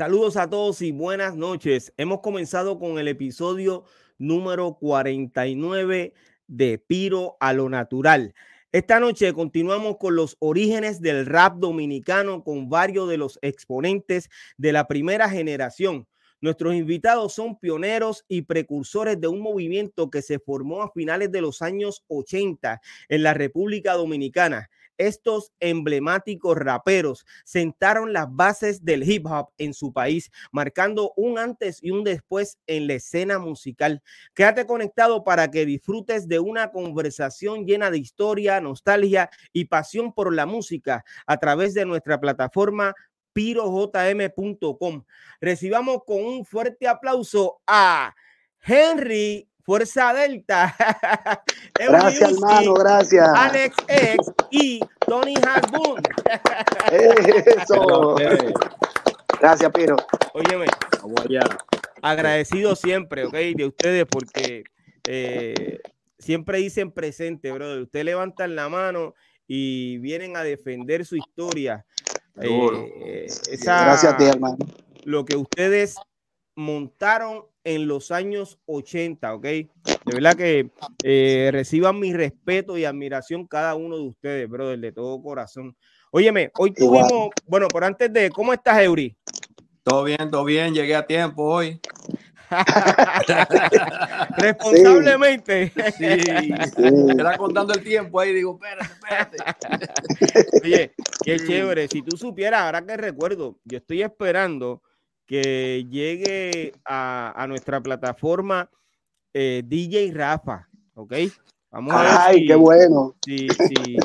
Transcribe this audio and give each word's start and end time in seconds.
Saludos 0.00 0.38
a 0.38 0.48
todos 0.48 0.80
y 0.80 0.92
buenas 0.92 1.36
noches. 1.36 1.92
Hemos 1.98 2.20
comenzado 2.20 2.78
con 2.78 2.98
el 2.98 3.06
episodio 3.06 3.84
número 4.16 4.78
49 4.80 6.14
de 6.46 6.78
Piro 6.78 7.36
a 7.38 7.52
lo 7.52 7.68
Natural. 7.68 8.34
Esta 8.72 8.98
noche 8.98 9.30
continuamos 9.34 9.98
con 9.98 10.16
los 10.16 10.38
orígenes 10.38 11.02
del 11.02 11.26
rap 11.26 11.58
dominicano 11.58 12.42
con 12.44 12.70
varios 12.70 13.10
de 13.10 13.18
los 13.18 13.38
exponentes 13.42 14.30
de 14.56 14.72
la 14.72 14.88
primera 14.88 15.28
generación. 15.28 16.08
Nuestros 16.40 16.74
invitados 16.74 17.34
son 17.34 17.58
pioneros 17.58 18.24
y 18.26 18.40
precursores 18.40 19.20
de 19.20 19.28
un 19.28 19.42
movimiento 19.42 20.08
que 20.08 20.22
se 20.22 20.38
formó 20.38 20.82
a 20.82 20.92
finales 20.92 21.30
de 21.30 21.42
los 21.42 21.60
años 21.60 22.04
80 22.08 22.80
en 23.10 23.22
la 23.22 23.34
República 23.34 23.92
Dominicana 23.92 24.70
estos 25.00 25.52
emblemáticos 25.60 26.56
raperos 26.56 27.24
sentaron 27.44 28.12
las 28.12 28.26
bases 28.30 28.84
del 28.84 29.02
hip 29.10 29.26
hop 29.26 29.48
en 29.58 29.72
su 29.72 29.92
país, 29.92 30.30
marcando 30.52 31.12
un 31.16 31.38
antes 31.38 31.82
y 31.82 31.90
un 31.90 32.04
después 32.04 32.58
en 32.66 32.86
la 32.86 32.94
escena 32.94 33.38
musical. 33.38 34.02
Quédate 34.34 34.66
conectado 34.66 35.24
para 35.24 35.50
que 35.50 35.66
disfrutes 35.66 36.28
de 36.28 36.38
una 36.38 36.70
conversación 36.70 37.64
llena 37.66 37.90
de 37.90 37.98
historia, 37.98 38.60
nostalgia 38.60 39.30
y 39.52 39.64
pasión 39.64 40.12
por 40.12 40.34
la 40.34 40.46
música 40.46 41.04
a 41.26 41.38
través 41.38 41.74
de 41.74 41.86
nuestra 41.86 42.20
plataforma 42.20 42.94
pirojm.com. 43.32 45.04
Recibamos 45.40 46.04
con 46.04 46.24
un 46.24 46.44
fuerte 46.44 46.86
aplauso 46.86 47.60
a 47.66 48.14
Henry 48.62 49.49
Fuerza 49.64 50.12
Delta. 50.12 50.74
gracias, 51.78 52.32
hermano, 52.32 52.74
gracias. 52.74 53.28
Alex 53.34 53.76
X 53.88 54.32
y 54.50 54.80
Tony 55.06 55.34
Hasbun. 55.36 56.02
Eso. 56.92 58.16
Gracias, 59.40 59.72
Piro. 59.72 59.96
Óyeme, 60.34 60.66
agradecido 62.02 62.76
siempre, 62.76 63.24
¿ok? 63.24 63.34
De 63.56 63.64
ustedes 63.66 64.06
porque 64.06 64.64
eh, 65.06 65.80
siempre 66.18 66.58
dicen 66.58 66.92
presente, 66.92 67.50
brother. 67.52 67.82
Ustedes 67.82 68.04
levantan 68.04 68.54
la 68.54 68.68
mano 68.68 69.14
y 69.46 69.98
vienen 69.98 70.36
a 70.36 70.42
defender 70.42 71.04
su 71.04 71.16
historia. 71.16 71.84
Eh, 72.40 73.26
Gracias 73.62 74.12
a 74.12 74.16
ti, 74.16 74.24
hermano. 74.24 74.58
Lo 75.04 75.24
que 75.24 75.36
ustedes 75.36 75.96
montaron 76.54 77.44
en 77.64 77.86
los 77.86 78.10
años 78.10 78.58
80, 78.66 79.34
¿ok? 79.34 79.42
De 79.42 79.68
verdad 80.14 80.36
que 80.36 80.70
eh, 81.04 81.50
reciban 81.52 81.98
mi 81.98 82.12
respeto 82.12 82.78
y 82.78 82.84
admiración 82.84 83.46
cada 83.46 83.74
uno 83.74 83.96
de 83.96 84.04
ustedes, 84.04 84.48
brother, 84.48 84.78
de 84.78 84.92
todo 84.92 85.22
corazón. 85.22 85.76
Óyeme, 86.10 86.50
hoy 86.58 86.72
tuvimos, 86.72 87.30
bueno, 87.46 87.68
por 87.68 87.84
antes 87.84 88.12
de, 88.12 88.30
¿cómo 88.30 88.52
estás, 88.52 88.80
Eury? 88.80 89.16
Todo 89.82 90.04
bien, 90.04 90.30
todo 90.30 90.44
bien, 90.44 90.74
llegué 90.74 90.94
a 90.94 91.06
tiempo 91.06 91.44
hoy. 91.44 91.80
Responsablemente. 94.38 95.72
Sí, 95.96 96.20
sí. 96.20 96.92
Era 97.18 97.36
contando 97.36 97.72
el 97.74 97.82
tiempo 97.82 98.18
ahí, 98.20 98.32
digo, 98.32 98.58
espérate, 98.60 99.36
espérate. 99.36 99.36
Oye, 100.64 100.92
qué 101.24 101.36
chévere. 101.38 101.86
Si 101.88 102.02
tú 102.02 102.16
supieras, 102.16 102.62
ahora 102.62 102.84
que 102.84 102.96
recuerdo, 102.96 103.58
yo 103.64 103.78
estoy 103.78 104.02
esperando 104.02 104.82
que 105.30 105.86
llegue 105.88 106.72
a, 106.84 107.46
nuestra 107.48 107.80
plataforma 107.80 108.68
eh, 109.32 109.62
DJ 109.64 110.10
Rafa, 110.12 110.68
¿ok? 110.94 111.12
Vamos 111.70 111.94
a 111.94 112.02
ver 112.02 112.12
Ay, 112.18 112.46
qué 112.48 112.56
bueno. 112.56 113.14
Sí, 113.24 113.46
sí. 113.48 113.96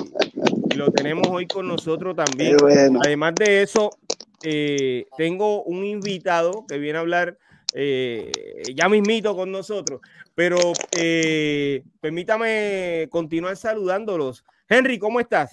Lo 0.75 0.91
tenemos 0.91 1.27
hoy 1.27 1.47
con 1.47 1.67
nosotros 1.67 2.15
también. 2.15 2.57
Además 3.03 3.33
de 3.39 3.63
eso, 3.63 3.89
eh, 4.43 5.07
tengo 5.17 5.63
un 5.63 5.83
invitado 5.83 6.63
que 6.67 6.77
viene 6.77 6.99
a 6.99 7.01
hablar 7.01 7.39
eh, 7.73 8.31
ya 8.75 8.87
mismito 8.87 9.35
con 9.35 9.51
nosotros, 9.51 10.01
pero 10.35 10.57
permítame 12.01 13.07
continuar 13.09 13.57
saludándolos. 13.57 14.43
Henry, 14.69 14.99
¿cómo 14.99 15.19
estás? 15.19 15.49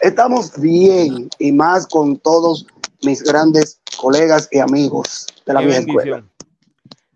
Estamos 0.00 0.60
bien 0.60 1.28
y 1.38 1.52
más 1.52 1.86
con 1.86 2.16
todos 2.16 2.66
mis 3.02 3.22
grandes 3.22 3.80
colegas 3.96 4.48
y 4.50 4.58
amigos 4.58 5.26
de 5.46 5.54
la 5.54 5.60
misma 5.60 5.78
escuela. 5.78 6.24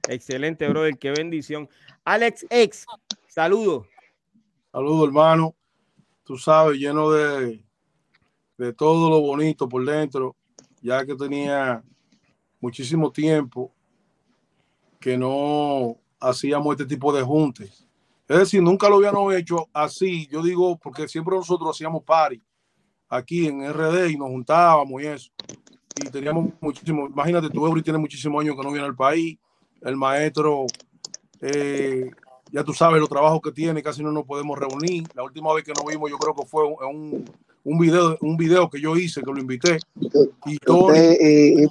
Excelente, 0.08 0.68
brother, 0.68 0.98
qué 0.98 1.10
bendición. 1.10 1.68
Alex 2.04 2.46
X, 2.50 2.86
saludo. 3.28 3.86
Saludo, 4.70 5.04
hermano. 5.04 5.54
Tú 6.24 6.36
sabes, 6.38 6.78
lleno 6.78 7.10
de, 7.10 7.64
de 8.58 8.72
todo 8.72 9.10
lo 9.10 9.20
bonito 9.20 9.68
por 9.68 9.84
dentro, 9.84 10.36
ya 10.80 11.04
que 11.04 11.14
tenía 11.14 11.82
muchísimo 12.60 13.10
tiempo 13.10 13.72
que 15.00 15.16
no 15.18 15.96
hacíamos 16.20 16.72
este 16.72 16.86
tipo 16.86 17.12
de 17.12 17.22
juntes. 17.22 17.86
Es 18.28 18.38
decir, 18.38 18.62
nunca 18.62 18.88
lo 18.88 18.96
habíamos 18.96 19.34
hecho 19.34 19.68
así. 19.72 20.26
Yo 20.28 20.42
digo, 20.42 20.78
porque 20.78 21.08
siempre 21.08 21.36
nosotros 21.36 21.70
hacíamos 21.70 22.02
party 22.02 22.40
aquí 23.08 23.46
en 23.46 23.70
RD 23.70 24.10
y 24.10 24.16
nos 24.16 24.28
juntábamos 24.28 25.02
y 25.02 25.06
eso 25.06 25.30
y 25.96 26.10
teníamos 26.10 26.50
muchísimo, 26.60 27.06
imagínate, 27.06 27.50
tu 27.50 27.66
Eury 27.66 27.82
tiene 27.82 27.98
muchísimos 27.98 28.42
años 28.42 28.56
que 28.56 28.62
no 28.62 28.72
viene 28.72 28.86
al 28.86 28.96
país, 28.96 29.38
el 29.82 29.96
maestro, 29.96 30.66
eh, 31.40 32.10
ya 32.52 32.62
tú 32.62 32.72
sabes 32.72 33.00
los 33.00 33.08
trabajos 33.08 33.40
que 33.42 33.52
tiene, 33.52 33.82
casi 33.82 34.02
no 34.02 34.12
nos 34.12 34.24
podemos 34.24 34.58
reunir. 34.58 35.04
La 35.14 35.22
última 35.22 35.52
vez 35.54 35.64
que 35.64 35.72
nos 35.72 35.84
vimos 35.86 36.10
yo 36.10 36.18
creo 36.18 36.34
que 36.34 36.46
fue 36.46 36.64
un, 36.66 37.24
un 37.64 37.78
video, 37.78 38.16
un 38.20 38.36
video 38.36 38.68
que 38.68 38.80
yo 38.80 38.96
hice, 38.96 39.22
que 39.22 39.32
lo 39.32 39.40
invité. 39.40 39.78
Y 40.46 40.58
Tony, 40.58 40.98
eh, 40.98 41.68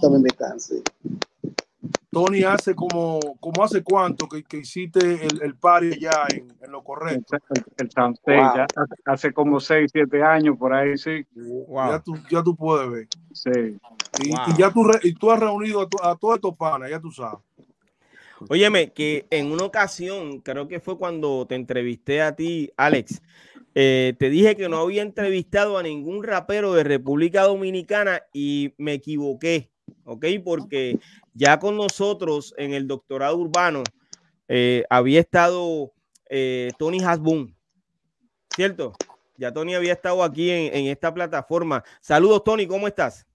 Tony 2.12 2.44
hace 2.44 2.76
como, 2.76 3.20
como 3.40 3.64
hace 3.64 3.84
cuánto 3.84 4.28
que, 4.28 4.44
que 4.44 4.58
hiciste 4.58 5.00
el, 5.00 5.42
el 5.42 5.56
party 5.56 5.98
ya 5.98 6.26
en, 6.34 6.48
en, 6.62 6.72
lo 6.72 6.84
correcto. 6.84 7.38
El, 7.56 7.64
el 7.78 7.90
ya 7.90 8.68
hace 9.06 9.32
como 9.32 9.60
6, 9.60 9.90
7 9.94 10.22
años 10.22 10.58
por 10.58 10.74
ahí, 10.74 10.98
sí. 10.98 11.26
Ya, 11.36 12.00
tú, 12.00 12.18
ya 12.30 12.44
tú 12.44 12.56
puedes 12.56 12.90
ver. 12.90 13.08
Sí. 13.32 13.80
Y, 14.20 14.30
ya 14.58 14.72
tú, 14.72 14.90
y 15.04 15.14
tú 15.14 15.32
has 15.32 15.40
reunido 15.40 15.88
a, 16.02 16.16
todos 16.18 16.36
estos 16.36 16.56
panas, 16.58 16.90
ya 16.90 17.00
tú 17.00 17.12
sabes. 17.12 17.40
Óyeme, 18.50 18.92
que 18.92 19.28
en 19.30 19.52
una 19.52 19.66
ocasión, 19.66 20.40
creo 20.40 20.68
que 20.68 20.80
fue 20.80 20.98
cuando 20.98 21.46
te 21.48 21.56
entrevisté 21.56 22.22
a 22.22 22.36
ti, 22.36 22.72
Alex, 22.76 23.22
eh, 23.76 24.16
te 24.18 24.30
dije 24.30 24.56
que 24.56 24.68
no 24.68 24.80
había 24.80 25.02
entrevistado 25.02 25.78
a 25.78 25.84
ningún 25.84 26.24
rapero 26.24 26.74
de 26.74 26.84
República 26.84 27.44
Dominicana 27.44 28.24
y 28.34 28.74
me 28.78 28.94
equivoqué, 28.94 29.70
¿ok? 30.04 30.26
Porque 30.44 31.00
ya 31.34 31.60
con 31.60 31.78
nosotros 31.78 32.54
en 32.58 32.74
el 32.74 32.88
doctorado 32.88 33.38
urbano 33.38 33.84
eh, 34.48 34.84
había 34.90 35.22
estado 35.22 35.94
eh, 36.30 36.72
Tony 36.78 37.02
Hasbun, 37.02 37.56
¿cierto? 38.54 38.94
Ya 39.38 39.54
Tony 39.54 39.76
había 39.76 39.94
estado 39.94 40.24
aquí 40.24 40.50
en, 40.50 40.76
en 40.76 40.88
esta 40.88 41.14
plataforma. 41.14 41.84
Saludos, 42.02 42.44
Tony, 42.44 42.68
¿cómo 42.68 42.88
estás? 42.88 43.26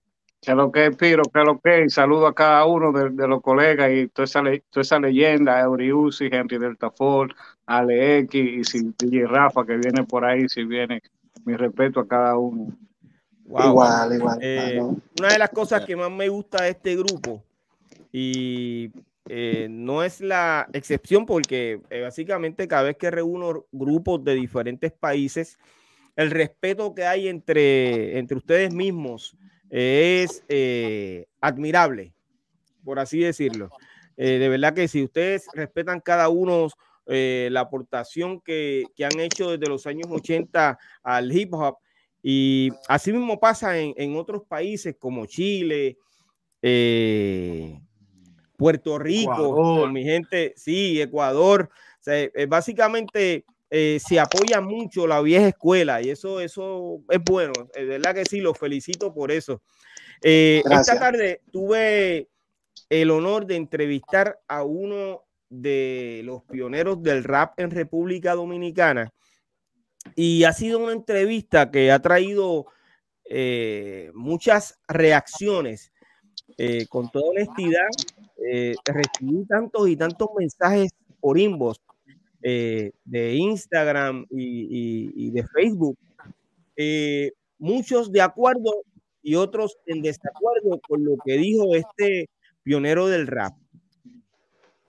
Que 0.41 0.55
lo 0.55 0.71
que 0.71 0.87
es 0.87 0.97
Piro, 0.97 1.23
que 1.25 1.41
lo 1.41 1.59
que 1.59 1.83
es, 1.83 1.95
saludo 1.95 2.27
a 2.27 2.35
cada 2.35 2.65
uno 2.67 2.93
de, 2.93 3.27
los 3.27 3.43
colegas 3.43 3.91
y 3.93 4.09
toda 4.09 4.25
esa, 4.25 4.43
toda 4.71 4.83
esa 4.83 5.01
leyenda, 5.01 5.61
Euriusi, 5.61 6.29
Henry 6.31 6.59
Delta 6.59 6.91
Ford, 6.91 7.31
Ale 7.67 8.19
X 8.19 8.75
y 8.75 8.95
DJ 8.99 9.27
Rafa 9.27 9.65
que 9.65 9.77
viene 9.77 10.05
por 10.05 10.25
ahí, 10.25 10.49
si 10.49 10.65
viene, 10.65 11.03
mi 11.45 11.55
respeto 11.55 12.01
a 12.01 12.09
cada 12.09 12.37
uno. 12.37 12.77
Igual, 13.45 14.15
igual. 14.15 14.39
Eh, 14.41 14.81
una 15.19 15.29
de 15.29 15.39
las 15.39 15.51
cosas 15.51 15.85
que 15.85 15.97
más 15.97 16.11
me 16.11 16.29
gusta 16.29 16.65
de 16.65 16.71
este 16.71 16.97
grupo, 16.97 17.43
y 18.13 18.91
eh, 19.29 19.67
no 19.71 20.03
es 20.03 20.21
la 20.21 20.69
excepción 20.73 21.27
porque 21.27 21.81
eh, 21.91 22.01
básicamente 22.03 22.69
cada 22.69 22.85
vez 22.85 22.97
que 22.97 23.11
reúno 23.11 23.67
grupos 23.73 24.23
de 24.25 24.35
diferentes 24.35 24.93
países, 24.93 25.59
el 26.15 26.31
respeto 26.31 26.95
que 26.95 27.05
hay 27.05 27.29
entre, 27.29 28.19
entre 28.19 28.37
ustedes 28.37 28.73
mismos, 28.73 29.37
es 29.77 30.43
eh, 30.49 31.27
admirable, 31.39 32.15
por 32.83 32.99
así 32.99 33.19
decirlo. 33.19 33.69
Eh, 34.17 34.39
de 34.39 34.49
verdad 34.49 34.73
que 34.73 34.89
si 34.89 35.05
ustedes 35.05 35.47
respetan 35.53 36.01
cada 36.01 36.31
uno 36.31 36.69
eh, 37.05 37.51
la 37.53 37.61
aportación 37.61 38.41
que, 38.41 38.87
han 39.05 39.21
hecho 39.21 39.51
desde 39.51 39.69
los 39.69 39.87
años 39.87 40.07
80 40.11 40.79
al 41.03 41.31
hip 41.31 41.53
hop, 41.53 41.77
y 42.23 42.71
así 42.89 43.13
mismo 43.13 43.39
pasa 43.39 43.79
en, 43.79 44.17
otros 44.17 44.45
países 44.49 44.97
como 44.99 45.27
Chile, 45.27 45.99
Puerto 48.57 48.99
Rico, 48.99 49.87
mi 49.89 50.05
gente, 50.05 50.55
sí, 50.57 51.03
Ecuador. 51.03 51.69
básicamente 52.49 53.45
eh, 53.79 54.01
se 54.01 54.19
apoya 54.19 54.63
mucho 54.63 55.07
la 55.07 55.21
vieja 55.21 55.49
escuela 55.49 56.01
y 56.01 56.09
eso, 56.09 56.41
eso 56.41 57.03
es 57.11 57.21
bueno. 57.23 57.53
Es 57.75 57.87
verdad 57.87 58.15
que 58.15 58.25
sí, 58.25 58.41
los 58.41 58.57
felicito 58.57 59.13
por 59.13 59.31
eso. 59.31 59.61
Eh, 60.23 60.63
esta 60.71 60.99
tarde 60.99 61.43
tuve 61.53 62.31
el 62.89 63.11
honor 63.11 63.45
de 63.45 63.57
entrevistar 63.57 64.41
a 64.49 64.65
uno 64.65 65.25
de 65.51 66.23
los 66.25 66.43
pioneros 66.45 67.03
del 67.03 67.23
rap 67.23 67.61
en 67.61 67.71
República 67.71 68.35
Dominicana 68.35 69.13
y 70.15 70.45
ha 70.45 70.55
sido 70.55 70.79
una 70.79 70.93
entrevista 70.93 71.71
que 71.71 71.93
ha 71.93 72.01
traído 72.01 72.69
eh, 73.27 74.11
muchas 74.15 74.79
reacciones 74.89 75.93
con 76.89 77.11
toda 77.11 77.29
honestidad, 77.29 77.89
recibí 78.87 79.45
tantos 79.47 79.87
y 79.91 79.97
tantos 79.97 80.31
mensajes 80.35 80.93
por 81.21 81.39
inbox 81.39 81.79
eh, 82.49 82.93
de 83.05 83.35
Instagram 83.35 84.25
y, 84.31 85.31
de 85.33 85.45
Facebook, 85.49 85.99
muchos 87.59 88.13
de 88.13 88.21
acuerdo 88.21 88.85
y 89.21 89.35
otros 89.35 89.77
en 89.87 90.01
desacuerdo 90.01 90.81
con 90.87 91.05
lo 91.05 91.17
que 91.25 91.33
dijo 91.39 91.75
este 91.75 92.31
pionero 92.63 93.09
del 93.09 93.27
rap. 93.27 93.53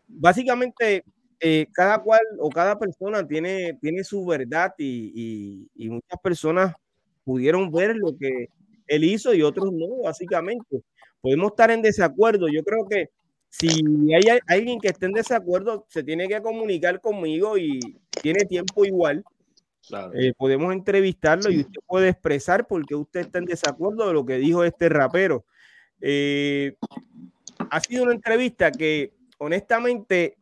Básicamente, 0.08 1.04
cada 1.74 2.04
cual 2.04 2.22
o 2.40 2.50
cada 2.50 2.78
persona 2.78 3.28
tiene, 3.28 3.76
tiene 3.82 4.04
su 4.04 4.24
verdad 4.24 4.76
y, 4.78 5.68
y, 5.74 5.90
muchas 5.90 6.20
personas 6.22 6.76
pudieron 7.24 7.72
ver 7.72 7.96
lo 7.96 8.16
que 8.16 8.50
él 8.86 9.04
hizo 9.04 9.34
y 9.34 9.42
otros 9.42 9.74
no, 9.74 10.04
básicamente. 10.04 10.84
Podemos 11.22 11.54
estar 11.54 11.72
en 11.72 11.82
desacuerdo. 11.82 12.48
Yo 12.50 12.64
creo 12.64 12.88
que 12.88 13.10
si 13.50 13.70
hay 14.14 14.40
alguien 14.48 14.80
que 14.80 14.90
esté 14.90 15.06
en 15.08 15.14
desacuerdo, 15.14 15.86
se 15.90 16.04
tiene 16.04 16.28
que 16.28 16.42
comunicar 16.42 17.02
conmigo 17.02 17.58
y 17.58 17.80
tiene 18.22 18.46
tiempo 18.46 18.86
igual. 18.86 19.24
Eh, 20.14 20.34
podemos 20.38 20.74
entrevistarlo 20.74 21.50
y 21.50 21.62
usted 21.62 21.80
puede 21.86 22.10
expresar 22.10 22.68
por 22.68 22.86
qué 22.86 22.96
usted 22.96 23.22
está 23.22 23.40
en 23.40 23.46
desacuerdo 23.46 24.08
de 24.08 24.14
lo 24.14 24.26
que 24.26 24.38
dijo 24.38 24.64
este 24.64 24.90
rapero. 24.90 25.46
Eh, 26.02 26.76
ha 27.58 27.80
sido 27.80 28.04
una 28.04 28.14
entrevista 28.14 28.72
que 28.72 29.14
honestamente 29.38 30.38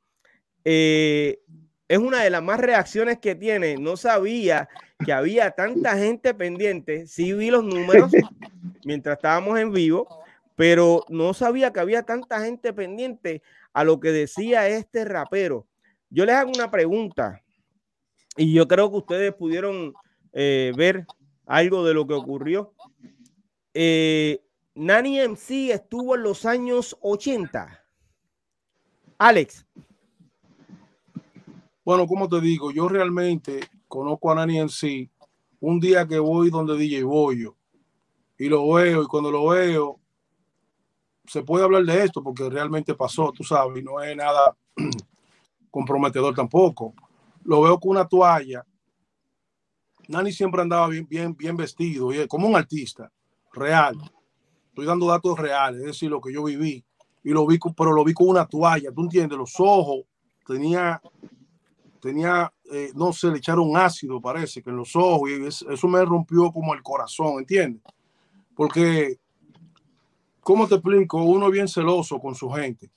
eh, 0.64 1.40
es 1.88 1.98
una 1.98 2.24
de 2.24 2.30
las 2.32 2.42
más 2.42 2.60
reacciones 2.60 3.20
que 3.20 3.36
tiene. 3.36 3.78
No 3.78 3.98
sabía 3.98 4.68
que 5.06 5.14
había 5.14 5.52
tanta 5.52 5.96
gente 5.98 6.34
pendiente. 6.34 7.06
Sí 7.06 7.34
vi 7.34 7.52
los 7.52 7.64
números 7.64 8.12
mientras 8.84 9.18
estábamos 9.18 9.60
en 9.60 9.72
vivo, 9.72 10.25
pero 10.56 11.06
no 11.10 11.34
sabía 11.34 11.72
que 11.72 11.82
había 11.82 12.04
tanta 12.04 12.42
gente 12.42 12.74
pendiente 12.74 13.44
a 13.74 13.84
lo 13.84 14.00
que 14.00 14.12
decía 14.12 14.68
este 14.70 15.06
rapero. 15.06 15.68
Yo 16.10 16.26
les 16.26 16.36
hago 16.36 16.52
una 16.56 16.72
pregunta 16.72 17.42
y 18.38 18.54
yo 18.54 18.68
creo 18.68 18.90
que 18.90 18.98
ustedes 18.98 19.34
pudieron 19.34 19.94
eh, 20.34 20.72
ver 20.76 21.06
algo 21.46 21.86
de 21.86 21.94
lo 21.94 22.08
que 22.08 22.14
ocurrió. 22.14 22.74
Eh, 23.74 24.42
Nani 24.76 25.20
MC 25.20 25.72
estuvo 25.72 26.16
en 26.16 26.24
los 26.24 26.46
años 26.46 26.98
80. 27.02 27.84
Alex. 29.18 29.66
Bueno, 31.84 32.08
como 32.08 32.28
te 32.28 32.42
digo, 32.42 32.72
yo 32.72 32.88
realmente 32.88 33.62
conozco 33.88 34.32
a 34.32 34.36
Nani 34.36 34.68
sí. 34.70 35.10
Un 35.60 35.80
día 35.80 36.08
que 36.08 36.20
voy 36.20 36.50
donde 36.50 36.78
DJ 36.78 37.04
Boyo 37.04 37.56
y 38.38 38.50
lo 38.50 38.74
veo, 38.74 39.04
y 39.04 39.08
cuando 39.08 39.32
lo 39.32 39.48
veo, 39.48 40.00
se 41.28 41.44
puede 41.44 41.64
hablar 41.64 41.84
de 41.84 42.04
esto 42.04 42.24
porque 42.24 42.50
realmente 42.50 42.94
pasó, 42.94 43.32
tú 43.32 43.44
sabes, 43.44 43.82
y 43.82 43.84
no 43.84 44.02
es 44.02 44.16
nada 44.16 44.56
comprometedor 45.72 46.34
tampoco. 46.34 46.94
Lo 47.44 47.62
veo 47.62 47.80
con 47.80 47.92
una 47.92 48.08
toalla. 48.08 48.66
Nani 50.08 50.32
siempre 50.32 50.62
andaba 50.62 50.88
bien, 50.88 51.08
bien, 51.08 51.36
bien 51.36 51.58
vestido, 51.58 52.10
como 52.28 52.48
un 52.48 52.56
artista 52.56 53.12
real. 53.54 53.96
Estoy 54.70 54.86
dando 54.86 55.08
datos 55.08 55.38
reales, 55.38 55.82
es 55.82 55.88
decir, 55.88 56.10
lo 56.10 56.22
que 56.22 56.34
yo 56.34 56.44
viví. 56.44 56.84
Y 57.24 57.30
lo 57.30 57.48
vi, 57.48 57.58
pero 57.76 57.92
lo 57.92 58.04
vi 58.04 58.14
con 58.14 58.28
una 58.28 58.46
toalla, 58.46 58.92
tú 58.92 59.02
entiendes, 59.02 59.38
los 59.38 59.56
ojos, 59.60 60.06
tenía 60.46 61.02
tenía, 62.06 62.54
eh, 62.72 62.92
no 62.94 63.12
sé, 63.12 63.32
le 63.32 63.40
echaron 63.40 63.76
ácido, 63.76 64.22
parece, 64.22 64.62
que 64.62 64.70
en 64.70 64.78
los 64.78 64.96
ojos, 64.96 65.28
y 65.28 65.44
eso 65.44 65.88
me 65.88 66.06
rompió 66.06 66.52
como 66.52 66.76
el 66.76 66.84
corazón, 66.84 67.40
¿entiendes? 67.40 67.82
Porque, 68.56 69.18
¿cómo 70.46 70.68
te 70.68 70.76
explico? 70.76 71.24
Uno 71.24 71.50
bien 71.50 71.68
celoso 71.68 72.20
con 72.20 72.36
su 72.36 72.52
gente. 72.52 72.92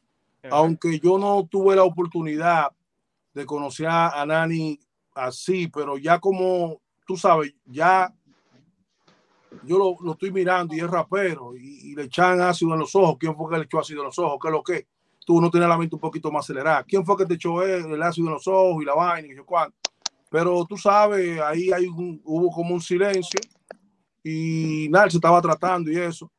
Aunque 0.50 1.00
yo 1.00 1.18
no 1.18 1.48
tuve 1.50 1.74
la 1.74 1.82
oportunidad 1.82 2.68
de 3.32 3.46
conocer 3.46 3.86
a 3.88 4.24
Nani 4.26 4.78
así, 5.14 5.66
pero 5.68 5.96
ya 5.96 6.20
como, 6.20 6.82
tú 7.06 7.16
sabes, 7.16 7.54
ya 7.64 8.14
yo 9.64 9.96
lo, 10.02 10.12
estoy 10.12 10.30
mirando 10.30 10.74
y 10.74 10.80
es 10.80 10.90
rapero 10.90 11.56
y, 11.56 11.94
le 11.94 12.04
echan 12.04 12.40
ácido 12.42 12.74
en 12.74 12.80
los 12.80 12.94
ojos. 12.94 13.16
¿Quién 13.18 13.34
fue 13.34 13.50
que 13.50 13.56
le 13.56 13.64
echó 13.64 13.80
ácido 13.80 14.00
en 14.02 14.06
los 14.06 14.18
ojos? 14.18 14.38
¿Qué 14.40 14.48
es 14.48 14.52
lo 14.52 14.62
que? 14.62 14.86
tú 15.24 15.42
no 15.42 15.50
tienes 15.50 15.68
la 15.68 15.76
mente 15.76 15.94
un 15.94 16.00
poquito 16.00 16.30
más 16.30 16.46
acelerada. 16.46 16.84
¿Quién 16.84 17.04
fue 17.04 17.14
que 17.18 17.26
te 17.26 17.34
echó 17.34 17.62
el 17.62 18.02
ácido 18.02 18.28
en 18.28 18.32
los 18.32 18.48
ojos 18.48 18.82
y 18.82 18.86
la 18.86 18.94
vaina 18.94 19.28
y 19.30 19.36
yo 19.36 19.44
cuánto? 19.44 19.76
Pero 20.30 20.64
tú 20.64 20.78
sabes, 20.78 21.38
ahí 21.40 21.70
hay 21.70 21.86
hubo 21.86 22.50
como 22.50 22.74
un 22.74 22.80
silencio 22.80 23.38
y 24.24 24.88
nada, 24.90 25.10
se 25.10 25.18
estaba 25.18 25.42
tratando 25.42 25.90
y 25.90 25.98
eso. 25.98 26.30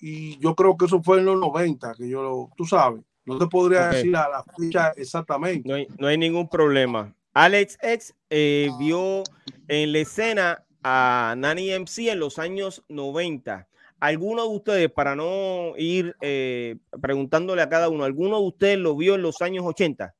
Y 0.00 0.38
yo 0.38 0.54
creo 0.54 0.76
que 0.76 0.86
eso 0.86 1.02
fue 1.02 1.18
en 1.18 1.24
los 1.24 1.38
90, 1.38 1.94
que 1.94 2.08
yo 2.08 2.22
lo, 2.22 2.50
tú 2.56 2.64
sabes, 2.64 3.02
no 3.24 3.38
te 3.38 3.46
podría 3.46 3.88
decir 3.88 4.16
a 4.16 4.28
la 4.28 4.44
fecha 4.56 4.92
exactamente. 4.96 5.86
No 5.98 6.06
hay, 6.06 6.18
ningún 6.18 6.48
problema. 6.48 7.14
Alex 7.34 7.78
X 7.82 8.14
eh, 8.30 8.70
vio 8.78 9.22
en 9.66 9.92
la 9.92 9.98
escena 9.98 10.64
a 10.82 11.34
Nani 11.36 11.70
MC 11.78 12.08
en 12.08 12.20
los 12.20 12.38
años 12.38 12.82
90 12.88 13.68
¿Alguno 14.00 14.42
de 14.42 14.48
ustedes, 14.48 14.92
para 14.92 15.16
no 15.16 15.72
ir 15.76 16.14
eh, 16.20 16.76
preguntándole 17.00 17.62
a 17.62 17.68
cada 17.68 17.88
uno, 17.88 18.04
¿alguno 18.04 18.38
de 18.38 18.46
ustedes 18.46 18.78
lo 18.78 18.96
vio 18.96 19.16
en 19.16 19.22
los 19.22 19.42
años 19.42 19.64
80? 19.66 20.14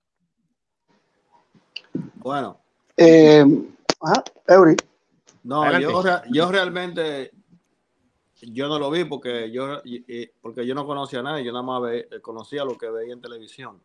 Bueno. 2.16 2.58
Eh, 2.96 3.44
ajá, 4.00 4.25
Eury. 4.48 4.75
No, 5.44 5.78
yo, 5.78 6.02
yo, 6.32 6.50
realmente 6.50 7.30
yo 8.40 8.69
no 8.69 8.79
lo 8.79 8.90
vi 8.90 9.05
porque 9.05 9.50
yo 9.50 9.82
porque 10.40 10.67
yo 10.67 10.75
no 10.75 10.87
conocía 10.87 11.20
a 11.20 11.23
nadie, 11.23 11.44
yo 11.44 11.52
nada 11.52 11.64
más 11.64 11.82
conocía 12.23 12.64
lo 12.64 12.76
que 12.76 12.88
veía 12.90 13.12
en 13.12 13.20
televisión, 13.20 13.81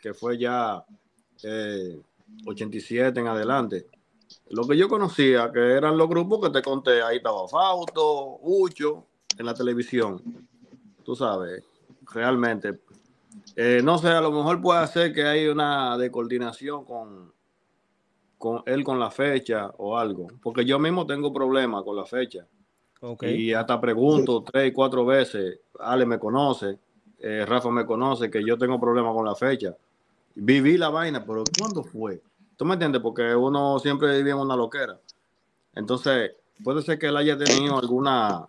que 0.00 0.14
fue 0.14 0.38
ya 0.38 0.84
87 2.46 3.18
eh, 3.18 3.20
en 3.20 3.28
adelante. 3.28 3.86
Lo 4.50 4.66
que 4.66 4.76
yo 4.76 4.88
conocía, 4.88 5.50
que 5.52 5.72
eran 5.72 5.98
los 5.98 6.08
grupos 6.08 6.40
que 6.40 6.50
te 6.50 6.62
conté, 6.62 7.02
ahí 7.02 7.16
estaba 7.16 7.48
Fausto, 7.48 8.38
Ucho, 8.42 9.06
en 9.36 9.46
la 9.46 9.54
televisión, 9.54 10.22
tú 11.04 11.16
sabes, 11.16 11.64
realmente. 12.12 12.78
Eh, 13.56 13.80
no 13.82 13.98
sé, 13.98 14.08
a 14.08 14.20
lo 14.20 14.30
mejor 14.30 14.60
puede 14.60 14.86
ser 14.86 15.12
que 15.12 15.24
hay 15.24 15.48
una 15.48 15.98
de 15.98 16.10
coordinación 16.10 16.84
con, 16.84 17.32
con 18.38 18.62
él 18.66 18.84
con 18.84 18.98
la 18.98 19.10
fecha 19.10 19.72
o 19.78 19.98
algo, 19.98 20.28
porque 20.42 20.64
yo 20.64 20.78
mismo 20.78 21.06
tengo 21.06 21.32
problemas 21.32 21.82
con 21.82 21.96
la 21.96 22.04
fecha. 22.04 22.46
Y 23.22 23.52
hasta 23.52 23.80
pregunto 23.80 24.42
tres, 24.42 24.72
cuatro 24.74 25.06
veces, 25.06 25.60
Ale 25.78 26.04
me 26.04 26.18
conoce, 26.18 26.78
eh, 27.18 27.44
Rafa 27.46 27.70
me 27.70 27.86
conoce, 27.86 28.30
que 28.30 28.44
yo 28.44 28.58
tengo 28.58 28.78
problemas 28.78 29.14
con 29.14 29.24
la 29.24 29.34
fecha. 29.34 29.74
Viví 30.34 30.76
la 30.76 30.90
vaina, 30.90 31.24
pero 31.24 31.44
¿cuándo 31.58 31.82
fue? 31.82 32.20
¿Tú 32.56 32.64
me 32.64 32.74
entiendes? 32.74 33.00
Porque 33.00 33.34
uno 33.34 33.78
siempre 33.78 34.16
vive 34.18 34.30
en 34.30 34.36
una 34.36 34.54
loquera. 34.54 34.98
Entonces, 35.74 36.32
puede 36.62 36.82
ser 36.82 36.98
que 36.98 37.06
él 37.06 37.16
haya 37.16 37.38
tenido 37.38 37.78
alguna 37.78 38.46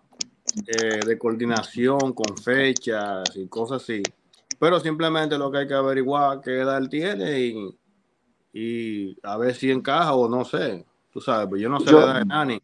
eh, 0.66 1.00
de 1.06 1.18
coordinación 1.18 2.12
con 2.12 2.36
fechas 2.36 3.24
y 3.34 3.46
cosas 3.46 3.82
así. 3.82 4.02
Pero 4.58 4.78
simplemente 4.80 5.38
lo 5.38 5.50
que 5.50 5.58
hay 5.58 5.66
que 5.66 5.74
averiguar 5.74 6.40
qué 6.40 6.60
edad 6.60 6.78
él 6.78 6.88
tiene 6.88 7.40
y, 7.40 7.78
y 8.52 9.18
a 9.22 9.36
ver 9.38 9.54
si 9.54 9.70
encaja 9.70 10.14
o 10.14 10.28
no 10.28 10.44
sé. 10.44 10.84
Tú 11.10 11.20
sabes, 11.20 11.48
pues 11.48 11.60
yo 11.60 11.68
no 11.68 11.80
sé 11.80 11.90
la 11.92 12.00
edad 12.00 12.18
de 12.20 12.24
Nani. 12.26 12.62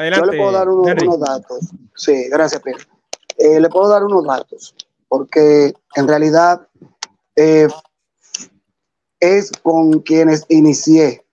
Adelante, 0.00 0.26
yo 0.26 0.32
le 0.32 0.38
puedo 0.38 0.52
dar 0.52 0.68
unos, 0.68 1.20
datos. 1.20 1.70
Sí, 1.94 2.28
gracias, 2.28 2.62
Pedro. 2.62 2.84
Eh, 3.38 3.60
le 3.60 3.68
puedo 3.68 3.88
dar 3.88 4.04
unos 4.04 4.24
datos, 4.24 4.74
porque 5.08 5.74
en 5.96 6.08
realidad 6.08 6.66
eh, 7.36 7.68
es 9.18 9.50
con 9.62 10.00
quienes 10.00 10.44
inicié. 10.48 11.24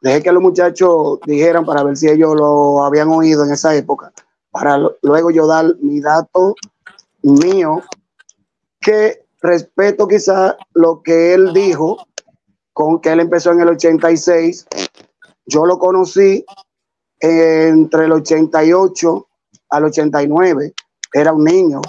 Dejé 0.00 0.22
que 0.22 0.32
los 0.32 0.42
muchachos 0.42 1.20
dijeran 1.26 1.64
para 1.64 1.82
ver 1.82 1.96
si 1.96 2.08
ellos 2.08 2.34
lo 2.34 2.84
habían 2.84 3.08
oído 3.08 3.44
en 3.44 3.52
esa 3.52 3.74
época 3.74 4.12
para 4.56 4.78
luego 5.02 5.30
yo 5.30 5.46
dar 5.46 5.66
mi 5.80 6.00
dato 6.00 6.54
mío, 7.20 7.82
que 8.80 9.26
respeto 9.42 10.08
quizá 10.08 10.56
lo 10.72 11.02
que 11.02 11.34
él 11.34 11.52
dijo, 11.52 11.98
con 12.72 13.02
que 13.02 13.10
él 13.10 13.20
empezó 13.20 13.52
en 13.52 13.60
el 13.60 13.68
86, 13.68 14.66
yo 15.44 15.66
lo 15.66 15.78
conocí 15.78 16.46
entre 17.26 18.04
el 18.04 18.12
88 18.12 19.26
al 19.70 19.84
89, 19.84 20.74
era 21.12 21.32
un 21.32 21.44
niño. 21.44 21.80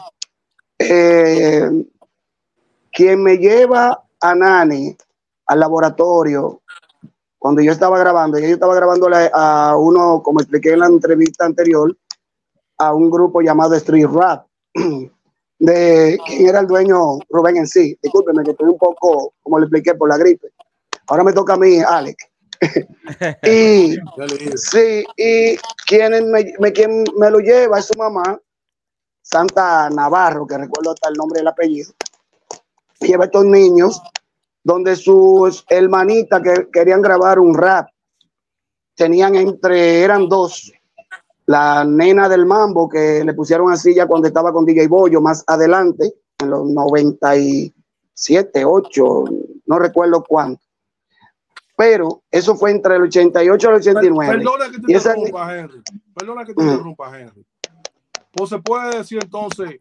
Eh, 0.80 1.70
quien 2.92 3.22
me 3.22 3.38
lleva 3.38 4.04
a 4.20 4.36
Nani 4.36 4.96
al 5.48 5.60
laboratorio, 5.60 6.62
cuando 7.38 7.62
yo 7.62 7.72
estaba 7.72 8.00
grabando, 8.00 8.40
yo 8.40 8.48
estaba 8.48 8.76
grabando 8.76 9.10
a 9.34 9.78
uno, 9.78 10.22
como 10.24 10.42
expliqué 10.42 10.74
en 10.74 10.80
la 10.80 10.88
entrevista 10.88 11.46
anterior, 11.46 11.96
a 12.78 12.94
un 12.94 13.10
grupo 13.10 13.42
llamado 13.42 13.76
Street 13.76 14.08
Rap, 14.08 14.46
de 15.60 16.20
quien 16.26 16.48
era 16.48 16.60
el 16.60 16.68
dueño 16.68 17.20
Rubén 17.30 17.58
en 17.58 17.68
sí. 17.68 17.98
Discúlpeme 18.02 18.44
que 18.44 18.52
estoy 18.52 18.70
un 18.70 18.78
poco, 18.78 19.34
como 19.42 19.60
le 19.60 19.66
expliqué, 19.66 19.96
por 19.96 20.10
la 20.10 20.18
gripe. 20.18 20.50
Ahora 21.08 21.24
me 21.24 21.34
toca 21.34 21.54
a 21.54 21.58
mí, 21.58 21.80
Alex. 21.80 22.18
Y 23.44 23.98
sí, 24.56 25.06
y 25.16 25.58
quien 25.86 26.32
me, 26.32 26.54
quien 26.74 27.06
me 27.18 27.32
lo 27.32 27.40
lleva 27.40 27.80
es 27.80 27.86
su 27.86 27.98
mamá. 27.98 28.38
Santa 29.22 29.90
Navarro, 29.90 30.46
que 30.48 30.58
recuerdo 30.58 30.92
hasta 30.92 31.10
el 31.10 31.16
nombre 31.16 31.40
del 31.40 31.50
apellido, 31.50 31.92
lleva 33.02 33.26
a 33.26 33.26
estos 33.26 33.44
niños 33.46 34.02
donde 34.64 34.96
sus 34.96 35.66
hermanitas 35.70 36.42
que 36.42 36.70
querían 36.72 37.02
grabar 37.02 37.38
un 37.40 37.54
rap, 37.54 37.90
tenían 38.96 39.36
entre, 39.36 40.02
eran 40.02 40.30
dos, 40.30 40.72
la 41.46 41.84
nena 41.86 42.28
del 42.28 42.46
mambo 42.46 42.90
que 42.90 43.24
le 43.24 43.34
pusieron 43.34 43.72
así 43.72 43.96
ya 43.96 44.08
cuando 44.08 44.28
estaba 44.28 44.52
con 44.52 44.66
DJ 44.66 44.88
Bollo 44.88 45.22
más 45.22 45.44
adelante, 45.48 46.14
en 46.40 46.50
los 46.50 46.66
97, 46.66 48.66
8, 48.66 49.24
no 49.66 49.80
recuerdo 49.80 50.24
cuánto. 50.24 50.67
Pero 51.78 52.24
eso 52.32 52.56
fue 52.56 52.72
entre 52.72 52.96
el 52.96 53.04
88 53.04 53.68
y 53.68 53.70
el 53.70 53.76
89. 53.76 54.34
Perdona 54.34 54.72
que 54.72 54.80
te 54.80 54.94
interrumpa, 54.94 55.56
Henry. 55.56 55.82
Perdona 56.16 56.46
que 56.46 56.54
te 56.56 56.64
interrumpa, 56.64 57.20
Henry. 57.20 57.46
Pues 58.32 58.50
se 58.50 58.58
puede 58.58 58.98
decir 58.98 59.20
entonces 59.22 59.78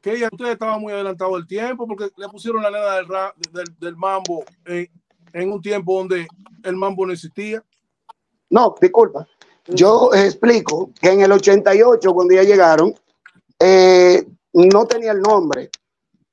que 0.00 0.12
ella, 0.12 0.28
usted 0.32 0.52
estaba 0.52 0.78
muy 0.78 0.92
adelantado 0.92 1.34
del 1.34 1.46
tiempo 1.46 1.86
porque 1.86 2.08
le 2.16 2.28
pusieron 2.28 2.62
la 2.62 2.70
nena 2.70 3.32
del, 3.52 3.64
del, 3.78 3.96
mambo 3.96 4.44
en, 4.64 4.88
en, 5.34 5.52
un 5.52 5.60
tiempo 5.60 5.98
donde 5.98 6.26
el 6.62 6.76
mambo 6.76 7.06
no 7.06 7.12
existía. 7.12 7.62
No, 8.48 8.74
disculpa. 8.80 9.26
Yo 9.66 10.10
explico 10.14 10.90
que 10.98 11.10
en 11.10 11.20
el 11.20 11.32
88, 11.32 12.14
cuando 12.14 12.34
ya 12.34 12.42
llegaron, 12.42 12.94
eh, 13.58 14.26
no 14.54 14.86
tenía 14.86 15.12
el 15.12 15.20
nombre. 15.20 15.70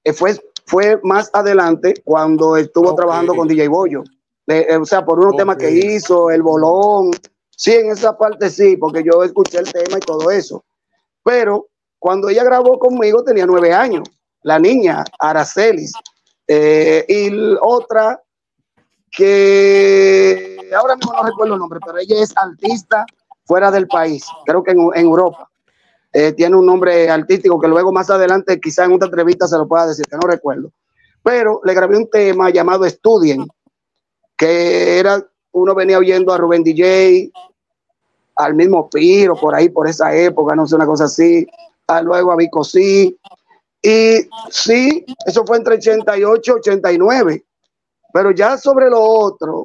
Eh, 0.03 0.13
fue, 0.13 0.37
fue 0.71 0.97
más 1.03 1.29
adelante 1.33 1.93
cuando 2.05 2.55
estuvo 2.55 2.95
trabajando 2.95 3.35
con 3.35 3.45
DJ 3.45 3.67
Bollo. 3.67 4.05
Eh, 4.47 4.77
o 4.77 4.85
sea, 4.85 5.03
por 5.03 5.19
unos 5.19 5.35
temas 5.35 5.57
que 5.57 5.69
hizo, 5.69 6.31
el 6.31 6.41
bolón. 6.41 7.11
Sí, 7.49 7.73
en 7.73 7.91
esa 7.91 8.17
parte 8.17 8.49
sí, 8.49 8.77
porque 8.77 9.03
yo 9.03 9.21
escuché 9.21 9.59
el 9.59 9.69
tema 9.69 9.97
y 9.97 9.99
todo 9.99 10.31
eso. 10.31 10.63
Pero 11.23 11.67
cuando 11.99 12.29
ella 12.29 12.45
grabó 12.45 12.79
conmigo 12.79 13.21
tenía 13.21 13.45
nueve 13.45 13.73
años, 13.73 14.09
la 14.43 14.59
niña 14.59 15.03
Aracelis. 15.19 15.91
y 16.47 17.29
otra 17.59 18.23
que 19.11 20.57
ahora 20.73 20.95
mismo 20.95 21.11
no 21.11 21.23
recuerdo 21.23 21.53
el 21.55 21.59
nombre, 21.59 21.79
pero 21.85 21.97
ella 21.97 22.23
es 22.23 22.33
artista 22.37 23.05
fuera 23.43 23.69
del 23.71 23.87
país, 23.87 24.25
creo 24.45 24.63
que 24.63 24.71
en, 24.71 24.89
Europa. 24.95 25.50
Eh, 26.13 26.33
tiene 26.33 26.57
un 26.57 26.65
nombre 26.65 27.09
artístico 27.09 27.59
que 27.59 27.67
luego 27.67 27.91
más 27.91 28.09
adelante 28.09 28.59
quizá 28.59 28.85
en 28.85 28.93
otra 28.93 29.07
entrevista 29.07 29.47
se 29.47 29.57
lo 29.57 29.67
pueda 29.67 29.87
decir, 29.87 30.05
que 30.05 30.17
no 30.17 30.27
recuerdo. 30.27 30.71
Pero 31.23 31.61
le 31.63 31.73
grabé 31.73 31.97
un 31.97 32.09
tema 32.09 32.49
llamado 32.49 32.85
Estudien, 32.85 33.47
que 34.35 34.99
era, 34.99 35.25
uno 35.51 35.75
venía 35.75 35.97
oyendo 35.97 36.33
a 36.33 36.37
Rubén 36.37 36.63
DJ, 36.63 37.31
al 38.35 38.55
mismo 38.55 38.89
Piro, 38.89 39.35
por 39.35 39.55
ahí, 39.55 39.69
por 39.69 39.87
esa 39.87 40.13
época, 40.15 40.55
no 40.55 40.67
sé, 40.67 40.75
una 40.75 40.85
cosa 40.85 41.05
así, 41.05 41.47
a 41.87 42.01
luego 42.01 42.31
a 42.31 42.35
Vico 42.35 42.63
sí. 42.63 43.17
Y 43.81 44.27
sí, 44.49 45.05
eso 45.25 45.45
fue 45.45 45.57
entre 45.57 45.75
88 45.75 46.51
y 46.51 46.59
89. 46.59 47.45
Pero 48.13 48.31
ya 48.31 48.57
sobre 48.57 48.89
lo 48.89 49.01
otro, 49.01 49.63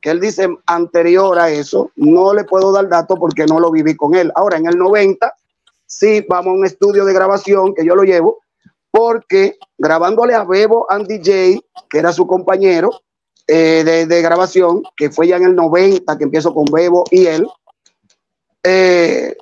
que 0.00 0.10
él 0.10 0.20
dice 0.20 0.48
anterior 0.66 1.38
a 1.38 1.50
eso, 1.50 1.90
no 1.96 2.34
le 2.34 2.44
puedo 2.44 2.72
dar 2.72 2.88
dato 2.88 3.16
porque 3.16 3.46
no 3.46 3.60
lo 3.60 3.70
viví 3.70 3.96
con 3.96 4.14
él. 4.14 4.32
Ahora, 4.34 4.56
en 4.56 4.66
el 4.66 4.76
90, 4.76 5.32
sí, 5.88 6.24
vamos 6.28 6.52
a 6.52 6.54
un 6.54 6.64
estudio 6.64 7.04
de 7.04 7.12
grabación 7.12 7.74
que 7.74 7.84
yo 7.84 7.96
lo 7.96 8.04
llevo, 8.04 8.38
porque 8.92 9.56
grabándole 9.76 10.34
a 10.34 10.44
Bebo 10.44 10.86
and 10.88 11.08
DJ, 11.08 11.60
que 11.90 11.98
era 11.98 12.12
su 12.12 12.26
compañero 12.26 12.90
eh, 13.48 14.06
de, 14.08 14.22
grabación, 14.22 14.82
que 14.96 15.10
fue 15.10 15.26
ya 15.26 15.36
en 15.36 15.44
el 15.44 15.56
90, 15.56 16.16
que 16.16 16.24
empiezo 16.24 16.54
con 16.54 16.66
Bebo 16.66 17.04
y 17.10 17.26
él, 17.26 17.48
eh, 18.62 19.36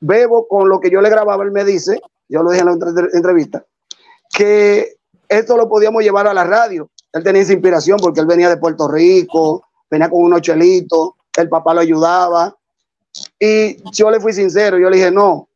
Bebo, 0.00 0.48
con 0.48 0.68
lo 0.68 0.80
que 0.80 0.90
yo 0.90 1.00
le 1.00 1.10
grababa, 1.10 1.44
él 1.44 1.52
me 1.52 1.64
dice, 1.64 2.00
yo 2.28 2.42
lo 2.42 2.50
dije 2.50 2.62
en 2.62 2.78
la 2.78 3.08
entrevista, 3.12 3.64
que 4.32 4.96
esto 5.28 5.56
lo 5.56 5.68
podíamos 5.68 6.02
llevar 6.02 6.26
a 6.26 6.34
la 6.34 6.42
radio 6.42 6.90
él 7.12 7.24
tenía 7.24 7.42
esa 7.42 7.52
inspiración 7.52 7.98
porque 8.00 8.20
él 8.20 8.26
venía 8.26 8.48
de 8.48 8.56
Puerto 8.56 8.88
Rico, 8.88 9.64
venía 9.90 10.08
con 10.08 10.22
unos 10.22 10.42
chelitos, 10.42 11.10
el 11.36 11.48
papá 11.48 11.74
lo 11.74 11.80
ayudaba. 11.80 12.56
Y 13.38 13.76
yo 13.92 14.10
le 14.10 14.20
fui 14.20 14.32
sincero, 14.32 14.78
yo 14.78 14.88
le 14.90 14.96
dije, 14.96 15.10
no, 15.10 15.48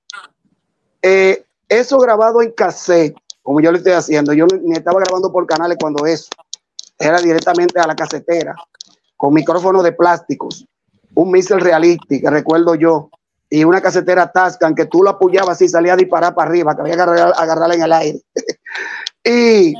eh, 1.02 1.44
eso 1.68 1.98
grabado 1.98 2.42
en 2.42 2.52
cassette, 2.52 3.16
como 3.42 3.60
yo 3.60 3.70
le 3.70 3.78
estoy 3.78 3.92
haciendo, 3.92 4.32
yo 4.32 4.46
ni 4.62 4.76
estaba 4.76 5.00
grabando 5.00 5.30
por 5.32 5.46
canales 5.46 5.76
cuando 5.80 6.06
eso, 6.06 6.28
era 6.98 7.20
directamente 7.20 7.78
a 7.78 7.86
la 7.86 7.94
casetera, 7.94 8.54
con 9.16 9.34
micrófono 9.34 9.82
de 9.82 9.92
plásticos, 9.92 10.66
un 11.14 11.30
missile 11.30 11.60
reality, 11.60 12.20
que 12.20 12.30
recuerdo 12.30 12.74
yo, 12.74 13.10
y 13.50 13.64
una 13.64 13.80
casetera 13.80 14.32
Tascan 14.32 14.74
que 14.74 14.86
tú 14.86 15.02
la 15.02 15.10
apoyabas 15.10 15.60
y 15.62 15.68
salía 15.68 15.92
a 15.92 15.96
disparar 15.96 16.34
para 16.34 16.50
arriba, 16.50 16.74
que 16.74 16.80
había 16.80 16.96
que 16.96 17.02
agarrarla 17.02 17.74
en 17.74 17.82
el 17.82 17.92
aire. 17.92 18.20
y 19.24 19.74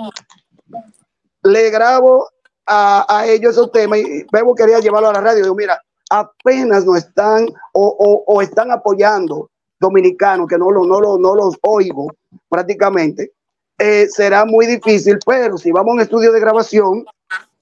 le 1.42 1.70
grabo 1.70 2.28
a, 2.66 3.24
ellos 3.26 3.52
esos 3.52 3.72
temas 3.72 3.98
y 3.98 4.24
Bebo 4.32 4.54
quería 4.54 4.78
llevarlo 4.78 5.10
a 5.10 5.14
la 5.14 5.20
radio. 5.20 5.42
Digo, 5.42 5.54
mira, 5.54 5.80
apenas 6.10 6.84
nos 6.84 6.98
están 6.98 7.46
o, 7.72 8.40
están 8.42 8.70
apoyando 8.70 9.50
dominicanos, 9.80 10.48
que 10.48 10.58
no, 10.58 10.70
lo, 10.70 10.84
no, 10.84 11.00
lo, 11.00 11.18
no 11.18 11.34
los 11.34 11.56
oigo 11.62 12.08
prácticamente, 12.48 13.32
eh, 13.78 14.06
será 14.08 14.44
muy 14.44 14.66
difícil, 14.66 15.18
pero 15.26 15.58
si 15.58 15.72
vamos 15.72 15.90
a 15.90 15.94
un 15.94 16.00
estudio 16.00 16.32
de 16.32 16.40
grabación, 16.40 17.04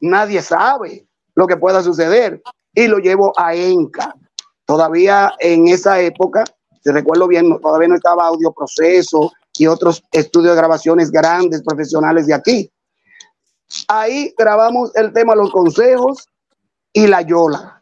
nadie 0.01 0.43
sabe 0.43 1.07
lo 1.35 1.47
que 1.47 1.57
pueda 1.57 1.83
suceder. 1.83 2.43
Y 2.75 2.87
lo 2.87 2.99
llevo 2.99 3.33
a 3.37 3.55
Enca. 3.55 4.15
Todavía 4.65 5.33
en 5.41 5.69
esa 5.69 6.01
época, 6.01 6.45
si 6.83 6.91
recuerdo 6.91 7.29
bien, 7.29 7.59
todavía 7.61 7.89
no 7.89 7.97
estaba 7.97 8.27
Audio 8.27 8.53
Proceso 8.53 9.33
y 9.59 9.67
otros 9.67 10.03
estudios 10.13 10.55
de 10.55 10.61
grabaciones 10.61 11.11
grandes, 11.11 11.63
profesionales 11.63 12.27
de 12.27 12.35
aquí. 12.35 12.71
Ahí 13.89 14.35
grabamos 14.37 14.95
el 14.97 15.13
tema 15.13 15.35
Los 15.35 15.51
Consejos 15.51 16.29
y 16.93 17.07
La 17.07 17.23
Yola. 17.23 17.82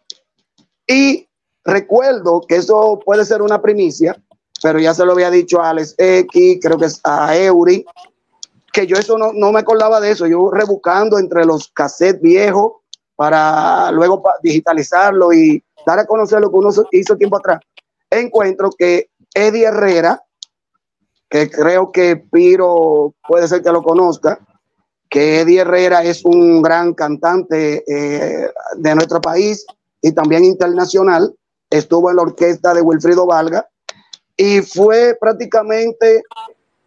Y 0.91 1.29
recuerdo 1.65 2.41
que 2.49 2.57
eso 2.57 2.99
puede 3.05 3.25
ser 3.25 3.43
una 3.43 3.63
primicia, 3.63 4.21
pero 4.61 4.81
ya 4.81 4.93
se 4.93 5.05
lo 5.05 5.13
había 5.13 5.31
dicho 5.31 5.61
a 5.61 5.71
Alex 5.71 5.95
X, 5.97 6.59
creo 6.61 6.79
que 6.79 6.87
es 6.87 7.01
a 7.05 7.37
Eury, 7.37 7.87
que 8.73 8.89
yo 8.89 8.97
eso 8.97 9.17
no, 9.17 9.33
no 9.33 9.53
me 9.53 9.61
acordaba 9.61 10.01
de 10.01 10.11
eso. 10.11 10.27
Yo 10.27 10.51
rebuscando 10.51 11.21
entre 11.21 11.45
los 11.45 11.69
cassettes 11.69 12.21
viejos 12.21 12.73
para 13.15 13.93
luego 13.93 14.21
digitalizarlo 14.43 15.33
y 15.33 15.63
dar 15.87 16.01
a 16.01 16.07
conocer 16.07 16.41
lo 16.41 16.51
que 16.51 16.57
uno 16.57 16.71
hizo 16.91 17.17
tiempo 17.17 17.37
atrás. 17.37 17.61
Encuentro 18.11 18.71
que 18.77 19.11
Eddie 19.33 19.67
Herrera, 19.67 20.25
que 21.29 21.49
creo 21.49 21.93
que 21.93 22.17
Piro 22.17 23.15
puede 23.29 23.47
ser 23.47 23.63
que 23.63 23.71
lo 23.71 23.85
conozca, 23.85 24.41
que 25.09 25.41
Eddie 25.41 25.61
Herrera 25.61 26.03
es 26.03 26.25
un 26.25 26.61
gran 26.63 26.95
cantante 26.95 27.85
eh, 27.87 28.51
de 28.77 28.95
nuestro 28.97 29.21
país 29.21 29.65
y 30.03 30.13
también 30.13 30.45
internacional. 30.45 31.35
Estuvo 31.71 32.11
en 32.11 32.17
la 32.17 32.23
orquesta 32.23 32.75
de 32.75 32.83
Wilfrido 32.83 33.27
Valga 33.27 33.69
y 34.37 34.61
fue 34.63 35.17
prácticamente 35.21 36.23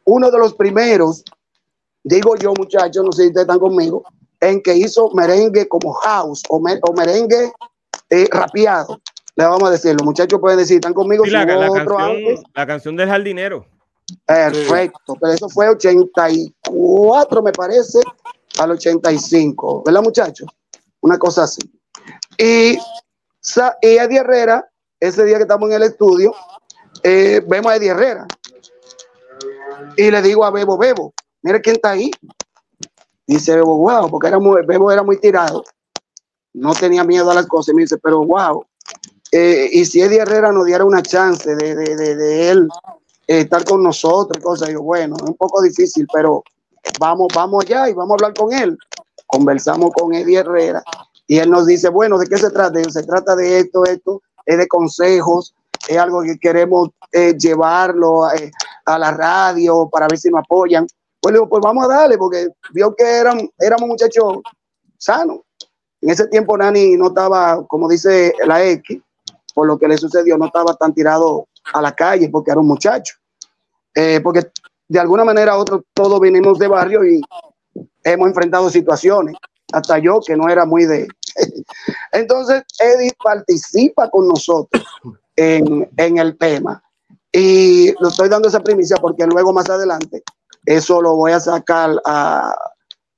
uno 0.05 0.29
de 0.29 0.37
los 0.37 0.53
primeros, 0.55 1.23
digo 2.03 2.35
yo 2.35 2.53
muchachos, 2.57 3.05
no 3.05 3.11
sé 3.11 3.23
si 3.23 3.27
ustedes 3.29 3.43
están 3.43 3.59
conmigo, 3.59 4.03
en 4.41 4.61
que 4.61 4.75
hizo 4.75 5.09
merengue 5.13 5.67
como 5.67 5.93
house 5.93 6.43
o, 6.49 6.59
merengue 6.59 7.53
eh, 8.09 8.27
rapeado. 8.31 8.99
Le 9.35 9.45
vamos 9.45 9.69
a 9.69 9.71
decir, 9.71 9.93
los 9.93 10.03
muchachos 10.03 10.39
pueden 10.39 10.59
decir, 10.59 10.75
están 10.75 10.93
conmigo. 10.93 11.25
la, 11.25 11.47
canción, 11.47 12.43
la 12.53 12.67
canción 12.67 12.95
del 12.95 13.09
jardinero. 13.09 13.65
Perfecto, 14.25 15.15
pero 15.19 15.33
eso 15.33 15.49
fue 15.49 15.69
84, 15.69 17.41
me 17.41 17.51
parece, 17.51 17.99
al 18.59 18.71
85, 18.71 19.83
¿verdad, 19.85 20.01
muchachos? 20.01 20.47
Una 21.01 21.17
cosa 21.17 21.43
así. 21.43 21.61
Y, 22.37 22.77
y 23.81 23.87
Eddie 23.97 24.19
Herrera, 24.19 24.69
ese 24.99 25.25
día 25.25 25.37
que 25.37 25.43
estamos 25.43 25.69
en 25.69 25.75
el 25.75 25.83
estudio, 25.83 26.33
eh, 27.03 27.41
vemos 27.47 27.71
a 27.71 27.75
Eddie 27.75 27.89
Herrera. 27.89 28.27
Y 29.97 30.09
le 30.09 30.21
digo 30.21 30.45
a 30.45 30.51
Bebo, 30.51 30.77
Bebo, 30.77 31.13
mira 31.41 31.59
quién 31.59 31.75
está 31.75 31.91
ahí. 31.91 32.11
Dice 33.27 33.55
Bebo, 33.55 33.77
wow, 33.77 34.09
porque 34.09 34.27
era 34.27 34.39
muy, 34.39 34.65
Bebo 34.65 34.91
era 34.91 35.03
muy 35.03 35.19
tirado. 35.19 35.63
No 36.53 36.73
tenía 36.73 37.03
miedo 37.03 37.29
a 37.31 37.33
las 37.33 37.47
cosas. 37.47 37.73
Y 37.73 37.75
me 37.75 37.81
dice, 37.81 37.97
pero 37.97 38.23
wow. 38.25 38.65
Eh, 39.31 39.69
y 39.71 39.85
si 39.85 40.01
Eddie 40.01 40.19
Herrera 40.19 40.51
nos 40.51 40.65
diera 40.65 40.85
una 40.85 41.01
chance 41.01 41.55
de, 41.55 41.75
de, 41.75 41.95
de, 41.95 42.15
de 42.15 42.49
él 42.49 42.67
eh, 43.27 43.39
estar 43.39 43.65
con 43.65 43.81
nosotros 43.81 44.37
y 44.39 44.43
cosas. 44.43 44.73
bueno, 44.75 45.15
es 45.17 45.23
un 45.23 45.35
poco 45.35 45.61
difícil, 45.61 46.07
pero 46.13 46.43
vamos, 46.99 47.27
vamos 47.33 47.65
allá 47.65 47.89
y 47.89 47.93
vamos 47.93 48.11
a 48.11 48.13
hablar 48.15 48.33
con 48.37 48.53
él. 48.53 48.77
Conversamos 49.25 49.91
con 49.93 50.13
Eddie 50.13 50.37
Herrera 50.37 50.83
y 51.33 51.39
él 51.39 51.49
nos 51.49 51.65
dice, 51.65 51.89
bueno, 51.89 52.19
¿de 52.19 52.27
qué 52.27 52.37
se 52.37 52.51
trata? 52.51 52.79
Se 52.91 53.01
trata 53.01 53.35
de 53.35 53.57
esto, 53.57 53.83
esto, 53.85 54.21
es 54.45 54.55
de 54.55 54.67
consejos, 54.67 55.55
es 55.87 55.97
algo 55.97 56.21
que 56.21 56.37
queremos 56.37 56.89
eh, 57.11 57.35
llevarlo 57.35 58.31
eh, 58.31 58.51
a, 58.85 58.99
la 58.99 59.09
radio 59.09 59.89
para 59.91 60.07
ver 60.07 60.19
si 60.19 60.29
nos 60.29 60.41
apoyan. 60.41 60.85
Pues 61.19 61.33
digo, 61.33 61.49
pues 61.49 61.59
vamos 61.63 61.85
a 61.85 61.87
darle, 61.87 62.19
porque 62.19 62.49
vio 62.71 62.95
que 62.95 63.03
eran, 63.03 63.49
éramos 63.57 63.89
muchachos 63.89 64.43
sanos. 64.99 65.39
En 66.01 66.11
ese 66.11 66.27
tiempo 66.27 66.55
Nani 66.55 66.97
no 66.97 67.07
estaba, 67.07 67.65
como 67.65 67.89
dice 67.89 68.35
la 68.45 68.63
X, 68.63 69.01
por 69.55 69.65
lo 69.65 69.79
que 69.79 69.87
le 69.87 69.97
sucedió, 69.97 70.37
no 70.37 70.45
estaba 70.45 70.75
tan 70.75 70.93
tirado 70.93 71.47
a 71.73 71.81
la 71.81 71.95
calle 71.95 72.29
porque 72.29 72.51
era 72.51 72.59
un 72.59 72.67
muchacho. 72.67 73.15
Eh, 73.95 74.19
porque 74.23 74.51
de 74.87 74.99
alguna 74.99 75.25
manera 75.25 75.57
otros 75.57 75.81
todos 75.95 76.19
venimos 76.19 76.59
de 76.59 76.67
barrio 76.67 77.03
y 77.03 77.21
hemos 78.03 78.27
enfrentado 78.27 78.69
situaciones, 78.69 79.35
hasta 79.73 79.97
yo 79.97 80.19
que 80.25 80.37
no 80.37 80.47
era 80.47 80.65
muy 80.65 80.85
de... 80.85 81.07
Entonces, 82.11 82.63
Eddie 82.79 83.13
participa 83.23 84.09
con 84.09 84.27
nosotros 84.27 84.83
en, 85.35 85.89
en 85.97 86.17
el 86.17 86.37
tema. 86.37 86.83
Y 87.31 87.91
lo 87.99 88.09
estoy 88.09 88.29
dando 88.29 88.47
esa 88.47 88.59
primicia 88.59 88.97
porque 88.97 89.25
luego 89.25 89.51
más 89.53 89.69
adelante 89.69 90.23
eso 90.65 91.01
lo 91.01 91.15
voy 91.15 91.31
a 91.31 91.39
sacar 91.39 91.91
a, 92.05 92.55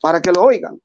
para 0.01 0.21
que 0.21 0.31
lo 0.31 0.43
oigan, 0.43 0.79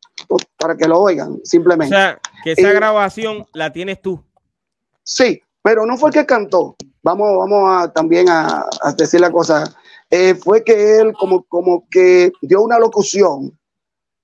para 0.58 0.76
que 0.76 0.86
lo 0.86 1.00
oigan, 1.00 1.40
simplemente. 1.44 1.94
O 1.94 1.98
sea, 1.98 2.20
que 2.44 2.52
esa 2.52 2.72
grabación 2.72 3.46
la 3.52 3.72
tienes 3.72 4.00
tú. 4.00 4.22
Sí, 5.02 5.42
pero 5.62 5.86
no 5.86 5.96
fue 5.96 6.10
que 6.10 6.26
cantó. 6.26 6.76
Vamos, 7.02 7.36
vamos 7.38 7.82
a 7.82 7.92
también 7.92 8.28
a, 8.28 8.66
decir 8.96 9.20
la 9.20 9.30
cosa. 9.30 9.64
Eh, 10.10 10.34
fue 10.34 10.64
que 10.64 10.98
él 10.98 11.12
como, 11.12 11.44
como 11.44 11.86
que 11.88 12.32
dio 12.42 12.62
una 12.62 12.78
locución 12.78 13.56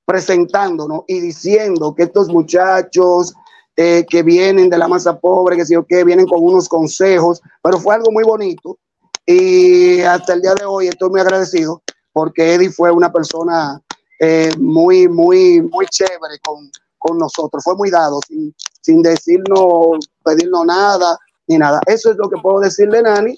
presentándonos 0.06 1.02
y 1.06 1.20
diciendo 1.20 1.94
que 1.94 2.04
estos 2.04 2.28
muchachos 2.28 3.34
eh, 3.76 4.06
que 4.08 4.22
vienen 4.22 4.70
de 4.70 4.78
la 4.78 4.88
masa 4.88 5.18
pobre, 5.18 5.56
que 5.56 5.66
sí 5.66 5.76
o 5.76 5.84
vienen 5.84 6.26
con 6.26 6.42
unos 6.42 6.66
consejos, 6.66 7.42
pero 7.62 7.78
fue 7.78 7.94
algo 7.94 8.10
muy 8.10 8.24
bonito. 8.24 8.78
Y 9.26 10.00
hasta 10.00 10.32
el 10.32 10.40
día 10.40 10.54
de 10.54 10.64
hoy 10.64 10.88
estoy 10.88 11.10
muy 11.10 11.20
agradecido 11.20 11.82
porque 12.12 12.54
Eddie 12.54 12.70
fue 12.70 12.90
una 12.90 13.12
persona 13.12 13.82
eh, 14.20 14.50
muy, 14.58 15.08
muy, 15.08 15.60
muy 15.60 15.84
chévere 15.86 16.38
con, 16.42 16.70
con 16.96 17.18
nosotros, 17.18 17.62
fue 17.62 17.76
muy 17.76 17.90
dado, 17.90 18.20
sin, 18.26 18.54
sin 18.80 19.02
decirnos, 19.02 20.08
pedirnos 20.24 20.64
nada, 20.64 21.18
ni 21.46 21.58
nada. 21.58 21.80
Eso 21.86 22.12
es 22.12 22.16
lo 22.16 22.30
que 22.30 22.40
puedo 22.40 22.60
decirle, 22.60 23.02
Nani, 23.02 23.36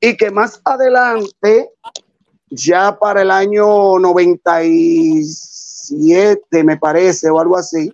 y 0.00 0.16
que 0.16 0.30
más 0.30 0.60
adelante, 0.64 1.72
ya 2.50 2.96
para 2.98 3.22
el 3.22 3.30
año 3.30 3.98
97, 5.90 6.64
me 6.64 6.76
parece, 6.76 7.30
o 7.30 7.40
algo 7.40 7.56
así, 7.56 7.92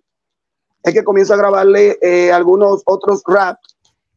es 0.83 0.95
que 0.95 1.04
comienzo 1.04 1.35
a 1.35 1.38
grabarle 1.38 1.99
eh, 2.02 2.33
algunos 2.33 2.83
otros 2.87 3.23
rap 3.26 3.59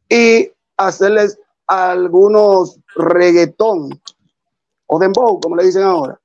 y 0.09 0.51
hacerles 0.77 1.37
algunos 1.67 2.79
reggaetón 2.95 3.89
o 4.87 4.99
dembow, 4.99 5.39
como 5.39 5.55
le 5.55 5.65
dicen 5.65 5.83
ahora, 5.83 6.19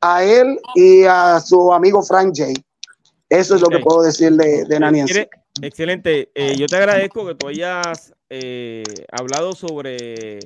a 0.00 0.24
él 0.24 0.58
y 0.74 1.04
a 1.04 1.40
su 1.40 1.72
amigo 1.72 2.02
Frank 2.02 2.34
J. 2.36 2.52
Eso 3.28 3.54
es 3.54 3.60
lo 3.60 3.68
que 3.68 3.78
puedo 3.78 4.02
decir 4.02 4.32
de, 4.32 4.64
de 4.64 4.80
Nani. 4.80 5.04
Excelente. 5.62 6.30
Eh, 6.34 6.56
yo 6.56 6.66
te 6.66 6.76
agradezco 6.76 7.26
que 7.26 7.34
tú 7.34 7.48
hayas 7.48 8.12
eh, 8.28 8.82
hablado 9.12 9.52
sobre 9.52 10.40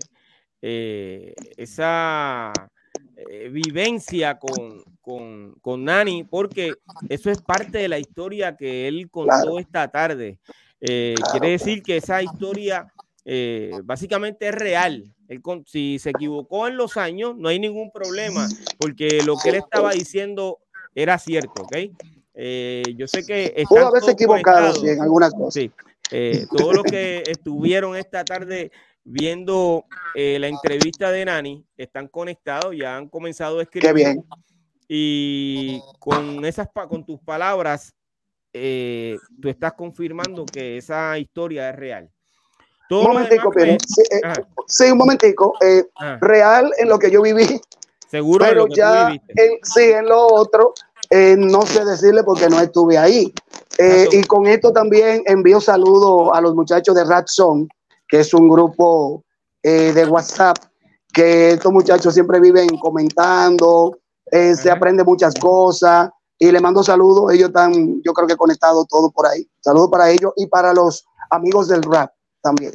eh, 0.61 1.35
esa 1.57 2.53
vivencia 3.51 4.39
con, 4.39 4.83
con, 5.05 5.55
con, 5.61 5.85
Nani, 5.85 6.25
porque 6.25 6.75
eso 7.09 7.31
es 7.31 7.41
parte 7.43 7.79
de 7.79 7.89
la 7.89 7.99
historia 7.99 8.57
que 8.57 8.89
él 8.89 9.09
contó 9.11 9.59
esta 9.59 9.89
tarde. 9.89 10.39
Quiere 10.81 11.51
decir 11.51 11.83
que 11.83 11.97
esa 11.97 12.23
historia 12.23 12.93
eh, 13.25 13.73
básicamente 13.85 14.49
es 14.49 14.55
real. 14.55 15.05
si 15.67 15.99
se 15.99 16.11
equivocó 16.11 16.69
en 16.69 16.77
los 16.77 16.97
años, 16.97 17.35
no 17.37 17.49
hay 17.49 17.59
ningún 17.59 17.91
problema, 17.91 18.49
porque 18.79 19.23
lo 19.25 19.37
que 19.37 19.51
él 19.51 19.55
estaba 19.57 19.93
diciendo 19.93 20.59
era 20.95 21.19
cierto, 21.19 21.63
¿ok? 21.63 21.77
Eh, 22.35 22.83
yo 22.97 23.09
sé 23.09 23.25
que... 23.25 23.65
Pudo 23.69 23.89
haberse 23.89 24.13
equivocado 24.13 24.85
en 24.87 25.01
algunas 25.01 25.33
cosas. 25.33 25.55
Sí. 25.55 25.71
Eh, 26.11 26.47
todos 26.55 26.75
los 26.75 26.85
que 26.85 27.23
estuvieron 27.27 27.97
esta 27.97 28.25
tarde 28.25 28.71
viendo 29.05 29.85
la 30.15 30.49
entrevista 30.49 31.11
de 31.11 31.25
Nani 31.25 31.65
están 31.77 32.09
conectados, 32.09 32.75
ya 32.77 32.97
han 32.97 33.09
comenzado 33.09 33.59
a 33.59 33.63
escribir. 33.63 33.89
Qué 33.89 33.95
bien. 33.95 34.25
Y 34.89 35.81
con, 35.99 36.45
esas, 36.45 36.69
con 36.89 37.05
tus 37.05 37.21
palabras, 37.21 37.93
tú 38.53 39.49
estás 39.49 39.73
confirmando 39.73 40.47
que 40.47 40.77
esa 40.77 41.19
historia 41.19 41.71
es 41.71 41.77
real 41.77 42.11
un 42.91 43.05
momentico, 43.05 43.53
eh, 43.59 43.79
sí, 44.67 44.85
un 44.91 44.99
momentico. 44.99 45.55
Eh. 45.61 45.85
Real 46.21 46.71
en 46.79 46.89
lo 46.89 46.99
que 46.99 47.11
yo 47.11 47.23
viví. 47.23 47.61
Seguro. 48.09 48.45
Pero 48.45 48.67
ya, 48.69 49.11
en, 49.11 49.59
sí, 49.63 49.83
en 49.83 50.07
lo 50.07 50.27
otro, 50.27 50.75
eh, 51.11 51.37
no 51.39 51.63
sé 51.63 51.85
decirle 51.85 52.23
porque 52.23 52.49
no 52.49 52.61
estuve 52.61 52.99
ahí. 52.99 53.33
y 54.13 54.23
con 54.25 54.47
esto 54.47 54.73
también 54.73 55.23
envío 55.27 55.61
saludos 55.61 56.31
a 56.33 56.41
los 56.41 56.55
muchachos 56.55 56.95
de 56.95 57.05
Rat 57.05 57.27
que 58.09 58.21
es 58.21 58.33
un 58.35 58.49
grupo 58.49 59.25
de 59.63 60.07
WhatsApp, 60.07 60.59
que 61.13 61.53
estos 61.53 61.73
muchachos 61.73 62.13
siempre 62.13 62.39
viven 62.39 62.69
comentando, 62.79 63.99
se 64.31 64.71
aprende 64.71 65.05
muchas 65.05 65.35
cosas. 65.35 66.11
Y 66.39 66.51
le 66.51 66.61
mando 66.61 66.83
saludos, 66.83 67.33
ellos 67.33 67.49
están, 67.49 68.03
yo 68.03 68.13
creo 68.13 68.27
que 68.27 68.37
conectados 68.37 68.87
todos 68.89 69.13
por 69.13 69.27
ahí. 69.27 69.49
Saludos 69.61 69.89
para 69.91 70.11
ellos 70.11 70.33
y 70.37 70.47
para 70.47 70.75
los 70.75 71.07
amigos 71.31 71.69
del 71.69 71.83
rap 71.83 72.11
también. 72.43 72.73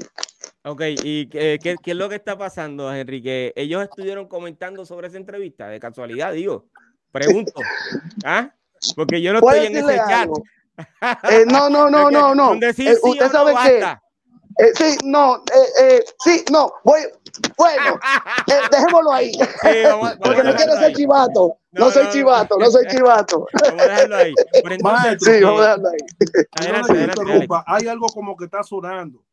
Ok, 0.63 0.81
¿y 1.03 1.27
qué, 1.27 1.59
qué, 1.62 1.77
es 1.83 1.95
lo 1.95 2.09
que 2.09 2.15
está 2.15 2.38
pasando, 2.38 2.93
Enrique? 2.93 3.53
Ellos 3.55 3.83
estuvieron 3.83 4.27
comentando 4.27 4.85
sobre 4.85 5.07
esa 5.07 5.17
entrevista, 5.17 5.67
de 5.67 5.79
casualidad, 5.79 6.33
digo. 6.33 6.67
Pregunto. 7.12 7.53
¿Ah? 8.25 8.53
Porque 8.95 9.21
yo 9.21 9.33
no 9.33 9.39
estoy 9.39 9.67
en 9.67 9.75
ese 9.75 9.97
chat. 9.97 10.29
Eh, 11.29 11.45
no, 11.47 11.69
no, 11.69 11.89
no, 11.89 12.09
no, 12.12 12.35
no. 12.35 12.53
Eh, 12.55 12.97
usted 13.03 13.31
sabe 13.31 13.53
que. 13.63 13.85
Eh, 14.60 14.74
sí, 14.76 14.98
no, 15.06 15.38
eh, 15.38 15.84
eh, 15.84 16.06
sí, 16.19 16.43
no, 16.52 16.69
voy, 16.84 17.00
bueno, 17.58 17.98
eh, 18.48 18.60
dejémoslo 18.69 19.13
ahí. 19.13 19.32
Sí, 19.32 19.84
vamos, 19.86 20.17
Porque 20.22 20.43
no 20.43 20.54
quiero 20.54 20.76
ser 20.76 20.93
chivato. 20.93 21.58
No, 21.72 21.86
no 21.86 21.91
soy 21.91 22.04
no, 22.04 22.12
chivato, 22.12 22.58
no, 22.58 22.69
soy 22.69 22.86
chivato. 22.88 23.45
Vamos 23.63 23.82
a 23.82 23.88
dejarlo 23.88 24.15
ahí. 24.17 24.34
Sí, 25.19 25.41
vamos 25.41 25.62
a 25.62 25.63
dejarlo 25.63 25.89
ahí. 25.89 26.48
Adelante, 26.60 26.91
adelante, 26.91 27.48
Hay 27.67 27.88
algo 27.88 28.08
como 28.08 28.36
que 28.36 28.45
está 28.45 28.62
sonando. 28.62 29.24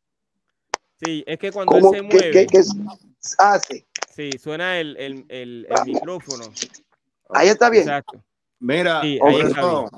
Sí, 1.04 1.24
es 1.26 1.38
que 1.40 1.50
cuando 1.50 1.76
él 1.76 1.84
se 1.90 2.02
mueve. 2.02 2.30
¿Qué, 2.30 2.46
qué, 2.46 2.62
ah, 3.38 3.58
sí. 3.58 3.84
Sí, 4.14 4.30
suena 4.38 4.78
el, 4.78 4.96
el, 4.96 5.26
el, 5.28 5.66
el 5.68 5.86
micrófono. 5.86 6.44
Ahí 7.30 7.48
está 7.48 7.68
bien. 7.68 7.82
Exacto. 7.82 8.22
Mira, 8.60 9.00
sí, 9.02 9.18
por, 9.18 9.32
eso, 9.32 9.90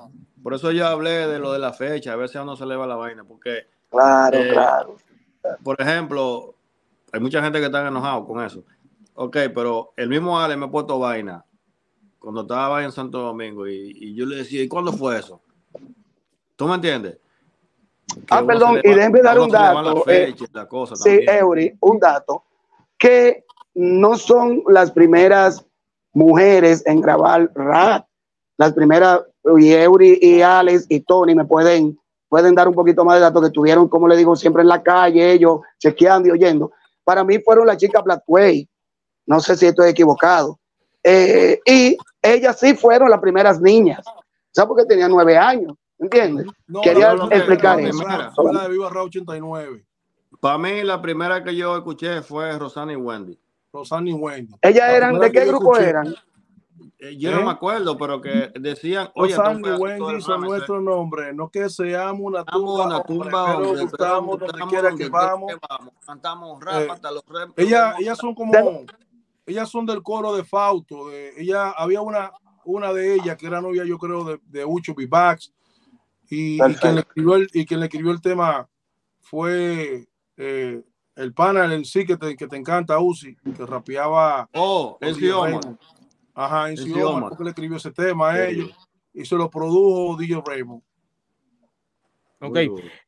por, 0.43 0.55
eso, 0.55 0.73
yo 0.73 0.87
hablé 0.87 1.29
de 1.29 1.38
lo 1.38 1.53
de 1.53 1.59
la 1.59 1.75
fecha, 1.75 2.14
a 2.14 2.17
ver 2.17 2.31
si 2.31 2.38
a 2.38 2.43
uno 2.43 2.57
se 2.57 2.64
le 2.64 2.77
va 2.77 2.87
la 2.87 2.97
vaina, 2.97 3.25
porque. 3.25 3.67
Claro, 3.91 4.38
eh, 4.38 4.49
claro. 4.53 4.97
Por 5.62 5.80
ejemplo, 5.80 6.54
hay 7.12 7.20
mucha 7.20 7.42
gente 7.42 7.58
que 7.58 7.66
está 7.66 7.87
enojado 7.87 8.26
con 8.26 8.44
eso. 8.44 8.62
Ok, 9.14 9.37
pero 9.54 9.92
el 9.96 10.08
mismo 10.08 10.38
Ale 10.38 10.56
me 10.56 10.66
ha 10.66 10.70
puesto 10.70 10.98
vaina 10.98 11.44
cuando 12.18 12.42
estaba 12.42 12.84
en 12.84 12.92
Santo 12.92 13.18
Domingo 13.18 13.66
y, 13.66 13.92
y 13.96 14.14
yo 14.14 14.26
le 14.26 14.37
decía, 14.37 14.62
¿y 14.62 14.68
cuándo 14.68 14.92
fue 14.92 15.18
eso? 15.18 15.40
¿Tú 16.56 16.66
me 16.66 16.74
entiendes? 16.74 17.18
Ah, 18.30 18.42
perdón, 18.44 18.80
y 18.82 18.88
déjenme 18.88 19.22
dar 19.22 19.38
un 19.38 19.48
dato. 19.48 20.04
Eh, 20.08 20.34
sí, 20.94 21.20
Eury, 21.26 21.76
un 21.80 21.98
dato. 21.98 22.44
Que 22.98 23.44
no 23.74 24.16
son 24.16 24.62
las 24.68 24.90
primeras 24.90 25.64
mujeres 26.12 26.84
en 26.87 27.00
grabar 27.00 27.50
rap. 27.54 28.06
Las 28.56 28.72
primeras, 28.72 29.20
y 29.58 29.72
Eury 29.72 30.18
y 30.20 30.42
Alex 30.42 30.87
y 30.88 31.00
Tony 31.00 31.34
me 31.34 31.44
pueden, 31.44 31.98
pueden 32.29 32.55
dar 32.55 32.69
un 32.69 32.75
poquito 32.75 33.05
más 33.05 33.17
de 33.17 33.21
datos 33.21 33.41
que 33.41 33.49
estuvieron, 33.49 33.88
como 33.88 34.07
le 34.09 34.17
digo, 34.17 34.37
siempre 34.37 34.62
en 34.62 34.69
la 34.69 34.83
calle, 34.83 35.33
ellos 35.33 35.61
chequeando 35.79 36.29
y 36.29 36.33
oyendo. 36.33 36.73
Para 37.05 37.25
mí 37.25 37.38
fueron 37.38 37.67
las 37.67 37.79
chicas 37.79 38.05
Blackway. 38.05 38.69
No 39.27 39.41
sé 39.41 39.57
si 39.57 39.67
estoy 39.67 39.91
equivocado. 39.91 40.59
Eh, 41.03 41.61
y 41.64 41.97
ellas 42.23 42.59
sí 42.59 42.75
fueron 42.75 43.11
las 43.11 43.21
primeras 43.21 43.61
niñas. 43.61 44.05
¿Sabes? 44.51 44.69
Porque 44.69 44.85
tenían 44.85 45.11
nueve 45.11 45.37
años. 45.37 45.75
¿Entiendes? 45.99 46.47
Quería 46.83 47.12
explicar 47.31 47.81
eso. 47.81 48.03
La 48.53 48.62
de 48.62 48.69
Viva 48.69 48.88
89. 48.88 49.85
Para 50.41 50.59
mí, 50.59 50.83
la 50.85 51.03
primera 51.03 51.43
que 51.43 51.57
yo 51.57 51.77
escuché 51.77 52.23
fue 52.23 52.57
Rosana 52.59 52.93
y 52.93 52.97
Wendy. 52.97 53.38
Rosana 53.73 54.09
y 54.09 54.12
Wendy. 54.12 54.55
¿Ellas 54.62 54.91
eran 54.91 55.19
de 55.19 55.33
qué 55.33 55.45
grupo 55.47 55.77
eran? 55.77 56.14
Eh, 57.00 57.16
yo 57.16 57.30
no 57.30 57.40
¿Eh? 57.40 57.44
me 57.44 57.50
acuerdo, 57.52 57.96
pero 57.96 58.20
que 58.20 58.50
decían, 58.58 59.08
oye, 59.14 59.37
Rosana 59.37 59.76
y 59.76 59.80
Wendy 59.80 60.20
son 60.20 60.40
nuestros 60.40 60.82
nombres, 60.82 61.32
no 61.32 61.48
que 61.48 61.70
seamos 61.70 62.20
una 62.20 62.44
tumba, 62.44 62.87
una 62.87 63.02
tumba 63.04 63.56
pero 63.56 63.76
gustamos 63.76 64.40
donde 64.40 64.61
quiera 64.68 64.94
que 64.96 65.08
vamos. 65.08 65.52
Cantamos 66.04 66.61
rap 66.61 66.82
eh, 66.82 66.88
hasta 66.90 67.12
los 67.12 67.24
rap. 67.26 67.50
Ellas, 67.56 67.94
ellas 68.00 68.18
son 68.18 68.34
como, 68.34 68.84
ellas 69.46 69.68
son 69.68 69.87
del 69.87 70.02
coro 70.02 70.34
de 70.34 70.42
Fausto. 70.42 71.08
De, 71.08 71.40
ella, 71.40 71.70
había 71.70 72.00
una, 72.00 72.32
una 72.64 72.92
de 72.92 73.14
ellas 73.14 73.37
que 73.37 73.46
era 73.46 73.61
novia, 73.61 73.84
yo 73.84 73.96
creo, 73.96 74.24
de, 74.24 74.40
de 74.46 74.64
Ucho 74.64 74.92
Bibax 74.94 75.52
y, 76.30 76.58
quien 76.58 76.94
le 76.94 77.00
escribió 77.00 77.37
el, 77.37 77.48
y 77.52 77.64
quien 77.64 77.80
le 77.80 77.87
escribió 77.87 78.12
el 78.12 78.20
tema 78.20 78.68
fue 79.20 80.08
eh, 80.37 80.82
el 81.16 81.34
panel 81.34 81.72
en 81.72 81.84
sí 81.84 82.04
que 82.04 82.16
te, 82.16 82.37
que 82.37 82.46
te 82.46 82.56
encanta, 82.56 82.98
Uzi, 82.98 83.37
que 83.37 83.66
rapeaba. 83.66 84.48
Oh, 84.54 84.98
el 85.00 85.16
idioma. 85.16 85.61
Ajá, 86.40 86.70
en 86.70 86.79
idioma, 86.79 87.29
porque 87.29 87.42
le 87.42 87.51
escribió 87.51 87.77
ese 87.79 87.90
tema 87.90 88.31
a 88.31 88.48
ellos 88.48 88.70
y 89.12 89.24
se 89.24 89.35
lo 89.35 89.51
produjo 89.51 90.16
DJ 90.16 90.40
Raymond. 90.46 90.83
Ok. 92.40 92.59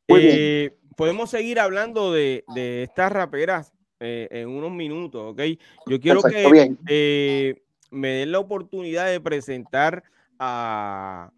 Eh, 0.09 0.77
podemos 0.97 1.31
seguir 1.31 1.61
hablando 1.61 2.12
de, 2.12 2.43
de 2.57 2.83
estas 2.83 3.12
raperas 3.12 3.73
eh, 4.01 4.27
en 4.33 4.49
unos 4.49 4.73
minutos, 4.73 5.33
¿ok? 5.33 5.43
Yo 5.87 6.01
quiero 6.01 6.23
que 6.23 6.75
eh, 6.88 7.62
me 7.93 8.09
den 8.09 8.33
la 8.33 8.40
oportunidad 8.40 9.07
de 9.07 9.21
presentar 9.21 10.03
a 10.40 11.31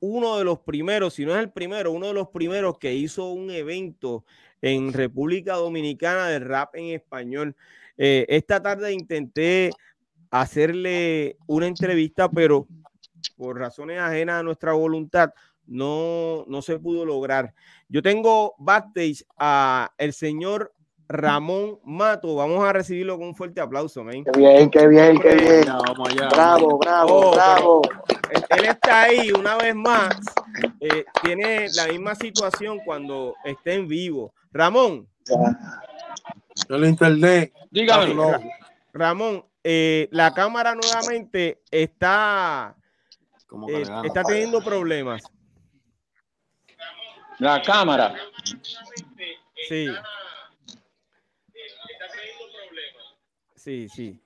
uno 0.00 0.38
de 0.38 0.44
los 0.44 0.58
primeros, 0.58 1.14
si 1.14 1.24
no 1.24 1.34
es 1.36 1.38
el 1.38 1.50
primero, 1.50 1.92
uno 1.92 2.08
de 2.08 2.14
los 2.14 2.30
primeros 2.30 2.78
que 2.78 2.94
hizo 2.94 3.30
un 3.30 3.52
evento 3.52 4.24
en 4.60 4.92
República 4.92 5.54
Dominicana 5.54 6.26
de 6.26 6.40
rap 6.40 6.74
en 6.74 6.86
español. 6.86 7.54
Eh, 7.96 8.26
esta 8.28 8.60
tarde 8.60 8.92
intenté 8.92 9.70
hacerle 10.30 11.36
una 11.46 11.66
entrevista, 11.66 12.30
pero 12.30 12.66
por 13.36 13.58
razones 13.58 13.98
ajenas 13.98 14.40
a 14.40 14.42
nuestra 14.42 14.72
voluntad, 14.72 15.30
no, 15.66 16.44
no 16.48 16.62
se 16.62 16.78
pudo 16.78 17.04
lograr. 17.04 17.54
Yo 17.88 18.02
tengo 18.02 18.54
backstage 18.58 19.24
a 19.38 19.92
el 19.98 20.12
señor 20.12 20.72
Ramón 21.10 21.80
Mato. 21.84 22.36
Vamos 22.36 22.62
a 22.64 22.72
recibirlo 22.72 23.18
con 23.18 23.28
un 23.28 23.34
fuerte 23.34 23.60
aplauso, 23.60 24.04
man. 24.04 24.22
Qué 24.24 24.38
bien, 24.38 24.70
qué 24.70 24.86
bien, 24.86 25.18
qué 25.18 25.34
bien. 25.34 25.64
Bravo, 26.30 26.78
bravo, 26.78 27.20
oh, 27.20 27.32
bravo. 27.32 27.82
Él, 28.30 28.64
está 28.64 29.02
ahí 29.02 29.32
una 29.32 29.56
vez 29.56 29.74
más. 29.74 30.16
Eh, 30.78 31.04
tiene 31.22 31.66
la 31.74 31.88
misma 31.88 32.14
situación 32.14 32.78
cuando 32.84 33.34
esté 33.44 33.74
en 33.74 33.88
vivo. 33.88 34.32
Ramón. 34.52 35.08
El 36.68 36.84
internet. 36.84 37.52
Dígame. 37.70 38.14
Ramón, 38.92 39.44
eh, 39.62 40.08
la 40.12 40.32
cámara 40.32 40.74
nuevamente 40.74 41.62
está, 41.70 42.76
eh, 43.68 43.82
está 44.04 44.22
teniendo 44.24 44.62
problemas. 44.62 45.22
La 47.38 47.62
cámara. 47.62 48.14
Sí. 49.68 49.88
Sí, 53.56 53.88
sí. 53.88 54.20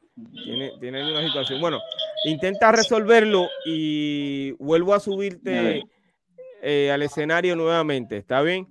Tiene, 0.44 0.72
tiene 0.78 1.10
una 1.10 1.22
situación. 1.26 1.60
Bueno, 1.60 1.80
intenta 2.24 2.70
resolverlo 2.72 3.48
y 3.64 4.52
vuelvo 4.52 4.94
a 4.94 5.00
subirte 5.00 5.82
eh, 6.62 6.90
al 6.92 7.02
escenario 7.02 7.56
nuevamente. 7.56 8.16
¿Está 8.16 8.40
bien? 8.42 8.66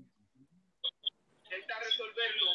Intenta 1.44 1.76
resolverlo. 1.80 2.46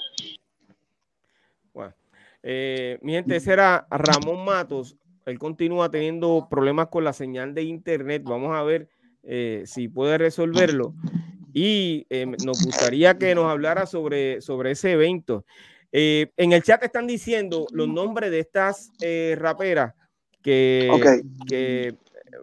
Bueno, 1.73 1.95
eh, 2.43 2.99
mi 3.03 3.13
gente, 3.13 3.37
ese 3.37 3.53
era 3.53 3.87
Ramón 3.91 4.45
Matos. 4.45 4.97
Él 5.27 5.39
continúa 5.39 5.91
teniendo 5.91 6.49
problemas 6.51 6.89
con 6.89 7.05
la 7.05 7.13
señal 7.13 7.55
de 7.55 7.63
internet. 7.63 8.23
Vamos 8.25 8.57
a 8.57 8.63
ver 8.63 8.89
eh, 9.23 9.63
si 9.67 9.89
puede 9.89 10.19
resolverlo. 10.19 10.95
Y 11.53 12.07
nos 12.45 12.65
gustaría 12.65 13.19
que 13.19 13.35
nos 13.35 13.47
hablara 13.47 13.87
sobre, 13.87 14.41
sobre 14.41 14.73
ese 14.73 14.93
evento. 14.93 15.45
Eh, 15.91 16.31
en 16.37 16.53
el 16.53 16.63
chat 16.63 16.83
están 16.83 17.07
diciendo 17.07 17.67
los 17.73 17.89
nombres 17.89 18.31
de 18.31 18.41
estas 18.41 18.93
eh, 19.01 19.37
raperas 19.39 19.95
que, 20.43 21.23
que, 21.47 21.95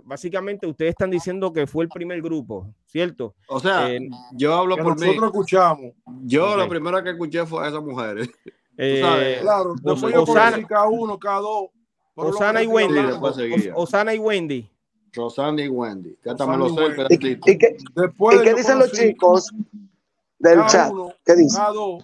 básicamente 0.03 0.65
ustedes 0.65 0.89
están 0.91 1.11
diciendo 1.11 1.53
que 1.53 1.67
fue 1.67 1.83
el 1.83 1.89
primer 1.89 2.21
grupo, 2.21 2.73
¿cierto? 2.85 3.35
O 3.47 3.59
sea, 3.59 3.91
eh, 3.91 3.99
yo 4.33 4.55
hablo 4.55 4.75
por 4.77 4.99
nosotros 4.99 5.21
mí. 5.21 5.27
escuchamos. 5.27 5.93
Yo 6.23 6.57
la 6.57 6.67
primera 6.67 7.03
que 7.03 7.11
escuché 7.11 7.45
fue 7.45 7.65
a 7.65 7.69
esas 7.69 7.83
mujeres. 7.83 8.29
claro, 8.75 9.75
después 9.81 10.13
yo 10.13 10.23
Osana, 10.23 10.65
cada 10.67 10.87
uno, 10.87 11.17
cada 11.17 11.39
dos. 11.39 11.69
Osana 12.15 12.63
y 12.63 12.67
Wendy. 12.67 12.99
Osana 13.73 14.13
y 14.13 14.19
Wendy. 14.19 14.69
Rosana 15.13 15.61
y 15.61 15.69
Wendy. 15.69 16.17
Ya 16.25 16.35
también 16.35 16.59
lo 16.59 16.69
sé. 16.69 17.07
¿Y, 17.09 17.13
y, 17.13 17.39
qué, 17.39 17.77
¿y 17.77 18.43
qué 18.43 18.53
dicen 18.53 18.79
los 18.79 18.91
chicos 18.91 19.49
del 20.39 20.65
chat? 20.65 20.91
¿Qué 21.23 21.35
dicen? 21.35 21.57
Cada 21.57 21.71
dos 21.71 22.03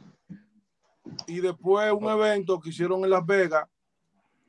y 1.28 1.40
después 1.40 1.92
un 1.92 2.10
evento 2.10 2.60
que 2.60 2.70
hicieron 2.70 3.04
en 3.04 3.10
Las 3.10 3.26
Vegas, 3.26 3.66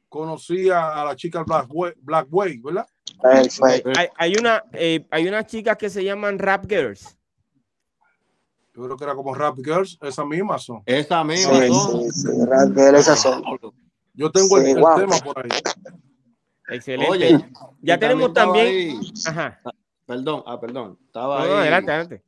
conocí 0.09 0.69
a 0.71 1.05
la 1.05 1.17
chica 1.17 1.43
Black 1.43 1.67
Way, 1.71 1.93
Black 2.01 2.27
Way 2.31 2.59
¿verdad? 2.59 2.87
Hay, 3.23 4.09
hay, 4.17 4.35
una, 4.39 4.63
eh, 4.73 5.07
hay 5.11 5.29
unas 5.29 5.47
chicas 5.47 5.77
que 5.77 5.89
se 5.89 6.05
llaman 6.05 6.39
Rap 6.39 6.67
Girls. 6.69 7.17
Yo 8.75 8.85
creo 8.85 8.97
que 8.97 9.05
era 9.05 9.15
como 9.15 9.35
Rap 9.35 9.57
Girls, 9.57 9.99
esas 10.01 10.27
mismas 10.27 10.63
son. 10.65 10.83
Esa 10.87 11.23
misma 11.23 11.67
son. 11.67 12.11
Sí, 12.11 12.29
Rap 12.47 12.75
Girls, 12.75 13.01
esas 13.01 13.21
son. 13.21 13.43
Yo 14.15 14.31
tengo 14.31 14.59
el, 14.59 14.75
tema 14.75 15.19
por 15.25 15.39
ahí. 15.39 15.51
Excelente. 16.69 17.11
Oye, 17.11 17.51
ya 17.83 17.99
tenemos 17.99 18.33
también. 18.33 19.01
Ajá. 19.27 19.61
Perdón, 20.07 20.43
ah, 20.47 20.59
perdón. 20.59 20.99
Estaba 21.07 21.43
ahí. 21.43 21.51
adelante, 21.51 21.91
adelante. 21.91 22.23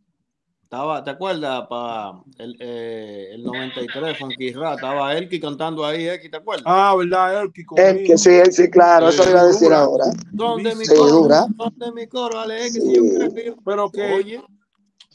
Estaba, 0.63 1.05
¿te 1.05 1.11
acuerdas? 1.11 1.67
Para 1.69 2.21
el, 2.39 2.57
eh, 2.59 3.29
el 3.33 3.45
93, 3.45 4.19
Funky 4.19 4.53
Rat, 4.53 4.77
estaba 4.77 5.15
Elki 5.15 5.39
cantando 5.39 5.85
ahí, 5.85 6.07
Elki, 6.07 6.29
¿te 6.29 6.39
acuerdas? 6.39 6.65
Ah, 6.67 6.95
¿verdad? 6.97 7.43
Elki 7.43 7.65
Elki, 7.77 8.19
sí, 8.19 8.41
sí, 8.51 8.71
claro, 8.71 9.09
eso 9.09 9.29
iba 9.29 9.43
a 9.43 9.47
decir 9.47 9.73
ahora. 9.73 10.07
¿Dónde 10.33 10.75
mi 10.75 10.87
coro? 10.87 11.11
Dura. 11.11 11.47
¿Dónde 11.51 11.93
mi 11.93 12.09
coro? 12.09 12.41
Ale, 12.41 12.67
Elki, 12.67 12.81
sí. 12.81 13.55
Pero 13.65 13.91
que, 13.91 14.15
Oye. 14.15 14.43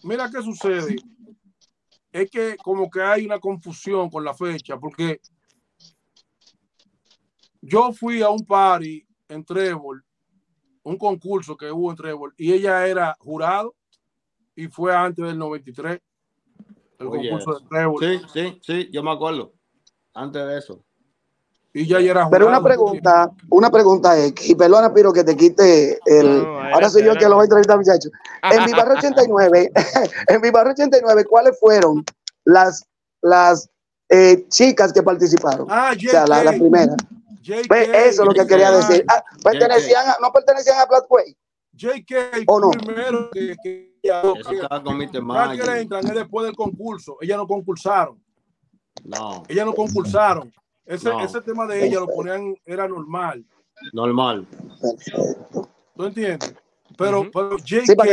mira 0.04 0.30
qué 0.32 0.42
sucede. 0.42 0.96
Es 2.12 2.30
que 2.30 2.58
como 2.58 2.90
que 2.90 3.02
hay 3.02 3.26
una 3.26 3.40
confusión 3.40 4.10
con 4.10 4.24
la 4.24 4.34
fecha, 4.34 4.78
porque 4.80 5.22
yo 7.62 7.92
fui 7.94 8.22
a 8.22 8.30
un 8.30 8.46
party 8.46 9.06
en 9.28 9.44
Trébol, 9.46 10.04
un 10.84 10.98
concurso 10.98 11.56
que 11.56 11.72
hubo 11.72 11.92
en 11.92 11.98
Trébol, 11.98 12.34
y 12.38 12.54
ella 12.54 12.88
era 12.88 13.16
jurado 13.20 13.76
y 14.56 14.68
fue 14.68 14.96
antes 14.96 15.26
del 15.26 15.38
93. 15.38 16.00
El 17.00 17.08
concurso 17.08 17.60
de 17.60 17.68
Trevor. 17.68 18.04
Sí, 18.04 18.22
sí, 18.34 18.60
sí, 18.62 18.90
yo 18.92 19.04
me 19.04 19.12
acuerdo. 19.12 19.54
Antes 20.14 20.46
de 20.46 20.58
eso. 20.58 20.86
Y 21.74 21.86
ya 21.86 22.00
era 22.00 22.30
Pero 22.30 22.48
una 22.48 22.64
pregunta, 22.64 23.32
una 23.50 23.70
pregunta 23.70 24.18
es, 24.18 24.34
y 24.50 24.56
perdona, 24.56 24.92
Piro, 24.94 25.14
que 25.14 25.24
te 25.24 25.36
quite 25.36 26.00
el. 26.06 26.44
ahora 26.74 26.90
soy 26.90 27.04
yo 27.04 27.14
que 27.16 27.30
lo 27.30 27.36
voy 27.36 27.44
a 27.44 27.46
entrevistar, 27.46 27.78
muchachos. 27.78 28.12
En 28.52 28.66
mi 28.66 28.72
barrio 28.72 28.96
89, 28.98 29.72
en 30.28 30.42
mi 30.42 30.50
barrio 30.50 30.74
89, 30.74 31.26
¿cuáles 31.26 31.60
fueron 31.60 32.04
las, 32.46 32.84
las 33.22 33.70
eh, 34.10 34.46
chicas 34.50 34.92
que 34.92 35.04
participaron? 35.04 35.68
Ah, 35.70 35.94
o 35.96 36.00
sea, 36.00 36.26
la, 36.26 36.44
la 36.44 36.52
primera. 36.52 36.96
Pues 37.68 37.90
eso 37.90 38.24
es 38.24 38.28
lo 38.28 38.34
que 38.34 38.48
quería 38.48 38.72
decir. 38.72 39.06
Ah, 39.08 39.24
pertenecían 39.44 40.08
a, 40.08 40.18
no 40.22 40.32
pertenecían 40.32 40.80
a 40.80 40.88
Platway. 40.88 41.36
JK 41.74 42.44
¿O 42.48 42.60
no? 42.60 42.72
primero 42.72 43.30
que, 43.32 43.56
que 43.64 43.96
ella, 44.02 44.22
que 44.22 45.82
entran 45.82 46.06
es 46.06 46.14
después 46.14 46.46
del 46.46 46.56
concurso. 46.56 47.18
Ellas 47.22 47.38
no 47.38 47.48
concursaron. 47.48 48.22
No. 49.04 49.44
Ellas 49.48 49.66
no 49.66 49.74
concursaron. 49.74 50.52
Ese, 50.90 51.12
ese 51.24 51.40
tema 51.42 51.68
de 51.68 51.86
ella 51.86 52.00
lo 52.00 52.08
ponían, 52.08 52.56
era 52.66 52.88
normal. 52.88 53.46
Normal. 53.94 54.48
¿Tú 55.96 56.04
entiendes? 56.04 56.56
Pero, 56.98 57.30
pero 57.32 57.58
JK, 57.58 58.04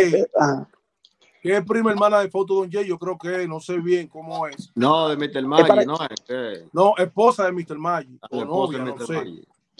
que, 1.40 1.56
es 1.56 1.64
prima 1.64 1.92
hermana 1.92 2.20
de 2.20 2.28
Foto 2.28 2.56
Don 2.56 2.70
Jay, 2.70 2.86
yo 2.86 2.98
creo 2.98 3.16
que 3.16 3.48
no 3.48 3.60
sé 3.60 3.78
bien 3.78 4.08
cómo 4.08 4.46
es. 4.46 4.70
No, 4.74 5.08
de 5.08 5.16
Mr. 5.16 5.42
Maggi, 5.46 5.86
no 5.86 5.96
es. 6.04 6.64
No, 6.70 6.92
esposa 6.98 7.46
de 7.46 7.52
Mr. 7.52 7.78
Maggi. 7.78 8.20
O 8.30 8.44
novia, 8.44 8.80
no 8.80 8.98
sé. 9.06 9.24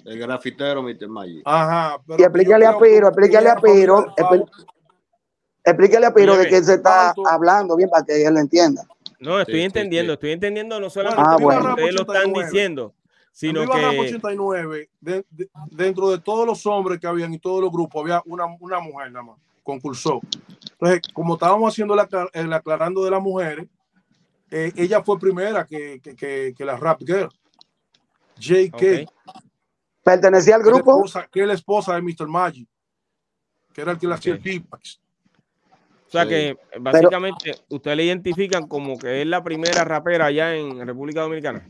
El 0.03 0.19
grafitero 0.19 0.83
Mr. 0.83 1.07
Maggi. 1.07 1.43
Ajá. 1.45 1.99
y 2.17 2.23
explícale 2.23 2.65
a 2.65 2.79
Piro, 2.79 3.09
explícale 3.09 3.51
a 3.51 3.57
Piro, 3.57 4.07
explícale 5.63 6.07
a 6.07 6.15
Piro 6.15 6.35
de 6.39 6.49
qué 6.49 6.65
se 6.65 6.75
está 6.75 7.13
hablando 7.31 7.77
bien 7.77 7.91
para 7.91 8.07
que 8.07 8.25
él 8.25 8.33
lo 8.33 8.41
entienda. 8.41 8.87
No, 9.27 9.41
estoy 9.41 9.63
entendiendo, 9.63 10.13
estoy 10.13 10.31
entendiendo 10.31 10.79
no 10.79 10.89
solamente 10.89 11.25
ah, 11.27 11.37
bueno. 11.41 11.71
ustedes 11.71 11.95
lo 11.95 12.03
están 12.03 12.33
diciendo, 12.33 12.95
sino 13.33 13.63
en 13.63 13.69
que... 13.69 13.99
89, 13.99 14.91
dentro 15.73 16.11
de 16.11 16.21
todos 16.21 16.47
los 16.47 16.65
hombres 16.65 17.01
que 17.01 17.09
habían 17.09 17.35
y 17.35 17.41
todos 17.41 17.61
los 17.61 17.73
grupos, 17.73 18.03
había 18.03 18.23
una, 18.25 18.45
una 18.61 18.79
mujer 18.79 19.11
nada 19.11 19.25
más, 19.25 19.39
concursó. 19.65 20.21
Entonces, 20.71 21.01
como 21.13 21.35
estábamos 21.35 21.73
haciendo 21.73 21.95
el 22.33 22.53
aclarando 22.53 23.05
de 23.05 23.11
las 23.11 23.21
mujeres, 23.21 23.67
eh, 24.53 24.73
ella 24.77 25.03
fue 25.03 25.19
primera 25.19 25.67
que, 25.67 26.01
que, 26.01 26.55
que, 26.57 26.65
la 26.65 26.77
rap 26.77 27.01
girl. 27.05 27.29
JK. 28.39 29.11
¿Pertenecía 30.05 30.55
al 30.55 30.63
grupo? 30.63 31.05
Que 31.33 31.41
es 31.41 31.47
la 31.49 31.55
esposa, 31.55 31.97
de 31.97 32.03
Mr. 32.03 32.29
Magic, 32.29 32.69
que 33.73 33.81
era 33.81 33.91
el 33.91 33.99
que 33.99 34.07
le 34.07 34.15
hacía 34.15 34.35
el 34.35 34.41
T-Pax. 34.41 35.01
O 36.07 36.11
sea 36.11 36.27
que 36.27 36.57
básicamente 36.81 37.55
ustedes 37.69 37.97
le 37.97 38.05
identifican 38.05 38.69
como 38.69 38.99
que 38.99 39.23
es 39.23 39.27
la 39.27 39.43
primera 39.43 39.85
rapera 39.85 40.27
allá 40.27 40.55
en 40.55 40.87
República 40.87 41.23
Dominicana. 41.23 41.69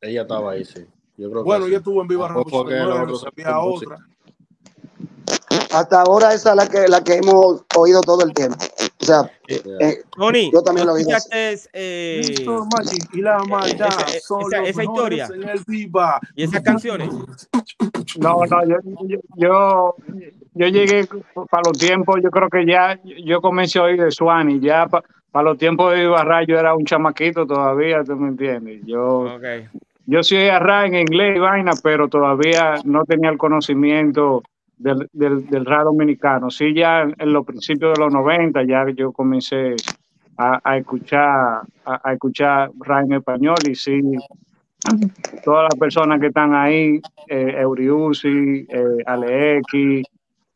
Ella 0.00 0.22
estaba 0.22 0.52
ahí, 0.52 0.64
sí. 0.64 0.84
Yo 1.16 1.30
creo 1.30 1.42
bueno, 1.42 1.66
ella 1.66 1.78
estuvo 1.78 2.00
en 2.02 2.08
Viva 2.08 2.28
Revolución. 2.28 3.22
otra. 3.60 3.98
Hasta 5.72 6.02
ahora 6.02 6.34
esa 6.34 6.50
es 6.50 6.56
la 6.56 6.68
que, 6.68 6.88
la 6.88 7.02
que 7.02 7.14
hemos 7.14 7.64
oído 7.76 8.00
todo 8.00 8.24
el 8.24 8.32
tiempo. 8.32 8.56
O 9.00 9.04
sea, 9.04 9.30
eh, 9.46 9.62
eh, 9.80 10.02
Tony, 10.16 10.50
yo 10.52 10.62
también 10.62 10.86
lo 10.86 10.94
vi. 10.94 11.04
Eh, 11.32 12.34
y 13.12 13.20
la 13.20 13.38
maldad 13.44 13.88
esa, 14.14 14.62
esa, 14.64 14.82
historia 14.82 15.28
y 16.34 16.42
esas 16.42 16.62
canciones. 16.62 17.10
No, 18.18 18.44
no, 18.44 18.66
yo, 18.66 18.76
yo, 19.36 19.96
yo, 20.54 20.66
llegué 20.66 21.06
para 21.50 21.62
los 21.66 21.78
tiempos, 21.78 22.20
yo 22.22 22.30
creo 22.30 22.48
que 22.48 22.66
ya 22.66 22.98
yo 23.24 23.40
comencé 23.40 23.78
a 23.78 23.82
oír 23.82 24.02
de 24.02 24.10
Swan 24.10 24.50
y 24.50 24.60
ya 24.60 24.86
para 24.86 25.04
para 25.30 25.50
los 25.50 25.58
tiempos 25.58 25.92
de 25.92 26.04
Ibarra 26.04 26.44
yo 26.44 26.58
era 26.58 26.74
un 26.74 26.84
chamaquito 26.84 27.46
todavía, 27.46 28.02
¿tú 28.04 28.16
me 28.16 28.28
entiendes? 28.28 28.80
Yo, 28.84 29.38
yo 30.06 30.22
soy 30.22 30.38
Ibarra 30.38 30.86
en 30.86 30.94
inglés 30.94 31.36
y 31.36 31.38
vaina, 31.38 31.72
pero 31.82 32.08
todavía 32.08 32.76
no 32.84 33.04
tenía 33.04 33.30
el 33.30 33.38
conocimiento 33.38 34.42
del, 34.78 35.08
del, 35.12 35.46
del 35.46 35.64
rap 35.64 35.84
dominicano. 35.84 36.50
Sí, 36.50 36.74
ya 36.74 37.02
en 37.02 37.32
los 37.32 37.44
principios 37.44 37.94
de 37.94 38.04
los 38.04 38.12
90 38.12 38.62
ya 38.64 38.86
yo 38.94 39.12
comencé 39.12 39.76
a, 40.36 40.76
escuchar 40.76 41.62
a, 41.84 42.12
escuchar 42.12 42.70
rap 42.78 43.04
en 43.04 43.14
español 43.14 43.56
y 43.68 43.74
sí, 43.74 44.00
todas 45.44 45.64
las 45.64 45.74
personas 45.78 46.20
que 46.20 46.28
están 46.28 46.54
ahí, 46.54 47.00
eh, 47.26 47.54
Euriusi, 47.58 48.66
eh, 48.68 49.02
Alex, 49.04 49.64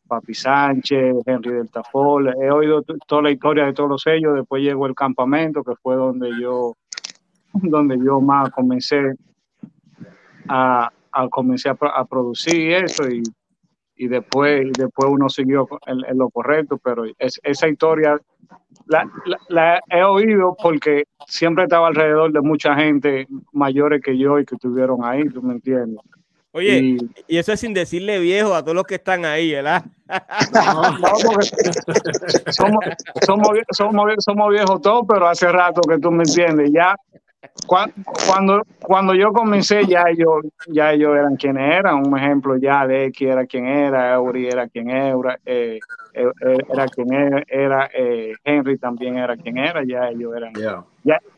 Papi 0.07 0.35
Sánchez, 0.35 1.17
Henry 1.27 1.55
del 1.55 1.71
Tafol, 1.71 2.29
he 2.41 2.51
oído 2.51 2.83
toda 3.07 3.23
la 3.23 3.31
historia 3.31 3.65
de 3.65 3.73
todos 3.73 3.91
los 3.91 4.07
ellos, 4.07 4.35
después 4.35 4.63
llegó 4.63 4.87
el 4.87 4.95
campamento, 4.95 5.65
que 5.65 5.75
fue 5.83 5.97
donde 5.97 6.31
yo, 6.41 6.75
donde 7.55 7.99
yo 7.99 8.21
más 8.21 8.51
comencé 8.51 9.15
a, 10.49 10.91
a 11.13 11.29
a, 11.95 12.05
producir 12.05 12.73
eso 12.73 13.09
y, 13.09 13.23
y 14.03 14.09
después, 14.09 14.73
después 14.77 15.09
uno 15.09 15.29
siguió 15.29 15.69
en, 15.87 16.19
lo 16.19 16.29
correcto, 16.29 16.77
pero 16.83 17.05
esa 17.21 17.69
historia 17.69 18.21
la, 18.87 19.09
la, 19.49 19.81
he 19.89 20.03
oído 20.03 20.57
porque 20.61 21.05
siempre 21.29 21.65
estaba 21.65 21.87
alrededor 21.87 22.33
de 22.33 22.41
mucha 22.41 22.75
gente 22.75 23.29
mayores 23.53 24.03
que 24.03 24.19
yo 24.19 24.41
y 24.41 24.45
que 24.45 24.57
estuvieron 24.57 25.05
ahí, 25.05 25.23
tú 25.29 25.41
me 25.41 25.53
entiendes. 25.55 26.01
Oye, 26.51 26.99
y, 27.29 27.37
eso 27.39 27.53
es 27.53 27.61
sin 27.61 27.75
decirle 27.75 28.19
viejo 28.19 28.57
a 28.57 28.63
todos 28.63 28.75
los 28.75 28.87
que 28.87 28.97
están 28.97 29.25
ahí, 29.25 29.53
¿verdad? 29.53 29.85
somos, 32.51 32.85
somos, 33.21 33.59
somos, 33.71 34.15
somos 34.19 34.51
viejos 34.51 34.81
todos, 34.83 35.05
pero 35.09 35.29
hace 35.29 35.47
rato 35.47 35.81
que 35.83 35.99
tú 35.99 36.11
me 36.11 36.25
entiendes, 36.25 36.73
ya 36.75 36.97
cuando, 37.67 38.63
cuando 38.83 39.15
yo 39.15 39.33
comencé, 39.33 39.85
ya 39.87 40.05
ellos, 40.09 40.43
ya 40.69 40.93
ellos 40.93 41.17
eran 41.17 41.37
quienes 41.37 41.75
eran. 41.75 42.07
Un 42.07 42.19
ejemplo, 42.19 42.57
ya 42.57 42.87
de 42.87 43.07
X 43.07 43.29
era 43.29 43.47
quien 43.47 43.67
era, 43.67 44.15
Eury 44.15 44.49
era 44.49 44.69
quien 44.69 44.91
era, 44.91 45.39
eh, 45.45 45.81
eh, 46.15 46.31
eh, 46.45 46.59
era 46.73 46.87
quien 46.87 47.13
era, 47.13 47.43
era 47.49 47.91
Henry 48.45 48.79
también 48.79 49.17
era 49.17 49.37
quien 49.37 49.59
era. 49.59 49.83
Ya 49.85 50.09
ellos 50.09 50.35
eran, 50.37 50.53
ya, 50.55 50.85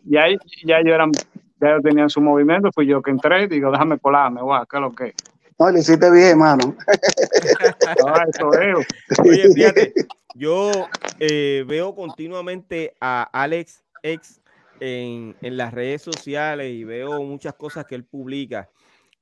ya, 0.05 0.27
ya 0.65 0.79
ellos 0.79 0.95
eran, 0.95 1.13
ya 1.61 1.69
ellos 1.69 1.83
tenían 1.83 2.11
su 2.11 2.21
movimiento. 2.21 2.71
Fui 2.73 2.87
yo 2.87 3.03
que 3.03 3.11
entré, 3.11 3.49
digo, 3.49 3.71
déjame 3.71 3.99
colarme, 3.99 4.43
guau, 4.43 4.67
¿qué 4.67 4.77
es 4.77 4.81
lo 4.81 4.93
que? 4.93 5.15
No, 5.59 5.71
le 5.71 5.81
hiciste 5.81 6.11
bien, 6.11 6.31
hermano. 6.31 6.75
Oye, 9.25 9.49
fíjate, 9.55 9.95
yo 10.35 10.89
veo 11.19 11.95
continuamente 11.95 12.95
a 13.01 13.23
Alex 13.33 13.85
X 14.03 14.41
en, 14.81 15.37
las 15.41 15.73
redes 15.73 16.03
sociales 16.03 16.73
y 16.73 16.85
veo 16.85 17.23
muchas 17.23 17.55
cosas 17.55 17.87
que 17.87 17.95
él 17.95 18.05
publica. 18.05 18.69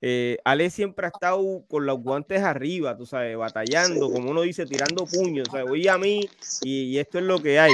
Eh, 0.01 0.39
Ale 0.45 0.69
siempre 0.71 1.07
ha 1.07 1.11
estado 1.11 1.65
con 1.69 1.87
los 1.87 2.01
guantes 2.01 2.43
arriba, 2.43 2.97
tú 2.97 3.07
sabes, 3.07 3.37
batallando, 3.37 4.11
como 4.11 4.31
uno 4.31 4.43
dice, 4.43 4.67
tirando 4.67 5.07
puños. 5.07 5.49
O 5.49 5.53
sea, 5.53 5.65
voy 5.65 5.87
a 5.87 5.97
mí 5.97 6.29
y, 6.63 6.99
esto 6.99 7.19
es 7.19 7.25
lo 7.25 7.41
que 7.41 7.61
hay. 7.61 7.73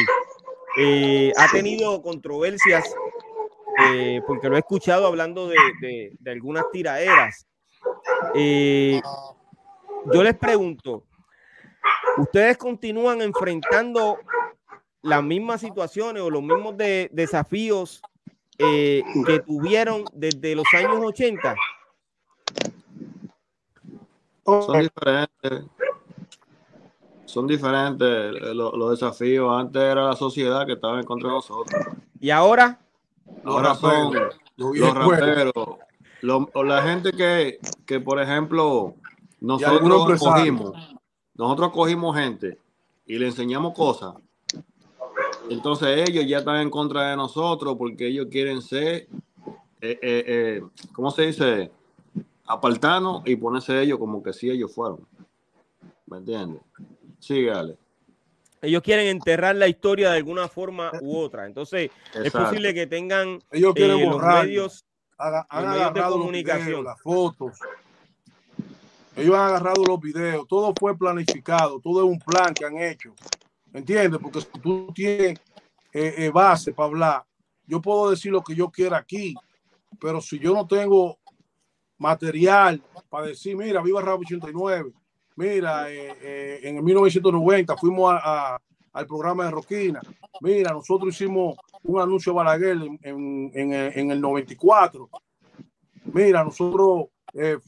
Eh, 0.78 1.32
ha 1.36 1.50
tenido 1.50 2.02
controversias 2.02 2.84
eh, 3.92 4.20
porque 4.26 4.48
lo 4.48 4.56
he 4.56 4.58
escuchado 4.58 5.06
hablando 5.06 5.48
de, 5.48 6.12
de 6.18 6.30
algunas 6.30 6.64
tiraderas. 6.70 7.46
yo 8.34 10.22
les 10.22 10.34
pregunto, 10.36 11.04
¿ustedes 12.18 12.58
continúan 12.58 13.22
enfrentando 13.22 14.18
las 15.02 15.22
mismas 15.22 15.60
situaciones 15.60 16.22
o 16.22 16.30
los 16.30 16.42
mismos 16.42 16.76
de, 16.76 17.08
desafíos 17.12 18.02
eh, 18.58 19.02
que 19.26 19.40
tuvieron 19.40 20.04
desde 20.12 20.54
los 20.54 20.66
años 20.74 20.98
80? 21.00 21.54
Son 24.44 24.80
diferentes. 24.80 25.64
Son 27.26 27.46
diferentes 27.46 28.32
los, 28.54 28.90
desafíos. 28.90 29.54
Antes 29.54 29.82
era 29.82 30.06
la 30.06 30.16
sociedad 30.16 30.66
que 30.66 30.72
estaba 30.72 30.98
en 30.98 31.04
contra 31.04 31.28
de 31.28 31.34
nosotros. 31.34 31.82
¿Y 32.18 32.30
ahora? 32.30 32.80
Ahora 33.44 33.74
son 33.74 34.14
los 34.56 34.94
raperos. 34.94 35.52
la 36.22 36.82
gente 36.82 37.12
que, 37.12 37.58
que, 37.84 38.00
por 38.00 38.20
ejemplo, 38.20 38.94
nosotros 39.40 40.18
cogimos, 40.18 40.96
nosotros 41.34 41.70
cogimos 41.72 42.16
gente 42.16 42.58
y 43.06 43.18
le 43.18 43.26
enseñamos 43.26 43.74
cosas 43.74 44.14
entonces 45.50 46.08
ellos 46.08 46.26
ya 46.26 46.38
están 46.38 46.60
en 46.60 46.70
contra 46.70 47.10
de 47.10 47.16
nosotros 47.16 47.76
porque 47.78 48.08
ellos 48.08 48.26
quieren 48.30 48.62
ser, 48.62 49.08
eh, 49.80 49.98
eh, 50.00 50.00
eh, 50.02 50.62
¿cómo 50.92 51.10
se 51.10 51.22
dice? 51.22 51.70
Apartarnos 52.46 53.22
y 53.26 53.36
ponerse 53.36 53.80
ellos 53.80 53.98
como 53.98 54.22
que 54.22 54.32
sí 54.32 54.50
ellos 54.50 54.74
fueron. 54.74 55.06
¿Me 56.06 56.18
entiendes? 56.18 56.62
Sigue, 57.18 57.50
Ale. 57.50 57.76
Ellos 58.60 58.82
quieren 58.82 59.06
enterrar 59.06 59.54
la 59.56 59.68
historia 59.68 60.10
de 60.10 60.16
alguna 60.16 60.48
forma 60.48 60.90
u 61.00 61.16
otra. 61.18 61.46
Entonces, 61.46 61.90
es 62.14 62.32
posible 62.32 62.74
que 62.74 62.86
tengan 62.86 63.40
ellos 63.52 63.74
quieren 63.74 64.08
los 64.08 64.20
medios, 64.20 64.84
de 65.94 66.02
comunicación. 66.02 66.84
las 66.84 67.00
fotos. 67.00 67.58
Ellos 69.16 69.34
han 69.34 69.48
agarrado 69.48 69.84
los 69.84 70.00
videos. 70.00 70.46
Todo 70.48 70.72
fue 70.78 70.96
planificado. 70.96 71.80
Todo 71.80 72.04
es 72.04 72.10
un 72.10 72.18
plan 72.18 72.54
que 72.54 72.64
han 72.64 72.78
hecho. 72.78 73.14
¿Entiendes? 73.72 74.20
Porque 74.20 74.40
si 74.40 74.46
tú 74.60 74.92
tienes 74.94 75.38
eh, 75.92 76.14
eh, 76.18 76.30
base 76.30 76.72
para 76.72 76.86
hablar, 76.86 77.24
yo 77.66 77.80
puedo 77.80 78.10
decir 78.10 78.32
lo 78.32 78.42
que 78.42 78.54
yo 78.54 78.70
quiera 78.70 78.98
aquí, 78.98 79.34
pero 80.00 80.20
si 80.20 80.38
yo 80.38 80.54
no 80.54 80.66
tengo 80.66 81.18
material 81.98 82.82
para 83.08 83.26
decir, 83.26 83.56
mira, 83.56 83.82
viva 83.82 84.00
Rabo 84.00 84.20
89, 84.20 84.92
mira, 85.36 85.90
eh, 85.90 86.60
en 86.62 86.76
el 86.76 86.82
1990 86.82 87.76
fuimos 87.76 88.14
al 88.92 89.06
programa 89.06 89.44
de 89.44 89.50
Roquina, 89.50 90.00
mira, 90.40 90.72
nosotros 90.72 91.14
hicimos 91.14 91.56
un 91.82 92.00
anuncio 92.00 92.32
Balaguer 92.32 92.78
en, 93.02 93.50
en, 93.54 94.10
el 94.10 94.20
94, 94.20 95.10
mira, 96.04 96.42
nosotros 96.42 97.06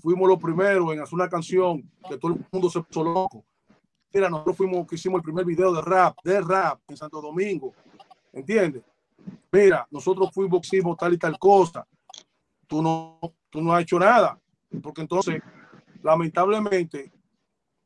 fuimos 0.01 0.29
los 0.29 0.39
primeros 0.39 0.93
en 0.93 1.01
hacer 1.01 1.15
una 1.15 1.29
canción 1.29 1.83
que 2.09 2.17
todo 2.17 2.33
el 2.33 2.47
mundo 2.51 2.71
se 2.71 2.81
puso 2.81 3.05
loco. 3.05 3.45
Mira, 4.13 4.29
nosotros 4.29 4.57
fuimos 4.57 4.87
que 4.87 4.97
hicimos 4.97 5.19
el 5.19 5.23
primer 5.23 5.45
video 5.45 5.73
de 5.73 5.81
rap, 5.83 6.19
de 6.25 6.41
rap 6.41 6.81
en 6.89 6.97
Santo 6.97 7.21
Domingo. 7.21 7.73
¿Entiendes? 8.33 8.83
Mira, 9.53 9.87
nosotros 9.91 10.31
fuimos, 10.33 10.67
hicimos 10.67 10.97
tal 10.97 11.15
y 11.15 11.19
tal 11.19 11.39
cosa. 11.39 11.87
Tú 12.67 12.83
no, 12.83 13.19
tú 13.49 13.61
no 13.61 13.73
has 13.73 13.83
hecho 13.83 13.99
nada. 13.99 14.39
Porque 14.83 15.03
entonces, 15.03 15.41
lamentablemente, 16.03 17.13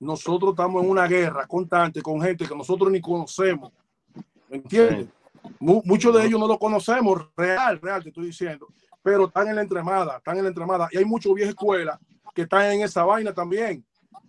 nosotros 0.00 0.50
estamos 0.50 0.82
en 0.82 0.90
una 0.90 1.06
guerra 1.06 1.46
constante 1.46 2.02
con 2.02 2.20
gente 2.20 2.46
que 2.46 2.54
nosotros 2.54 2.90
ni 2.90 3.00
conocemos. 3.00 3.72
¿Entiendes? 4.48 5.08
Muchos 5.58 6.14
de 6.14 6.24
ellos 6.24 6.40
no 6.40 6.46
lo 6.46 6.58
conocemos, 6.58 7.28
real, 7.36 7.80
real, 7.80 8.02
te 8.02 8.08
estoy 8.08 8.26
diciendo. 8.26 8.68
Pero 9.02 9.26
están 9.26 9.48
en 9.48 9.56
la 9.56 9.62
entremada, 9.62 10.16
están 10.16 10.38
en 10.38 10.44
la 10.44 10.48
entremada. 10.48 10.88
Y 10.90 10.98
hay 10.98 11.04
muchos 11.04 11.34
viejas 11.34 11.50
escuelas 11.50 11.98
que 12.34 12.42
están 12.42 12.72
en 12.72 12.82
esa 12.82 13.04
vaina 13.04 13.32
también. 13.32 13.84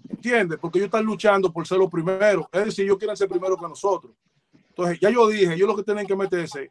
¿Entiendes? 0.09 0.59
Porque 0.59 0.79
ellos 0.79 0.87
están 0.87 1.05
luchando 1.05 1.51
por 1.51 1.67
ser 1.67 1.77
los 1.77 1.89
primeros. 1.89 2.45
Es 2.51 2.65
decir, 2.65 2.85
ellos 2.85 2.97
quieren 2.97 3.17
ser 3.17 3.27
primero 3.27 3.57
que 3.57 3.67
nosotros. 3.67 4.13
Entonces, 4.69 4.99
ya 4.99 5.09
yo 5.09 5.27
dije, 5.27 5.53
ellos 5.53 5.67
lo 5.67 5.75
que 5.75 5.83
tienen 5.83 6.05
que 6.05 6.15
meterse 6.15 6.69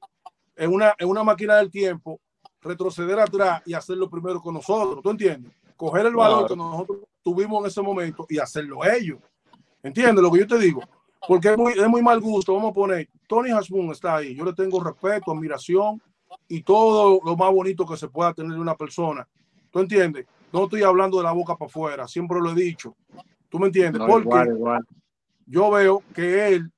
en 0.57 0.73
una, 0.73 0.95
en 0.99 1.09
una 1.09 1.25
máquina 1.25 1.57
del 1.57 1.71
tiempo, 1.71 2.21
retroceder 2.61 3.19
atrás 3.19 3.63
y 3.67 3.75
hacerlo 3.75 4.09
primero 4.09 4.41
con 4.41 4.55
nosotros. 4.55 5.03
¿Tú 5.03 5.11
entiendes? 5.11 5.53
Coger 5.77 6.07
el 6.07 6.15
valor 6.15 6.47
que 6.49 6.57
nosotros 6.57 6.99
tuvimos 7.23 7.61
en 7.63 7.69
ese 7.69 7.83
momento 7.83 8.27
y 8.29 8.39
hacerlo 8.39 8.85
ellos. 8.85 9.19
¿Entiendes 9.83 10.23
lo 10.23 10.31
que 10.31 10.41
yo 10.41 10.47
te 10.47 10.59
digo? 10.59 10.83
Porque 11.27 11.49
es 11.49 11.57
muy, 11.57 11.73
es 11.73 11.89
muy 11.89 12.03
mal 12.03 12.21
gusto. 12.21 12.55
Vamos 12.55 12.71
a 12.71 12.75
poner, 12.75 13.09
Tony 13.27 13.51
Hasbun 13.51 13.91
está 13.91 14.17
ahí. 14.17 14.35
Yo 14.35 14.45
le 14.45 14.53
tengo 14.53 14.83
respeto, 14.83 15.33
admiración 15.33 16.01
y 16.49 16.63
todo 16.63 17.21
lo 17.25 17.37
más 17.37 17.53
bonito 17.53 17.87
que 17.87 17.97
se 17.97 18.09
pueda 18.09 18.33
tener 18.33 18.53
de 18.53 18.61
una 18.61 18.75
persona. 18.75 19.27
¿Tú 19.71 19.81
entiendes? 19.81 20.27
No 20.55 20.65
estoy 20.65 20.85
hablando 20.85 21.19
de 21.19 21.25
la 21.25 21.33
boca 21.33 21.57
para 21.57 21.69
afuera, 21.69 22.07
siempre 22.07 22.39
lo 22.41 22.53
he 22.53 22.55
dicho. 22.55 22.95
¿Tú 23.49 23.59
me 23.59 23.67
entiendes? 23.67 24.01
Porque 24.07 24.55
yo 25.47 25.69
veo 25.73 26.01
que 26.15 26.47
él, 26.47 26.71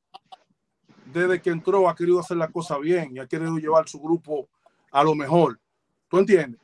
desde 1.12 1.42
que 1.42 1.50
entró, 1.50 1.86
ha 1.86 1.94
querido 1.94 2.18
hacer 2.18 2.38
la 2.38 2.48
cosa 2.48 2.78
bien 2.78 3.14
y 3.14 3.18
ha 3.18 3.26
querido 3.26 3.58
llevar 3.58 3.86
su 3.86 4.00
grupo 4.00 4.48
a 4.90 5.04
lo 5.04 5.14
mejor. 5.14 5.60
¿Tú 6.08 6.16
entiendes? 6.16 6.58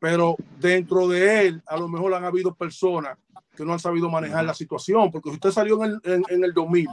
Pero 0.00 0.34
dentro 0.58 1.06
de 1.06 1.46
él, 1.46 1.62
a 1.68 1.76
lo 1.76 1.86
mejor 1.86 2.14
han 2.14 2.24
habido 2.24 2.52
personas 2.52 3.16
que 3.54 3.64
no 3.64 3.72
han 3.72 3.78
sabido 3.78 4.10
manejar 4.10 4.44
la 4.44 4.54
situación, 4.54 5.08
porque 5.12 5.28
si 5.28 5.36
usted 5.36 5.52
salió 5.52 5.84
en 5.84 6.00
el, 6.02 6.24
en, 6.28 6.42
el 6.42 6.52
2000, 6.52 6.88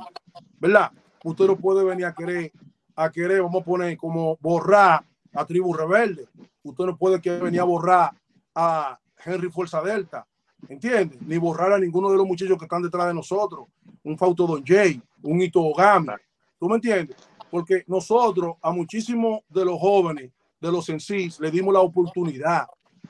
¿verdad? 0.60 0.92
Usted 1.24 1.48
no 1.48 1.56
puede 1.56 1.84
venir 1.84 2.06
a 2.06 2.14
querer, 2.14 2.52
a 2.96 3.10
querer, 3.10 3.42
vamos 3.42 3.64
a 3.64 3.66
poner 3.66 3.98
como 3.98 4.38
borrar 4.40 5.04
a 5.34 5.46
Tribu 5.46 5.74
Rebelde. 5.74 6.28
Usted 6.62 6.86
no 6.86 6.96
puede 6.96 7.20
que 7.20 7.32
venir 7.32 7.60
a 7.60 7.64
borrar 7.64 8.12
a 8.54 9.00
Henry 9.28 9.50
Fuerza 9.50 9.82
Delta. 9.82 10.26
¿entiendes? 10.70 11.22
Ni 11.22 11.38
borrar 11.38 11.74
a 11.74 11.80
ninguno 11.80 12.10
de 12.10 12.18
los 12.18 12.26
muchachos 12.26 12.58
que 12.58 12.66
están 12.66 12.82
detrás 12.82 13.08
de 13.08 13.14
nosotros, 13.14 13.68
un 14.04 14.18
Fauto 14.18 14.48
Don 14.48 14.64
Jay, 14.66 15.02
un 15.22 15.42
Ito 15.42 15.62
Ogami, 15.62 16.14
¿tú 16.60 16.68
me 16.68 16.76
entiendes? 16.76 17.16
porque 17.50 17.84
nosotros 17.88 18.56
a 18.62 18.72
muchísimos 18.72 19.42
de 19.50 19.66
los 19.66 19.80
jóvenes, 19.80 20.32
de 20.60 20.72
los 20.72 20.88
en 20.90 21.00
sí, 21.00 21.30
le 21.40 21.52
dimos 21.52 21.74
la 21.74 21.82
oportunidad 21.82 22.68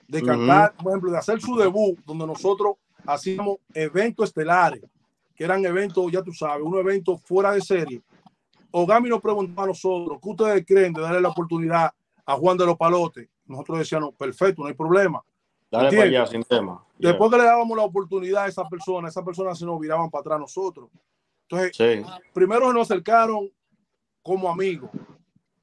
de 0.08 0.21
cantar, 0.21 0.73
por 0.75 0.91
ejemplo, 0.91 1.12
de 1.12 1.17
hacer 1.17 1.41
su 1.41 1.56
debut, 1.56 1.99
donde 2.06 2.25
nosotros 2.25 2.77
hacíamos 3.06 3.58
eventos 3.73 4.30
estelares, 4.30 4.82
que 5.36 5.43
eran 5.43 5.63
eventos, 5.65 6.12
ya 6.12 6.21
tú 6.21 6.34
sabes, 6.34 6.65
unos 6.65 6.80
eventos 6.80 7.21
fuera 7.21 7.51
de 7.51 7.62
serie. 7.62 8.01
Ogami 8.71 9.10
nos 9.10 9.21
preguntó 9.21 9.62
a 9.62 9.67
nosotros, 9.67 10.19
¿qué 10.21 10.30
ustedes 10.30 10.65
creen 10.65 10.93
de 10.93 11.01
darle 11.01 11.21
la 11.21 11.30
oportunidad 11.30 11.91
a 12.25 12.36
Juan 12.36 12.58
de 12.58 12.65
los 12.65 12.77
Palotes? 12.77 13.27
Nosotros 13.45 13.80
decíamos, 13.80 14.13
perfecto, 14.15 14.62
no 14.62 14.67
hay 14.67 14.73
problema. 14.73 15.21
Dale 15.69 15.89
para 15.89 16.03
allá, 16.03 16.25
sin 16.27 16.43
tema. 16.43 16.84
Después 16.97 17.30
que 17.30 17.38
le 17.38 17.43
dábamos 17.43 17.77
la 17.77 17.84
oportunidad 17.84 18.45
a 18.45 18.47
esa 18.47 18.67
persona, 18.67 19.10
esas 19.10 19.23
personas 19.23 19.60
se 19.60 19.65
nos 19.65 19.80
viraban 19.80 20.10
para 20.10 20.21
atrás 20.21 20.39
nosotros. 20.39 20.89
Entonces, 21.49 22.06
primero 22.34 22.71
nos 22.73 22.89
acercaron 22.89 23.49
como 24.21 24.49
amigos 24.49 24.89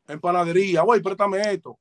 en 0.08 0.20
panadería, 0.20 0.82
güey, 0.82 1.02
préstame 1.02 1.40
esto, 1.40 1.78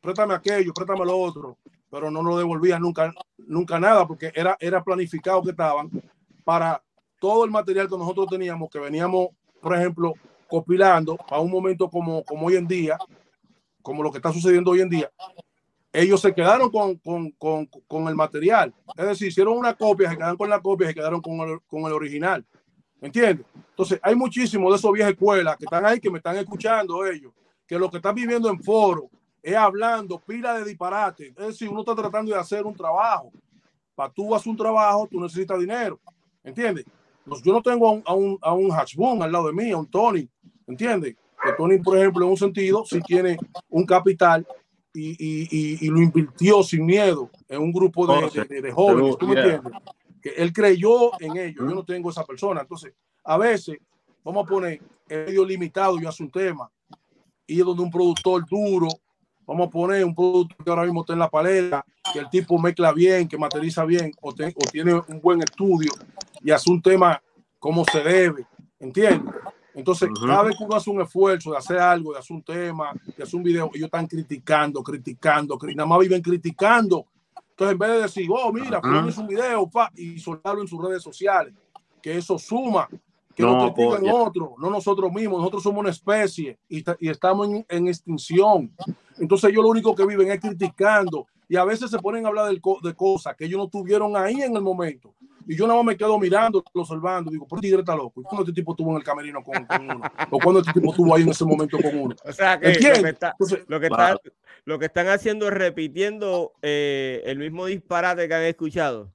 préstame 0.00 0.34
aquello, 0.34 0.72
préstame 0.72 1.04
lo 1.04 1.18
otro, 1.18 1.58
pero 1.90 2.10
no 2.10 2.22
lo 2.22 2.36
devolvían 2.36 2.82
nunca, 2.82 3.12
nunca 3.38 3.78
nada, 3.78 4.06
porque 4.06 4.32
era, 4.34 4.56
era 4.60 4.82
planificado 4.82 5.42
que 5.42 5.50
estaban 5.50 5.90
para 6.44 6.82
todo 7.18 7.44
el 7.44 7.50
material 7.50 7.88
que 7.88 7.96
nosotros 7.96 8.26
teníamos, 8.28 8.70
que 8.70 8.78
veníamos, 8.78 9.28
por 9.60 9.74
ejemplo, 9.74 10.14
compilando 10.48 11.18
a 11.28 11.40
un 11.40 11.50
momento 11.50 11.88
como, 11.88 12.22
como 12.24 12.46
hoy 12.46 12.56
en 12.56 12.66
día, 12.66 12.98
como 13.82 14.02
lo 14.02 14.10
que 14.10 14.18
está 14.18 14.32
sucediendo 14.32 14.70
hoy 14.70 14.80
en 14.80 14.90
día, 14.90 15.10
ellos 15.96 16.20
se 16.20 16.34
quedaron 16.34 16.70
con, 16.70 16.96
con, 16.96 17.30
con, 17.32 17.66
con, 17.88 18.08
el 18.08 18.14
material. 18.14 18.74
Es 18.96 19.06
decir, 19.06 19.28
hicieron 19.28 19.56
una 19.56 19.74
copia, 19.74 20.10
se 20.10 20.16
quedaron 20.16 20.36
con 20.36 20.50
la 20.50 20.60
copia, 20.60 20.88
se 20.88 20.94
quedaron 20.94 21.22
con 21.22 21.40
el, 21.40 21.60
con 21.66 21.84
el 21.84 21.92
original. 21.92 22.44
¿Entiendes? 23.00 23.46
Entonces, 23.70 23.98
hay 24.02 24.14
muchísimos 24.14 24.70
de 24.72 24.76
esos 24.76 24.92
viejas 24.92 25.12
escuelas 25.12 25.56
que 25.56 25.64
están 25.64 25.86
ahí, 25.86 25.98
que 25.98 26.10
me 26.10 26.18
están 26.18 26.36
escuchando 26.36 27.06
ellos, 27.06 27.32
que 27.66 27.78
lo 27.78 27.90
que 27.90 27.96
están 27.96 28.14
viviendo 28.14 28.50
en 28.50 28.62
foro 28.62 29.08
es 29.42 29.54
hablando 29.54 30.18
pila 30.18 30.58
de 30.58 30.64
disparate. 30.64 31.28
Es 31.28 31.46
decir, 31.46 31.68
uno 31.70 31.80
está 31.80 31.94
tratando 31.94 32.30
de 32.30 32.38
hacer 32.38 32.66
un 32.66 32.74
trabajo. 32.74 33.32
Para 33.94 34.12
tú 34.12 34.34
hacer 34.34 34.50
un 34.50 34.56
trabajo, 34.56 35.08
tú 35.10 35.18
necesitas 35.18 35.58
dinero. 35.58 35.98
¿Entiendes? 36.44 36.84
Yo 37.42 37.52
no 37.54 37.62
tengo 37.62 37.88
a 37.88 37.92
un, 38.14 38.38
a 38.42 38.52
un, 38.52 38.70
a 38.72 39.24
al 39.24 39.32
lado 39.32 39.46
de 39.46 39.52
mí, 39.54 39.70
a 39.70 39.78
un 39.78 39.86
Tony. 39.86 40.28
¿Entiendes? 40.66 41.16
Que 41.42 41.52
Tony, 41.56 41.78
por 41.78 41.96
ejemplo, 41.96 42.24
en 42.26 42.32
un 42.32 42.36
sentido, 42.36 42.84
sí 42.84 43.00
tiene 43.00 43.38
un 43.70 43.86
capital 43.86 44.46
y, 44.96 45.10
y, 45.18 45.86
y, 45.86 45.88
lo 45.88 46.00
invirtió 46.00 46.62
sin 46.62 46.86
miedo 46.86 47.30
en 47.48 47.60
un 47.60 47.72
grupo 47.72 48.06
de, 48.06 48.44
de, 48.48 48.62
de, 48.62 48.72
jóvenes. 48.72 49.18
¿Tú 49.18 49.26
me 49.26 49.38
entiendes? 49.38 49.72
Que 50.22 50.30
él 50.30 50.52
creyó 50.52 51.20
en 51.20 51.36
ellos. 51.36 51.66
Yo 51.68 51.74
no 51.74 51.84
tengo 51.84 52.10
esa 52.10 52.24
persona. 52.24 52.62
Entonces, 52.62 52.94
a 53.22 53.36
veces, 53.36 53.78
vamos 54.24 54.44
a 54.44 54.48
poner 54.48 54.80
el 55.08 55.26
medio 55.26 55.44
limitado, 55.44 56.00
yo 56.00 56.08
hace 56.08 56.22
un 56.22 56.30
tema, 56.30 56.70
y 57.46 57.60
es 57.60 57.66
donde 57.66 57.82
un 57.82 57.90
productor 57.90 58.44
duro, 58.48 58.88
vamos 59.46 59.68
a 59.68 59.70
poner 59.70 60.04
un 60.04 60.14
producto 60.14 60.56
que 60.64 60.70
ahora 60.70 60.84
mismo 60.84 61.02
está 61.02 61.12
en 61.12 61.18
la 61.18 61.28
paleta, 61.28 61.84
que 62.12 62.18
el 62.18 62.30
tipo 62.30 62.58
mezcla 62.58 62.92
bien, 62.92 63.28
que 63.28 63.36
materializa 63.36 63.84
bien, 63.84 64.12
o, 64.20 64.30
o 64.30 64.70
tiene 64.72 64.94
un 64.94 65.20
buen 65.20 65.42
estudio 65.42 65.92
y 66.42 66.50
hace 66.50 66.70
un 66.70 66.80
tema 66.80 67.22
como 67.58 67.84
se 67.84 68.00
debe, 68.00 68.46
¿entiendes? 68.80 69.32
Entonces, 69.76 70.08
cada 70.18 70.42
vez 70.42 70.56
que 70.56 70.64
uno 70.64 70.74
hace 70.74 70.88
un 70.88 71.02
esfuerzo 71.02 71.50
de 71.50 71.58
hacer 71.58 71.78
algo, 71.78 72.14
de 72.14 72.18
hacer 72.18 72.34
un 72.34 72.42
tema, 72.42 72.94
de 73.14 73.22
hacer 73.22 73.36
un 73.36 73.42
video, 73.42 73.70
ellos 73.74 73.84
están 73.84 74.06
criticando, 74.06 74.82
criticando, 74.82 75.58
nada 75.74 75.86
más 75.86 75.98
viven 75.98 76.22
criticando. 76.22 77.04
Entonces, 77.50 77.72
en 77.72 77.78
vez 77.78 77.90
de 77.90 78.00
decir, 78.00 78.26
oh, 78.30 78.50
mira, 78.50 78.80
pones 78.80 79.18
un 79.18 79.26
video 79.26 79.68
pa, 79.68 79.92
y 79.94 80.18
soltarlo 80.18 80.62
en 80.62 80.68
sus 80.68 80.82
redes 80.82 81.02
sociales, 81.02 81.52
que 82.00 82.16
eso 82.16 82.38
suma, 82.38 82.88
que 83.34 83.42
no, 83.42 83.66
lo 83.66 83.74
critican 83.74 84.08
otros, 84.08 84.52
no 84.56 84.70
nosotros 84.70 85.12
mismos. 85.12 85.40
Nosotros 85.40 85.62
somos 85.62 85.80
una 85.80 85.90
especie 85.90 86.58
y, 86.70 86.82
y 86.98 87.10
estamos 87.10 87.46
en, 87.46 87.66
en, 87.68 87.88
extinción. 87.88 88.72
Entonces, 89.18 89.50
ellos 89.50 89.62
lo 89.62 89.68
único 89.68 89.94
que 89.94 90.06
viven 90.06 90.30
es 90.30 90.40
criticando 90.40 91.26
y 91.50 91.56
a 91.56 91.64
veces 91.64 91.90
se 91.90 91.98
ponen 91.98 92.24
a 92.24 92.28
hablar 92.28 92.48
de, 92.48 92.58
de 92.82 92.94
cosas 92.94 93.36
que 93.36 93.44
ellos 93.44 93.58
no 93.58 93.68
tuvieron 93.68 94.16
ahí 94.16 94.40
en 94.40 94.56
el 94.56 94.62
momento. 94.62 95.12
Y 95.48 95.56
yo 95.56 95.66
nada 95.66 95.78
más 95.78 95.86
me 95.86 95.96
quedo 95.96 96.18
mirando, 96.18 96.62
observando, 96.74 97.30
digo, 97.30 97.46
por 97.46 97.60
tigre 97.60 97.78
está 97.78 97.94
loco. 97.94 98.20
¿Y 98.20 98.24
cuando 98.24 98.42
este 98.42 98.52
tipo 98.52 98.72
estuvo 98.72 98.90
en 98.90 98.96
el 98.96 99.04
camerino 99.04 99.44
con, 99.44 99.64
uno? 99.80 100.00
¿O 100.30 100.38
cuando 100.40 100.60
este 100.60 100.72
tipo 100.72 100.90
estuvo 100.90 101.14
ahí 101.14 101.22
en 101.22 101.28
ese 101.28 101.44
momento 101.44 101.78
con 101.78 101.96
uno? 101.96 102.16
O 102.24 102.32
sea, 102.32 102.58
que, 102.58 102.72
lo 102.72 103.02
que, 103.02 103.08
está, 103.10 103.36
lo, 103.68 103.80
que 103.80 103.86
está, 103.86 104.16
lo 104.64 104.78
que, 104.80 104.86
están 104.86 105.06
haciendo 105.06 105.46
es 105.46 105.54
repitiendo 105.54 106.52
eh, 106.62 107.22
el 107.26 107.38
mismo 107.38 107.66
disparate 107.66 108.26
que 108.26 108.34
han 108.34 108.42
escuchado. 108.42 109.12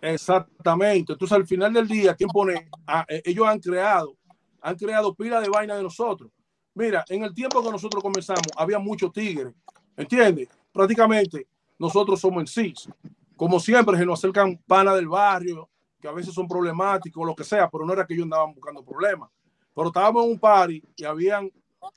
Exactamente. 0.00 1.12
Entonces, 1.12 1.36
al 1.36 1.46
final 1.46 1.72
del 1.72 1.86
día, 1.86 2.16
¿quién 2.16 2.28
pone? 2.28 2.68
Ah, 2.84 3.06
eh, 3.08 3.22
ellos 3.24 3.46
han 3.46 3.60
creado, 3.60 4.16
han 4.60 4.74
creado 4.74 5.14
pila 5.14 5.40
de 5.40 5.48
vaina 5.48 5.76
de 5.76 5.84
nosotros. 5.84 6.32
Mira, 6.74 7.04
en 7.08 7.22
el 7.22 7.32
tiempo 7.32 7.62
que 7.62 7.70
nosotros 7.70 8.02
comenzamos, 8.02 8.48
había 8.56 8.80
muchos 8.80 9.12
tigres, 9.12 9.54
¿entiendes? 9.96 10.48
Prácticamente 10.72 11.46
nosotros 11.78 12.20
somos 12.20 12.40
en 12.40 12.46
sí 12.48 12.74
como 13.38 13.60
siempre, 13.60 13.96
se 13.96 14.04
nos 14.04 14.18
acercan 14.18 14.60
panas 14.66 14.96
del 14.96 15.06
barrio, 15.06 15.70
que 16.00 16.08
a 16.08 16.12
veces 16.12 16.34
son 16.34 16.48
problemáticos, 16.48 17.24
lo 17.24 17.36
que 17.36 17.44
sea, 17.44 17.70
pero 17.70 17.86
no 17.86 17.92
era 17.92 18.04
que 18.04 18.12
ellos 18.12 18.24
andaban 18.24 18.52
buscando 18.52 18.84
problemas. 18.84 19.30
Pero 19.72 19.86
estábamos 19.86 20.24
en 20.24 20.32
un 20.32 20.40
party 20.40 20.82
y 20.96 21.04
habían 21.04 21.48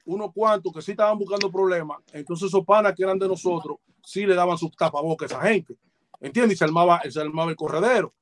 unos 0.06 0.32
cuantos 0.34 0.71
que 0.71 0.84
sí 0.84 0.91
estaban 0.91 1.17
buscando 1.17 1.51
problemas. 1.51 1.97
Entonces 2.13 2.47
esos 2.47 2.63
panas 2.63 2.93
que 2.95 3.01
eran 3.01 3.17
de 3.17 3.27
nosotros, 3.27 3.77
sí 4.06 4.27
le 4.27 4.36
daban 4.36 4.56
sus 4.56 4.69
tapabocas 4.77 5.32
a 5.32 5.36
esa 5.36 5.47
gente. 5.47 5.75
¿Entiendes? 6.19 6.58
Y 6.58 6.58
se 6.60 6.63
armaba, 6.63 7.01
se 7.10 7.19
armaba 7.19 7.49
el 7.49 7.58
corredero. 7.58 8.13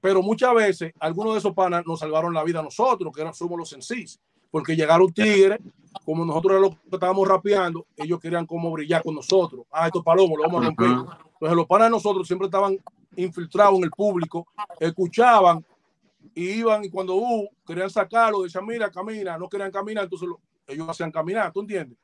Pero 0.00 0.22
muchas 0.22 0.54
veces, 0.54 0.94
algunos 1.00 1.34
de 1.34 1.40
esos 1.40 1.52
panas 1.52 1.84
nos 1.84 2.00
salvaron 2.00 2.32
la 2.32 2.44
vida 2.44 2.60
a 2.60 2.62
nosotros, 2.62 3.12
que 3.14 3.30
somos 3.34 3.58
los 3.58 3.68
sencillos. 3.68 4.18
Porque 4.50 4.76
llegaron 4.76 5.12
tigres, 5.12 5.58
como 6.04 6.24
nosotros 6.24 6.52
era 6.52 6.60
lo 6.60 6.70
que 6.70 6.76
estábamos 6.92 7.28
rapeando, 7.28 7.86
ellos 7.96 8.18
querían 8.20 8.46
como 8.46 8.70
brillar 8.70 9.02
con 9.02 9.14
nosotros. 9.14 9.66
Ah, 9.70 9.86
estos 9.86 10.02
palomos 10.02 10.38
lo 10.38 10.44
vamos 10.44 10.62
a 10.62 10.66
romper. 10.66 10.86
Entonces 10.86 11.56
los 11.56 11.66
panas 11.66 11.86
de 11.86 11.90
nosotros 11.90 12.26
siempre 12.26 12.46
estaban 12.46 12.78
infiltrados 13.16 13.76
en 13.78 13.84
el 13.84 13.90
público, 13.90 14.46
escuchaban 14.80 15.64
y 16.34 16.50
iban 16.50 16.84
y 16.84 16.90
cuando 16.90 17.16
uh, 17.16 17.48
querían 17.66 17.90
sacarlo, 17.90 18.42
decían, 18.42 18.66
mira, 18.66 18.90
camina, 18.90 19.38
no 19.38 19.48
querían 19.48 19.70
caminar, 19.70 20.04
entonces 20.04 20.28
ellos 20.66 20.88
hacían 20.88 21.10
caminar, 21.10 21.52
¿tú 21.52 21.60
entiendes? 21.60 21.98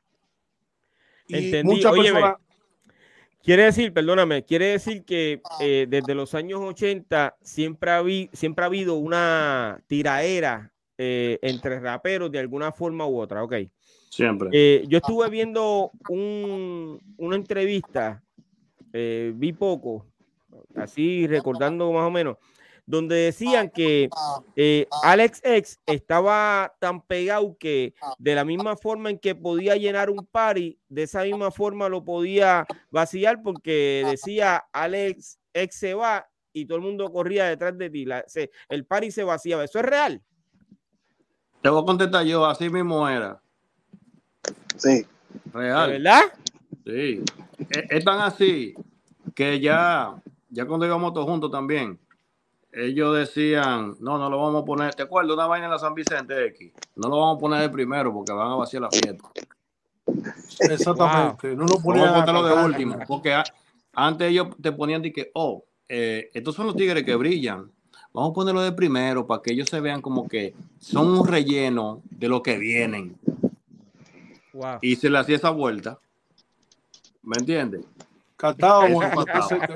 Y 1.27 1.63
Muchas 1.63 1.91
personas... 1.91 2.35
Quiere 3.41 3.65
decir, 3.65 3.93
perdóname, 3.93 4.43
quiere 4.43 4.69
decir 4.69 5.05
que 5.05 5.41
eh, 5.59 5.85
desde 5.87 6.15
los 6.15 6.33
años 6.33 6.61
80 6.61 7.37
siempre 7.41 7.91
ha, 7.91 8.03
siempre 8.33 8.63
ha 8.63 8.65
habido 8.65 8.95
una 8.95 9.83
tiraera 9.85 10.73
eh, 10.97 11.39
entre 11.41 11.79
raperos 11.79 12.31
de 12.31 12.39
alguna 12.39 12.71
forma 12.71 13.05
u 13.07 13.19
otra, 13.19 13.43
ok. 13.43 13.55
Siempre. 14.09 14.49
Eh, 14.53 14.85
yo 14.87 14.97
estuve 14.99 15.29
viendo 15.29 15.91
un, 16.09 16.99
una 17.17 17.35
entrevista 17.35 18.23
eh, 18.97 19.33
vi 19.35 19.51
poco, 19.51 20.05
así 20.73 21.27
recordando 21.27 21.91
más 21.91 22.07
o 22.07 22.11
menos, 22.11 22.37
donde 22.85 23.15
decían 23.15 23.69
que 23.69 24.07
eh, 24.55 24.87
Alex 25.03 25.41
X 25.43 25.81
estaba 25.85 26.73
tan 26.79 27.01
pegado 27.01 27.57
que 27.57 27.93
de 28.19 28.35
la 28.35 28.45
misma 28.45 28.77
forma 28.77 29.09
en 29.09 29.19
que 29.19 29.35
podía 29.35 29.75
llenar 29.75 30.09
un 30.09 30.25
party, 30.25 30.79
de 30.87 31.03
esa 31.03 31.23
misma 31.23 31.51
forma 31.51 31.89
lo 31.89 32.05
podía 32.05 32.65
vaciar 32.89 33.43
porque 33.43 34.05
decía 34.09 34.63
Alex 34.71 35.39
X 35.53 35.75
se 35.77 35.93
va 35.93 36.29
y 36.53 36.65
todo 36.65 36.77
el 36.77 36.85
mundo 36.85 37.11
corría 37.11 37.49
detrás 37.49 37.77
de 37.77 37.89
ti. 37.89 38.05
el 38.69 38.85
party 38.85 39.11
se 39.11 39.25
vaciaba. 39.25 39.65
¿Eso 39.65 39.79
es 39.79 39.85
real? 39.85 40.21
Te 41.65 41.71
voy 41.71 41.81
a 41.81 41.85
contestar 41.87 42.23
yo, 42.23 42.45
así 42.45 42.69
mismo 42.69 43.09
era. 43.09 43.41
Sí. 44.77 45.03
Real. 45.51 45.93
¿Verdad? 45.93 46.21
Sí. 46.85 47.23
Es, 47.89 48.05
tan 48.05 48.21
así 48.21 48.75
que 49.33 49.59
ya, 49.59 50.13
ya 50.51 50.67
cuando 50.67 50.85
íbamos 50.85 51.11
todos 51.15 51.25
juntos 51.25 51.49
también, 51.49 51.99
ellos 52.71 53.17
decían, 53.17 53.95
no, 53.99 54.19
no 54.19 54.29
lo 54.29 54.37
vamos 54.37 54.61
a 54.61 54.65
poner, 54.65 54.93
¿te 54.93 55.01
acuerdas 55.01 55.33
una 55.33 55.47
vaina 55.47 55.65
en 55.65 55.71
la 55.71 55.79
San 55.79 55.95
Vicente 55.95 56.45
X? 56.49 56.71
No 56.97 57.09
lo 57.09 57.19
vamos 57.19 57.37
a 57.37 57.39
poner 57.39 57.61
de 57.61 57.69
primero 57.69 58.13
porque 58.13 58.31
van 58.31 58.51
a 58.51 58.55
vaciar 58.57 58.83
la 58.83 58.91
fiesta. 58.91 59.27
Exactamente, 60.69 61.55
no 61.55 61.65
lo 61.65 61.79
ponían 61.79 62.31
lo 62.31 62.45
de 62.45 62.63
último, 62.63 62.99
porque 63.07 63.41
antes 63.93 64.29
ellos 64.29 64.49
te 64.61 64.71
ponían 64.71 65.01
de 65.01 65.11
que, 65.11 65.31
oh, 65.33 65.65
eh, 65.89 66.29
estos 66.31 66.53
son 66.53 66.67
los 66.67 66.75
tigres 66.75 67.03
que 67.03 67.15
brillan, 67.15 67.71
vamos 68.15 68.31
a 68.31 68.33
ponerlo 68.33 68.61
de 68.61 68.71
primero 68.71 69.27
para 69.27 69.41
que 69.41 69.51
ellos 69.51 69.69
se 69.69 69.81
vean 69.81 70.01
como 70.01 70.27
que 70.27 70.53
son 70.79 71.09
un 71.09 71.27
relleno 71.27 72.01
de 72.09 72.29
lo 72.29 72.41
que 72.41 72.57
vienen. 72.57 73.17
Y 74.81 74.95
se 74.95 75.09
le 75.09 75.19
hacía 75.19 75.35
esa 75.35 75.49
vuelta. 75.49 75.99
¿Me 77.21 77.35
entiendes? 77.37 77.83
Cantábamos, 78.37 79.03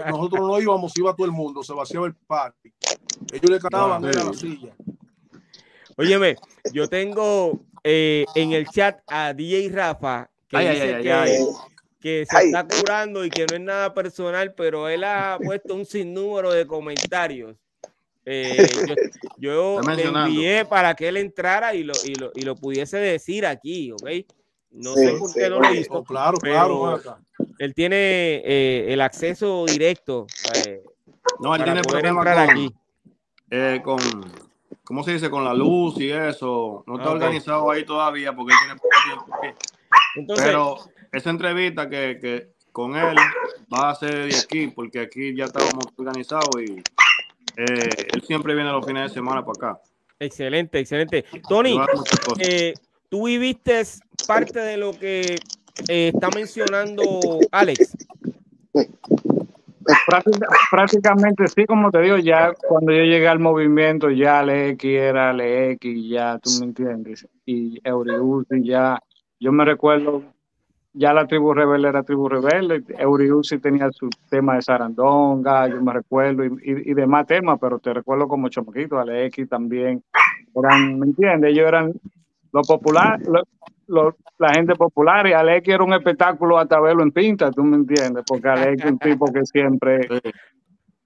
nosotros 0.07 0.39
no 0.39 0.59
íbamos, 0.61 0.97
iba 0.97 1.13
todo 1.13 1.25
el 1.25 1.33
mundo, 1.33 1.63
se 1.63 1.73
vaciaba 1.73 2.07
el 2.07 2.13
party. 2.13 2.71
Ellos 3.33 3.49
le 3.49 3.59
cantaban 3.59 4.05
en 4.05 4.11
la 4.11 4.33
silla. 4.33 4.73
Óyeme, 5.97 6.37
yo 6.71 6.87
tengo 6.87 7.59
eh, 7.83 8.25
en 8.35 8.53
el 8.53 8.67
chat 8.69 9.01
a 9.07 9.33
DJ 9.33 9.69
Rafa 9.69 10.29
que 10.47 10.59
dice 10.59 11.01
que, 11.01 11.45
que, 11.99 12.25
se 12.25 12.45
está 12.45 12.65
curando 12.65 13.25
y 13.25 13.29
que 13.29 13.45
no 13.47 13.55
es 13.55 13.61
nada 13.61 13.93
personal, 13.93 14.53
pero 14.53 14.87
él 14.87 15.03
ha 15.03 15.37
puesto 15.43 15.75
un 15.75 15.85
sinnúmero 15.85 16.53
de 16.53 16.65
comentarios 16.65 17.57
Eh, 18.31 18.69
yo, 19.37 19.81
le 19.95 20.03
envié 20.03 20.63
para 20.63 20.93
que 20.93 21.07
él 21.07 21.17
entrara 21.17 21.73
y 21.73 21.83
lo, 21.83 21.93
y 22.05 22.13
lo, 22.13 22.31
y 22.35 22.41
lo 22.41 22.55
pudiese 22.55 22.97
decir 22.97 23.43
aquí, 23.43 23.91
¿ok? 23.91 24.07
No 24.71 24.93
sé 24.93 25.13
por 25.17 25.33
qué 25.33 25.49
no 25.49 25.59
lo 25.59 25.73
hizo. 25.73 26.03
claro, 26.03 26.37
claro. 26.37 27.01
Él 27.57 27.73
tiene 27.73 27.95
eh, 28.45 28.93
el 28.93 29.01
acceso 29.01 29.65
directo. 29.65 30.27
Eh, 30.53 30.83
no, 31.39 31.55
él 31.55 31.63
tiene 31.63 31.81
problema 31.81 32.23
con, 32.23 32.37
aquí. 32.37 32.75
Eh, 33.49 33.81
con, 33.83 33.97
¿cómo 34.83 35.03
se 35.03 35.13
dice? 35.13 35.31
Con 35.31 35.43
la 35.43 35.55
luz 35.55 35.99
y 35.99 36.11
eso. 36.11 36.83
No 36.85 36.97
está 36.99 37.09
organizado 37.09 37.71
ahí 37.71 37.83
todavía 37.83 38.35
porque 38.35 38.53
él 38.53 38.59
tiene 38.59 38.75
poco 38.75 38.95
tiempo. 39.05 39.57
Entonces, 40.15 40.45
Pero 40.45 40.77
esa 41.11 41.31
entrevista 41.31 41.89
que, 41.89 42.19
que, 42.21 42.49
con 42.71 42.95
él 42.95 43.15
va 43.73 43.89
a 43.89 43.95
ser 43.95 44.31
de 44.31 44.37
aquí, 44.37 44.67
porque 44.67 44.99
aquí 44.99 45.35
ya 45.35 45.45
estamos 45.45 45.83
organizados 45.97 46.61
y 46.61 46.83
él 47.55 48.21
siempre 48.23 48.55
viene 48.55 48.71
los 48.71 48.85
fines 48.85 49.03
de 49.03 49.09
semana 49.09 49.43
para 49.45 49.71
acá. 49.71 49.81
Excelente, 50.19 50.79
excelente. 50.79 51.25
Tony, 51.47 51.79
tú 53.09 53.25
viviste 53.25 53.81
parte 54.27 54.59
de 54.59 54.77
lo 54.77 54.91
que 54.91 55.37
eh, 55.87 56.11
está 56.13 56.29
mencionando 56.35 57.39
Alex. 57.51 57.95
Prácticamente 60.69 61.47
sí, 61.47 61.65
como 61.65 61.89
te 61.89 62.01
digo, 62.01 62.17
ya 62.17 62.53
cuando 62.67 62.91
yo 62.91 63.03
llegué 63.03 63.27
al 63.27 63.39
movimiento, 63.39 64.11
ya 64.11 64.43
LX 64.43 64.83
era 64.83 65.33
LX, 65.33 66.09
ya 66.09 66.37
tú 66.37 66.51
me 66.59 66.65
entiendes, 66.65 67.27
y 67.45 67.79
Euriusi 67.83 68.63
ya, 68.63 69.01
yo 69.39 69.51
me 69.51 69.65
recuerdo, 69.65 70.23
ya 70.93 71.13
la 71.13 71.27
tribu 71.27 71.53
rebelde 71.53 71.89
era 71.89 72.03
tribu 72.03 72.27
rebelde, 72.27 72.83
Euriusi 72.97 73.59
tenía 73.59 73.91
su 73.91 74.09
tema 74.29 74.55
de 74.55 74.61
Sarandonga, 74.61 75.67
yo 75.67 75.81
me 75.81 75.93
recuerdo, 75.93 76.43
y, 76.43 76.51
y, 76.63 76.93
demás 76.93 77.27
temas, 77.27 77.59
pero 77.61 77.79
te 77.79 77.93
recuerdo 77.93 78.27
como 78.27 78.49
Chomoquito, 78.49 79.03
LX 79.03 79.47
también, 79.47 80.03
eran, 80.55 80.99
¿me 80.99 81.07
entiendes? 81.07 81.51
Ellos 81.51 81.67
eran 81.67 81.93
lo 82.51 82.61
popular, 82.61 83.19
la 83.87 84.53
gente 84.53 84.75
popular 84.75 85.27
y 85.27 85.33
Alex 85.33 85.67
era 85.67 85.83
un 85.83 85.93
espectáculo 85.93 86.57
hasta 86.57 86.79
verlo 86.79 87.03
en 87.03 87.11
pinta, 87.11 87.51
tú 87.51 87.63
me 87.63 87.75
entiendes, 87.75 88.23
porque 88.27 88.47
Alex 88.47 88.83
es 88.83 88.91
un 88.91 88.99
tipo 88.99 89.31
que 89.31 89.45
siempre, 89.45 89.99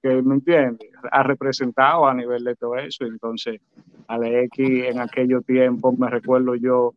que 0.02 0.22
me 0.22 0.36
entiendes, 0.36 0.90
ha 1.12 1.24
representado 1.24 2.08
a 2.08 2.14
nivel 2.14 2.44
de 2.44 2.56
todo 2.56 2.78
eso, 2.78 3.06
entonces 3.06 3.60
Alex 4.08 4.60
en 4.60 5.00
aquellos 5.00 5.46
tiempos 5.46 5.98
me 5.98 6.10
recuerdo 6.10 6.56
yo 6.56 6.94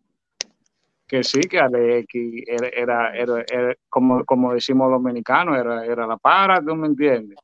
que 1.07 1.23
sí, 1.23 1.41
que 1.41 1.61
Alex 1.61 2.07
era, 2.47 3.11
era, 3.15 3.43
era, 3.43 3.75
como, 3.89 4.25
como 4.25 4.53
decimos 4.53 4.91
dominicanos, 4.91 5.57
era, 5.57 5.85
era 5.85 6.07
la 6.07 6.17
para, 6.17 6.61
tú 6.61 6.75
me 6.75 6.89
entiendes. 6.89 7.39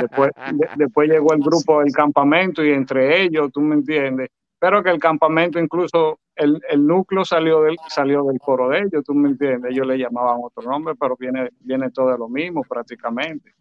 Después, 0.00 0.30
después 0.76 1.08
llegó 1.08 1.32
el 1.34 1.40
grupo 1.40 1.80
del 1.80 1.92
campamento 1.92 2.64
y 2.64 2.70
entre 2.70 3.22
ellos, 3.22 3.50
tú 3.52 3.60
me 3.60 3.74
entiendes, 3.74 4.30
pero 4.58 4.82
que 4.82 4.90
el 4.90 4.98
campamento 4.98 5.58
incluso 5.58 6.20
el, 6.36 6.60
el, 6.68 6.86
núcleo 6.86 7.24
salió 7.24 7.62
del, 7.62 7.76
salió 7.88 8.24
del 8.24 8.38
coro 8.38 8.68
de 8.68 8.80
ellos, 8.80 9.04
tú 9.04 9.14
me 9.14 9.28
entiendes, 9.30 9.72
ellos 9.72 9.86
le 9.86 9.98
llamaban 9.98 10.38
otro 10.42 10.70
nombre, 10.70 10.94
pero 10.94 11.16
viene, 11.16 11.50
viene 11.60 11.90
todo 11.90 12.12
de 12.12 12.18
lo 12.18 12.28
mismo 12.28 12.62
prácticamente, 12.62 13.54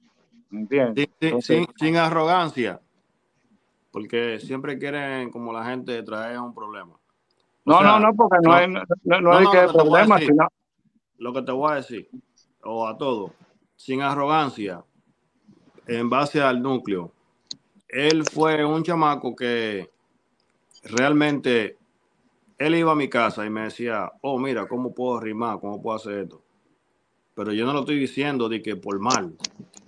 ¿me 0.50 0.62
entiendes? 0.62 1.10
Sin, 1.42 1.98
arrogancia, 1.98 2.80
porque 3.92 4.40
siempre 4.40 4.78
quieren 4.78 5.32
como 5.32 5.52
la 5.52 5.66
gente 5.66 6.04
traer 6.04 6.40
un 6.40 6.54
problema. 6.54 6.99
No, 7.70 7.84
no, 7.84 8.00
no, 8.00 8.14
porque 8.16 8.38
no, 8.42 8.68
no, 8.68 8.84
no, 9.04 9.22
no, 9.22 9.34
hay 9.34 9.48
que 9.48 9.74
problema, 9.74 10.18
sino... 10.20 10.48
Lo 11.18 11.34
que 11.34 11.42
te 11.42 11.52
voy 11.52 11.72
a 11.72 11.76
decir, 11.76 12.10
o 12.64 12.88
a 12.88 12.98
todo, 12.98 13.34
sin 13.76 14.02
arrogancia, 14.02 14.84
en 15.88 16.10
base 16.10 16.42
al 16.42 16.62
núcleo, 16.62 17.12
él 17.88 18.24
fue 18.26 18.64
un 18.66 18.84
chamaco 18.84 19.36
que 19.36 19.90
realmente 20.84 21.78
él 22.58 22.76
iba 22.76 22.92
a 22.92 22.96
mi 22.96 23.10
casa 23.10 23.46
y 23.46 23.50
me 23.50 23.62
decía, 23.62 24.12
oh, 24.22 24.38
mira, 24.40 24.68
¿cómo 24.68 24.94
puedo 24.94 25.20
rimar? 25.20 25.60
¿Cómo 25.60 25.82
puedo 25.82 25.96
hacer 25.96 26.20
esto? 26.20 26.42
Pero 27.36 27.54
yo 27.54 27.66
no 27.66 27.74
lo 27.74 27.82
estoy 27.82 28.00
diciendo 28.00 28.50
de 28.50 28.62
que 28.62 28.76
por 28.76 29.00
mal, 29.00 29.34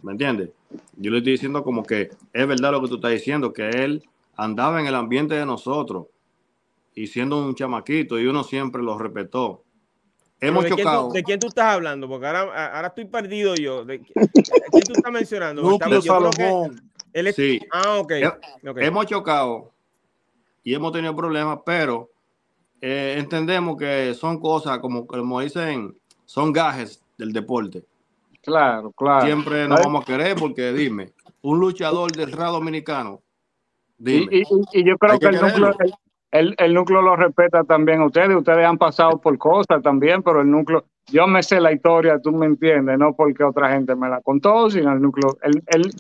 ¿me 0.04 0.14
entiendes? 0.14 0.52
Yo 0.96 1.12
le 1.12 1.18
estoy 1.18 1.34
diciendo 1.34 1.64
como 1.64 1.84
que 1.84 2.10
es 2.34 2.48
verdad 2.48 2.72
lo 2.72 2.82
que 2.82 2.88
tú 2.88 2.96
estás 2.96 3.12
diciendo, 3.12 3.52
que 3.52 3.70
él 3.70 4.04
andaba 4.38 4.80
en 4.80 4.88
el 4.88 4.96
ambiente 4.96 5.36
de 5.36 5.46
nosotros 5.46 6.08
y 6.94 7.08
siendo 7.08 7.44
un 7.46 7.56
chamaquito 7.56 8.20
y 8.20 8.26
uno 8.26 8.44
siempre 8.44 8.82
lo 8.82 8.98
respetó. 8.98 9.64
Hemos 10.40 10.64
¿De 10.64 10.72
chocado. 10.72 11.10
Quién 11.10 11.14
¿De 11.14 11.24
quién 11.24 11.40
tú 11.40 11.48
estás 11.48 11.76
hablando? 11.76 12.08
Porque 12.08 12.26
ahora, 12.26 12.76
ahora 12.76 12.88
estoy 12.88 13.06
perdido 13.06 13.56
yo. 13.56 13.86
¿De 13.86 14.00
quién 14.02 14.84
tú 14.84 14.94
estás 14.94 15.12
mencionando? 15.12 15.62
Núcleo 15.62 16.02
Salomón. 16.02 16.82
Él 17.14 17.28
es... 17.28 17.36
Sí. 17.36 17.60
Ah, 17.72 18.00
okay. 18.00 18.24
Hemos 18.78 19.06
chocado 19.06 19.72
y 20.64 20.74
hemos 20.74 20.92
tenido 20.92 21.16
problemas, 21.16 21.60
pero 21.66 22.10
eh, 22.82 23.16
entendemos 23.18 23.78
que 23.78 24.14
son 24.16 24.40
cosas 24.40 24.80
como, 24.80 25.06
como 25.06 25.40
dicen, 25.42 25.96
son 26.26 26.52
gajes 26.52 27.04
del 27.18 27.32
deporte. 27.32 27.84
Claro, 28.42 28.92
claro. 28.92 29.26
Siempre 29.26 29.68
nos 29.68 29.82
vamos 29.82 30.04
a 30.04 30.06
querer 30.06 30.36
porque 30.36 30.74
dime, 30.74 31.14
un 31.42 31.60
luchador 31.60 32.12
del 32.12 32.32
rap 32.32 32.52
dominicano. 32.52 33.22
Dime, 33.98 34.28
y, 34.32 34.84
yo 34.84 34.98
creo 34.98 35.20
que, 35.20 35.28
el, 35.28 35.40
núcleo, 35.40 35.76
el, 35.80 35.94
núcleo 36.74 37.02
lo 37.02 37.16
respeta 37.16 37.64
también 37.64 38.02
a 38.02 38.06
ustedes. 38.06 38.36
Ustedes 38.36 38.66
han 38.66 38.78
pasado 38.78 39.20
por 39.20 39.38
cosas 39.38 39.82
también, 39.82 40.24
pero 40.24 40.42
el 40.42 40.50
núcleo, 40.50 40.86
yo 41.08 41.28
me 41.28 41.44
sé 41.44 41.60
la 41.60 41.72
historia, 41.72 42.20
tú 42.20 42.32
me 42.32 42.46
entiendes, 42.46 42.98
no 42.98 43.14
porque 43.14 43.44
otra 43.44 43.72
gente 43.72 43.96
me 43.96 44.10
la 44.10 44.22
contó, 44.22 44.70
sino 44.70 44.94
el 44.94 45.02
núcleo, 45.02 45.38
el, 45.44 45.64
el, 45.68 45.92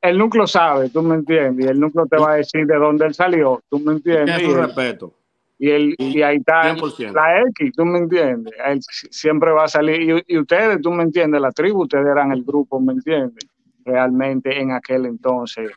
el 0.00 0.18
núcleo 0.18 0.46
sabe, 0.46 0.90
tú 0.90 1.02
me 1.02 1.14
entiendes, 1.14 1.66
y 1.66 1.68
el 1.68 1.78
núcleo 1.78 2.06
te 2.06 2.16
va 2.16 2.32
a 2.32 2.36
decir 2.36 2.66
de 2.66 2.76
dónde 2.76 3.06
él 3.06 3.14
salió, 3.14 3.62
tú 3.68 3.78
me 3.78 3.92
entiendes. 3.92 4.42
Y 4.42 4.52
respeto. 4.52 5.12
Y, 5.58 5.70
el, 5.70 5.94
y 5.98 6.20
ahí 6.20 6.36
está 6.36 6.74
la 7.14 7.40
X, 7.48 7.72
tú 7.74 7.84
me 7.86 7.98
entiendes. 7.98 8.52
Él 8.66 8.78
siempre 8.82 9.52
va 9.52 9.64
a 9.64 9.68
salir. 9.68 10.22
Y, 10.26 10.38
ustedes, 10.38 10.82
tú 10.82 10.90
me 10.90 11.02
entiendes, 11.02 11.40
la 11.40 11.50
tribu, 11.50 11.84
ustedes 11.84 12.06
eran 12.06 12.30
el 12.32 12.42
grupo, 12.42 12.78
¿me 12.78 12.92
entiendes? 12.92 13.46
Realmente 13.84 14.60
en 14.60 14.72
aquel 14.72 15.06
entonces, 15.06 15.70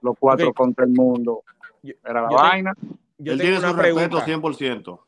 los 0.00 0.16
cuatro 0.18 0.52
contra 0.54 0.86
el 0.86 0.92
mundo. 0.92 1.42
Era 1.82 2.22
la 2.22 2.28
vaina. 2.28 2.74
Yo 3.18 3.32
Él 3.32 3.40
tiene 3.40 3.58
una 3.58 3.70
su 3.70 3.76
respeto 3.76 4.20
100%. 4.20 5.00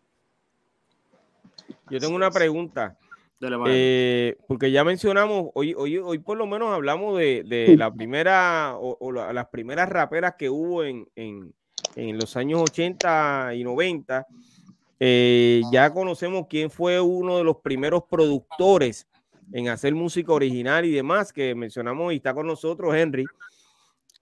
Yo 1.90 1.98
tengo 1.98 2.14
una 2.14 2.30
pregunta. 2.30 2.96
Eh, 3.66 4.36
porque 4.46 4.70
ya 4.70 4.84
mencionamos, 4.84 5.50
hoy, 5.54 5.72
hoy, 5.74 5.96
hoy 5.96 6.18
por 6.18 6.36
lo 6.36 6.46
menos 6.46 6.74
hablamos 6.74 7.16
de, 7.18 7.74
la 7.78 7.92
primera 7.92 8.76
o, 8.78 9.10
las 9.12 9.48
primeras 9.48 9.88
raperas 9.88 10.34
que 10.38 10.50
hubo 10.50 10.84
en, 10.84 11.08
en, 11.16 12.18
los 12.18 12.36
años 12.36 12.60
80 12.60 13.54
y 13.54 13.64
90. 13.64 14.26
Eh, 15.02 15.62
ya 15.72 15.90
conocemos 15.94 16.46
quién 16.50 16.70
fue 16.70 17.00
uno 17.00 17.38
de 17.38 17.44
los 17.44 17.56
primeros 17.56 18.02
productores 18.10 19.08
en 19.52 19.68
hacer 19.68 19.94
música 19.94 20.32
original 20.32 20.84
y 20.84 20.90
demás, 20.90 21.32
que 21.32 21.54
mencionamos 21.54 22.12
y 22.12 22.16
está 22.16 22.34
con 22.34 22.46
nosotros 22.46 22.94
Henry. 22.94 23.24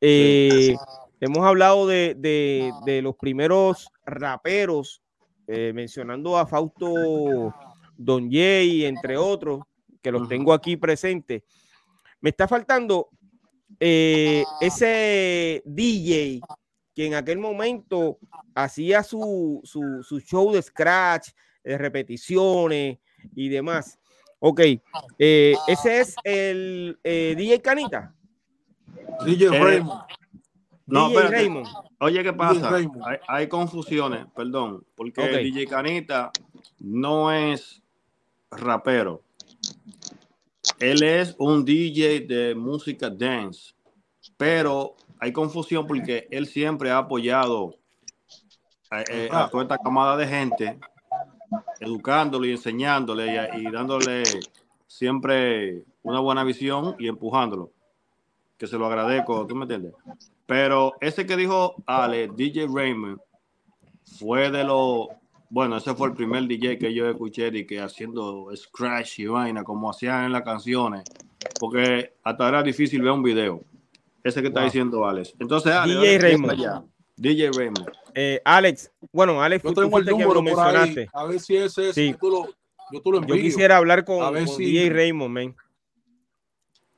Eh, 0.01 0.77
hemos 1.21 1.47
hablado 1.47 1.87
de, 1.87 2.15
de, 2.17 3.03
los 3.03 3.17
primeros 3.17 3.89
raperos, 4.05 5.03
mencionando 5.47 6.37
a 6.37 6.47
Fausto 6.47 7.55
Don 7.97 8.31
Jay, 8.31 8.85
entre 8.85 9.17
otros, 9.17 9.63
que 10.01 10.13
los 10.13 10.29
tengo 10.29 10.53
aquí 10.53 10.77
presentes. 10.77 11.43
Me 12.21 12.31
está 12.31 12.47
faltando 12.49 13.11
eh, 13.81 14.45
ese 14.61 15.63
DJ 15.65 16.41
que 16.95 17.07
en 17.07 17.15
aquel 17.15 17.39
momento 17.39 18.19
hacía 18.55 19.03
su, 19.03 19.63
show 20.25 20.53
de 20.53 20.63
scratch, 20.63 21.31
de 21.63 21.79
repeticiones 21.79 22.99
y 23.35 23.49
demás. 23.49 23.99
Ok, 24.41 24.61
eh, 25.19 25.55
ese 25.67 26.01
es 26.01 26.17
el 26.25 26.99
eh, 27.05 27.35
DJ 27.37 27.61
Canita. 27.61 28.15
DJ 29.25 29.49
Raymond. 29.51 30.03
No, 30.89 31.11
DJ 31.11 31.29
Raymond. 31.29 31.67
Oye, 32.01 32.23
¿qué 32.23 32.33
pasa? 32.33 32.75
Hay, 33.29 33.47
confusiones, 33.47 34.27
perdón, 34.35 34.85
porque 34.97 35.21
DJ 35.29 35.67
Canita 35.67 36.31
no 36.79 37.31
es 37.31 37.83
rapero. 38.51 39.23
Él 40.79 41.03
es 41.03 41.35
un 41.39 41.65
DJ 41.65 42.21
de 42.21 42.55
música 42.55 43.11
dance, 43.11 43.75
pero 44.39 44.97
hay 45.21 45.31
confusión 45.31 45.87
porque 45.87 46.27
él 46.31 46.47
siempre 46.47 46.91
ha 46.91 46.99
apoyado 46.99 47.75
a, 48.91 49.03
eh, 49.03 49.29
toda 49.51 49.65
esta 49.65 49.77
camada 49.77 50.17
de 50.17 50.27
gente, 50.27 50.79
educándole 51.81 52.49
y 52.49 52.53
enseñándole 52.53 53.51
y, 53.59 53.71
dándole 53.71 54.23
siempre 54.87 55.85
una 56.03 56.21
buena 56.21 56.45
visión 56.45 56.97
y 56.99 57.09
empujándolo. 57.09 57.73
Que 58.57 58.67
se 58.67 58.79
lo 58.79 58.87
agradezco, 58.87 59.47
¿tú 59.47 59.55
me 59.55 59.65
entiendes? 59.65 59.93
Pero 60.49 60.95
ese 61.03 61.27
que 61.27 61.37
dijo 61.37 61.75
Ale, 61.85 62.31
DJ 62.35 62.69
Raymond, 62.73 63.21
fue 64.19 64.51
de 64.51 64.65
los 64.65 65.09
bueno, 65.51 65.77
ese 65.77 65.95
fue 65.95 66.09
el 66.09 66.15
primer 66.15 66.47
DJ 66.47 66.79
que 66.79 66.93
yo 66.95 67.09
escuché 67.09 67.51
de 67.51 67.67
que 67.67 67.81
haciendo 67.81 68.49
scratch 68.57 69.19
y 69.19 69.27
vaina 69.27 69.63
como 69.63 69.91
hacían 69.91 70.25
en 70.25 70.33
las 70.33 70.43
canciones, 70.43 71.05
porque 71.61 72.15
hasta 72.23 72.49
era 72.49 72.63
difícil 72.63 73.03
ver 73.03 73.13
un 73.13 73.23
video. 73.23 73.63
ese 74.25 74.41
que 74.41 74.49
está 74.49 74.65
diciendo 74.65 75.07
Alex. 75.07 75.35
Entonces, 75.39 75.71
Alex, 75.73 76.01
DJ 76.01 76.19
Raymond. 76.19 76.85
DJ 77.17 77.51
Raymond. 77.53 77.91
Eh, 78.15 78.41
Alex, 78.43 78.91
bueno, 79.13 79.43
Alex, 79.43 79.63
yo 79.63 79.75
tengo 79.75 79.99
el 79.99 80.07
número 80.07 80.43
por 80.45 80.77
ahí, 80.77 81.07
a 81.13 81.25
ver 81.25 81.41
si 81.41 81.57
ese 81.57 81.91
es, 81.91 81.95
sí. 81.95 82.15
tú 82.19 82.31
lo, 82.31 82.47
yo, 82.91 83.03
tú 83.03 83.13
lo 83.13 83.21
yo, 83.27 83.35
quisiera 83.35 83.77
hablar 83.77 84.07
con, 84.07 84.19
con 84.19 84.45
DJ 84.57 84.89
Raymond, 84.89 85.31
man. 85.31 85.57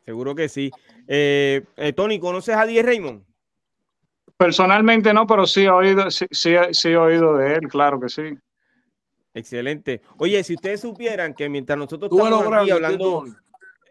Seguro 0.05 0.36
que 0.36 0.48
sí. 0.48 0.70
Eh, 1.09 1.64
eh, 1.76 1.92
Tony, 1.92 2.20
¿conoces 2.20 2.55
a 2.55 2.64
DJ 2.64 2.82
Raymond? 2.82 3.30
Personalmente 4.41 5.12
no, 5.12 5.26
pero 5.26 5.47
sí 5.47 5.64
he 5.64 5.68
oído, 5.68 6.11
sí, 6.11 6.24
sí, 6.30 6.55
sí 6.72 6.88
he 6.88 6.97
oído 6.97 7.36
de 7.36 7.57
él, 7.57 7.68
claro 7.68 8.01
que 8.01 8.09
sí. 8.09 8.22
Excelente. 9.34 10.01
Oye, 10.16 10.43
si 10.43 10.55
ustedes 10.55 10.80
supieran 10.80 11.34
que 11.34 11.51
mientras 11.51 11.78
nosotros 11.78 12.11
estamos 12.11 12.47
aquí 12.51 12.70
hablando 12.70 13.26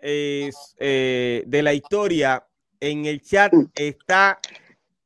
eh, 0.02 1.43
de 1.45 1.62
la 1.62 1.72
historia, 1.72 2.43
en 2.80 3.06
el 3.06 3.22
chat 3.22 3.54
está 3.76 4.39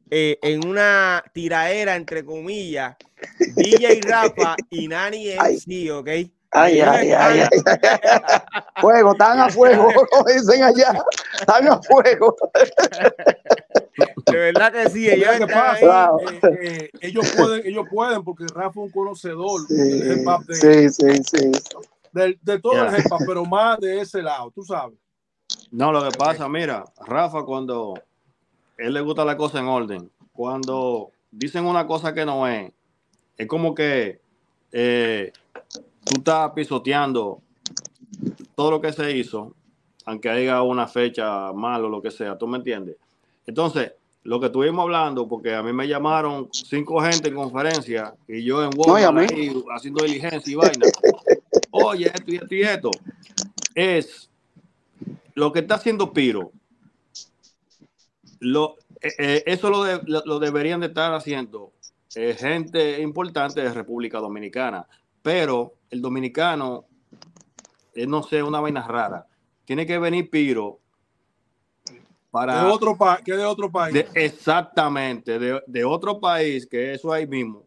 eh, 0.10 0.40
en 0.42 0.66
una 0.66 1.22
tiraera, 1.34 1.98
entre 1.98 2.24
comillas, 2.24 2.96
DJ 3.58 4.00
Rafa 4.02 4.56
y 4.70 4.88
Nani 4.88 5.32
MC, 5.36 5.92
¿ok? 5.92 6.10
Ay, 6.54 6.82
ay, 6.82 7.12
ay, 7.12 7.40
ay, 7.42 7.50
Fuego, 8.82 9.12
están 9.14 9.40
a 9.40 9.50
fuego, 9.50 9.90
dicen 10.28 10.64
allá. 10.64 11.04
Están 11.40 11.68
a 11.68 11.82
fuego. 11.82 12.36
De 14.26 14.38
verdad 14.38 14.72
que 14.72 14.90
sí, 14.90 15.10
ellos, 15.10 15.30
¿Qué 15.38 15.48
pasa? 15.48 16.12
Eh, 16.22 16.40
eh, 16.62 16.90
ellos, 17.02 17.32
pueden, 17.38 17.66
ellos 17.66 17.86
pueden, 17.90 18.24
porque 18.24 18.46
Rafa 18.54 18.70
es 18.70 18.78
un 18.78 18.92
conocedor 18.92 19.68
sí, 19.68 19.76
del 19.76 20.22
hip 20.22 20.28
hop 20.28 20.46
de, 20.46 20.56
sí, 20.56 20.90
sí, 20.90 21.24
sí. 21.24 21.52
De, 22.12 22.38
de 22.42 22.60
todo 22.60 22.74
yeah. 22.74 22.88
el 22.88 23.00
hip 23.00 23.12
hop, 23.12 23.22
pero 23.26 23.46
más 23.46 23.80
de 23.80 24.02
ese 24.02 24.22
lado, 24.22 24.52
tú 24.52 24.64
sabes. 24.64 24.98
No, 25.72 25.92
lo 25.92 26.08
que 26.08 26.18
pasa, 26.18 26.48
mira, 26.48 26.86
Rafa, 27.06 27.44
cuando 27.44 27.96
él 28.78 28.94
le 28.94 29.02
gusta 29.02 29.26
la 29.26 29.38
cosa 29.38 29.60
en 29.60 29.68
orden, 29.68 30.12
cuando 30.32 31.12
dicen 31.32 31.66
una 31.66 31.88
cosa 31.88 32.14
que 32.14 32.26
no 32.26 32.48
es, 32.48 32.72
es 33.38 33.48
como 33.48 33.74
que 33.74 34.22
eh, 34.72 35.32
tú 36.04 36.16
estás 36.18 36.52
pisoteando 36.52 37.42
todo 38.56 38.72
lo 38.72 38.82
que 38.82 38.94
se 38.94 39.16
hizo, 39.16 39.56
aunque 40.06 40.30
haya 40.30 40.62
una 40.62 40.88
fecha 40.88 41.52
mal 41.54 41.86
o 41.86 41.90
lo 41.90 42.02
que 42.02 42.12
sea, 42.12 42.38
¿tú 42.38 42.48
me 42.48 42.58
entiendes? 42.58 42.98
Entonces, 43.46 43.94
lo 44.24 44.40
que 44.40 44.46
estuvimos 44.48 44.84
hablando, 44.84 45.28
porque 45.28 45.54
a 45.54 45.62
mí 45.62 45.74
me 45.74 45.88
llamaron 45.88 46.48
cinco 46.52 47.02
gente 47.02 47.30
en 47.30 47.36
conferencia 47.36 48.16
y 48.28 48.44
yo 48.44 48.64
en 48.64 48.70
Walmart 48.76 49.32
no, 49.34 49.64
haciendo 49.76 50.04
diligencia 50.04 50.52
y 50.52 50.56
vaina. 50.56 50.86
Oye, 51.72 52.06
esto 52.06 52.32
y 52.32 52.36
esto 52.36 52.56
y 52.56 52.62
esto. 52.62 52.92
Es 53.76 54.30
lo 55.34 55.52
que 55.52 55.60
está 55.60 55.76
haciendo 55.76 56.14
Piro. 56.14 56.52
Lo, 58.40 58.76
eh, 59.02 59.14
eh, 59.18 59.44
eso 59.46 59.70
lo, 59.70 59.84
de, 59.84 60.00
lo, 60.06 60.22
lo, 60.26 60.40
deberían 60.40 60.80
de 60.80 60.88
estar 60.88 61.14
haciendo 61.14 61.72
eh, 62.16 62.36
gente 62.38 63.02
importante 63.02 63.62
de 63.62 63.74
República 63.74 64.20
Dominicana. 64.20 64.88
Pero 65.24 65.74
el 65.90 66.02
dominicano, 66.02 66.86
eh, 67.96 68.06
no 68.06 68.22
sé, 68.22 68.44
una 68.44 68.60
vaina 68.60 68.86
rara. 68.88 69.26
Tiene 69.66 69.88
que 69.88 69.98
venir 69.98 70.30
Piro 70.30 70.80
para... 72.30 72.66
De 72.66 72.72
otro, 72.72 72.98
pa 72.98 73.22
que 73.24 73.34
de 73.34 73.46
otro 73.46 73.72
país. 73.72 73.94
De, 73.94 74.08
exactamente, 74.14 75.40
de, 75.40 75.64
de, 75.66 75.86
otro 75.86 76.20
país, 76.20 76.68
que 76.68 76.94
eso 76.94 77.12
ahí 77.12 77.26
mismo. 77.26 77.66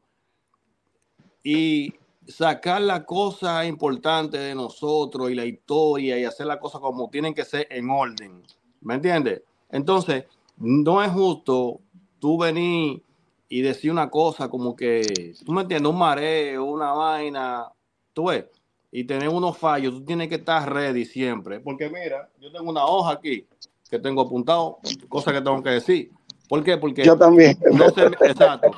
Y 1.42 1.94
sacar 2.26 2.82
la 2.82 3.04
cosa 3.04 3.64
importante 3.64 4.36
de 4.36 4.54
nosotros 4.54 5.30
y 5.30 5.34
la 5.34 5.46
historia 5.46 6.18
y 6.18 6.24
hacer 6.24 6.46
la 6.46 6.60
cosa 6.60 6.78
como 6.78 7.08
tienen 7.08 7.32
que 7.32 7.44
ser 7.44 7.66
en 7.70 7.88
orden. 7.88 8.42
¿Me 8.82 8.94
entiendes? 8.94 9.42
Entonces, 9.70 10.24
no 10.58 11.02
es 11.02 11.10
justo 11.10 11.80
tú 12.18 12.38
venir 12.38 13.02
y 13.48 13.62
decir 13.62 13.90
una 13.90 14.10
cosa 14.10 14.48
como 14.48 14.74
que, 14.74 15.34
tú 15.44 15.52
me 15.52 15.62
entiendes, 15.62 15.90
un 15.90 15.98
mareo, 15.98 16.64
una 16.64 16.92
vaina, 16.92 17.68
tú 18.12 18.26
ves, 18.26 18.46
y 18.90 19.04
tener 19.04 19.28
unos 19.28 19.56
fallos, 19.58 19.92
tú 19.92 20.04
tienes 20.04 20.28
que 20.28 20.36
estar 20.36 20.72
ready 20.72 21.04
siempre. 21.04 21.60
Porque 21.60 21.88
mira, 21.88 22.30
yo 22.40 22.50
tengo 22.50 22.70
una 22.70 22.84
hoja 22.86 23.12
aquí 23.12 23.46
que 23.90 23.98
tengo 23.98 24.22
apuntado, 24.22 24.78
cosas 25.08 25.34
que 25.34 25.40
tengo 25.40 25.62
que 25.62 25.70
decir. 25.70 26.10
¿Por 26.48 26.62
qué? 26.62 26.76
Porque 26.76 27.04
yo 27.04 27.16
también. 27.16 27.58
No 27.72 27.90
se, 27.90 28.04
exacto, 28.04 28.70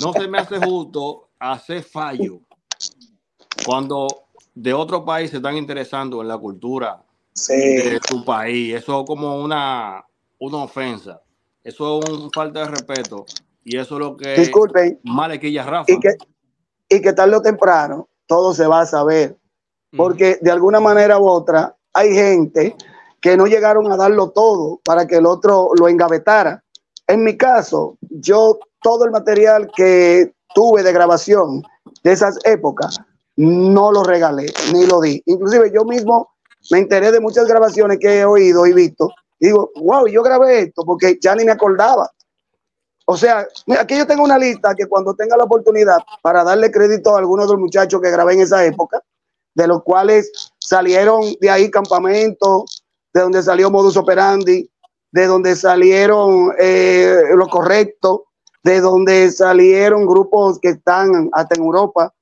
no 0.00 0.12
se 0.12 0.28
me 0.28 0.38
hace 0.38 0.58
justo 0.58 1.28
hacer 1.38 1.82
fallo 1.82 2.40
cuando 3.64 4.06
de 4.54 4.72
otro 4.72 5.04
país 5.04 5.30
se 5.30 5.36
están 5.36 5.56
interesando 5.56 6.22
en 6.22 6.28
la 6.28 6.38
cultura 6.38 7.02
sí. 7.34 7.54
de 7.54 8.00
tu 8.00 8.24
país. 8.24 8.74
Eso 8.74 9.00
es 9.00 9.06
como 9.06 9.42
una, 9.42 10.04
una 10.38 10.58
ofensa. 10.58 11.20
Eso 11.62 12.00
es 12.00 12.10
un 12.10 12.30
falta 12.30 12.60
de 12.60 12.66
respeto. 12.70 13.26
Y 13.68 13.76
eso 13.76 13.96
es 13.96 14.00
lo 14.00 14.16
que 14.16 14.34
Disculpen. 14.36 15.00
Malequilla 15.02 15.64
Rafa. 15.64 15.90
Y 15.90 15.98
que, 15.98 16.10
y 16.88 17.00
que 17.00 17.12
tarde 17.12 17.34
o 17.34 17.42
temprano 17.42 18.08
todo 18.26 18.54
se 18.54 18.64
va 18.66 18.82
a 18.82 18.86
saber. 18.86 19.36
Porque 19.96 20.38
de 20.40 20.50
alguna 20.52 20.78
manera 20.78 21.18
u 21.18 21.26
otra 21.26 21.76
hay 21.92 22.14
gente 22.14 22.76
que 23.20 23.36
no 23.36 23.46
llegaron 23.46 23.90
a 23.90 23.96
darlo 23.96 24.30
todo 24.30 24.80
para 24.84 25.06
que 25.06 25.16
el 25.16 25.26
otro 25.26 25.70
lo 25.76 25.88
engavetara. 25.88 26.62
En 27.08 27.24
mi 27.24 27.36
caso, 27.36 27.98
yo 28.02 28.58
todo 28.82 29.04
el 29.04 29.10
material 29.10 29.68
que 29.74 30.32
tuve 30.54 30.84
de 30.84 30.92
grabación 30.92 31.62
de 32.04 32.12
esas 32.12 32.38
épocas 32.44 33.00
no 33.34 33.90
lo 33.90 34.04
regalé 34.04 34.46
ni 34.72 34.86
lo 34.86 35.00
di. 35.00 35.20
Inclusive 35.26 35.72
yo 35.74 35.84
mismo 35.84 36.30
me 36.70 36.78
enteré 36.78 37.10
de 37.10 37.20
muchas 37.20 37.48
grabaciones 37.48 37.98
que 37.98 38.20
he 38.20 38.24
oído 38.24 38.64
y 38.64 38.72
visto. 38.72 39.10
Y 39.40 39.46
digo, 39.46 39.70
wow, 39.76 40.06
yo 40.06 40.22
grabé 40.22 40.60
esto 40.60 40.82
porque 40.84 41.18
ya 41.20 41.34
ni 41.34 41.44
me 41.44 41.52
acordaba. 41.52 42.08
O 43.08 43.16
sea, 43.16 43.46
aquí 43.78 43.96
yo 43.96 44.06
tengo 44.06 44.24
una 44.24 44.36
lista 44.36 44.74
que 44.74 44.86
cuando 44.86 45.14
tenga 45.14 45.36
la 45.36 45.44
oportunidad 45.44 45.98
para 46.22 46.42
darle 46.42 46.72
crédito 46.72 47.14
a 47.14 47.18
algunos 47.20 47.46
de 47.46 47.52
los 47.52 47.60
muchachos 47.60 48.00
que 48.00 48.10
grabé 48.10 48.34
en 48.34 48.40
esa 48.40 48.64
época, 48.64 49.00
de 49.54 49.68
los 49.68 49.84
cuales 49.84 50.30
salieron 50.58 51.22
de 51.40 51.48
ahí 51.48 51.70
campamentos, 51.70 52.84
de 53.14 53.20
donde 53.20 53.44
salió 53.44 53.70
Modus 53.70 53.96
Operandi, 53.96 54.68
de 55.12 55.26
donde 55.26 55.54
salieron 55.54 56.52
eh, 56.58 57.22
lo 57.34 57.46
correcto, 57.46 58.26
de 58.64 58.80
donde 58.80 59.30
salieron 59.30 60.04
grupos 60.04 60.58
que 60.58 60.70
están 60.70 61.30
hasta 61.32 61.54
en 61.54 61.62
Europa, 61.62 62.12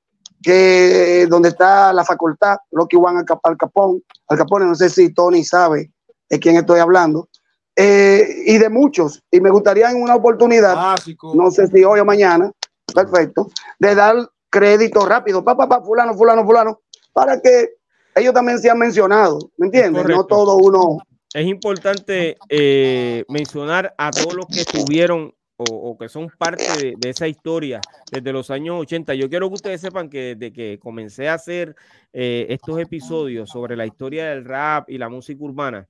que 0.43 1.25
donde 1.27 1.49
está 1.49 1.91
la 1.93 2.05
facultad, 2.05 2.57
Rocky 2.71 2.95
Juan 2.95 3.17
Al, 3.17 3.25
Al 3.41 3.57
Capón, 3.57 4.03
Al 4.27 4.37
Capone, 4.37 4.65
no 4.65 4.75
sé 4.75 4.89
si 4.91 5.11
Tony 5.11 5.43
sabe 5.43 5.91
de 6.29 6.39
quién 6.39 6.57
estoy 6.57 6.79
hablando, 6.79 7.27
eh, 7.75 8.43
y 8.45 8.57
de 8.57 8.69
muchos, 8.69 9.21
y 9.29 9.41
me 9.41 9.49
gustaría 9.49 9.89
en 9.91 10.01
una 10.01 10.15
oportunidad, 10.15 10.75
Básico. 10.75 11.33
no 11.35 11.51
sé 11.51 11.67
si 11.67 11.83
hoy 11.83 11.99
o 11.99 12.05
mañana, 12.05 12.51
perfecto, 12.93 13.49
de 13.79 13.95
dar 13.95 14.15
crédito 14.49 15.05
rápido, 15.05 15.43
papá, 15.43 15.67
pa, 15.67 15.79
pa, 15.79 15.85
fulano, 15.85 16.13
fulano, 16.13 16.45
fulano, 16.45 16.81
para 17.11 17.41
que 17.41 17.75
ellos 18.15 18.33
también 18.33 18.59
sean 18.59 18.79
mencionados, 18.79 19.47
¿me 19.57 19.65
entiendes? 19.67 20.05
No 20.07 20.25
todo 20.25 20.55
uno. 20.55 20.99
Es 21.33 21.45
importante 21.45 22.37
eh, 22.47 23.25
mencionar 23.27 23.93
a 23.97 24.11
todos 24.11 24.35
los 24.35 24.45
que 24.45 24.61
estuvieron 24.61 25.33
o, 25.57 25.63
o, 25.63 25.97
que 25.97 26.07
son 26.09 26.29
parte 26.37 26.63
de, 26.77 26.93
de, 26.97 27.09
esa 27.09 27.27
historia 27.27 27.81
desde 28.11 28.33
los 28.33 28.51
años 28.51 28.81
80. 28.81 29.15
Yo 29.15 29.29
quiero 29.29 29.49
que 29.49 29.55
ustedes 29.55 29.81
sepan 29.81 30.09
que 30.09 30.35
desde 30.35 30.53
que 30.53 30.79
comencé 30.79 31.29
a 31.29 31.35
hacer 31.35 31.75
eh, 32.13 32.47
estos 32.49 32.79
episodios 32.79 33.49
sobre 33.49 33.75
la 33.75 33.85
historia 33.85 34.29
del 34.29 34.45
rap 34.45 34.89
y 34.89 34.97
la 34.97 35.09
música 35.09 35.43
urbana 35.43 35.87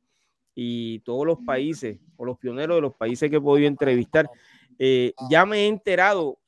y 0.55 0.99
todos 0.99 1.25
los 1.25 1.39
países 1.45 1.99
o 2.17 2.25
los 2.25 2.37
pioneros 2.37 2.77
de 2.77 2.81
los 2.81 2.95
países 2.95 3.29
que 3.29 3.35
he 3.35 3.41
podido 3.41 3.67
entrevistar, 3.67 4.29
eh, 4.79 5.13
ya 5.29 5.45
me 5.45 5.63
he 5.63 5.67
enterado 5.67 6.39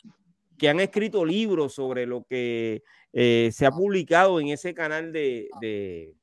que 0.58 0.70
han 0.70 0.80
escrito 0.80 1.24
libros 1.26 1.74
sobre 1.74 2.06
lo 2.06 2.24
que 2.24 2.84
eh, 3.14 3.50
se 3.54 3.66
ha 3.66 3.72
publicado 3.72 4.40
en 4.40 4.48
ese 4.48 4.74
canal 4.74 5.12
de, 5.12 5.50
de, 5.62 6.16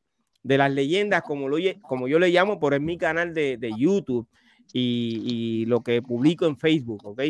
de 0.42 0.58
las 0.58 0.72
leyendas, 0.72 1.22
como, 1.22 1.48
lo, 1.48 1.56
como 1.82 2.08
yo 2.08 2.18
le 2.18 2.30
llamo, 2.30 2.58
por 2.58 2.74
en 2.74 2.84
mi 2.84 2.98
canal 2.98 3.32
de, 3.32 3.56
de 3.56 3.72
YouTube 3.76 4.26
y, 4.72 5.22
y, 5.24 5.66
lo 5.66 5.82
que 5.82 6.02
publico 6.02 6.46
en 6.46 6.56
Facebook, 6.56 7.00
¿ok? 7.04 7.22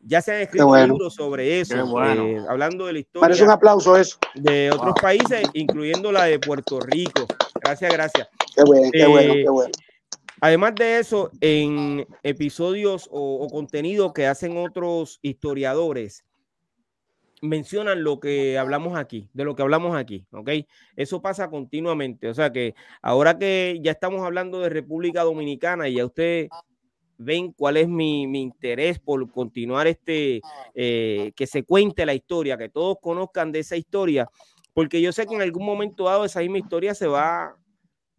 Ya 0.00 0.20
se 0.20 0.32
han 0.32 0.40
escrito 0.42 0.66
bueno. 0.66 0.94
libros 0.94 1.14
sobre 1.14 1.60
eso, 1.60 1.86
bueno. 1.86 2.26
eh, 2.26 2.42
hablando 2.48 2.86
de 2.86 2.92
la 2.94 2.98
historia. 2.98 3.28
Parece 3.28 3.44
un 3.44 3.50
aplauso 3.50 3.96
eso. 3.96 4.18
De 4.34 4.68
otros 4.70 4.94
wow. 4.94 4.94
países, 5.00 5.48
incluyendo 5.54 6.10
la 6.10 6.24
de 6.24 6.40
Puerto 6.40 6.80
Rico. 6.80 7.26
Gracias, 7.62 7.92
gracias. 7.92 8.28
Qué 8.54 8.62
bueno, 8.64 8.88
qué 8.92 9.06
bueno, 9.06 9.34
qué 9.34 9.48
bueno. 9.48 9.72
Además 10.44 10.74
de 10.74 10.98
eso, 10.98 11.30
en 11.40 12.04
episodios 12.24 13.08
o, 13.12 13.36
o, 13.36 13.48
contenido 13.48 14.12
que 14.12 14.26
hacen 14.26 14.56
otros 14.56 15.20
historiadores, 15.22 16.24
mencionan 17.42 18.02
lo 18.02 18.18
que 18.18 18.58
hablamos 18.58 18.98
aquí, 18.98 19.30
de 19.34 19.44
lo 19.44 19.54
que 19.54 19.62
hablamos 19.62 19.96
aquí, 19.96 20.26
¿ok? 20.32 20.50
Eso 20.96 21.22
pasa 21.22 21.48
continuamente. 21.48 22.28
O 22.28 22.34
sea 22.34 22.50
que 22.50 22.74
ahora 23.02 23.38
que 23.38 23.78
ya 23.84 23.92
estamos 23.92 24.24
hablando 24.24 24.58
de 24.58 24.68
República 24.68 25.22
Dominicana 25.22 25.88
y 25.88 25.94
ya 25.94 26.06
usted 26.06 26.48
ven 27.18 27.52
cuál 27.52 27.76
es 27.76 27.86
mi, 27.86 28.26
mi 28.26 28.40
interés 28.40 28.98
por 28.98 29.30
continuar 29.30 29.86
este, 29.86 30.40
eh, 30.74 31.30
que 31.36 31.46
se 31.46 31.62
cuente 31.62 32.04
la 32.04 32.14
historia, 32.14 32.58
que 32.58 32.68
todos 32.68 32.96
conozcan 33.00 33.52
de 33.52 33.60
esa 33.60 33.76
historia, 33.76 34.28
porque 34.74 35.00
yo 35.00 35.12
sé 35.12 35.24
que 35.26 35.36
en 35.36 35.42
algún 35.42 35.64
momento 35.64 36.06
dado 36.06 36.24
esa 36.24 36.40
misma 36.40 36.58
historia 36.58 36.94
se 36.96 37.06
va, 37.06 37.56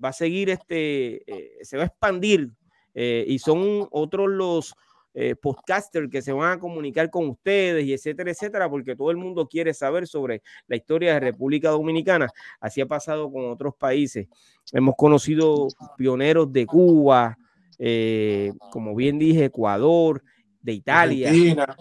va 0.03 0.09
a 0.09 0.13
seguir, 0.13 0.49
este, 0.49 1.23
eh, 1.31 1.63
se 1.63 1.77
va 1.77 1.83
a 1.83 1.87
expandir 1.87 2.51
eh, 2.93 3.25
y 3.27 3.39
son 3.39 3.87
otros 3.91 4.29
los 4.29 4.75
eh, 5.15 5.35
podcasters 5.35 6.09
que 6.09 6.23
se 6.23 6.31
van 6.31 6.53
a 6.53 6.59
comunicar 6.59 7.11
con 7.11 7.29
ustedes 7.29 7.85
y 7.85 7.93
etcétera, 7.93 8.31
etcétera, 8.31 8.67
porque 8.67 8.95
todo 8.95 9.11
el 9.11 9.17
mundo 9.17 9.47
quiere 9.47 9.71
saber 9.71 10.07
sobre 10.07 10.41
la 10.65 10.75
historia 10.75 11.13
de 11.13 11.19
República 11.19 11.69
Dominicana. 11.69 12.27
Así 12.59 12.81
ha 12.81 12.87
pasado 12.87 13.31
con 13.31 13.45
otros 13.45 13.75
países. 13.75 14.27
Hemos 14.71 14.95
conocido 14.95 15.67
pioneros 15.97 16.51
de 16.51 16.65
Cuba, 16.65 17.37
eh, 17.77 18.53
como 18.71 18.95
bien 18.95 19.19
dije, 19.19 19.45
Ecuador, 19.45 20.23
de 20.63 20.73
Italia, 20.73 21.29
Argentina. 21.29 21.77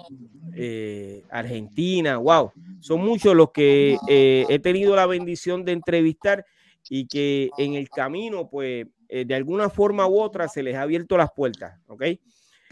Eh, 0.54 1.22
Argentina, 1.30 2.18
wow, 2.18 2.52
son 2.80 3.00
muchos 3.00 3.34
los 3.34 3.50
que 3.50 3.96
he 4.06 4.58
tenido 4.58 4.94
la 4.94 5.06
bendición 5.06 5.64
de 5.64 5.72
entrevistar 5.72 6.44
y 6.88 7.06
que 7.06 7.50
en 7.58 7.74
el 7.74 7.88
camino, 7.88 8.48
pues, 8.48 8.86
de 9.08 9.34
alguna 9.34 9.68
forma 9.68 10.06
u 10.06 10.20
otra 10.20 10.48
se 10.48 10.62
les 10.62 10.74
ha 10.74 10.82
abierto 10.82 11.16
las 11.16 11.30
puertas, 11.32 11.78
¿ok? 11.86 12.02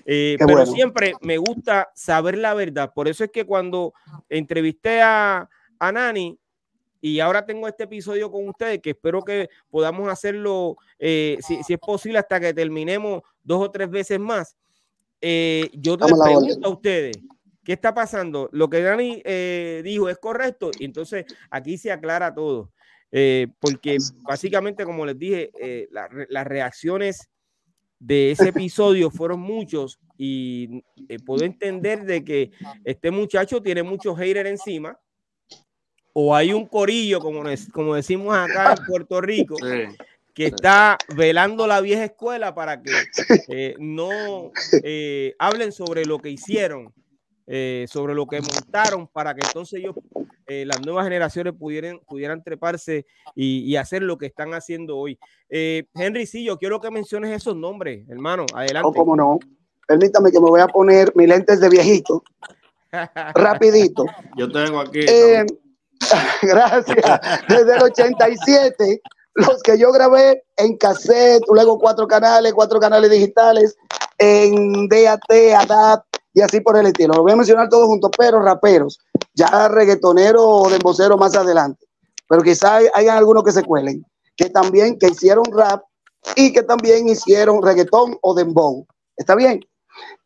Eh, 0.04 0.36
pero 0.38 0.66
siempre 0.66 1.14
me 1.20 1.38
gusta 1.38 1.90
saber 1.94 2.38
la 2.38 2.54
verdad. 2.54 2.92
Por 2.94 3.08
eso 3.08 3.24
es 3.24 3.30
que 3.30 3.44
cuando 3.44 3.92
entrevisté 4.28 5.00
a, 5.02 5.48
a 5.78 5.92
Nani 5.92 6.38
y 7.00 7.20
ahora 7.20 7.46
tengo 7.46 7.66
este 7.66 7.84
episodio 7.84 8.30
con 8.30 8.48
ustedes, 8.48 8.80
que 8.80 8.90
espero 8.90 9.22
que 9.22 9.48
podamos 9.70 10.08
hacerlo, 10.08 10.76
eh, 10.98 11.38
si, 11.40 11.60
es 11.66 11.78
posible, 11.78 12.18
hasta 12.18 12.40
que 12.40 12.52
terminemos 12.52 13.22
dos 13.42 13.62
o 13.62 13.70
tres 13.70 13.90
veces 13.90 14.20
más. 14.20 14.56
Eh, 15.20 15.70
yo 15.74 15.96
les 15.96 16.12
pregunto 16.12 16.68
a 16.68 16.70
ustedes, 16.70 17.18
¿qué 17.64 17.72
está 17.72 17.94
pasando? 17.94 18.48
Lo 18.52 18.68
que 18.68 18.82
Nani 18.82 19.22
dijo 19.82 20.08
es 20.08 20.18
correcto, 20.18 20.70
y 20.78 20.84
entonces 20.84 21.24
aquí 21.50 21.78
se 21.78 21.90
aclara 21.90 22.34
todo. 22.34 22.70
Porque 23.58 23.98
básicamente, 24.22 24.84
como 24.84 25.04
les 25.04 25.18
dije, 25.18 25.50
las 25.90 26.46
reacciones 26.46 27.28
de 28.00 28.30
ese 28.30 28.48
episodio 28.48 29.10
fueron 29.10 29.40
muchos 29.40 30.00
y 30.16 30.82
eh, 31.08 31.18
puedo 31.24 31.44
entender 31.44 32.04
de 32.04 32.24
que 32.24 32.50
este 32.82 33.10
muchacho 33.10 33.62
tiene 33.62 33.82
muchos 33.82 34.18
haters 34.18 34.48
encima 34.48 34.98
o 36.14 36.34
hay 36.34 36.52
un 36.52 36.66
corillo, 36.66 37.20
como, 37.20 37.42
como 37.72 37.94
decimos 37.94 38.36
acá 38.36 38.74
en 38.76 38.86
Puerto 38.86 39.20
Rico, 39.20 39.54
que 40.34 40.46
está 40.46 40.96
velando 41.14 41.66
la 41.66 41.80
vieja 41.80 42.04
escuela 42.04 42.54
para 42.54 42.82
que 42.82 42.90
eh, 43.48 43.74
no 43.78 44.50
eh, 44.82 45.34
hablen 45.38 45.70
sobre 45.70 46.06
lo 46.06 46.18
que 46.18 46.30
hicieron 46.30 46.92
eh, 47.52 47.86
sobre 47.88 48.14
lo 48.14 48.26
que 48.26 48.40
montaron 48.40 49.08
para 49.08 49.34
que 49.34 49.44
entonces 49.44 49.80
ellos, 49.80 49.96
eh, 50.52 50.64
las 50.66 50.84
nuevas 50.84 51.04
generaciones 51.04 51.52
pudieran, 51.56 52.00
pudieran 52.08 52.42
treparse 52.42 53.06
y, 53.36 53.76
hacer 53.76 54.02
lo 54.02 54.18
que 54.18 54.26
están 54.26 54.52
haciendo 54.52 54.98
hoy. 54.98 55.16
Eh, 55.48 55.84
Henry, 55.94 56.26
sí, 56.26 56.42
yo 56.42 56.58
quiero 56.58 56.80
que 56.80 56.90
menciones 56.90 57.30
esos 57.30 57.54
nombres, 57.54 58.04
hermano. 58.08 58.46
Adelante. 58.52 58.88
No, 58.88 58.92
cómo 58.92 59.14
no. 59.14 59.38
Permítame 59.86 60.32
que 60.32 60.40
me 60.40 60.50
voy 60.50 60.60
a 60.60 60.66
poner 60.66 61.12
mis 61.14 61.28
lentes 61.28 61.60
de 61.60 61.68
viejito. 61.68 62.24
Rapidito. 63.36 64.04
Yo 64.36 64.50
tengo 64.50 64.80
aquí. 64.80 65.06
gracias. 66.42 67.20
Desde 67.48 67.76
el 67.76 67.82
87, 67.84 69.02
los 69.34 69.62
que 69.62 69.78
yo 69.78 69.92
grabé 69.92 70.42
en 70.56 70.76
cassette, 70.78 71.44
luego 71.52 71.78
cuatro 71.78 72.08
canales, 72.08 72.52
cuatro 72.54 72.80
canales 72.80 73.08
digitales, 73.08 73.76
en 74.18 74.88
DAT, 74.88 75.20
ADAT, 75.30 76.04
y 76.32 76.40
así 76.40 76.60
por 76.60 76.76
el 76.76 76.86
estilo. 76.86 77.14
Lo 77.14 77.22
voy 77.22 77.32
a 77.32 77.36
mencionar 77.36 77.68
todos 77.68 77.86
juntos, 77.86 78.10
pero 78.16 78.40
raperos, 78.40 79.00
ya 79.34 79.68
reggaetonero 79.68 80.46
o 80.46 80.70
dembocero 80.70 81.16
más 81.16 81.34
adelante. 81.34 81.86
Pero 82.28 82.42
quizá 82.42 82.78
hayan 82.94 83.16
algunos 83.16 83.42
que 83.42 83.52
se 83.52 83.64
cuelen, 83.64 84.04
que 84.36 84.50
también 84.50 84.98
que 84.98 85.08
hicieron 85.08 85.44
rap 85.52 85.82
y 86.36 86.52
que 86.52 86.62
también 86.62 87.08
hicieron 87.08 87.62
reggaetón 87.62 88.16
o 88.22 88.34
dembow. 88.34 88.86
¿Está 89.16 89.34
bien? 89.34 89.60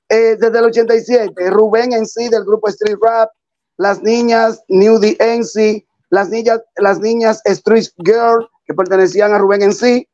Eh, 0.08 0.36
desde 0.38 0.58
el 0.58 0.64
87, 0.66 1.50
Rubén 1.50 1.92
en 1.92 2.06
sí 2.06 2.28
del 2.28 2.44
grupo 2.44 2.68
Street 2.68 2.98
Rap, 3.00 3.30
las 3.78 4.02
niñas 4.02 4.62
New 4.68 4.98
DNC, 4.98 5.84
las 6.10 6.28
niñas, 6.28 6.60
las 6.76 7.00
niñas 7.00 7.40
Street 7.44 7.86
Girl 8.04 8.46
que 8.66 8.74
pertenecían 8.74 9.32
a 9.32 9.38
Rubén 9.38 9.62
en 9.62 9.72
sí, 9.72 10.06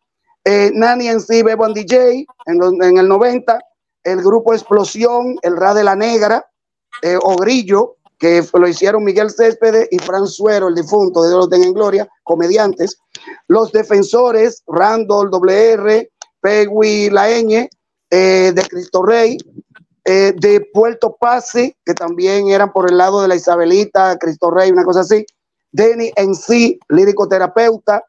eh, 0.45 0.71
Nani 0.73 1.09
en 1.09 1.21
sí, 1.21 1.43
Bebo 1.43 1.69
DJ 1.69 2.25
en, 2.47 2.83
en 2.83 2.99
el 2.99 3.09
90, 3.09 3.59
el 4.05 4.23
grupo 4.23 4.55
Explosión, 4.55 5.37
el 5.43 5.57
Ra 5.57 5.75
de 5.75 5.85
la 5.85 5.97
Negra, 5.97 6.47
eh, 7.03 7.19
o 7.21 7.37
Grillo, 7.37 7.97
que 8.19 8.45
lo 8.53 8.69
hicieron 8.69 9.03
Miguel 9.03 9.31
Céspedes 9.31 9.89
y 9.91 9.99
Fran 9.99 10.27
Suero, 10.27 10.69
el 10.69 10.75
difunto, 10.75 11.23
de 11.23 11.31
Dios 11.31 11.41
lo 11.41 11.49
tenga 11.49 11.67
en 11.67 11.73
gloria, 11.73 12.09
comediantes. 12.23 12.99
Los 13.49 13.73
defensores, 13.73 14.63
Randall, 14.67 15.31
WR, 15.31 16.11
Pegui 16.41 17.09
Laeñe, 17.09 17.71
eh, 18.11 18.53
de 18.55 18.63
Cristo 18.69 19.03
Rey, 19.03 19.39
eh, 20.05 20.35
de 20.37 20.61
Puerto 20.73 21.17
Pase, 21.19 21.77
que 21.85 21.95
también 21.95 22.49
eran 22.49 22.73
por 22.73 22.91
el 22.91 22.99
lado 22.99 23.23
de 23.23 23.29
la 23.29 23.37
Isabelita, 23.37 24.17
Cristo 24.19 24.51
Rey, 24.51 24.71
una 24.71 24.85
cosa 24.85 25.01
así. 25.01 25.25
Denny 25.73 26.13
en 26.17 26.35
sí, 26.35 26.79
lírico 26.89 27.29
terapeuta. 27.29 28.05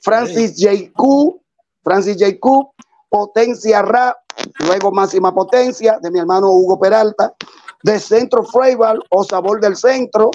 Francis 0.00 0.54
J.Q., 0.56 1.40
Francis 1.82 2.16
J.Q., 2.18 2.74
Potencia 3.08 3.82
Ra, 3.82 4.16
luego 4.60 4.92
Máxima 4.92 5.34
Potencia 5.34 5.98
de 6.02 6.10
mi 6.10 6.18
hermano 6.18 6.50
Hugo 6.50 6.78
Peralta, 6.78 7.34
de 7.82 7.98
Centro 7.98 8.44
Freibal 8.44 9.02
o 9.10 9.24
Sabor 9.24 9.60
del 9.60 9.76
Centro, 9.76 10.30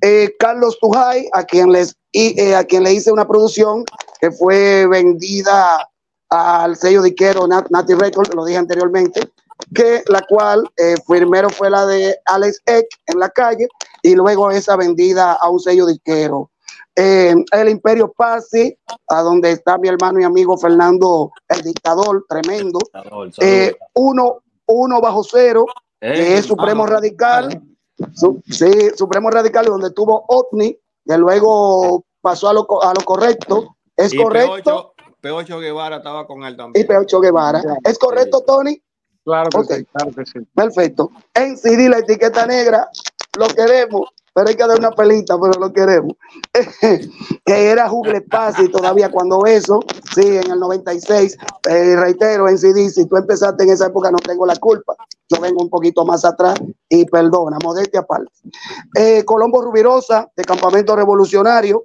eh, 0.00 0.34
Carlos 0.38 0.78
Tujay, 0.80 1.28
a 1.32 1.44
quien, 1.44 1.72
les, 1.72 1.96
eh, 2.12 2.54
a 2.54 2.64
quien 2.64 2.82
le 2.82 2.92
hice 2.92 3.12
una 3.12 3.26
producción 3.26 3.84
que 4.20 4.30
fue 4.30 4.86
vendida 4.86 5.88
al 6.30 6.76
sello 6.76 7.02
diquero 7.02 7.46
Nati 7.46 7.94
Records, 7.94 8.34
lo 8.34 8.44
dije 8.44 8.58
anteriormente, 8.58 9.30
que 9.74 10.02
la 10.08 10.22
cual 10.28 10.68
eh, 10.76 10.96
primero 11.06 11.48
fue 11.48 11.70
la 11.70 11.86
de 11.86 12.16
Alex 12.26 12.60
Eck 12.66 12.86
en 13.06 13.18
la 13.18 13.30
calle 13.30 13.68
y 14.02 14.14
luego 14.14 14.50
esa 14.50 14.76
vendida 14.76 15.34
a 15.34 15.48
un 15.48 15.60
sello 15.60 15.86
el 16.96 17.68
Imperio 17.68 18.12
Pasi, 18.12 18.76
a 19.08 19.22
donde 19.22 19.52
está 19.52 19.78
mi 19.78 19.88
hermano 19.88 20.20
y 20.20 20.24
amigo 20.24 20.56
Fernando, 20.56 21.32
el 21.48 21.62
dictador, 21.62 22.24
tremendo. 22.28 22.78
Eh, 23.40 23.76
uno, 23.94 24.42
uno 24.66 25.00
bajo 25.00 25.24
cero, 25.24 25.66
que 26.00 26.38
es 26.38 26.46
Supremo 26.46 26.86
Radical. 26.86 27.60
sí, 28.50 28.90
Supremo 28.96 29.30
Radical, 29.30 29.66
donde 29.66 29.90
tuvo 29.92 30.24
OVNI, 30.28 30.78
que 31.06 31.18
luego 31.18 32.04
pasó 32.20 32.48
a 32.48 32.52
lo, 32.52 32.66
a 32.82 32.94
lo 32.94 33.00
correcto. 33.04 33.76
¿Es 33.96 34.14
correcto? 34.14 34.94
P8, 35.22 35.58
Guevara 35.60 35.96
estaba 35.96 36.26
con 36.26 36.44
él 36.44 36.56
también. 36.56 36.84
Y 36.84 36.88
P8 36.88 37.20
Guevara. 37.20 37.62
¿Es 37.82 37.98
correcto, 37.98 38.42
Tony? 38.42 38.80
Claro 39.24 39.48
que, 39.48 39.76
sí, 39.76 39.84
claro 39.86 40.12
que 40.14 40.26
sí. 40.26 40.38
Perfecto. 40.54 41.10
En 41.32 41.56
CD, 41.56 41.88
la 41.88 41.98
etiqueta 41.98 42.46
negra, 42.46 42.90
lo 43.38 43.48
queremos 43.48 44.10
pero 44.34 44.48
hay 44.48 44.56
que 44.56 44.66
dar 44.66 44.78
una 44.78 44.90
pelita, 44.90 45.38
pero 45.40 45.58
lo 45.60 45.72
queremos. 45.72 46.16
que 46.80 47.70
era 47.70 47.88
Jugle 47.88 48.20
Paz 48.22 48.56
y 48.58 48.68
todavía 48.68 49.08
cuando 49.10 49.46
eso, 49.46 49.80
sí, 50.12 50.26
en 50.26 50.50
el 50.50 50.58
96, 50.58 51.38
eh, 51.70 51.96
reitero, 51.96 52.48
en 52.48 52.58
CD, 52.58 52.90
si 52.90 53.06
tú 53.06 53.16
empezaste 53.16 53.62
en 53.62 53.70
esa 53.70 53.86
época, 53.86 54.10
no 54.10 54.18
tengo 54.18 54.44
la 54.44 54.56
culpa. 54.56 54.96
Yo 55.28 55.40
vengo 55.40 55.62
un 55.62 55.70
poquito 55.70 56.04
más 56.04 56.24
atrás 56.24 56.56
y 56.88 57.04
perdona, 57.04 57.58
modestia 57.62 58.00
aparte. 58.00 58.32
Eh, 58.96 59.24
Colombo 59.24 59.62
Rubirosa, 59.62 60.28
de 60.36 60.44
Campamento 60.44 60.96
Revolucionario, 60.96 61.84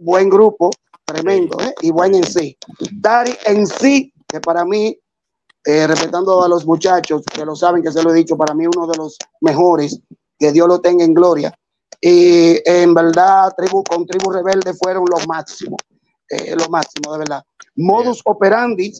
buen 0.00 0.28
grupo, 0.28 0.70
tremendo, 1.04 1.56
¿eh? 1.60 1.74
y 1.82 1.92
buen 1.92 2.16
en 2.16 2.24
sí. 2.24 2.58
Dari 2.92 3.32
en 3.46 3.64
sí, 3.66 4.12
que 4.26 4.40
para 4.40 4.64
mí, 4.64 4.98
eh, 5.64 5.86
respetando 5.86 6.42
a 6.42 6.48
los 6.48 6.66
muchachos 6.66 7.22
que 7.32 7.44
lo 7.44 7.54
saben, 7.54 7.82
que 7.82 7.92
se 7.92 8.02
lo 8.02 8.10
he 8.10 8.14
dicho, 8.14 8.36
para 8.36 8.54
mí 8.54 8.66
uno 8.66 8.88
de 8.88 8.96
los 8.96 9.16
mejores 9.40 10.00
que 10.38 10.52
Dios 10.52 10.68
lo 10.68 10.80
tenga 10.80 11.04
en 11.04 11.14
gloria. 11.14 11.54
Y 12.00 12.60
en 12.64 12.94
verdad, 12.94 13.52
tribu, 13.56 13.82
con 13.82 14.06
Tribu 14.06 14.30
Rebelde 14.30 14.72
fueron 14.74 15.04
los 15.10 15.26
máximos, 15.26 15.78
eh, 16.30 16.54
los 16.56 16.70
máximos, 16.70 17.12
de 17.12 17.18
verdad. 17.18 17.42
Modus 17.76 18.20
Operandi, 18.24 18.92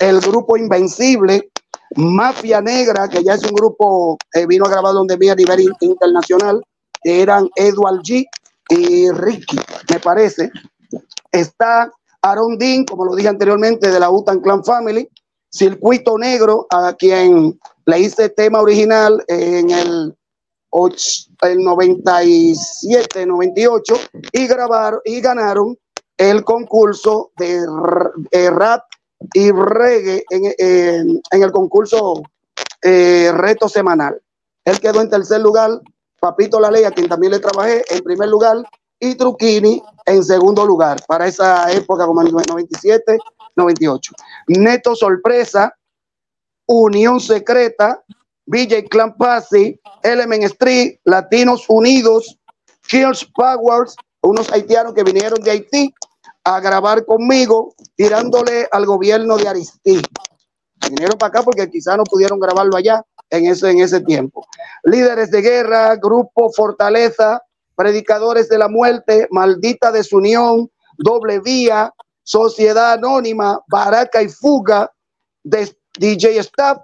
el 0.00 0.20
grupo 0.20 0.56
Invencible, 0.56 1.50
Mafia 1.96 2.60
Negra, 2.60 3.08
que 3.08 3.22
ya 3.22 3.34
es 3.34 3.44
un 3.44 3.54
grupo, 3.54 4.16
eh, 4.34 4.46
vino 4.46 4.64
a 4.64 4.70
grabar 4.70 4.94
donde 4.94 5.16
vi 5.16 5.28
a 5.28 5.34
nivel 5.34 5.72
internacional, 5.80 6.62
que 7.02 7.22
eran 7.22 7.48
Edward 7.56 8.00
G 8.02 8.26
y 8.68 9.10
Ricky, 9.10 9.58
me 9.90 10.00
parece. 10.00 10.50
Está 11.32 11.90
Aaron 12.22 12.58
Dean, 12.58 12.84
como 12.84 13.04
lo 13.04 13.14
dije 13.14 13.28
anteriormente, 13.28 13.90
de 13.90 14.00
la 14.00 14.10
Utan 14.10 14.40
Clan 14.40 14.64
Family, 14.64 15.08
Circuito 15.50 16.18
Negro, 16.18 16.66
a 16.70 16.92
quien 16.92 17.58
le 17.86 17.98
hice 17.98 18.28
tema 18.28 18.60
original 18.60 19.24
en 19.26 19.70
el 19.70 20.16
el 21.42 21.58
97, 21.58 23.26
98 23.26 23.94
y 24.32 24.46
grabaron 24.46 25.00
y 25.04 25.20
ganaron 25.20 25.78
el 26.16 26.44
concurso 26.44 27.32
de 27.36 27.64
eh, 28.30 28.50
rap 28.50 28.84
y 29.34 29.50
reggae 29.50 30.24
en, 30.30 31.20
el 31.30 31.52
concurso 31.52 32.22
eh, 32.82 33.30
reto 33.34 33.68
semanal. 33.68 34.20
Él 34.64 34.78
quedó 34.80 35.00
en 35.00 35.10
tercer 35.10 35.40
lugar, 35.40 35.80
Papito 36.20 36.60
La 36.60 36.70
Ley, 36.70 36.84
a 36.84 36.90
quien 36.90 37.08
también 37.08 37.32
le 37.32 37.38
trabajé, 37.38 37.82
en 37.90 38.02
primer 38.02 38.28
lugar, 38.28 38.58
y 38.98 39.14
Truquini 39.14 39.82
en 40.04 40.22
segundo 40.22 40.66
lugar, 40.66 40.98
para 41.08 41.26
esa 41.26 41.72
época 41.72 42.06
como 42.06 42.22
en 42.22 42.30
97, 42.30 43.18
98. 43.56 44.12
Neto 44.48 44.94
Sorpresa, 44.94 45.74
Unión 46.66 47.18
Secreta, 47.20 48.02
BJ 48.50 48.88
Clan 48.88 49.16
Passy, 49.16 49.80
Element 50.02 50.42
Street, 50.44 50.98
Latinos 51.04 51.64
Unidos, 51.68 52.36
Kills 52.88 53.24
Powers, 53.34 53.94
unos 54.22 54.50
haitianos 54.50 54.92
que 54.92 55.04
vinieron 55.04 55.40
de 55.40 55.52
Haití 55.52 55.94
a 56.42 56.58
grabar 56.58 57.04
conmigo, 57.04 57.74
tirándole 57.94 58.66
al 58.72 58.86
gobierno 58.86 59.36
de 59.36 59.48
Aristí. 59.48 60.02
Vinieron 60.88 61.16
para 61.16 61.28
acá 61.28 61.42
porque 61.42 61.70
quizás 61.70 61.96
no 61.96 62.02
pudieron 62.02 62.40
grabarlo 62.40 62.76
allá 62.76 63.04
en 63.30 63.46
ese, 63.46 63.70
en 63.70 63.80
ese 63.80 64.00
tiempo. 64.00 64.44
Líderes 64.82 65.30
de 65.30 65.42
guerra, 65.42 65.94
Grupo 65.96 66.50
Fortaleza, 66.52 67.40
Predicadores 67.76 68.48
de 68.48 68.58
la 68.58 68.68
Muerte, 68.68 69.28
Maldita 69.30 69.92
Desunión, 69.92 70.68
Doble 70.98 71.38
Vía, 71.38 71.94
Sociedad 72.24 72.94
Anónima, 72.94 73.60
Baraca 73.68 74.22
y 74.22 74.28
Fuga, 74.28 74.90
DJ 75.44 76.38
Staff 76.38 76.78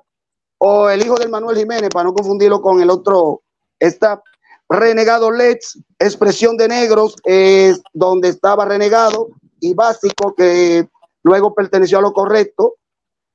o 0.58 0.88
el 0.88 1.02
hijo 1.02 1.16
del 1.16 1.28
Manuel 1.28 1.58
Jiménez, 1.58 1.90
para 1.90 2.04
no 2.04 2.14
confundirlo 2.14 2.60
con 2.60 2.80
el 2.80 2.90
otro 2.90 3.42
Staff. 3.78 4.20
Renegado 4.68 5.30
Let's, 5.30 5.78
Expresión 5.98 6.56
de 6.56 6.68
Negros, 6.68 7.16
es 7.24 7.82
donde 7.92 8.28
estaba 8.28 8.64
Renegado 8.64 9.28
y 9.60 9.74
Básico, 9.74 10.34
que 10.34 10.88
luego 11.22 11.54
perteneció 11.54 11.98
a 11.98 12.02
lo 12.02 12.12
correcto. 12.12 12.74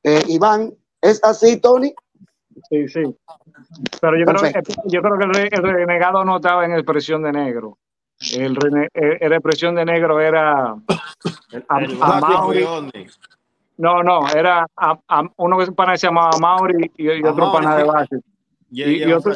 Eh, 0.03 0.23
Iván, 0.27 0.73
¿es 1.01 1.23
así, 1.23 1.57
Tony? 1.57 1.93
Sí, 2.69 2.87
sí. 2.89 3.03
Pero 4.01 4.17
yo 4.17 4.25
creo, 4.25 4.41
yo 4.85 5.01
creo, 5.01 5.17
que 5.17 5.55
el, 5.55 5.63
renegado 5.63 6.25
no 6.25 6.37
estaba 6.37 6.65
en 6.65 6.73
expresión 6.73 7.23
de 7.23 7.31
negro. 7.31 7.77
El, 8.33 8.55
rene, 8.55 8.87
el, 8.93 9.33
expresión 9.33 9.75
de 9.75 9.85
negro 9.85 10.19
era 10.19 10.75
No, 13.81 14.03
no, 14.03 14.27
era 14.29 14.67
uno 15.37 15.57
que 15.57 15.97
se 15.97 16.07
llamaba 16.07 16.37
Mauri 16.39 16.91
y, 16.97 17.11
y 17.11 17.23
otro 17.23 17.51
pana 17.51 17.77
de 17.77 17.83
base. 17.83 18.19
Y, 18.69 18.83
y, 18.83 19.11
otro, 19.11 19.33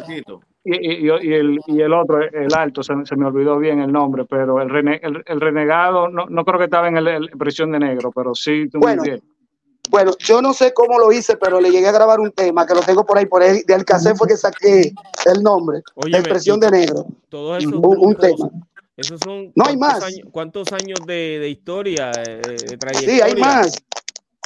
y, 0.64 1.32
el, 1.32 1.58
y 1.66 1.80
el 1.80 1.92
otro, 1.92 2.22
el 2.22 2.54
alto, 2.54 2.82
se, 2.84 2.94
me 2.94 3.26
olvidó 3.26 3.58
bien 3.58 3.80
el 3.80 3.92
nombre, 3.92 4.24
pero 4.24 4.62
el, 4.62 4.70
el, 5.26 5.40
renegado, 5.40 6.08
no, 6.08 6.26
no, 6.26 6.44
creo 6.44 6.58
que 6.58 6.66
estaba 6.66 6.86
en 6.86 7.04
la 7.04 7.16
expresión 7.16 7.72
de 7.72 7.80
negro, 7.80 8.12
pero 8.14 8.36
sí. 8.36 8.68
Bueno, 8.74 9.02
bueno, 9.90 10.12
yo 10.18 10.40
no 10.40 10.52
sé 10.52 10.72
cómo 10.72 10.98
lo 10.98 11.10
hice, 11.12 11.36
pero 11.36 11.60
le 11.60 11.70
llegué 11.70 11.88
a 11.88 11.92
grabar 11.92 12.20
un 12.20 12.30
tema 12.30 12.66
que 12.66 12.74
lo 12.74 12.82
tengo 12.82 13.04
por 13.04 13.18
ahí, 13.18 13.26
por 13.26 13.42
ahí, 13.42 13.62
de 13.66 13.74
Alcacé 13.74 14.14
fue 14.14 14.28
que 14.28 14.36
saqué 14.36 14.92
el 15.24 15.42
nombre, 15.42 15.82
la 16.06 16.18
expresión 16.18 16.60
de 16.60 16.70
negro. 16.70 17.06
Todo 17.28 17.56
eso, 17.56 17.78
un, 17.80 18.14
tema. 18.14 18.48
Esos 18.96 19.20
son 19.22 19.52
no 19.54 19.64
hay 19.66 19.76
más. 19.76 20.04
¿Cuántos 20.30 20.72
años 20.72 21.00
de, 21.04 21.38
de 21.40 21.48
historia, 21.48 22.12
de, 22.12 22.36
de, 22.36 22.76
trayectoria? 22.78 23.14
Sí, 23.14 23.20
hay 23.20 23.34
más. 23.36 23.76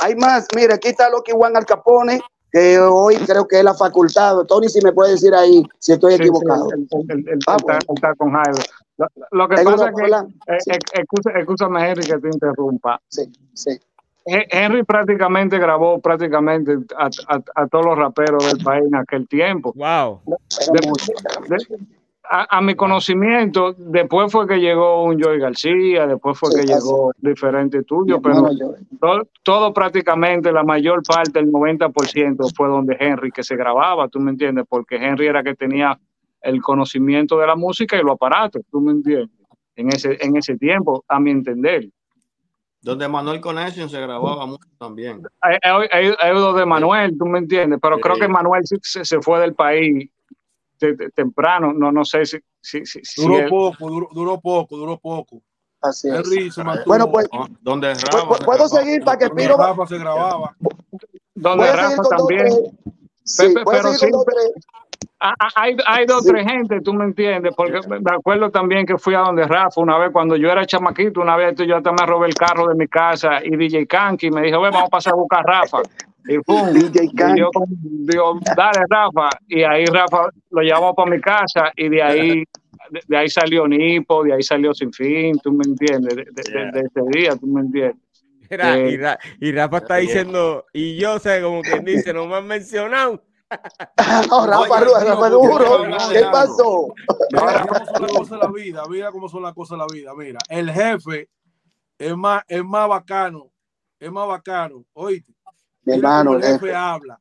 Hay 0.02 0.14
más. 0.16 0.46
Mira, 0.54 0.74
aquí 0.74 0.88
está 0.88 1.10
Loki 1.10 1.32
Juan 1.32 1.56
Al 1.56 1.66
Capone, 1.66 2.20
que 2.52 2.78
hoy 2.78 3.16
creo 3.26 3.46
que 3.46 3.58
es 3.58 3.64
la 3.64 3.74
facultad. 3.74 4.44
Tony, 4.46 4.68
si 4.68 4.80
me 4.82 4.92
puede 4.92 5.12
decir 5.12 5.34
ahí 5.34 5.62
si 5.78 5.92
estoy 5.92 6.14
equivocado. 6.14 6.68
Sí, 6.70 6.96
el, 7.08 7.28
el, 7.28 7.38
ah, 7.46 7.56
está, 7.58 8.14
con 8.14 8.32
Jairo. 8.32 8.62
Lo, 9.30 9.48
que 9.48 9.62
pasa 9.62 9.90
es 10.46 10.64
que, 10.64 10.72
eh, 10.72 11.00
escúchame, 11.40 11.90
Henry, 11.90 12.04
que 12.04 12.18
te 12.18 12.28
interrumpa. 12.28 13.00
Sí, 13.08 13.32
sí. 13.54 13.80
Henry 14.26 14.82
prácticamente 14.84 15.58
grabó 15.58 15.98
prácticamente 15.98 16.76
a, 16.96 17.08
a, 17.54 17.66
todos 17.68 17.86
los 17.86 17.98
raperos 17.98 18.46
del 18.46 18.62
país 18.62 18.84
en 18.86 18.94
aquel 18.94 19.26
tiempo. 19.26 19.72
Wow. 19.74 20.20
A, 22.32 22.60
mi 22.60 22.76
conocimiento, 22.76 23.74
después 23.76 24.30
fue 24.30 24.46
que 24.46 24.60
llegó 24.60 25.02
un 25.02 25.20
Joy 25.20 25.40
García, 25.40 26.06
después 26.06 26.38
fue 26.38 26.50
que 26.54 26.62
llegó 26.64 27.10
diferentes 27.18 27.80
estudios, 27.80 28.20
pero 28.22 28.48
todo, 29.00 29.28
todo, 29.42 29.74
prácticamente, 29.74 30.52
la 30.52 30.62
mayor 30.62 31.02
parte, 31.02 31.40
el 31.40 31.50
90% 31.50 32.54
fue 32.54 32.68
donde 32.68 32.96
Henry 33.00 33.32
que 33.32 33.42
se 33.42 33.56
grababa, 33.56 34.06
tú 34.06 34.20
me 34.20 34.30
entiendes, 34.30 34.64
porque 34.68 34.94
Henry 34.94 35.26
era 35.26 35.42
que 35.42 35.56
tenía 35.56 35.98
el 36.40 36.62
conocimiento 36.62 37.36
de 37.36 37.48
la 37.48 37.56
música 37.56 37.96
y 37.96 38.02
los 38.02 38.12
aparatos, 38.12 38.62
tú 38.70 38.80
me 38.80 38.92
entiendes, 38.92 39.28
en 39.74 39.88
ese, 39.88 40.16
en 40.20 40.36
ese 40.36 40.56
tiempo, 40.56 41.04
a 41.08 41.18
mi 41.18 41.32
entender. 41.32 41.88
Donde 42.80 43.08
Manuel 43.08 43.40
Connection 43.40 43.90
se 43.90 44.00
grababa 44.00 44.46
mucho 44.46 44.68
también. 44.78 45.22
Hay, 45.40 45.58
hay, 45.90 46.54
de 46.54 46.66
Manuel, 46.66 47.18
tú 47.18 47.26
me 47.26 47.40
entiendes, 47.40 47.80
pero 47.82 47.98
creo 47.98 48.16
que 48.16 48.28
Manuel 48.28 48.62
se, 48.64 49.04
se, 49.04 49.20
fue 49.20 49.40
del 49.40 49.54
país 49.54 50.08
temprano, 51.14 51.72
no, 51.72 51.92
no 51.92 52.04
sé 52.04 52.24
si... 52.26 52.38
si, 52.60 52.84
si 52.84 53.22
duró 53.22 53.48
poco, 53.48 53.88
duró, 53.88 54.08
duró, 54.12 54.40
poco, 54.40 54.76
duró 54.76 54.98
poco. 54.98 55.42
Así 55.80 56.08
es. 56.08 56.56
Bueno, 56.86 57.10
pues, 57.10 57.28
donde 57.60 57.94
Rafa, 57.94 58.44
¿puedo 58.44 58.68
seguir 58.68 59.02
para 59.02 59.18
que 59.18 59.30
Piro... 59.30 59.56
Rafa 59.56 59.86
se 59.86 59.98
grababa. 59.98 60.54
Donde 61.34 61.72
Rafa 61.72 62.02
también. 62.02 62.48
Sí, 63.24 63.54
pero 63.64 63.92
sí, 63.94 64.10
Ah, 65.22 65.34
ah, 65.38 65.48
hay, 65.54 65.76
hay 65.86 66.06
dos 66.06 66.26
o 66.26 66.30
tres 66.30 66.46
gente, 66.46 66.80
tú 66.80 66.94
me 66.94 67.04
entiendes, 67.04 67.52
porque 67.54 67.78
me 67.88 68.10
acuerdo 68.10 68.50
también 68.50 68.86
que 68.86 68.96
fui 68.96 69.14
a 69.14 69.18
donde 69.18 69.44
Rafa 69.44 69.78
una 69.78 69.98
vez 69.98 70.10
cuando 70.12 70.34
yo 70.34 70.50
era 70.50 70.64
chamaquito, 70.64 71.20
una 71.20 71.36
vez 71.36 71.56
yo 71.56 71.76
hasta 71.76 71.92
me 71.92 72.06
robé 72.06 72.28
el 72.28 72.34
carro 72.34 72.66
de 72.68 72.74
mi 72.74 72.88
casa 72.88 73.44
y 73.44 73.54
DJ 73.54 73.86
Kanki 73.86 74.30
me 74.30 74.40
dijo, 74.40 74.58
vamos 74.58 74.84
a 74.84 74.88
pasar 74.88 75.12
a 75.12 75.16
buscar 75.16 75.40
a 75.40 75.60
Rafa. 75.60 75.82
Y 76.26 76.38
pum, 76.38 76.72
DJ 76.72 77.10
yo 77.36 77.50
digo, 77.80 78.38
dale 78.56 78.84
Rafa, 78.88 79.30
y 79.48 79.62
ahí 79.62 79.84
Rafa 79.86 80.28
lo 80.50 80.62
llevamos 80.62 80.94
para 80.94 81.10
mi 81.10 81.20
casa 81.20 81.72
y 81.76 81.88
de 81.88 82.02
ahí 82.02 82.44
de, 83.06 83.16
ahí 83.16 83.28
salió 83.28 83.66
Nipo, 83.68 84.24
de 84.24 84.34
ahí 84.34 84.42
salió 84.42 84.74
Sin 84.74 84.92
Fin, 84.92 85.38
tú 85.42 85.52
me 85.52 85.64
entiendes, 85.64 86.14
de, 86.16 86.24
de, 86.24 86.80
ese 86.80 87.18
día, 87.18 87.36
tú 87.36 87.46
me 87.46 87.60
entiendes. 87.60 87.96
Eh, 88.50 89.16
y, 89.38 89.52
Rafa 89.52 89.76
está 89.78 89.96
diciendo, 89.96 90.66
y 90.72 90.96
yo 90.96 91.20
sé, 91.20 91.40
como 91.40 91.62
quien 91.62 91.84
dice, 91.84 92.12
no 92.12 92.26
me 92.26 92.36
han 92.36 92.46
mencionado. 92.46 93.22
no, 94.28 94.46
Rafa, 94.46 94.80
Rafa 94.80 95.28
duro. 95.28 95.84
¿Qué 96.12 96.22
pasó? 96.32 96.88
Mira 97.32 97.66
cómo 97.66 97.84
son 97.84 98.02
las 98.02 98.12
cosas 98.12 98.30
de 98.30 98.38
la 98.38 98.52
vida. 98.52 98.82
Mira 98.88 99.12
cómo 99.12 99.28
son 99.28 99.42
las 99.42 99.54
cosas 99.54 99.78
de 99.78 99.78
la 99.78 99.86
vida. 99.92 100.14
Mira, 100.16 100.38
el 100.48 100.70
jefe 100.70 101.28
es 101.98 102.16
más, 102.16 102.42
es 102.48 102.64
más 102.64 102.88
bacano. 102.88 103.52
Es 104.00 104.10
más 104.10 104.26
bacano. 104.26 104.84
Oíste. 104.94 105.32
Mi 105.84 105.94
hermano, 105.94 106.36
el 106.36 106.42
jefe, 106.42 106.74
habla. 106.74 107.20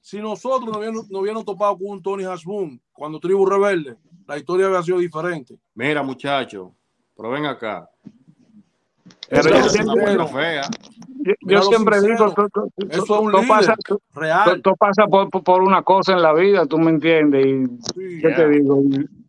Si 0.00 0.20
nosotros 0.20 0.68
nos 0.68 0.76
hubiéramos, 0.76 1.10
no 1.10 1.44
topado 1.44 1.76
con 1.78 1.88
un 1.88 2.02
Tony 2.02 2.24
Hasbun 2.24 2.80
cuando 2.92 3.18
Tribu 3.18 3.44
Rebelde, 3.44 3.96
la 4.26 4.36
historia 4.36 4.66
había 4.66 4.82
sido 4.82 4.98
diferente. 4.98 5.58
Mira, 5.74 6.02
muchacho, 6.02 6.72
pero 7.16 7.30
ven 7.30 7.46
acá. 7.46 7.90
Pero 9.28 9.50
yo, 11.40 11.62
siempre 11.62 12.00
digo, 12.00 12.32
eso 12.88 13.02
es 13.02 13.10
un 13.10 13.32
líder 13.32 13.74
real. 14.14 14.62
Tú 14.62 14.76
pasas 14.76 15.06
por, 15.10 15.28
por, 15.30 15.62
una 15.62 15.82
cosa 15.82 16.12
en 16.12 16.22
la 16.22 16.32
vida, 16.32 16.66
tú 16.66 16.78
me 16.78 16.90
entiendes. 16.90 17.44
Y, 17.96 18.20
¿qué 18.20 18.30
te 18.30 18.48
digo? 18.48 18.80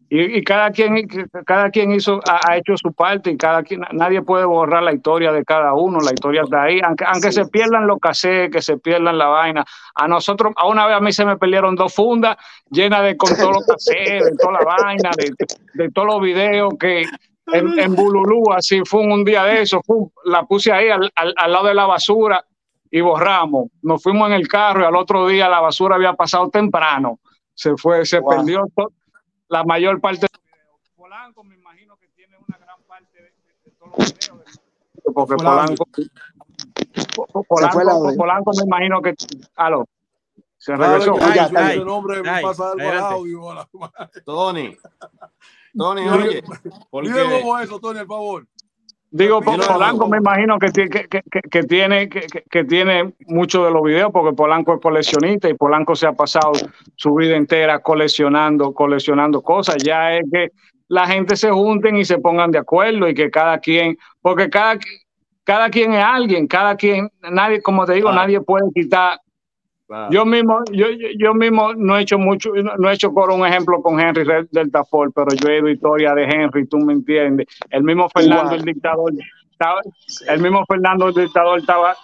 Y, 0.10 0.38
y, 0.38 0.44
cada 0.44 0.72
quien, 0.72 1.06
cada 1.46 1.70
quien 1.70 1.92
hizo, 1.92 2.22
ha, 2.26 2.56
hecho 2.56 2.78
su 2.78 2.94
parte 2.94 3.32
y 3.32 3.38
cada 3.38 3.62
quien, 3.62 3.82
nadie 3.92 4.22
puede 4.22 4.46
borrar 4.46 4.82
la 4.84 4.94
historia 4.94 5.34
de 5.34 5.44
cada 5.44 5.74
uno, 5.74 6.00
la 6.00 6.14
historia 6.14 6.44
está 6.44 6.64
ahí, 6.64 6.80
aunque, 6.82 7.04
aunque 7.06 7.32
se 7.34 7.46
pierdan 7.48 7.88
los 7.88 8.00
casés, 8.00 8.50
que 8.50 8.62
se 8.62 8.78
pierdan 8.78 9.18
la 9.18 9.28
vaina. 9.28 9.66
A 9.96 10.08
nosotros, 10.08 10.54
a 10.56 10.68
una 10.68 10.88
vez 10.88 10.96
a 10.96 11.00
mí 11.02 11.12
se 11.12 11.26
me 11.26 11.38
perdieron 11.38 11.76
dos 11.76 11.94
fundas 11.94 12.38
llenas 12.72 13.04
de 13.04 13.18
con 13.18 13.36
todos 13.36 13.52
los 13.52 13.66
casés, 13.66 14.24
de 14.24 14.36
toda 14.38 14.54
la 14.54 14.66
vaina, 14.66 15.12
de, 15.18 15.34
de 15.74 15.92
todos 15.92 16.08
los 16.08 16.22
videos 16.22 16.74
que 16.80 17.06
en, 17.54 17.80
en 17.80 17.96
Bululú, 17.96 18.52
así 18.52 18.82
fue 18.86 19.02
un 19.02 19.24
día 19.24 19.44
de 19.46 19.62
eso, 19.62 19.82
la 20.26 20.44
puse 20.44 20.72
ahí 20.72 20.90
al, 20.90 21.12
al, 21.16 21.52
lado 21.52 21.68
de 21.68 21.74
la 21.74 21.86
basura 21.86 22.46
y 22.92 23.02
borramos. 23.02 23.70
Nos 23.82 24.04
fuimos 24.04 24.28
en 24.28 24.34
el 24.34 24.48
carro 24.48 24.82
y 24.82 24.86
al 24.86 24.96
otro 24.96 25.28
día 25.28 25.50
la 25.50 25.62
basura 25.62 25.96
había 25.96 26.14
pasado 26.14 26.50
temprano. 26.50 27.20
Se 27.54 27.76
fue, 27.76 28.06
se 28.06 28.22
perdió 28.22 28.68
la 29.50 29.64
mayor 29.64 30.00
parte 30.02 30.28
video. 30.28 30.80
Polanco 30.96 31.44
me 31.44 31.56
imagino 31.56 31.98
que 31.98 32.08
tiene 32.10 32.38
una 32.38 32.58
gran 32.58 32.82
parte 32.88 33.22
de, 33.22 33.72
todos 33.80 33.98
los 33.98 34.14
videos. 34.14 34.62
Porque 35.14 35.36
Polanco, 35.36 35.88
Polanco, 37.48 38.16
Polanco, 38.18 38.52
me 38.58 38.64
imagino 38.64 39.02
que... 39.02 39.16
Aló. 39.56 39.86
Se 40.58 40.76
regresó. 40.76 41.14
Tony. 44.26 44.78
Tony, 45.78 46.10
oye. 46.10 46.44
¿Por 46.90 47.06
eso, 47.06 47.80
Tony, 47.80 48.00
al 48.00 48.08
favor. 48.08 48.48
Digo, 49.10 49.42
Polanco 49.42 50.08
me 50.10 50.18
imagino 50.18 50.60
que, 50.60 50.68
que, 50.72 51.08
que, 51.08 51.22
que 51.50 51.64
tiene, 51.64 52.10
que, 52.10 52.64
tiene 52.66 53.14
mucho 53.26 53.64
de 53.64 53.72
los 53.72 53.82
videos 53.84 54.12
porque 54.12 54.36
Polanco 54.36 54.74
es 54.74 54.82
coleccionista 54.82 55.50
y 55.50 55.54
Polanco 55.54 55.96
se 55.96 56.08
ha 56.08 56.14
pasado 56.14 56.52
su 56.96 57.16
vida 57.16 57.38
entera 57.38 57.80
coleccionando, 57.80 58.74
coleccionando 58.74 59.42
cosas. 59.42 59.78
Ya 59.78 60.14
es 60.14 60.24
que 60.32 60.52
la 60.90 61.08
gente 61.08 61.38
se 61.38 61.50
junten 61.52 61.96
y 61.96 62.04
se 62.04 62.18
pongan 62.18 62.52
de 62.52 62.60
acuerdo 62.60 63.08
y 63.08 63.14
que 63.14 63.32
cada 63.32 63.60
quien, 63.60 63.98
porque 64.22 64.50
cada, 64.50 64.78
cada 65.46 65.70
quien 65.70 65.94
es 65.94 66.04
alguien, 66.04 66.46
cada 66.46 66.76
quien, 66.76 67.10
nadie, 67.32 67.62
como 67.62 67.86
te 67.86 67.94
digo, 67.94 68.12
nadie 68.12 68.42
puede 68.42 68.66
quitar 68.74 69.20
yo 70.10 70.26
mismo, 70.26 70.60
yo, 70.72 70.88
yo 71.18 71.34
mismo 71.34 71.74
no 71.74 71.98
he 71.98 72.02
hecho 72.02 72.18
mucho, 72.18 72.52
no 72.78 72.90
he 72.90 72.94
hecho 72.94 73.14
por 73.14 73.32
un 73.32 73.46
ejemplo 73.46 73.82
con 73.82 74.00
Henry 74.00 74.26
del 74.52 74.72
Tafol, 74.72 75.14
pero 75.14 75.28
yo 75.36 75.50
he 75.50 75.72
historia 75.72 76.14
de 76.14 76.24
Henry, 76.24 76.68
tú 76.68 76.78
me 76.80 76.94
entiendes. 76.94 77.48
El 77.70 77.84
mismo 77.84 78.10
Fernando 78.10 78.56
el 78.56 78.64
dictador, 78.64 79.14
estaba, 79.50 79.82
el 80.28 80.42
mismo 80.42 80.66
Fernando 80.66 81.08
el 81.08 81.14
dictador 81.14 81.60
estaba, 81.60 81.96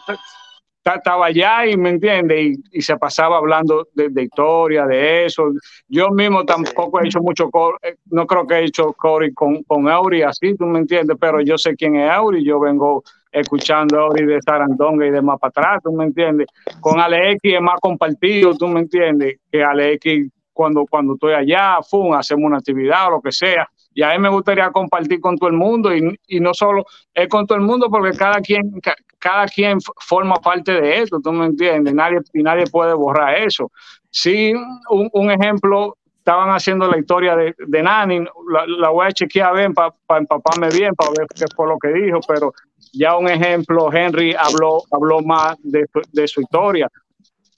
estaba 0.86 1.26
allá 1.26 1.66
y 1.66 1.76
me 1.76 1.90
entiende, 1.90 2.56
y, 2.72 2.82
se 2.82 2.96
pasaba 2.98 3.38
hablando 3.38 3.88
de, 3.94 4.24
historia, 4.24 4.86
de 4.86 5.26
eso. 5.26 5.52
Yo 5.90 6.10
mismo 6.10 6.46
tampoco 6.46 7.02
he 7.02 7.08
hecho 7.08 7.20
mucho, 7.20 7.50
eh, 7.82 7.96
no 8.06 8.26
creo 8.26 8.48
que 8.48 8.56
he 8.56 8.66
hecho 8.66 8.94
Cory 8.94 9.34
con, 9.34 9.62
con 9.64 9.90
Auri 9.90 10.22
así, 10.22 10.56
tú 10.56 10.66
me 10.66 10.80
entiendes, 10.80 11.18
pero 11.20 11.42
yo 11.42 11.58
sé 11.58 11.76
quién 11.76 11.98
es 11.98 12.10
Auri, 12.10 12.46
yo 12.46 12.62
vengo 12.62 13.04
escuchando 13.34 14.00
a 14.00 14.04
Auri 14.04 14.26
de 14.26 14.42
Sarandonga 14.42 15.06
y 15.06 15.12
de 15.12 15.22
más 15.22 15.40
para 15.40 15.50
atrás, 15.50 15.84
tú 15.84 15.92
me 15.92 16.06
entiendes. 16.06 16.48
Con 16.80 17.00
Alex 17.00 17.40
es 17.44 17.62
más 17.62 17.80
compartido, 17.82 18.56
tú 18.56 18.68
me 18.68 18.82
entiendes, 18.82 19.40
que 19.52 19.64
Alex 19.64 20.32
cuando, 20.54 20.86
cuando 20.86 21.16
estoy 21.16 21.34
allá, 21.34 21.80
fum, 21.82 22.14
hacemos 22.14 22.46
una 22.46 22.58
actividad 22.58 23.08
o 23.08 23.12
lo 23.12 23.22
que 23.22 23.32
sea 23.32 23.68
y 23.94 24.02
a 24.02 24.12
mí 24.12 24.20
me 24.20 24.30
gustaría 24.30 24.72
compartir 24.72 25.20
con 25.20 25.38
todo 25.38 25.50
el 25.50 25.56
mundo 25.56 25.96
y, 25.96 26.20
y, 26.28 26.40
no 26.40 26.54
solo 26.54 26.86
es 27.14 27.28
con 27.28 27.46
todo 27.46 27.58
el 27.58 27.64
mundo 27.64 27.90
porque 27.90 28.18
cada 28.18 28.42
quien, 28.42 28.72
cada 29.20 29.46
quien 29.46 29.80
forma 30.00 30.36
parte 30.36 30.72
de 30.74 31.02
eso, 31.02 31.20
tú 31.24 31.32
me 31.32 31.46
entiendes, 31.46 31.94
nadie, 31.94 32.20
y 32.34 32.42
nadie 32.42 32.66
puede 32.72 32.94
borrar 32.94 33.36
eso. 33.38 33.72
Sí, 34.10 34.54
un, 34.90 35.10
un 35.14 35.32
ejemplo, 35.32 35.98
estaban 36.18 36.50
haciendo 36.50 36.90
la 36.90 36.98
historia 36.98 37.36
de, 37.36 37.54
de 37.58 37.84
Nani, 37.84 38.26
la, 38.80 38.90
voy 38.90 39.08
a 39.08 39.12
chequear 39.12 39.56
bien 39.56 39.74
para 39.74 39.94
empaparme 40.18 40.70
bien, 40.70 40.96
para 40.96 41.12
ver 41.18 41.28
qué 41.36 41.46
fue 41.56 41.68
lo 41.68 41.78
que 41.78 41.90
dijo, 41.90 42.20
pero 42.28 42.54
ya 42.94 43.18
un 43.18 43.28
ejemplo, 43.28 43.92
Henry 43.92 44.34
habló, 44.38 44.84
habló 44.92 45.22
más 45.22 45.58
de, 45.64 45.86
de 46.12 46.28
su 46.28 46.42
historia. 46.42 46.90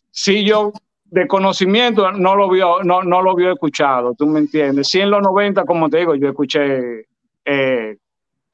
Sí, 0.10 0.46
yo 0.46 0.72
de 1.06 1.28
conocimiento 1.28 2.12
no 2.12 2.36
lo 2.36 2.50
vio, 2.50 2.84
no, 2.84 3.04
no 3.04 3.22
lo 3.22 3.36
vio 3.36 3.52
escuchado, 3.52 4.14
tú 4.16 4.26
me 4.26 4.40
entiendes. 4.40 4.88
Sí, 4.88 5.02
en 5.02 5.12
los 5.12 5.22
90, 5.22 5.66
como 5.66 5.90
te 5.90 6.00
digo, 6.00 6.16
yo 6.16 6.30
escuché 6.30 7.06
eh, 7.46 7.98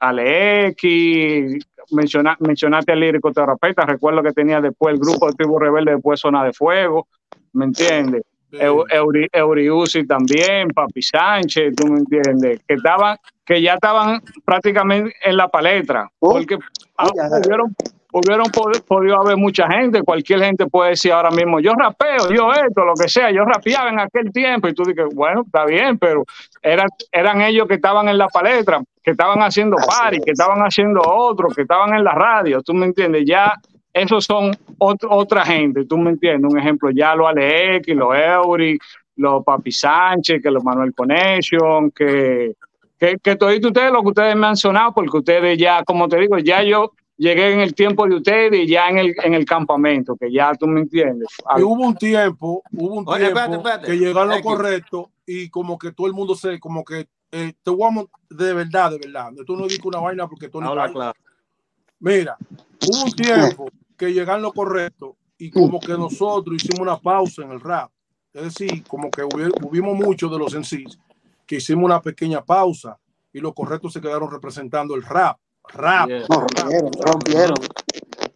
a 0.00 0.12
menciona, 1.92 2.36
mencionaste 2.40 2.92
al 2.92 3.00
lírico 3.00 3.32
terapeuta, 3.32 3.86
recuerdo 3.86 4.22
que 4.22 4.32
tenía 4.32 4.60
después 4.60 4.94
el 4.94 5.00
grupo 5.00 5.26
de 5.26 5.34
Tribu 5.34 5.58
Rebelde, 5.58 5.92
después 5.92 6.20
Zona 6.20 6.44
de 6.44 6.52
Fuego, 6.52 7.06
¿me 7.52 7.64
entiendes? 7.66 8.22
Euri, 8.52 10.06
también, 10.06 10.68
Papi 10.68 11.02
Sánchez, 11.02 11.74
tú 11.76 11.86
me 11.86 12.00
entiendes, 12.00 12.60
que 12.66 12.74
estaban, 12.74 13.16
que 13.44 13.62
ya 13.62 13.74
estaban 13.74 14.20
prácticamente 14.44 15.14
en 15.24 15.36
la 15.36 15.48
palestra, 15.48 16.10
oh. 16.18 16.32
porque 16.32 16.56
oh, 16.98 17.10
hubieron 18.12 18.50
podido 18.86 19.20
haber 19.20 19.36
mucha 19.36 19.66
gente, 19.68 20.02
cualquier 20.02 20.40
gente 20.40 20.66
puede 20.66 20.90
decir 20.90 21.12
ahora 21.12 21.30
mismo, 21.30 21.60
yo 21.60 21.72
rapeo, 21.72 22.30
yo 22.30 22.52
esto, 22.52 22.84
lo 22.84 22.94
que 22.94 23.08
sea, 23.08 23.30
yo 23.30 23.44
rapeaba 23.44 23.88
en 23.88 24.00
aquel 24.00 24.30
tiempo 24.32 24.68
y 24.68 24.74
tú 24.74 24.84
dices, 24.84 25.06
bueno, 25.14 25.42
está 25.46 25.64
bien, 25.64 25.98
pero 25.98 26.24
eran, 26.60 26.88
eran 27.10 27.40
ellos 27.40 27.66
que 27.66 27.74
estaban 27.74 28.08
en 28.08 28.18
la 28.18 28.28
palestra, 28.28 28.82
que 29.02 29.12
estaban 29.12 29.40
haciendo 29.40 29.76
party, 29.76 30.20
que 30.20 30.32
estaban 30.32 30.58
haciendo 30.60 31.00
otro, 31.00 31.48
que 31.48 31.62
estaban 31.62 31.94
en 31.94 32.04
la 32.04 32.12
radio, 32.12 32.62
tú 32.62 32.74
me 32.74 32.86
entiendes, 32.86 33.24
ya 33.26 33.54
esos 33.92 34.24
son 34.24 34.52
otra 34.78 35.44
gente, 35.44 35.84
tú 35.84 35.98
me 35.98 36.10
entiendes, 36.10 36.50
un 36.50 36.58
ejemplo, 36.58 36.90
ya 36.90 37.14
los 37.14 37.28
Alex, 37.28 37.86
los 37.88 38.14
Eury, 38.14 38.78
los 39.16 39.44
Papi 39.44 39.70
Sánchez, 39.70 40.42
que 40.42 40.50
los 40.50 40.64
Manuel 40.64 40.94
Connection, 40.94 41.90
que 41.90 42.54
que, 43.02 43.18
que 43.18 43.34
todo 43.34 43.50
ustedes 43.50 43.90
lo 43.90 44.00
que 44.02 44.08
ustedes 44.08 44.36
me 44.36 44.46
han 44.46 44.56
sonado, 44.56 44.92
porque 44.94 45.18
ustedes 45.18 45.58
ya, 45.58 45.82
como 45.82 46.06
te 46.08 46.18
digo, 46.18 46.38
ya 46.38 46.62
yo 46.62 46.92
llegué 47.16 47.52
en 47.52 47.58
el 47.58 47.74
tiempo 47.74 48.06
de 48.06 48.14
ustedes 48.14 48.60
y 48.60 48.68
ya 48.68 48.88
en 48.90 48.98
el, 48.98 49.14
en 49.24 49.34
el 49.34 49.44
campamento, 49.44 50.14
que 50.14 50.30
ya 50.30 50.54
tú 50.54 50.68
me 50.68 50.82
entiendes. 50.82 51.26
Y 51.56 51.62
hubo 51.62 51.82
un 51.84 51.96
tiempo, 51.96 52.62
hubo 52.70 52.94
un 52.94 53.04
tiempo 53.04 53.62
que 53.84 53.98
llegaron 53.98 54.28
lo 54.28 54.40
correcto 54.40 55.10
y 55.26 55.50
como 55.50 55.76
que 55.78 55.90
todo 55.90 56.06
el 56.06 56.12
mundo 56.12 56.36
se, 56.36 56.60
como 56.60 56.84
que 56.84 57.08
eh, 57.32 57.52
te 57.60 57.70
vamos 57.72 58.06
de 58.30 58.54
verdad, 58.54 58.92
de 58.92 58.98
verdad. 58.98 59.32
Tú 59.44 59.56
no 59.56 59.64
dices 59.64 59.80
una 59.84 59.98
vaina 59.98 60.28
porque 60.28 60.48
tú 60.48 60.60
no. 60.60 60.72
Claro. 60.72 61.12
Mira, 61.98 62.36
hubo 62.88 63.04
un 63.04 63.12
tiempo 63.12 63.68
que 64.02 64.12
llegaron 64.12 64.42
lo 64.42 64.52
correcto 64.52 65.16
y 65.38 65.48
como 65.48 65.78
que 65.78 65.92
nosotros 65.92 66.56
hicimos 66.56 66.80
una 66.80 66.98
pausa 66.98 67.42
en 67.42 67.52
el 67.52 67.60
rap. 67.60 67.88
Es 68.32 68.42
decir, 68.42 68.82
como 68.82 69.08
que 69.12 69.22
hubimos 69.22 69.94
muchos 69.94 70.28
de 70.28 70.38
los 70.38 70.50
sencillos 70.50 70.98
que 71.46 71.56
hicimos 71.56 71.84
una 71.84 72.02
pequeña 72.02 72.42
pausa 72.44 72.98
y 73.32 73.38
los 73.38 73.54
correctos 73.54 73.92
se 73.92 74.00
quedaron 74.00 74.28
representando 74.28 74.96
el 74.96 75.04
rap 75.04 75.38
rap. 75.68 76.10
rompieron, 76.28 76.90
rompieron. 77.00 77.54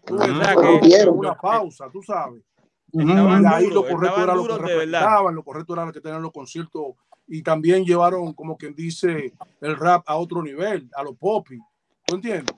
rompieron. 0.06 1.18
Una 1.18 1.34
pausa, 1.34 1.90
tú 1.92 2.00
sabes. 2.00 2.44
y 2.92 3.00
ahí 3.10 3.68
lo 3.68 3.88
correcto 3.88 4.22
era 4.22 4.36
lo 4.36 4.46
que 4.46 4.58
respetaban, 4.58 5.34
lo 5.34 5.42
correcto 5.42 5.72
era 5.72 5.90
que 5.90 6.00
tenían 6.00 6.22
los 6.22 6.30
conciertos 6.30 6.94
y 7.26 7.42
también 7.42 7.84
llevaron, 7.84 8.34
como 8.34 8.56
quien 8.56 8.72
dice, 8.72 9.32
el 9.60 9.76
rap 9.76 10.04
a 10.06 10.14
otro 10.14 10.44
nivel, 10.44 10.88
a 10.94 11.02
los 11.02 11.16
popis. 11.16 11.60
¿Tú 12.06 12.14
entiendes? 12.14 12.54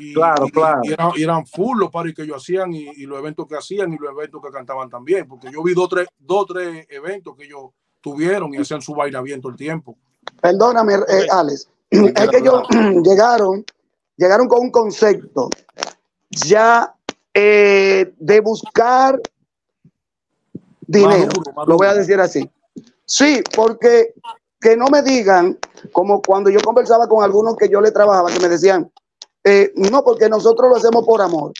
Y, 0.00 0.14
claro, 0.14 0.46
claro. 0.48 0.80
Y 1.16 1.22
eran, 1.22 1.46
full 1.46 1.78
los 1.78 1.90
paris 1.90 2.14
que 2.14 2.22
ellos 2.22 2.36
hacían 2.38 2.72
y, 2.72 3.06
los 3.06 3.18
eventos 3.18 3.46
que 3.46 3.56
hacían 3.56 3.92
y 3.92 3.98
los 3.98 4.10
eventos 4.10 4.40
que 4.42 4.50
cantaban 4.50 4.88
también, 4.88 5.26
porque 5.26 5.50
yo 5.50 5.62
vi 5.62 5.74
dos 5.74 5.88
tres, 5.88 6.08
dos, 6.18 6.46
tres 6.46 6.86
eventos 6.90 7.36
que 7.36 7.44
ellos 7.44 7.70
tuvieron 8.00 8.54
y 8.54 8.58
hacían 8.58 8.80
su 8.80 8.94
bailamiento 8.94 9.48
el 9.48 9.56
tiempo. 9.56 9.96
Perdóname, 10.40 10.94
eh, 10.94 11.26
Alex, 11.30 11.68
es 11.90 12.28
que 12.28 12.38
ellos 12.38 12.62
llegaron 13.04 13.64
llegaron 14.18 14.48
con 14.48 14.60
un 14.60 14.70
concepto 14.70 15.48
ya 16.30 16.94
eh, 17.32 18.12
de 18.18 18.40
buscar 18.40 19.18
dinero, 20.86 21.30
lo 21.66 21.76
voy 21.76 21.86
a 21.86 21.94
decir 21.94 22.20
así. 22.20 22.50
Sí, 23.06 23.42
porque 23.54 24.12
que 24.60 24.76
no 24.76 24.88
me 24.88 25.02
digan, 25.02 25.56
como 25.92 26.20
cuando 26.20 26.50
yo 26.50 26.60
conversaba 26.60 27.08
con 27.08 27.22
algunos 27.22 27.56
que 27.56 27.68
yo 27.68 27.80
le 27.80 27.92
trabajaba, 27.92 28.30
que 28.30 28.40
me 28.40 28.48
decían, 28.48 28.90
eh, 29.50 29.72
no, 29.76 30.04
porque 30.04 30.28
nosotros 30.28 30.68
lo 30.68 30.76
hacemos 30.76 31.06
por 31.06 31.22
amor. 31.22 31.52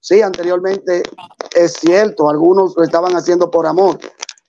Sí, 0.00 0.22
anteriormente 0.22 1.02
es 1.54 1.74
cierto, 1.74 2.30
algunos 2.30 2.74
lo 2.74 2.82
estaban 2.82 3.14
haciendo 3.14 3.50
por 3.50 3.66
amor, 3.66 3.98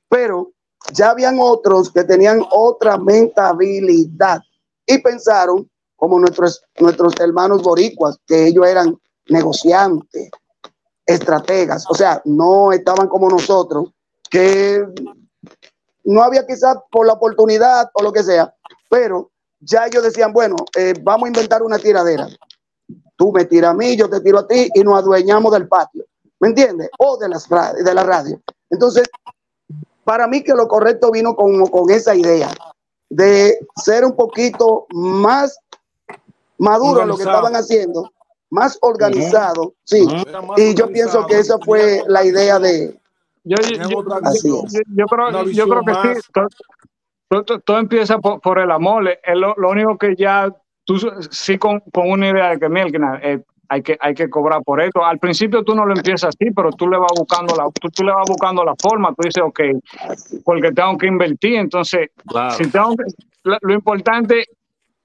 pero 0.07 0.53
ya 0.93 1.09
habían 1.09 1.39
otros 1.41 1.91
que 1.91 2.05
tenían 2.05 2.41
otra 2.51 2.97
mentabilidad 2.97 4.39
y 4.85 4.99
pensaron 4.99 5.69
como 5.97 6.19
nuestros, 6.19 6.63
nuestros 6.79 7.19
hermanos 7.19 7.63
boricuas, 7.63 8.17
que 8.25 8.47
ellos 8.47 8.65
eran 8.65 8.97
negociantes, 9.27 10.29
estrategas, 11.05 11.85
o 11.89 11.93
sea, 11.93 12.21
no 12.23 12.71
estaban 12.71 13.09
como 13.09 13.29
nosotros, 13.29 13.89
que 14.29 14.85
no 16.05 16.23
había 16.23 16.47
quizás 16.47 16.77
por 16.89 17.05
la 17.05 17.13
oportunidad 17.13 17.89
o 17.93 18.01
lo 18.01 18.13
que 18.13 18.23
sea, 18.23 18.55
pero 18.89 19.30
ya 19.61 19.85
ellos 19.85 20.03
decían, 20.03 20.33
bueno, 20.33 20.55
eh, 20.77 20.93
vamos 21.01 21.25
a 21.25 21.27
inventar 21.29 21.63
una 21.63 21.79
tiradera. 21.79 22.27
Tú 23.15 23.31
me 23.31 23.45
tiras 23.45 23.71
a 23.71 23.73
mí, 23.73 23.95
yo 23.95 24.09
te 24.09 24.19
tiro 24.19 24.39
a 24.39 24.47
ti 24.47 24.69
y 24.73 24.81
nos 24.81 24.97
adueñamos 24.97 25.51
del 25.53 25.67
patio, 25.67 26.03
¿me 26.39 26.49
entiendes? 26.49 26.89
O 26.97 27.17
de, 27.17 27.29
las, 27.29 27.47
de 27.47 27.93
la 27.93 28.03
radio. 28.03 28.41
Entonces, 28.69 29.07
para 30.03 30.27
mí 30.27 30.43
que 30.43 30.53
lo 30.53 30.67
correcto 30.67 31.11
vino 31.11 31.35
con, 31.35 31.65
con 31.67 31.89
esa 31.91 32.15
idea 32.15 32.51
de 33.09 33.59
ser 33.75 34.05
un 34.05 34.15
poquito 34.15 34.87
más 34.91 35.59
maduro 36.57 37.05
lo 37.05 37.17
que 37.17 37.23
estaban 37.23 37.55
haciendo, 37.55 38.09
más 38.49 38.77
organizado, 38.81 39.73
sí. 39.83 40.07
Y 40.57 40.73
yo 40.75 40.87
pienso 40.87 41.25
que 41.27 41.39
esa 41.39 41.59
fue 41.59 42.03
la 42.07 42.23
idea 42.23 42.59
de... 42.59 42.97
Yo, 43.43 43.57
yo, 43.57 45.07
creo, 45.07 45.45
yo 45.45 45.67
creo 45.67 45.81
que 45.81 45.93
sí. 45.93 46.29
Todo, 47.31 47.79
empieza 47.79 48.19
por, 48.19 48.59
el 48.59 48.71
amor. 48.71 49.07
Es 49.07 49.35
lo, 49.35 49.55
único 49.69 49.97
que 49.97 50.15
ya 50.17 50.53
tú 50.83 50.97
sí 51.29 51.57
con, 51.57 51.81
una 51.93 52.29
idea 52.29 52.49
de 52.49 52.59
que, 52.59 52.67
mira, 52.67 53.19
eh, 53.23 53.41
hay 53.69 53.81
que, 53.81 53.97
hay 54.01 54.13
que 54.13 54.29
cobrar 54.29 54.61
por 54.63 54.81
esto. 54.81 55.05
Al 55.05 55.17
principio 55.17 55.63
tú 55.63 55.73
no 55.73 55.85
lo 55.85 55.95
empiezas 55.95 56.35
así, 56.35 56.51
pero 56.51 56.71
tú 56.71 56.89
le 56.89 56.97
vas 56.97 57.13
buscando 57.17 57.55
la, 57.55 57.69
tú, 57.71 58.03
le 58.03 58.11
vas 58.11 58.27
buscando 58.27 58.65
la 58.65 58.75
forma. 58.75 59.13
Tú 59.13 59.23
dices, 59.23 59.41
ok, 59.41 59.61
porque 60.43 60.73
tengo 60.73 60.97
que 60.97 61.07
invertir. 61.07 61.55
Entonces, 61.55 62.09
si 62.57 62.69
tengo 62.69 62.95
lo, 63.43 63.73
importante 63.73 64.43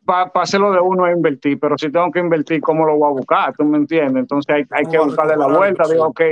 para 0.04 0.28
hacerlo 0.34 0.72
de 0.72 0.80
uno 0.80 1.06
es 1.06 1.16
invertir, 1.16 1.60
pero 1.60 1.78
si 1.78 1.92
tengo 1.92 2.10
que 2.10 2.18
invertir, 2.18 2.60
¿cómo 2.60 2.84
lo 2.84 2.96
voy 2.96 3.08
a 3.08 3.12
buscar? 3.12 3.54
¿Tú 3.56 3.64
me 3.64 3.76
entiendes? 3.76 4.22
Entonces 4.22 4.52
hay, 4.52 4.64
hay 4.70 4.86
que 4.86 4.98
buscarle 4.98 5.36
la 5.36 5.46
vuelta. 5.46 5.84
Digo, 5.88 6.06
ok, 6.06 6.22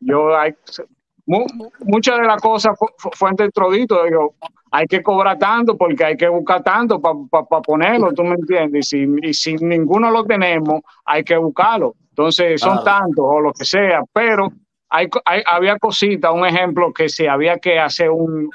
yo 0.00 0.34
hay, 0.34 0.54
muchas 1.26 2.20
de 2.20 2.26
las 2.26 2.40
cosas 2.40 2.74
fue 3.12 3.30
dentro 3.36 3.70
digo, 3.70 4.34
hay 4.70 4.86
que 4.86 5.02
cobrar 5.02 5.38
tanto 5.38 5.76
porque 5.76 6.04
hay 6.04 6.16
que 6.16 6.28
buscar 6.28 6.62
tanto 6.62 7.00
para 7.00 7.62
ponerlo, 7.62 8.12
¿tú 8.12 8.24
me 8.24 8.34
entiendes? 8.34 8.92
Y 8.92 9.06
si, 9.06 9.28
y 9.28 9.34
si 9.34 9.54
ninguno 9.56 10.10
lo 10.10 10.24
tenemos, 10.24 10.82
hay 11.04 11.22
que 11.24 11.36
buscarlo. 11.36 11.94
Entonces 12.10 12.60
son 12.60 12.82
tantos 12.82 13.24
o 13.24 13.40
lo 13.40 13.52
que 13.52 13.64
sea, 13.64 14.02
pero 14.12 14.48
hay, 14.88 15.08
hay, 15.24 15.42
había 15.46 15.78
cositas, 15.78 16.32
un 16.32 16.46
ejemplo 16.46 16.92
que 16.92 17.08
si 17.08 17.26
había 17.26 17.58
que 17.58 17.78
hacer 17.78 18.10
un, 18.10 18.50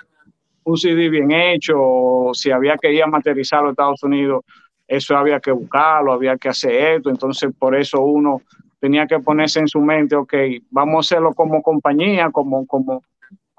un 0.63 0.77
CD 0.77 1.09
bien 1.09 1.31
hecho, 1.31 1.75
o 1.77 2.33
si 2.33 2.51
había 2.51 2.77
que 2.77 2.91
ir 2.91 3.03
a 3.03 3.07
materializarlo 3.07 3.69
a 3.69 3.71
Estados 3.71 4.03
Unidos, 4.03 4.43
eso 4.87 5.15
había 5.15 5.39
que 5.39 5.51
buscarlo, 5.51 6.11
había 6.11 6.37
que 6.37 6.49
hacer 6.49 6.95
esto, 6.95 7.09
entonces 7.09 7.51
por 7.57 7.75
eso 7.75 8.01
uno 8.01 8.41
tenía 8.79 9.05
que 9.07 9.19
ponerse 9.19 9.59
en 9.59 9.67
su 9.67 9.79
mente, 9.79 10.15
ok, 10.15 10.33
vamos 10.69 10.95
a 10.95 10.99
hacerlo 10.99 11.33
como 11.33 11.61
compañía, 11.61 12.29
como, 12.31 12.65
como, 12.65 13.03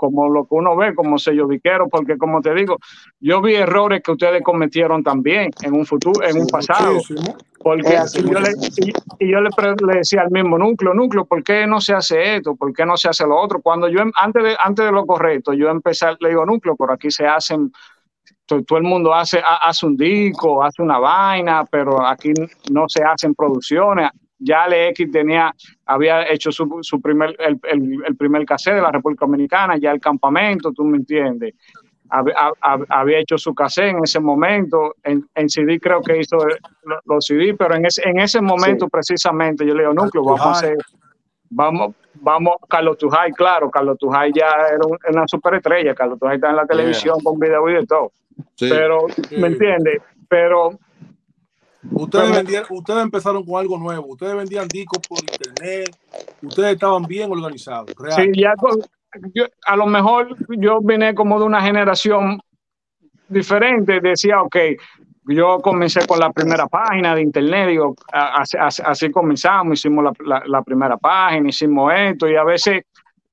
como 0.03 0.28
lo 0.28 0.46
que 0.46 0.57
uno 0.57 0.74
ve, 0.74 0.96
como 0.96 1.16
sello 1.16 1.46
diquero, 1.46 1.88
porque 1.88 2.18
como 2.18 2.40
te 2.40 2.53
digo, 2.53 2.76
yo 3.20 3.40
vi 3.40 3.55
errores 3.55 4.03
que 4.03 4.11
ustedes 4.11 4.42
cometieron 4.42 5.05
también 5.05 5.53
en 5.62 5.74
un 5.74 5.86
futuro, 5.86 6.26
en 6.26 6.40
un 6.40 6.48
pasado. 6.48 6.98
Porque 7.61 7.96
yo, 8.16 8.40
le, 8.40 8.50
y, 9.20 9.30
yo 9.30 9.40
le, 9.40 9.50
decía 9.94 10.22
al 10.22 10.32
mismo 10.32 10.59
núcleo, 10.59 10.92
núcleo, 10.92 11.24
¿por 11.24 11.44
qué 11.44 11.68
no 11.68 11.80
se 11.80 11.94
hace 11.94 12.34
esto? 12.34 12.57
¿Por 12.57 12.72
qué 12.72 12.84
no 12.84 12.96
se 12.96 13.11
hace 13.11 13.24
lo 13.24 13.38
otro? 13.38 13.62
Cuando 13.62 13.86
yo, 13.86 14.00
antes 14.16 14.42
de, 14.42 14.57
antes 14.59 14.84
de 14.84 14.90
lo 14.90 15.07
correcto, 15.07 15.53
yo 15.53 15.68
empecé, 15.68 16.07
le 16.18 16.30
digo, 16.30 16.44
núcleo, 16.44 16.74
por 16.74 16.90
aquí 16.90 17.12
se 17.12 17.24
hacen, 17.24 17.70
todo, 18.44 18.76
el 18.76 18.82
mundo 18.82 19.14
hace, 19.14 19.40
hace 19.40 19.86
un 19.86 19.96
disco, 19.96 20.64
hace 20.64 20.82
una 20.82 20.98
vaina, 20.98 21.64
pero 21.70 22.05
aquí 22.05 22.32
no 22.72 22.88
se 22.88 23.05
hacen 23.05 23.36
producciones. 23.36 24.11
Ya 24.43 24.66
LX 24.66 25.11
tenía, 25.11 25.55
había 25.86 26.30
hecho 26.30 26.51
su, 26.51 26.78
su 26.82 27.01
primer, 27.01 27.36
el, 27.38 27.61
el, 27.70 27.99
el 28.07 28.16
primer 28.16 28.45
cassette 28.45 28.74
de 28.74 28.82
la 28.82 28.90
República 28.90 29.24
Dominicana, 29.24 29.76
ya 29.76 29.93
el 29.93 30.01
campamento, 30.01 30.72
tú 30.72 30.84
me 30.84 30.99
entiendes 30.99 31.55
había 32.88 33.18
hecho 33.20 33.38
su 33.38 33.55
cassette 33.55 33.90
en 33.90 34.05
ese 34.05 34.20
momento. 34.20 34.97
En, 35.03 35.49
CD 35.49 35.80
creo 35.80 36.03
que 36.03 36.18
hizo 36.18 36.36
los 37.07 37.26
CD, 37.26 37.55
pero 37.55 37.74
en 37.74 37.86
ese, 37.86 38.07
en 38.09 38.20
ese 38.20 38.40
momento 38.40 38.88
precisamente 38.88 39.66
yo 39.66 39.74
le 39.74 39.82
digo, 39.82 39.95
Núcleo, 39.95 40.24
vamos 40.24 40.47
a 40.47 40.51
hacer, 40.51 40.76
vamos, 41.51 41.95
vamos, 42.14 42.57
Carlos 42.68 42.99
Tujay, 42.99 43.32
claro, 43.32 43.70
Carlos 43.70 43.97
Tujay 43.99 44.30
ya 44.34 44.47
era 44.47 45.11
una 45.11 45.26
superestrella, 45.26 45.95
Carlos 45.95 46.18
Tujay 46.18 46.36
está 46.36 46.51
en 46.51 46.57
la 46.57 46.66
televisión 46.66 47.18
con 47.22 47.38
video 47.38 47.68
y 47.70 47.74
de 47.74 47.86
todo. 47.86 48.12
Pero, 48.59 49.07
¿me 49.30 49.49
entiende? 49.49 50.01
Pero 50.28 50.78
Ustedes, 51.91 52.64
ustedes 52.70 53.03
empezaron 53.03 53.45
con 53.45 53.61
algo 53.61 53.76
nuevo, 53.76 54.07
ustedes 54.09 54.37
vendían 54.37 54.68
discos 54.68 55.01
por 55.09 55.18
internet, 55.20 55.97
ustedes 56.41 56.74
estaban 56.74 57.03
bien 57.05 57.30
organizados. 57.30 57.91
Sí, 58.16 58.30
ya 58.35 58.55
a 59.66 59.76
lo 59.76 59.87
mejor 59.87 60.37
yo 60.57 60.80
vine 60.80 61.14
como 61.14 61.39
de 61.39 61.45
una 61.45 61.61
generación 61.61 62.41
diferente, 63.28 64.01
decía, 64.01 64.41
ok, 64.43 64.57
yo 65.24 65.61
comencé 65.61 66.07
con 66.07 66.18
la 66.18 66.33
primera 66.33 66.66
página 66.66 67.14
de 67.14 67.22
internet, 67.22 67.68
digo, 67.68 67.95
así, 68.12 69.11
comenzamos, 69.11 69.78
hicimos 69.78 70.16
la, 70.24 70.62
primera 70.62 70.97
página, 70.97 71.49
hicimos 71.49 71.93
esto, 71.95 72.28
y 72.28 72.37
a 72.37 72.45
veces 72.45 72.85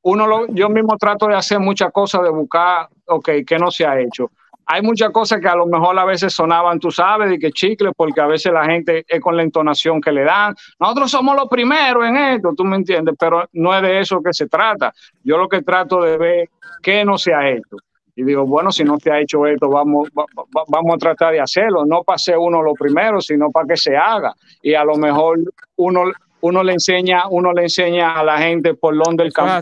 uno 0.01 0.27
lo, 0.27 0.47
yo 0.47 0.69
mismo 0.69 0.97
trato 0.97 1.27
de 1.27 1.35
hacer 1.35 1.59
muchas 1.59 1.91
cosas, 1.91 2.23
de 2.23 2.29
buscar, 2.29 2.89
ok, 3.05 3.29
¿qué 3.45 3.57
no 3.57 3.71
se 3.71 3.85
ha 3.85 3.99
hecho? 3.99 4.31
Hay 4.71 4.83
muchas 4.83 5.09
cosas 5.09 5.41
que 5.41 5.47
a 5.47 5.55
lo 5.55 5.65
mejor 5.65 5.97
a 5.97 6.05
veces 6.05 6.31
sonaban, 6.31 6.79
tú 6.79 6.91
sabes, 6.91 7.27
de 7.27 7.39
que 7.39 7.51
chicle, 7.51 7.91
porque 7.97 8.21
a 8.21 8.27
veces 8.27 8.53
la 8.53 8.65
gente 8.65 9.03
es 9.07 9.19
con 9.19 9.35
la 9.35 9.41
entonación 9.41 9.99
que 9.99 10.11
le 10.11 10.23
dan. 10.23 10.53
Nosotros 10.79 11.09
somos 11.09 11.35
los 11.35 11.49
primeros 11.49 12.05
en 12.05 12.15
esto, 12.15 12.53
tú 12.55 12.63
me 12.63 12.75
entiendes, 12.75 13.15
pero 13.19 13.49
no 13.53 13.75
es 13.75 13.81
de 13.81 13.99
eso 13.99 14.21
que 14.21 14.31
se 14.31 14.47
trata. 14.47 14.93
Yo 15.23 15.39
lo 15.39 15.49
que 15.49 15.63
trato 15.63 16.03
de 16.03 16.17
ver 16.19 16.49
qué 16.83 17.03
no 17.03 17.17
se 17.17 17.33
ha 17.33 17.49
hecho. 17.49 17.77
Y 18.15 18.23
digo, 18.23 18.45
bueno, 18.45 18.71
si 18.71 18.83
no 18.83 18.99
se 18.99 19.11
ha 19.11 19.19
hecho 19.19 19.47
esto, 19.47 19.69
vamos, 19.69 20.07
vamos 20.13 20.93
a 20.93 20.97
tratar 20.99 21.33
de 21.33 21.41
hacerlo. 21.41 21.83
No 21.87 22.03
para 22.03 22.19
ser 22.19 22.37
uno 22.37 22.61
lo 22.61 22.75
primero, 22.75 23.21
sino 23.21 23.49
para 23.49 23.69
que 23.69 23.75
se 23.75 23.97
haga. 23.97 24.35
Y 24.61 24.75
a 24.75 24.83
lo 24.83 24.97
mejor 24.97 25.39
uno, 25.77 26.03
uno 26.41 26.63
le 26.63 26.73
enseña, 26.73 27.23
uno 27.27 27.53
le 27.53 27.63
enseña 27.63 28.19
a 28.19 28.23
la 28.23 28.37
gente 28.37 28.75
por 28.75 28.95
donde 28.95 29.23
el 29.23 29.33
camino, 29.33 29.61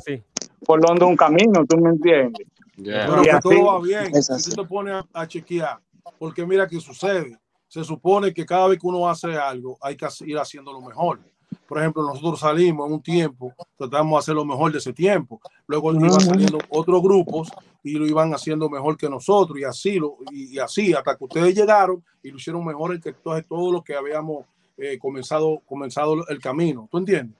por 0.65 0.81
donde 0.81 1.05
un 1.05 1.15
camino, 1.15 1.65
tú 1.65 1.77
me 1.77 1.91
entiendes. 1.91 2.45
Pero 2.83 3.21
que 3.21 3.39
todo 3.41 3.65
va 3.65 3.81
bien. 3.81 4.21
Si 4.21 4.49
tú 4.51 4.61
te 4.61 4.67
pones 4.67 5.03
a, 5.13 5.27
chequear, 5.27 5.79
porque 6.19 6.45
mira 6.45 6.67
qué 6.67 6.79
sucede. 6.79 7.37
Se 7.67 7.83
supone 7.83 8.33
que 8.33 8.45
cada 8.45 8.67
vez 8.67 8.79
que 8.79 8.87
uno 8.87 9.09
hace 9.09 9.35
algo, 9.35 9.77
hay 9.81 9.97
que 9.97 10.07
ir 10.25 10.37
haciendo 10.37 10.71
lo 10.71 10.81
mejor. 10.81 11.19
Por 11.67 11.79
ejemplo, 11.79 12.03
nosotros 12.03 12.39
salimos 12.39 12.87
en 12.87 12.93
un 12.93 13.01
tiempo, 13.01 13.53
tratamos 13.77 14.13
de 14.13 14.19
hacer 14.19 14.35
lo 14.35 14.45
mejor 14.45 14.71
de 14.71 14.77
ese 14.77 14.93
tiempo. 14.93 15.41
Luego 15.65 15.93
iban 15.93 16.21
saliendo 16.21 16.59
otros 16.69 17.01
grupos 17.01 17.49
y 17.83 17.93
lo 17.93 18.05
iban 18.05 18.33
haciendo 18.33 18.69
mejor 18.69 18.97
que 18.97 19.09
nosotros, 19.09 19.59
y 19.59 19.63
así, 19.63 19.99
lo, 19.99 20.17
y, 20.31 20.59
así, 20.59 20.93
hasta 20.93 21.15
que 21.17 21.23
ustedes 21.23 21.55
llegaron 21.55 22.03
y 22.23 22.31
lo 22.31 22.37
hicieron 22.37 22.65
mejor 22.65 22.99
que 23.01 23.13
todo 23.13 23.71
lo 23.71 23.81
que 23.81 23.95
habíamos 23.95 24.45
eh, 24.79 24.99
comenzado, 24.99 25.61
comenzado 25.65 26.27
el 26.27 26.39
camino. 26.39 26.87
¿Tú 26.91 26.99
entiendes? 26.99 27.35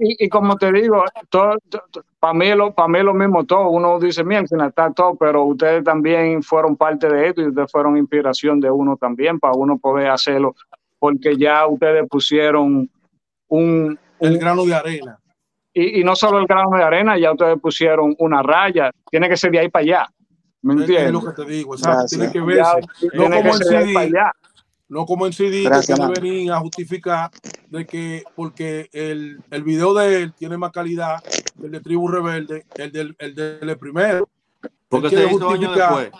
Y, 0.00 0.28
como 0.28 0.56
te 0.56 0.70
digo, 0.70 1.02
todo, 1.30 1.56
para 2.20 2.34
mí, 2.34 2.54
lo, 2.54 2.74
para 2.74 2.88
mí 2.88 3.02
lo 3.02 3.14
mismo 3.14 3.44
todo. 3.44 3.70
Uno 3.70 3.98
dice, 3.98 4.22
mira, 4.22 4.42
está 4.42 4.92
todo, 4.92 5.14
pero 5.14 5.44
ustedes 5.44 5.82
también 5.82 6.42
fueron 6.42 6.76
parte 6.76 7.08
de 7.08 7.28
esto 7.28 7.40
y 7.40 7.46
ustedes 7.46 7.72
fueron 7.72 7.96
inspiración 7.96 8.60
de 8.60 8.70
uno 8.70 8.98
también 8.98 9.40
para 9.40 9.54
uno 9.54 9.78
poder 9.78 10.10
hacerlo, 10.10 10.54
porque 10.98 11.38
ya 11.38 11.66
ustedes 11.66 12.06
pusieron 12.06 12.90
un... 13.48 13.98
El 14.20 14.38
grano 14.38 14.66
de 14.66 14.74
arena. 14.74 15.18
Y, 15.72 16.04
no 16.04 16.14
solo 16.14 16.38
el 16.38 16.46
grano 16.46 16.76
de 16.76 16.82
arena, 16.82 17.18
ya 17.18 17.32
ustedes 17.32 17.58
pusieron 17.60 18.14
una 18.18 18.42
raya. 18.42 18.90
Tiene 19.10 19.28
que 19.30 19.38
ser 19.38 19.50
de 19.50 19.60
ahí 19.60 19.68
para 19.70 19.82
allá. 19.82 20.08
¿Me 20.60 20.74
entiendes? 20.74 21.06
Es 21.06 21.12
lo 21.12 21.24
que 21.24 21.42
te 21.42 21.50
digo, 21.50 21.74
exacto. 21.74 22.06
Tiene 22.10 22.30
que 22.30 22.40
verse. 22.40 22.80
no 23.14 23.24
como 23.24 23.54
el 23.54 24.14
no 24.88 25.06
como 25.06 25.26
en 25.26 25.32
CD 25.32 25.64
que 25.86 26.20
venir 26.20 26.52
a 26.52 26.60
justificar 26.60 27.30
de 27.68 27.86
que 27.86 28.24
porque 28.36 28.88
el, 28.92 29.42
el, 29.50 29.62
video 29.62 29.94
de 29.94 30.22
él 30.22 30.34
tiene 30.34 30.56
más 30.56 30.72
calidad 30.72 31.22
que 31.22 31.66
el 31.66 31.72
de 31.72 31.80
Tribu 31.80 32.08
Rebelde, 32.08 32.64
el 32.76 32.92
del, 32.92 33.16
el 33.18 33.34
del 33.34 33.78
primero. 33.78 34.28
Porque 34.88 35.10
se 35.10 35.26
hizo 35.26 35.50
años 35.50 35.74
después. 35.74 36.10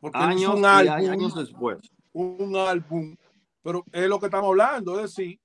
Porque 0.00 0.18
años, 0.18 0.54
un 0.54 0.64
álbum, 0.64 1.10
años 1.10 1.34
después. 1.34 1.78
Un 2.12 2.56
álbum, 2.56 3.16
pero 3.62 3.84
es 3.92 4.08
lo 4.08 4.18
que 4.18 4.26
estamos 4.26 4.48
hablando, 4.48 4.96
es 4.96 5.14
decir, 5.14 5.38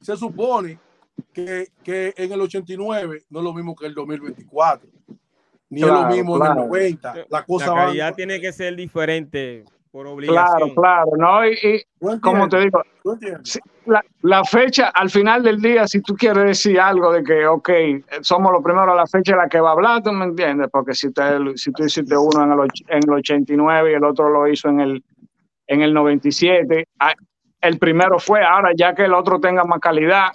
se 0.00 0.16
supone 0.16 0.78
que, 1.32 1.68
que 1.82 2.14
en 2.16 2.32
el 2.32 2.40
89 2.40 3.24
no 3.28 3.38
es 3.38 3.44
lo 3.44 3.52
mismo 3.52 3.74
que 3.74 3.86
el 3.86 3.94
2024, 3.94 4.88
ni 5.70 5.82
es 5.82 5.86
lo 5.86 6.06
mismo 6.06 6.36
en 6.36 6.50
el 6.50 6.56
90. 6.56 7.14
La, 7.28 7.44
cosa 7.44 7.74
la 7.74 7.86
calidad 7.86 8.14
tiene 8.14 8.40
que 8.40 8.52
ser 8.52 8.74
diferente 8.76 9.64
por 9.98 10.06
obligación. 10.06 10.46
Claro, 10.46 10.74
claro, 10.74 11.10
¿no? 11.16 11.44
Y, 11.44 11.82
como 12.20 12.48
te 12.48 12.60
digo, 12.60 12.82
la, 14.22 14.44
fecha, 14.44 14.90
al 14.94 15.10
final 15.10 15.42
del 15.42 15.60
día, 15.60 15.88
si 15.88 16.00
tú 16.02 16.14
quieres 16.14 16.44
decir 16.44 16.78
algo 16.78 17.12
de 17.12 17.24
que, 17.24 17.44
ok, 17.44 17.68
somos 18.20 18.52
los 18.52 18.62
primeros, 18.62 18.94
la 18.94 19.08
fecha 19.08 19.32
es 19.32 19.38
la 19.38 19.48
que 19.48 19.58
va 19.58 19.70
a 19.70 19.72
hablar, 19.72 20.00
tú 20.04 20.12
me 20.12 20.26
entiendes, 20.26 20.68
porque 20.70 20.94
si, 20.94 21.08
si 21.56 21.72
tú 21.72 21.84
hiciste 21.84 22.16
uno 22.16 22.44
en 22.44 22.52
el, 22.52 22.68
en 22.86 23.02
el 23.08 23.12
89 23.12 23.90
y 23.90 23.94
el 23.94 24.04
otro 24.04 24.28
lo 24.28 24.46
hizo 24.46 24.68
en 24.68 24.80
el, 24.80 25.04
en 25.66 25.82
el 25.82 25.92
97, 25.92 26.86
ah, 27.00 27.14
el 27.60 27.78
primero 27.78 28.20
fue, 28.20 28.44
ahora 28.44 28.70
ya 28.76 28.94
que 28.94 29.04
el 29.04 29.14
otro 29.14 29.40
tenga 29.40 29.64
más 29.64 29.80
calidad, 29.80 30.28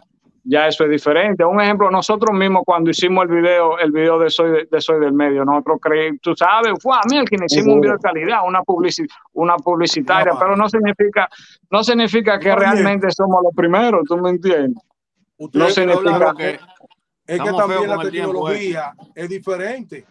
ya 0.43 0.67
eso 0.67 0.83
es 0.83 0.89
diferente. 0.89 1.45
Un 1.45 1.61
ejemplo, 1.61 1.89
nosotros 1.89 2.37
mismos 2.37 2.63
cuando 2.65 2.89
hicimos 2.89 3.23
el 3.25 3.35
video, 3.35 3.79
el 3.79 3.91
video 3.91 4.19
de 4.19 4.29
Soy, 4.29 4.67
de, 4.69 4.81
Soy 4.81 4.99
del 4.99 5.13
Medio, 5.13 5.45
nosotros 5.45 5.79
creímos, 5.81 6.19
tú 6.21 6.35
sabes, 6.35 6.73
fue 6.81 6.95
a 6.95 7.01
mí 7.09 7.17
el 7.17 7.25
que 7.25 7.37
hicimos 7.43 7.75
un 7.75 7.81
video 7.81 7.95
de 7.95 8.01
calidad, 8.01 8.39
una, 8.45 8.61
una 9.33 9.55
publicitaria, 9.57 10.33
pero 10.37 10.55
no 10.55 10.67
significa, 10.67 11.29
no 11.69 11.83
significa 11.83 12.37
que 12.39 12.53
realmente 12.53 13.09
somos 13.11 13.41
los 13.43 13.53
primeros, 13.55 14.03
¿tú 14.05 14.17
me 14.17 14.31
entiendes? 14.31 14.83
no 15.37 15.69
significa 15.69 16.33
que... 16.35 16.59
Es 17.25 17.39
que 17.39 17.51
también 17.53 17.87
la 17.87 17.99
tecnología 17.99 18.93
es 19.15 19.29
diferente. 19.29 20.05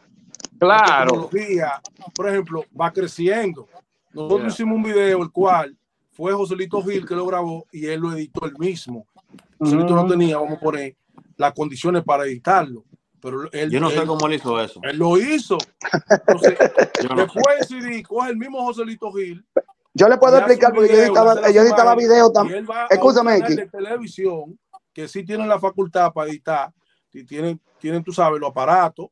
Claro. 0.59 0.81
La 0.81 1.29
tecnología, 1.29 1.83
por 2.15 2.29
ejemplo, 2.29 2.65
va 2.79 2.91
creciendo. 2.91 3.69
Nosotros 4.15 4.55
hicimos 4.55 4.77
un 4.77 4.83
video, 4.83 5.23
el 5.23 5.31
cual 5.31 5.77
fue 6.11 6.33
Joselito 6.33 6.83
Gil 6.83 7.07
que 7.07 7.15
lo 7.15 7.27
grabó 7.27 7.67
y 7.71 7.87
él 7.87 8.01
lo 8.01 8.13
editó 8.13 8.47
él 8.47 8.55
mismo. 8.59 9.07
Joselito 9.63 9.95
no 9.95 10.07
tenía, 10.07 10.39
vamos 10.39 10.59
a 10.59 10.61
poner, 10.61 10.97
las 11.37 11.53
condiciones 11.53 12.03
para 12.03 12.25
editarlo. 12.25 12.85
Pero 13.21 13.51
él, 13.53 13.71
Yo 13.71 13.79
no 13.79 13.89
sé 13.91 14.05
cómo 14.05 14.27
él 14.27 14.35
hizo 14.35 14.61
eso. 14.61 14.81
Él 14.83 14.99
lo 14.99 15.17
hizo. 15.17 15.57
Entonces, 16.11 16.59
después 17.17 17.45
decidí, 17.61 18.03
coge 18.03 18.31
el 18.31 18.37
mismo 18.37 18.65
Joselito 18.65 19.13
Gil. 19.13 19.45
Yo 19.95 20.09
le 20.09 20.17
puedo 20.17 20.39
explicar 20.39 20.73
porque 20.75 20.89
yo 20.89 20.99
editaba, 20.99 21.51
yo 21.51 21.63
editaba 21.63 21.95
video 21.95 22.33
también. 22.33 22.67
Escúchame, 22.91 23.41
de 23.41 23.67
televisión 23.69 24.59
que 24.93 25.07
sí 25.07 25.25
tienen 25.25 25.49
la 25.49 25.61
facultad 25.61 26.13
para 26.13 26.31
editar, 26.31 26.73
y 27.13 27.25
tienen, 27.25 27.61
tienen, 27.79 28.03
tú 28.03 28.13
sabes, 28.13 28.41
los 28.41 28.51
aparatos, 28.51 29.07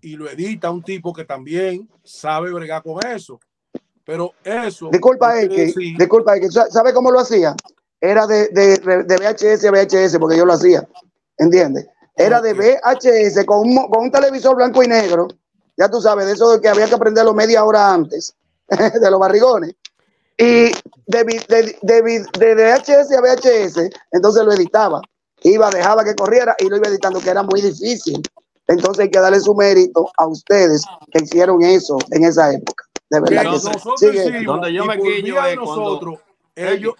y 0.00 0.16
lo 0.16 0.28
edita 0.28 0.70
un 0.70 0.82
tipo 0.82 1.12
que 1.12 1.24
también 1.24 1.88
sabe 2.02 2.52
bregar 2.52 2.82
con 2.82 3.04
eso. 3.06 3.40
Pero 4.04 4.32
eso. 4.44 4.90
Disculpa, 4.90 5.40
X. 5.42 5.74
Disculpa, 5.74 6.36
X. 6.36 6.58
¿Sabe 6.70 6.92
cómo 6.92 7.10
lo 7.10 7.20
hacía? 7.20 7.54
Era 8.04 8.26
de, 8.26 8.48
de, 8.48 8.76
de, 8.76 9.16
VHS 9.16 9.64
a 9.64 9.70
VHS, 9.70 10.18
porque 10.18 10.36
yo 10.36 10.44
lo 10.44 10.52
hacía. 10.52 10.86
¿Entiendes? 11.38 11.86
Era 12.14 12.42
de 12.42 12.52
VHS 12.52 13.46
con 13.46 13.60
un, 13.60 13.88
con 13.88 14.02
un 14.02 14.10
televisor 14.10 14.56
blanco 14.56 14.82
y 14.82 14.88
negro. 14.88 15.26
Ya 15.78 15.88
tú 15.88 16.02
sabes, 16.02 16.26
de 16.26 16.32
eso 16.32 16.52
de 16.52 16.60
que 16.60 16.68
había 16.68 16.86
que 16.86 16.96
aprenderlo 16.96 17.32
media 17.32 17.64
hora 17.64 17.94
antes, 17.94 18.34
de 18.68 19.10
los 19.10 19.18
barrigones. 19.18 19.74
Y 20.36 20.70
de, 21.06 21.24
de, 21.48 21.78
de, 21.80 22.02
VHS 22.02 23.10
a 23.12 23.20
VHS, 23.22 23.90
entonces 24.12 24.44
lo 24.44 24.52
editaba. 24.52 25.00
Iba, 25.42 25.70
dejaba 25.70 26.04
que 26.04 26.14
corriera 26.14 26.54
y 26.58 26.68
lo 26.68 26.76
iba 26.76 26.88
editando, 26.88 27.20
que 27.20 27.30
era 27.30 27.42
muy 27.42 27.62
difícil. 27.62 28.20
Entonces 28.68 29.04
hay 29.04 29.10
que 29.10 29.18
darle 29.18 29.40
su 29.40 29.54
mérito 29.54 30.10
a 30.18 30.26
ustedes 30.26 30.82
que 31.10 31.24
hicieron 31.24 31.62
eso 31.62 31.96
en 32.10 32.24
esa 32.24 32.52
época. 32.52 32.84
De 33.08 33.20
verdad 33.20 33.42
que, 33.44 33.48
nosotros 33.48 33.94
sí, 33.98 34.44
donde 34.44 34.74
yo 34.74 34.84
me 34.84 34.96
nosotros, 35.56 36.18
ellos 36.54 36.94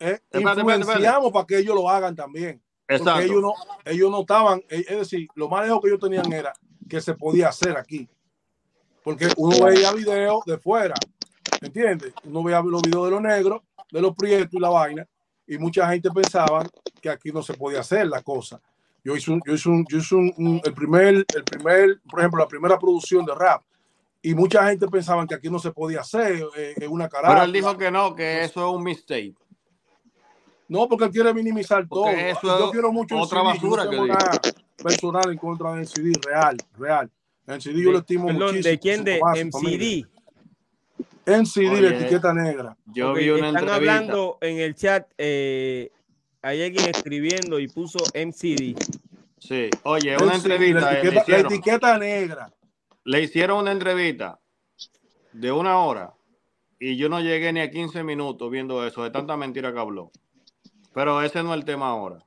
eh, 0.00 0.20
influenciamos 0.32 1.32
para 1.32 1.46
que 1.46 1.58
ellos 1.58 1.74
lo 1.74 1.88
hagan 1.88 2.14
también. 2.14 2.62
Exacto. 2.86 3.12
Porque 3.12 3.24
ellos 3.26 3.42
no, 3.42 3.54
ellos 3.84 4.10
no 4.10 4.20
estaban, 4.20 4.60
eh, 4.68 4.84
es 4.88 4.98
decir, 4.98 5.28
lo 5.34 5.48
más 5.48 5.64
lejos 5.64 5.80
que 5.80 5.88
ellos 5.88 6.00
tenían 6.00 6.32
era 6.32 6.52
que 6.88 7.00
se 7.00 7.14
podía 7.14 7.48
hacer 7.48 7.76
aquí. 7.76 8.08
Porque 9.02 9.28
uno 9.36 9.64
veía 9.64 9.92
videos 9.92 10.44
de 10.44 10.58
fuera, 10.58 10.94
¿entiendes? 11.60 12.12
Uno 12.24 12.42
veía 12.42 12.60
los 12.60 12.82
videos 12.82 13.04
de 13.06 13.10
los 13.10 13.20
negros, 13.20 13.62
de 13.90 14.00
los 14.00 14.14
prietos 14.14 14.52
y 14.52 14.60
la 14.60 14.68
vaina, 14.70 15.06
y 15.46 15.58
mucha 15.58 15.88
gente 15.90 16.10
pensaba 16.10 16.66
que 17.00 17.08
aquí 17.08 17.30
no 17.30 17.42
se 17.42 17.54
podía 17.54 17.80
hacer 17.80 18.06
la 18.06 18.22
cosa. 18.22 18.60
Yo 19.04 19.16
hice, 19.16 19.30
un, 19.30 19.40
yo 19.46 19.54
hice, 19.54 19.68
un, 19.68 19.86
yo 19.88 19.98
hice 19.98 20.14
un, 20.14 20.60
el, 20.64 20.74
primer, 20.74 21.14
el 21.34 21.44
primer, 21.44 22.00
por 22.08 22.20
ejemplo, 22.20 22.40
la 22.40 22.48
primera 22.48 22.78
producción 22.78 23.24
de 23.24 23.34
rap 23.34 23.62
y 24.20 24.34
mucha 24.34 24.66
gente 24.68 24.86
pensaba 24.88 25.26
que 25.26 25.34
aquí 25.34 25.48
no 25.48 25.58
se 25.58 25.70
podía 25.70 26.00
hacer 26.00 26.44
eh, 26.56 26.88
una 26.88 27.08
cara. 27.08 27.28
Pero 27.28 27.44
él 27.44 27.52
dijo 27.52 27.76
que 27.78 27.90
no, 27.90 28.14
que 28.14 28.44
eso 28.44 28.68
es 28.68 28.76
un 28.76 28.82
mistake. 28.82 29.34
No, 30.68 30.86
porque 30.86 31.06
él 31.06 31.10
quiere 31.10 31.32
minimizar 31.32 31.88
todo. 31.88 32.06
Yo 32.42 32.70
quiero 32.70 32.92
mucho 32.92 33.18
otra 33.18 33.42
basura 33.42 33.88
que 33.88 34.52
personal 34.82 35.32
en 35.32 35.38
contra 35.38 35.72
de 35.72 35.82
NCD, 35.82 36.24
real, 36.24 36.56
real. 36.78 37.10
NCD 37.46 37.82
yo 37.82 37.92
lo 37.92 37.98
estimo 37.98 38.28
muchísimo. 38.28 38.62
¿De 38.62 38.78
quién? 38.78 39.04
De 39.04 39.20
MCD. 39.20 40.06
NCD, 41.26 41.80
la 41.80 41.88
etiqueta 41.88 42.32
negra. 42.32 42.76
Yo 42.86 43.12
vi 43.14 43.30
una 43.30 43.48
Están 43.48 43.68
hablando 43.68 44.38
en 44.40 44.58
el 44.58 44.74
chat, 44.74 45.10
eh, 45.18 45.90
hay 46.42 46.62
alguien 46.62 46.88
escribiendo 46.88 47.58
y 47.58 47.68
puso 47.68 47.98
MCD. 48.14 48.76
Sí, 49.38 49.70
oye, 49.84 50.16
una 50.22 50.34
entrevista. 50.34 50.80
La 50.80 50.98
etiqueta, 51.00 51.24
la 51.28 51.38
etiqueta 51.38 51.98
negra. 51.98 52.52
Le 53.04 53.22
hicieron 53.22 53.58
una 53.58 53.72
entrevista 53.72 54.38
de 55.32 55.52
una 55.52 55.78
hora 55.78 56.12
y 56.78 56.96
yo 56.96 57.08
no 57.08 57.20
llegué 57.20 57.52
ni 57.52 57.60
a 57.60 57.70
15 57.70 58.04
minutos 58.04 58.50
viendo 58.50 58.86
eso, 58.86 59.02
de 59.02 59.10
tanta 59.10 59.36
mentira 59.36 59.72
que 59.72 59.78
habló. 59.78 60.10
Pero 60.98 61.22
ese 61.22 61.44
no 61.44 61.54
es 61.54 61.60
el 61.60 61.64
tema 61.64 61.90
ahora. 61.90 62.18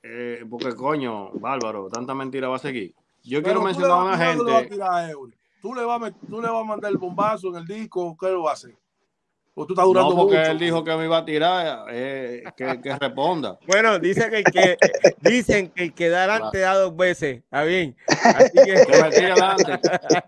Eh, 0.00 0.44
porque 0.48 0.76
coño, 0.76 1.30
bárbaro, 1.32 1.88
tanta 1.88 2.14
mentira 2.14 2.46
va 2.46 2.54
a 2.54 2.60
seguir. 2.60 2.94
Yo 3.24 3.42
quiero 3.42 3.60
mencionar 3.62 3.90
a 3.90 4.04
una 4.04 4.16
gente. 4.16 4.44
¿Tú 5.60 5.74
le, 5.74 5.82
vas 5.82 6.02
a, 6.04 6.12
¿Tú 6.12 6.40
le 6.40 6.48
vas 6.48 6.60
a 6.60 6.64
mandar 6.64 6.92
el 6.92 6.98
bombazo 6.98 7.48
en 7.48 7.56
el 7.56 7.66
disco? 7.66 8.16
¿Qué 8.16 8.28
lo 8.28 8.44
va 8.44 8.50
a 8.50 8.52
hacer? 8.52 8.76
¿O 9.54 9.66
tú 9.66 9.72
estás 9.72 9.86
durando 9.86 10.10
no, 10.10 10.16
porque 10.16 10.40
él 10.40 10.58
dijo 10.60 10.84
que 10.84 10.96
me 10.96 11.06
iba 11.06 11.18
a 11.18 11.24
tirar, 11.24 11.86
eh, 11.90 12.44
que, 12.56 12.80
que, 12.80 12.96
responda. 12.96 13.58
Bueno, 13.66 13.98
dice 13.98 14.30
que, 14.30 14.44
que 14.44 14.76
dicen 15.20 15.70
que 15.70 15.82
el 15.82 15.94
que 15.94 16.08
da 16.10 16.26
adelante 16.26 16.60
da 16.60 16.76
dos 16.76 16.96
veces. 16.96 17.38
Está 17.38 17.64
bien. 17.64 17.96
Así 18.06 18.52
que... 18.52 18.84
que 18.86 19.02
me 19.02 19.10
tire 19.10 19.32
adelante. 19.32 19.80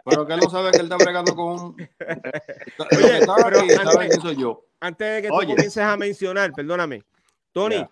Pero 0.04 0.26
que 0.26 0.32
él 0.32 0.40
no 0.42 0.50
sabe 0.50 0.72
que 0.72 0.78
él 0.78 0.86
está 0.86 0.96
bregando 0.96 1.36
con 1.36 1.46
un. 1.46 1.76
Oye, 1.78 3.20
pero 3.20 3.60
aquí, 3.60 3.72
antes, 3.72 4.20
soy 4.20 4.34
yo. 4.34 4.64
antes 4.80 5.14
de 5.14 5.22
que 5.22 5.28
tú 5.28 5.34
comiences 5.34 5.78
a 5.78 5.96
mencionar, 5.96 6.50
perdóname, 6.52 7.04
Tony, 7.56 7.86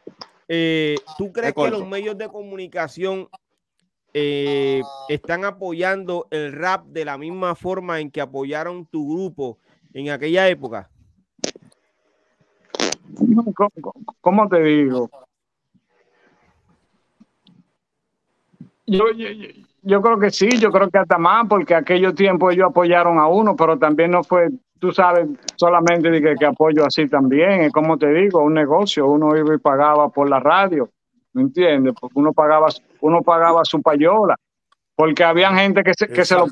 eh, 0.47 0.97
¿tú 1.17 1.33
crees 1.33 1.55
que 1.55 1.71
los 1.71 1.89
medios 1.89 2.19
de 2.19 2.29
comunicación 2.29 3.31
eh, 4.13 4.83
están 5.09 5.47
apoyando 5.47 6.27
el 6.31 6.53
rap 6.53 6.85
de 6.89 7.07
la 7.07 7.17
misma 7.17 7.55
forma 7.55 7.99
en 7.99 8.11
que 8.11 8.21
apoyaron 8.21 8.85
tu 8.85 9.11
grupo 9.11 9.57
en 9.95 10.11
aquella 10.11 10.47
época? 10.51 10.91
¿Cómo, 14.21 14.49
te 14.51 14.63
digo? 14.63 15.09
Yo, 18.85 19.13
yo, 19.13 19.29
yo, 19.81 20.03
creo 20.03 20.19
que 20.19 20.31
sí, 20.31 20.51
yo 20.61 20.71
creo 20.71 20.91
que 20.91 20.99
hasta 20.99 21.17
más, 21.17 21.47
porque 21.49 21.75
aquellos 21.75 22.15
tiempos 22.15 22.53
ellos 22.53 22.69
apoyaron 22.69 23.19
a 23.19 23.29
uno, 23.29 23.57
pero 23.57 23.79
también 23.79 24.11
no 24.11 24.23
fue 24.23 24.51
tú 24.85 24.93
sabes, 24.93 25.27
solamente 25.57 26.11
de 26.11 26.21
que, 26.21 26.35
que, 26.35 26.45
apoyo 26.45 26.85
así 26.85 27.09
también, 27.09 27.63
es 27.63 27.73
como 27.73 27.97
te 27.97 28.13
digo, 28.13 28.43
un 28.43 28.53
negocio, 28.53 29.07
uno 29.07 29.35
iba 29.35 29.55
y 29.55 29.59
pagaba 29.59 30.11
por 30.11 30.29
la 30.29 30.41
radio, 30.41 30.91
¿me 31.33 31.41
entiendes? 31.41 31.95
Porque 31.99 32.19
uno 32.19 32.35
pagaba, 32.35 32.67
uno 33.01 33.23
pagaba 33.23 33.65
su 33.65 33.81
payola, 33.81 34.37
porque 34.95 35.25
había 35.25 35.55
gente 35.55 35.83
que 35.83 35.93
se, 35.97 36.07
que 36.07 36.27
se, 36.27 36.35
lo, 36.35 36.45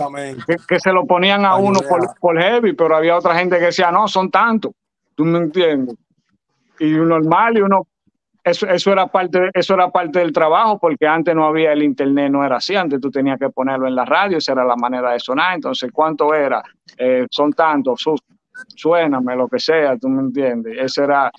que, 0.67 0.81
se 0.81 0.93
lo 0.95 1.05
ponían 1.05 1.45
a 1.45 1.57
uno 1.57 1.81
por, 1.81 2.01
por, 2.19 2.41
heavy, 2.41 2.73
pero 2.73 2.97
había 2.97 3.19
otra 3.19 3.35
gente 3.35 3.59
que 3.59 3.67
decía, 3.67 3.91
no, 3.91 4.09
son 4.09 4.31
tantos, 4.31 4.73
¿tú 5.15 5.27
me 5.27 5.37
entiendes? 5.37 5.95
Y 6.81 6.91
normal, 6.93 7.59
y 7.59 7.61
uno, 7.61 7.87
eso, 8.45 8.67
eso, 8.67 8.93
era 8.93 9.07
parte, 9.07 9.51
eso 9.55 9.75
era 9.75 9.91
parte 9.91 10.19
del 10.19 10.33
trabajo, 10.33 10.79
porque 10.79 11.07
antes 11.07 11.35
no 11.35 11.47
había 11.47 11.73
el 11.73 11.83
internet, 11.83 12.31
no 12.31 12.45
era 12.45 12.57
así, 12.57 12.75
antes 12.75 13.01
tú 13.01 13.11
tenías 13.11 13.39
que 13.39 13.51
ponerlo 13.51 13.87
en 13.87 13.95
la 13.95 14.05
radio, 14.05 14.39
esa 14.39 14.53
era 14.53 14.65
la 14.65 14.77
manera 14.77 15.13
de 15.13 15.21
sonar, 15.21 15.55
entonces, 15.55 15.91
¿cuánto 15.93 16.35
era? 16.35 16.63
Eh, 16.97 17.27
son 17.31 17.53
tantos, 17.53 18.03
suéname, 18.75 19.37
lo 19.37 19.49
que 19.49 19.59
sea, 19.59 19.97
tú 19.97 20.09
me 20.09 20.23
entiendes. 20.23 20.77
Ese 20.79 21.05
era, 21.05 21.31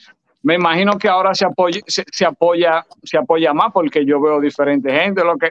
me 0.44 0.56
imagino 0.56 0.98
que 0.98 1.08
ahora 1.08 1.34
se 1.34 1.46
apoya, 1.46 1.82
se, 1.88 2.26
apoya, 2.26 2.86
se 3.04 3.18
apoya 3.18 3.54
más 3.54 3.72
porque 3.74 4.06
yo 4.06 4.22
veo 4.22 4.40
diferente 4.40 4.92
gente, 4.92 5.24
lo 5.24 5.38
que 5.38 5.50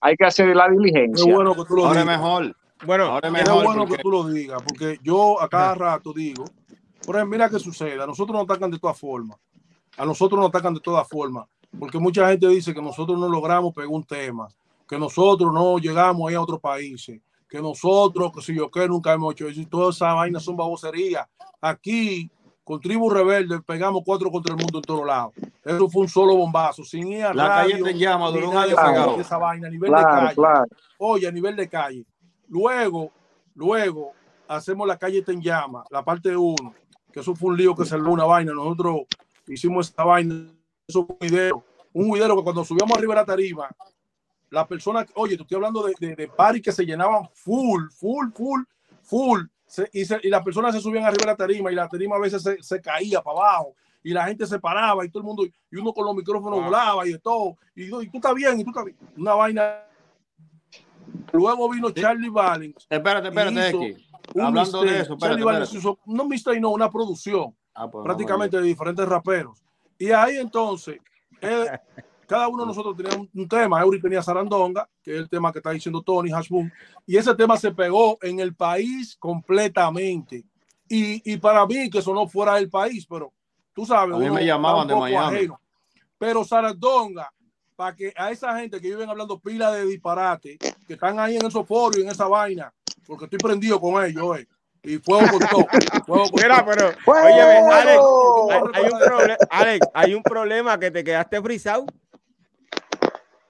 hay 0.00 0.16
que 0.16 0.24
hacer 0.24 0.54
la 0.56 0.68
diligencia. 0.68 1.32
bueno 1.32 1.54
que 1.54 1.64
tú 1.64 1.76
lo 1.76 1.86
ahora 1.86 2.04
mejor. 2.04 2.56
Bueno, 2.86 3.04
ahora 3.04 3.28
es 3.28 3.32
mejor 3.32 3.64
bueno 3.64 3.86
que 3.86 3.98
tú 3.98 4.10
lo 4.10 4.26
digas, 4.28 4.62
porque 4.62 4.98
yo 5.02 5.40
a 5.40 5.48
cada 5.48 5.74
rato 5.74 6.12
digo, 6.14 6.44
por 7.04 7.16
ejemplo, 7.16 7.36
mira 7.36 7.50
qué 7.50 7.58
sucede, 7.58 8.00
a 8.00 8.06
nosotros 8.06 8.34
nos 8.34 8.44
atacan 8.44 8.70
de 8.70 8.78
todas 8.78 8.98
formas, 8.98 9.36
a 9.96 10.04
nosotros 10.04 10.38
nos 10.38 10.48
atacan 10.48 10.74
de 10.74 10.80
todas 10.80 11.08
formas, 11.08 11.46
porque 11.78 11.98
mucha 11.98 12.28
gente 12.28 12.48
dice 12.48 12.74
que 12.74 12.82
nosotros 12.82 13.18
no 13.18 13.28
logramos 13.28 13.74
pegar 13.74 13.90
un 13.90 14.04
tema, 14.04 14.48
que 14.88 14.98
nosotros 14.98 15.52
no 15.52 15.78
llegamos 15.78 16.28
ahí 16.28 16.34
a 16.34 16.42
otros 16.42 16.60
países, 16.60 17.20
que 17.48 17.60
nosotros, 17.60 18.32
que 18.32 18.42
si 18.42 18.54
yo 18.54 18.70
que 18.70 18.88
nunca 18.88 19.12
hemos 19.12 19.32
hecho 19.32 19.48
eso, 19.48 19.60
y 19.60 19.66
toda 19.66 19.90
esa 19.90 20.14
vaina 20.14 20.38
son 20.38 20.56
baboserías. 20.56 21.26
Aquí, 21.60 22.30
con 22.62 22.80
Tribu 22.80 23.10
Rebelde, 23.10 23.60
pegamos 23.60 24.02
cuatro 24.04 24.30
contra 24.30 24.54
el 24.54 24.60
mundo 24.60 24.78
en 24.78 24.82
todos 24.82 25.04
lados. 25.04 25.32
Eso 25.64 25.88
fue 25.88 26.02
un 26.02 26.08
solo 26.08 26.36
bombazo, 26.36 26.84
sin 26.84 27.08
ir 27.08 27.24
a 27.24 27.34
La 27.34 27.48
radio, 27.48 27.72
calle 27.72 27.92
te 27.92 27.98
llama, 27.98 28.30
duró 28.30 28.50
un 28.50 29.20
esa 29.20 29.38
vaina 29.38 29.66
a 29.66 29.70
nivel 29.70 29.90
de 29.90 30.02
calle. 30.02 30.36
Oye, 30.98 31.26
a 31.26 31.32
nivel 31.32 31.56
de 31.56 31.68
calle. 31.68 32.06
Luego, 32.48 33.10
luego, 33.54 34.12
hacemos 34.48 34.86
la 34.86 34.96
calle 34.96 35.22
te 35.22 35.34
llama, 35.40 35.84
la 35.90 36.04
parte 36.04 36.36
uno, 36.36 36.74
que 37.12 37.20
eso 37.20 37.34
fue 37.34 37.50
un 37.50 37.56
lío 37.56 37.74
que 37.74 37.84
salió 37.84 38.10
una 38.10 38.24
vaina. 38.24 38.52
Nosotros 38.52 39.02
hicimos 39.46 39.90
esa 39.90 40.04
vaina, 40.04 40.46
eso 40.86 41.06
fue 41.06 41.16
un 41.20 41.28
video, 41.28 41.64
un 41.92 42.10
video 42.10 42.36
que 42.36 42.42
cuando 42.42 42.64
subíamos 42.64 42.96
arriba 42.96 43.14
de 43.14 43.20
la 43.20 43.26
tarima, 43.26 43.68
la 44.50 44.66
persona, 44.66 45.06
oye, 45.14 45.36
te 45.36 45.42
estoy 45.42 45.56
hablando 45.56 45.82
de, 45.84 45.94
de, 45.98 46.16
de 46.16 46.62
que 46.62 46.72
se 46.72 46.84
llenaban 46.84 47.28
full, 47.32 47.88
full, 47.90 48.30
full, 48.34 48.62
full. 49.02 49.42
y, 49.92 50.02
y 50.26 50.28
las 50.28 50.42
personas 50.42 50.74
se 50.74 50.80
subían 50.80 51.04
arriba 51.04 51.20
de 51.20 51.26
la 51.26 51.36
tarima 51.36 51.70
y 51.70 51.74
la 51.74 51.88
tarima 51.88 52.16
a 52.16 52.20
veces 52.20 52.42
se, 52.42 52.62
se, 52.62 52.80
caía 52.80 53.22
para 53.22 53.38
abajo 53.38 53.74
y 54.02 54.12
la 54.12 54.26
gente 54.26 54.46
se 54.46 54.58
paraba 54.58 55.04
y 55.04 55.10
todo 55.10 55.20
el 55.20 55.26
mundo, 55.26 55.44
y 55.44 55.76
uno 55.76 55.92
con 55.92 56.04
los 56.06 56.16
micrófonos 56.16 56.64
volaba 56.64 57.06
y 57.06 57.12
de 57.12 57.18
todo. 57.18 57.56
Y, 57.74 57.84
y, 57.84 58.08
tú 58.08 58.16
estás 58.16 58.34
bien, 58.34 58.58
y 58.58 58.64
tú 58.64 58.70
estás 58.70 58.84
bien. 58.84 58.96
Una 59.16 59.34
vaina. 59.34 59.86
Luego 61.32 61.68
vino 61.68 61.90
Charlie 61.90 62.30
Valens. 62.30 62.86
Espérate, 62.88 63.28
espérate, 63.28 63.60
aquí. 63.60 63.96
Hablando 64.40 64.82
de 64.82 65.00
eso, 65.00 65.16
Charlie 65.18 65.44
Valens 65.44 65.74
hizo, 65.74 65.98
no 66.06 66.26
no, 66.60 66.70
una 66.70 66.90
producción 66.90 67.54
ah, 67.74 67.90
pues, 67.90 68.04
prácticamente 68.04 68.56
de 68.56 68.62
diferentes 68.62 69.06
raperos. 69.06 69.62
Y 69.98 70.10
ahí 70.10 70.38
entonces, 70.38 70.98
cada 72.26 72.48
uno 72.48 72.62
de 72.62 72.68
nosotros 72.68 72.96
tenía 72.96 73.16
un, 73.16 73.48
tema. 73.48 73.80
Eury 73.80 74.00
tenía 74.00 74.22
Sarandonga, 74.22 74.88
que 75.02 75.12
es 75.12 75.18
el 75.18 75.28
tema 75.28 75.52
que 75.52 75.58
está 75.58 75.70
diciendo 75.70 76.02
Tony 76.02 76.30
Hashboom, 76.30 76.70
y 77.06 77.16
ese 77.16 77.34
tema 77.34 77.56
se 77.56 77.72
pegó 77.72 78.18
en 78.22 78.40
el 78.40 78.54
país 78.54 79.16
completamente. 79.18 80.44
Y, 80.88 81.32
y 81.32 81.36
para 81.36 81.66
mí, 81.66 81.90
que 81.90 81.98
eso 81.98 82.14
no 82.14 82.26
fuera 82.26 82.54
del 82.54 82.68
país, 82.70 83.06
pero 83.06 83.32
tú 83.72 83.84
sabes. 83.84 84.16
A 84.16 84.18
mí 84.18 84.30
me 84.30 84.44
llamaban 84.44 84.86
de 84.86 84.96
Miami. 84.96 85.48
Pero 86.18 86.44
Sarandonga, 86.44 87.32
para 87.76 87.96
que 87.96 88.12
a 88.14 88.30
esa 88.30 88.56
gente 88.58 88.80
que 88.80 88.88
viven 88.88 89.08
hablando 89.08 89.38
pila 89.38 89.72
de 89.72 89.86
disparate, 89.86 90.58
que 90.86 90.94
están 90.94 91.18
ahí 91.18 91.36
en 91.36 91.46
esos 91.46 91.66
foros 91.66 91.96
y 91.96 92.02
en 92.02 92.10
esa 92.10 92.28
vaina, 92.28 92.72
porque 93.06 93.24
estoy 93.24 93.38
prendido 93.38 93.80
con 93.80 94.04
ellos, 94.04 94.38
eh, 94.38 94.46
y 94.82 94.98
fuego 94.98 95.26
con 95.30 95.48
todo. 95.48 95.66
Fuego 96.06 96.30
con 96.30 96.42
Mira, 96.42 96.64
pero, 96.64 96.88
oye, 97.06 97.40
Alex, 97.40 98.02
hay, 98.50 98.84
hay, 98.84 98.90
un 98.90 99.36
Alex, 99.50 99.86
hay 99.94 100.14
un 100.14 100.22
problema 100.22 100.78
que 100.78 100.90
te 100.90 101.04
quedaste 101.04 101.40
frisado. 101.42 101.86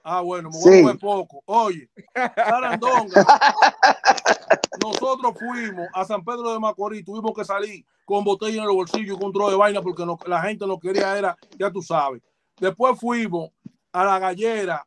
Ah, 0.02 0.22
bueno, 0.22 0.50
me 0.50 0.82
voy 0.82 0.90
a 0.90 0.94
poco. 0.94 1.42
Oye, 1.46 1.88
Sarandonga, 2.14 3.26
nosotros 4.82 5.34
fuimos 5.38 5.88
a 5.92 6.04
San 6.04 6.24
Pedro 6.24 6.52
de 6.52 6.58
Macorís, 6.58 7.04
tuvimos 7.04 7.32
que 7.34 7.44
salir 7.44 7.84
con 8.04 8.24
botella 8.24 8.62
en 8.62 8.68
el 8.68 8.74
bolsillo 8.74 9.14
y 9.14 9.18
control 9.18 9.52
de 9.52 9.56
vaina 9.56 9.82
porque 9.82 10.04
la 10.26 10.42
gente 10.42 10.66
no 10.66 10.80
quería, 10.80 11.16
era, 11.16 11.36
ya 11.58 11.70
tú 11.70 11.82
sabes. 11.82 12.22
Después 12.58 12.98
fuimos 12.98 13.50
a 13.92 14.04
la 14.04 14.18
gallera 14.18 14.86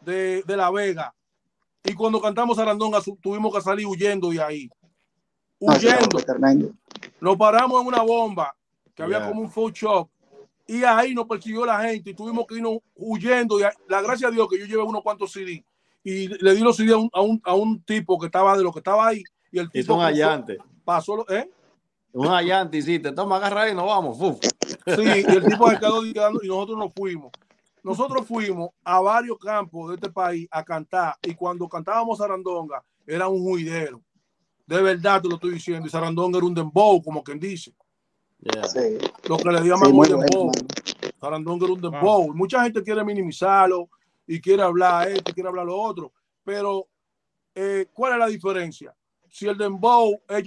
de, 0.00 0.42
de 0.42 0.56
La 0.56 0.70
Vega 0.70 1.14
y 1.84 1.94
cuando 1.94 2.20
cantamos 2.20 2.56
Sarandonga 2.56 3.00
tuvimos 3.20 3.54
que 3.54 3.60
salir 3.60 3.86
huyendo 3.86 4.30
de 4.30 4.42
ahí. 4.42 4.70
Huyendo. 5.62 6.74
Nos 7.20 7.36
paramos 7.36 7.80
en 7.80 7.86
una 7.86 8.02
bomba 8.02 8.54
que 8.94 9.02
había 9.02 9.26
como 9.26 9.42
un 9.42 9.50
food 9.50 9.72
shop 9.72 10.08
y 10.66 10.84
ahí 10.84 11.14
nos 11.14 11.26
persiguió 11.26 11.64
la 11.64 11.80
gente 11.80 12.10
y 12.10 12.14
tuvimos 12.14 12.46
que 12.46 12.56
irnos 12.56 12.78
huyendo. 12.96 13.60
Y 13.60 13.64
la 13.88 14.02
gracia 14.02 14.28
a 14.28 14.30
Dios 14.30 14.48
que 14.48 14.58
yo 14.58 14.66
llevé 14.66 14.82
unos 14.82 15.02
cuantos 15.02 15.32
CD 15.32 15.64
y 16.02 16.28
le 16.28 16.54
di 16.54 16.60
los 16.62 16.76
CD 16.76 16.92
a 16.92 16.96
un, 16.96 17.10
a 17.12 17.20
un, 17.20 17.40
a 17.44 17.54
un 17.54 17.82
tipo 17.82 18.18
que 18.18 18.26
estaba 18.26 18.56
de 18.56 18.64
lo 18.64 18.72
que 18.72 18.80
estaba 18.80 19.06
ahí. 19.06 19.22
Y 19.52 19.58
el 19.58 19.70
tipo. 19.70 19.94
un 19.94 20.02
allante. 20.02 20.58
Pasó, 20.84 21.24
¿eh? 21.30 21.48
Un 22.12 22.26
allante, 22.26 22.76
y 22.76 22.82
sí, 22.82 22.98
te 22.98 23.12
toma 23.12 23.36
agarrar 23.36 23.68
y 23.68 23.74
nos 23.74 23.86
vamos. 23.86 24.18
Sí, 24.84 25.02
y 25.02 25.30
el 25.30 25.44
tipo 25.44 25.70
se 25.70 25.78
quedó 25.78 26.04
y 26.04 26.12
nosotros 26.12 26.76
nos 26.76 26.92
fuimos. 26.92 27.30
Nosotros 27.82 28.26
fuimos 28.26 28.70
a 28.84 29.00
varios 29.00 29.38
campos 29.38 29.88
de 29.88 29.94
este 29.94 30.10
país 30.10 30.46
a 30.50 30.62
cantar 30.64 31.16
y 31.22 31.34
cuando 31.34 31.68
cantábamos 31.68 32.18
Sarandonga 32.18 32.82
era 33.06 33.28
un 33.28 33.42
juidero. 33.42 34.00
De 34.66 34.80
verdad 34.80 35.20
te 35.20 35.28
lo 35.28 35.34
estoy 35.36 35.52
diciendo. 35.52 35.86
Y 35.86 35.90
Sarandonga 35.90 36.38
era 36.38 36.46
un 36.46 36.54
dembow, 36.54 37.02
como 37.02 37.22
quien 37.22 37.38
dice. 37.38 37.74
Lo 39.28 39.36
que 39.36 39.50
le 39.50 39.60
llaman 39.60 39.92
un 39.92 40.08
dembow. 40.08 40.52
Sarandonga 41.20 41.64
era 41.64 41.74
un 41.74 41.80
dembow. 41.80 42.34
Mucha 42.34 42.62
gente 42.62 42.82
quiere 42.82 43.04
minimizarlo 43.04 43.88
y 44.26 44.40
quiere 44.40 44.62
hablar 44.62 45.08
esto, 45.08 45.32
quiere 45.32 45.48
hablar 45.48 45.66
lo 45.66 45.78
otro. 45.80 46.12
Pero, 46.44 46.88
eh, 47.54 47.86
¿cuál 47.92 48.14
es 48.14 48.18
la 48.18 48.26
diferencia? 48.26 48.94
Si 49.28 49.46
el 49.46 49.56
dembow 49.56 50.20
es 50.28 50.44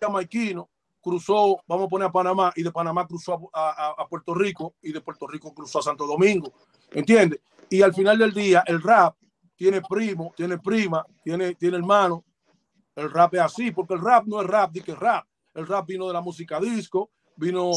jamaiquino, 0.00 0.68
cruzó, 1.00 1.60
vamos 1.66 1.86
a 1.86 1.88
poner 1.88 2.08
a 2.08 2.12
Panamá, 2.12 2.52
y 2.54 2.62
de 2.62 2.70
Panamá 2.70 3.06
cruzó 3.06 3.50
a, 3.52 3.94
a, 3.98 4.08
Puerto 4.08 4.34
Rico, 4.34 4.74
y 4.82 4.92
de 4.92 5.00
Puerto 5.00 5.26
Rico 5.26 5.54
cruzó 5.54 5.78
a 5.78 5.82
Santo 5.82 6.06
Domingo. 6.06 6.52
¿Entiendes? 6.92 7.40
Y 7.68 7.82
al 7.82 7.94
final 7.94 8.18
del 8.18 8.32
día, 8.32 8.64
el 8.66 8.82
rap 8.82 9.16
tiene 9.56 9.80
primo, 9.82 10.32
tiene 10.36 10.58
prima, 10.58 11.06
tiene, 11.22 11.54
tiene 11.54 11.76
hermano. 11.76 12.24
El 13.00 13.10
rap 13.10 13.32
es 13.32 13.40
así, 13.40 13.70
porque 13.70 13.94
el 13.94 14.00
rap 14.02 14.26
no 14.26 14.42
es 14.42 14.46
rap, 14.46 14.72
di 14.72 14.82
que 14.82 14.94
rap. 14.94 15.26
El 15.54 15.66
rap 15.66 15.86
vino 15.86 16.06
de 16.06 16.12
la 16.12 16.20
música 16.20 16.60
disco, 16.60 17.10
vino, 17.34 17.70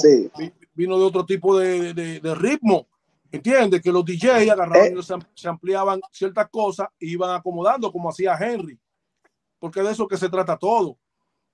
vino 0.74 1.00
de 1.00 1.06
otro 1.06 1.26
tipo 1.26 1.58
de, 1.58 1.94
de, 1.94 2.36
ritmo. 2.36 2.88
¿Entiendes? 3.32 3.82
Que 3.82 3.92
los 3.92 4.04
DJ 4.04 4.52
agarraban, 4.52 4.98
eh. 4.98 5.24
se, 5.34 5.48
ampliaban 5.48 6.02
ciertas 6.12 6.50
cosas 6.50 6.90
y 7.00 7.14
iban 7.14 7.34
acomodando 7.34 7.90
como 7.90 8.10
hacía 8.10 8.38
Henry. 8.38 8.78
Porque 9.60 9.82
de 9.82 9.92
eso 9.92 10.10
que 10.10 10.18
se 10.18 10.28
trata 10.28 10.58
todo. 10.58 10.98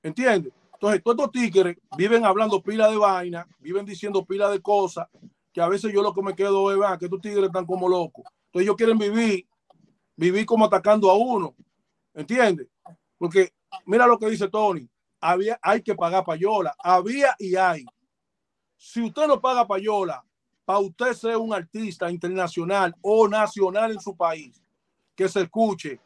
¿Entiendes? 0.01 0.51
Entonces, 0.73 1.03
todos 1.03 1.17
estos 1.19 1.31
tigres 1.31 1.77
viven 1.95 2.25
hablando 2.25 2.63
pila 2.63 2.89
de 2.89 2.97
vaina, 2.97 3.47
viven 3.59 3.85
diciendo 3.85 4.25
pila 4.25 4.49
de 4.49 4.61
cosas, 4.61 5.07
que 5.53 5.61
a 5.61 5.67
veces 5.67 5.93
yo 5.93 6.01
lo 6.01 6.13
que 6.13 6.23
me 6.23 6.35
quedo 6.35 6.71
es, 6.71 6.97
que 6.97 7.05
estos 7.05 7.21
tigres 7.21 7.45
están 7.45 7.67
como 7.67 7.87
locos. 7.87 8.25
Entonces, 8.47 8.63
ellos 8.63 8.75
quieren 8.75 8.97
vivir, 8.97 9.47
vivir 10.15 10.45
como 10.47 10.65
atacando 10.65 11.11
a 11.11 11.15
uno. 11.15 11.53
¿Entiendes? 12.15 12.67
Porque 13.19 13.53
mira 13.85 14.07
lo 14.07 14.17
que 14.17 14.29
dice 14.29 14.47
Tony. 14.47 14.89
Había, 15.21 15.59
hay 15.61 15.81
que 15.81 15.95
pagar 15.95 16.23
payola. 16.23 16.75
Había 16.79 17.35
y 17.37 17.55
hay. 17.55 17.85
Si 18.77 19.01
usted 19.01 19.27
no 19.27 19.41
paga 19.41 19.67
payola, 19.67 20.23
para 20.63 20.79
usted 20.79 21.13
ser 21.13 21.37
un 21.37 21.53
artista 21.53 22.09
internacional 22.09 22.95
o 23.01 23.27
nacional 23.27 23.91
en 23.91 23.99
su 23.99 24.15
país, 24.15 24.61
que 25.15 25.27
se 25.27 25.41
escuche, 25.41 25.99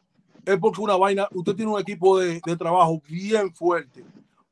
es 0.46 0.58
porque 0.58 0.82
una 0.82 0.96
vaina, 0.96 1.28
usted 1.32 1.54
tiene 1.56 1.72
un 1.72 1.80
equipo 1.80 2.20
de, 2.20 2.42
de 2.44 2.58
trabajo 2.58 3.02
bien 3.08 3.54
fuerte 3.54 4.04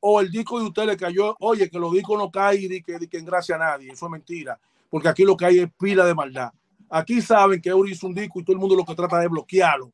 o 0.02 0.20
el 0.20 0.30
disco 0.30 0.60
de 0.60 0.66
usted 0.66 0.86
le 0.86 0.98
cayó, 0.98 1.36
oye, 1.40 1.70
que 1.70 1.80
los 1.80 1.94
discos 1.94 2.18
no 2.18 2.30
caen 2.30 2.74
y 2.74 2.82
que, 2.82 3.08
que 3.08 3.18
en 3.18 3.26
gracia 3.26 3.56
a 3.56 3.60
nadie, 3.60 3.92
eso 3.92 4.08
es 4.08 4.12
mentira, 4.12 4.60
porque 4.90 5.08
aquí 5.08 5.24
lo 5.24 5.38
que 5.38 5.46
hay 5.46 5.60
es 5.60 5.70
pila 5.80 6.04
de 6.06 6.14
maldad. 6.14 6.52
Aquí 6.90 7.22
saben 7.22 7.62
que 7.62 7.70
Eury 7.70 7.92
hizo 7.92 8.08
un 8.08 8.14
disco 8.14 8.40
y 8.40 8.44
todo 8.44 8.54
el 8.54 8.60
mundo 8.60 8.76
lo 8.76 8.84
que 8.84 8.96
trata 8.96 9.20
de 9.20 9.30
bloquearlo. 9.30 9.92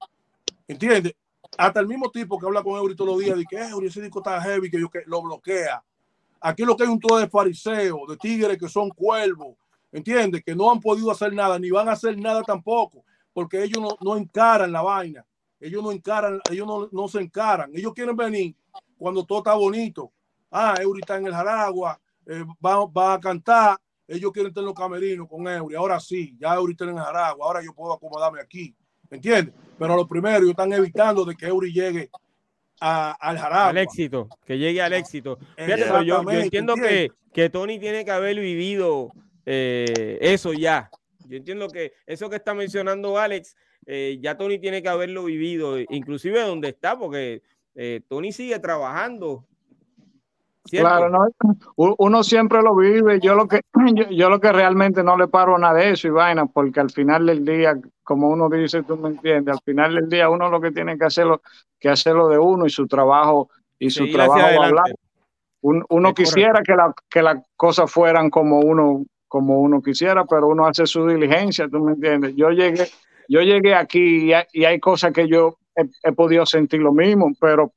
¿Entiendes? 0.67 1.13
Hasta 1.57 1.79
el 1.79 1.87
mismo 1.87 2.11
tipo 2.11 2.37
que 2.37 2.45
habla 2.45 2.61
con 2.61 2.77
Eury 2.77 2.95
todos 2.95 3.11
los 3.11 3.19
días, 3.19 3.35
dice 3.35 3.47
que 3.49 3.57
Eury, 3.57 3.87
ese 3.87 4.01
disco 4.01 4.19
está 4.19 4.39
heavy, 4.41 4.69
que, 4.69 4.79
yo, 4.79 4.89
que 4.89 5.03
lo 5.07 5.21
bloquea. 5.21 5.83
Aquí 6.39 6.63
lo 6.63 6.77
que 6.77 6.83
hay 6.83 6.89
un 6.89 6.99
todo 6.99 7.17
de 7.17 7.27
fariseos, 7.27 8.01
de 8.07 8.17
tigres 8.17 8.57
que 8.57 8.69
son 8.69 8.89
cuervos, 8.89 9.55
¿entiendes? 9.91 10.43
Que 10.43 10.55
no 10.55 10.71
han 10.71 10.79
podido 10.79 11.09
hacer 11.09 11.33
nada, 11.33 11.57
ni 11.57 11.71
van 11.71 11.89
a 11.89 11.93
hacer 11.93 12.17
nada 12.17 12.43
tampoco, 12.43 13.03
porque 13.33 13.63
ellos 13.63 13.81
no, 13.81 13.97
no 14.01 14.17
encaran 14.17 14.71
la 14.71 14.81
vaina. 14.81 15.25
Ellos 15.59 15.81
no 15.81 15.91
encaran, 15.91 16.39
ellos 16.51 16.67
no, 16.67 16.87
no 16.91 17.07
se 17.07 17.19
encaran. 17.19 17.71
Ellos 17.73 17.93
quieren 17.93 18.15
venir 18.15 18.55
cuando 18.97 19.25
todo 19.25 19.39
está 19.39 19.55
bonito. 19.55 20.11
Ah, 20.51 20.75
Eury 20.79 20.99
está 20.99 21.17
en 21.17 21.25
el 21.25 21.33
Jaragua, 21.33 21.99
eh, 22.25 22.45
va, 22.63 22.85
va, 22.85 23.13
a 23.15 23.19
cantar, 23.19 23.77
ellos 24.07 24.31
quieren 24.31 24.53
tener 24.53 24.65
los 24.65 24.75
camerinos 24.75 25.27
con 25.27 25.47
Eury. 25.47 25.75
Ahora 25.75 25.99
sí, 25.99 26.37
ya 26.39 26.53
Eury 26.53 26.73
está 26.73 26.85
en 26.85 26.91
el 26.91 27.03
Jaragua, 27.03 27.45
ahora 27.45 27.63
yo 27.63 27.73
puedo 27.73 27.93
acomodarme 27.93 28.41
aquí. 28.41 28.75
¿Entiendes? 29.09 29.53
Pero 29.77 29.95
lo 29.95 30.07
primero, 30.07 30.37
ellos 30.37 30.51
están 30.51 30.73
evitando 30.73 31.25
de 31.25 31.35
que 31.35 31.47
Eury 31.47 31.71
llegue 31.71 32.09
al 32.79 33.37
Jaragua. 33.37 33.69
Al 33.69 33.77
éxito, 33.77 34.27
que 34.45 34.57
llegue 34.57 34.81
al 34.81 34.93
éxito. 34.93 35.37
Fíjate, 35.55 36.05
yo, 36.05 36.23
entiendo 36.29 36.75
que, 36.75 37.11
que, 37.33 37.49
Tony 37.49 37.79
tiene 37.79 38.05
que 38.05 38.11
haber 38.11 38.39
vivido 38.39 39.11
eh, 39.45 40.17
eso 40.19 40.51
ya. 40.53 40.89
Yo 41.27 41.37
entiendo 41.37 41.69
que 41.69 41.93
eso 42.05 42.29
que 42.29 42.35
está 42.35 42.53
mencionando 42.53 43.17
Alex, 43.17 43.55
eh, 43.85 44.19
ya 44.21 44.37
Tony 44.37 44.59
tiene 44.59 44.83
que 44.83 44.89
haberlo 44.89 45.23
vivido, 45.23 45.79
inclusive 45.79 46.41
donde 46.41 46.69
está, 46.69 46.99
porque 46.99 47.41
eh, 47.73 48.01
Tony 48.09 48.33
sigue 48.33 48.59
trabajando. 48.59 49.45
Claro, 50.69 51.09
no, 51.09 51.29
uno 51.75 52.23
siempre 52.23 52.61
lo 52.61 52.75
vive. 52.75 53.21
Yo 53.21 53.35
lo 53.35 53.47
que 53.47 53.61
yo, 54.11 54.29
lo 54.29 54.41
que 54.41 54.51
realmente 54.51 55.01
no 55.01 55.17
le 55.17 55.29
paro 55.29 55.57
nada 55.57 55.75
de 55.75 55.91
eso 55.91 56.07
y 56.07 56.11
vaina, 56.11 56.45
porque 56.45 56.81
al 56.81 56.89
final 56.89 57.25
del 57.25 57.45
día, 57.45 57.79
como 58.07 58.29
uno 58.29 58.47
dice, 58.47 58.83
tú 58.83 58.95
me 58.95 59.09
entiendes, 59.09 59.53
al 59.53 59.61
final 59.61 59.95
del 59.95 60.07
día 60.07 60.29
uno 60.29 60.49
lo 60.49 60.61
que 60.61 60.71
tiene 60.71 60.97
que 60.97 61.03
hacerlo, 61.03 61.41
que 61.77 61.89
hacerlo 61.89 62.29
de 62.29 62.39
uno 62.39 62.65
y 62.65 62.69
su 62.69 62.87
trabajo 62.87 63.49
y 63.77 63.89
su 63.89 64.09
trabajo 64.09 64.63
hablar. 64.63 64.95
uno 65.61 66.13
quisiera 66.13 66.61
que, 66.63 66.73
la, 66.73 66.95
que 67.09 67.21
las 67.21 67.45
cosas 67.57 67.91
fueran 67.91 68.29
como 68.29 68.61
uno 68.61 69.03
como 69.27 69.59
uno 69.59 69.81
quisiera, 69.81 70.23
pero 70.23 70.47
uno 70.47 70.65
hace 70.65 70.85
su 70.85 71.05
diligencia, 71.05 71.67
tú 71.67 71.83
me 71.83 71.91
entiendes. 71.91 72.33
Yo 72.37 72.49
llegué, 72.51 72.87
yo 73.27 73.41
llegué 73.41 73.75
aquí 73.75 74.31
y 74.53 74.63
hay 74.63 74.79
cosas 74.79 75.11
que 75.11 75.27
yo 75.27 75.57
he, 75.75 76.13
podido 76.13 76.45
sentir 76.45 76.79
lo 76.79 76.93
mismo, 76.93 77.33
pero 77.41 77.73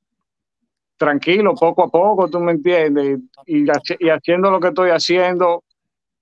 tranquilo, 0.96 1.56
poco 1.56 1.82
a 1.82 1.88
poco, 1.88 2.30
tú 2.30 2.38
me 2.38 2.52
entiendes, 2.52 3.18
y, 3.46 3.66
haciendo 4.08 4.48
lo 4.48 4.60
que 4.60 4.68
estoy 4.68 4.90
haciendo, 4.90 5.64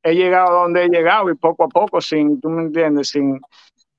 he 0.02 0.14
llegado 0.14 0.48
a 0.48 0.62
donde 0.62 0.84
he 0.84 0.88
llegado 0.88 1.30
y 1.30 1.34
poco 1.34 1.64
a 1.64 1.68
poco, 1.68 2.00
sin, 2.00 2.40
tú 2.40 2.48
me 2.48 2.62
entiendes, 2.62 3.10
sin, 3.10 3.38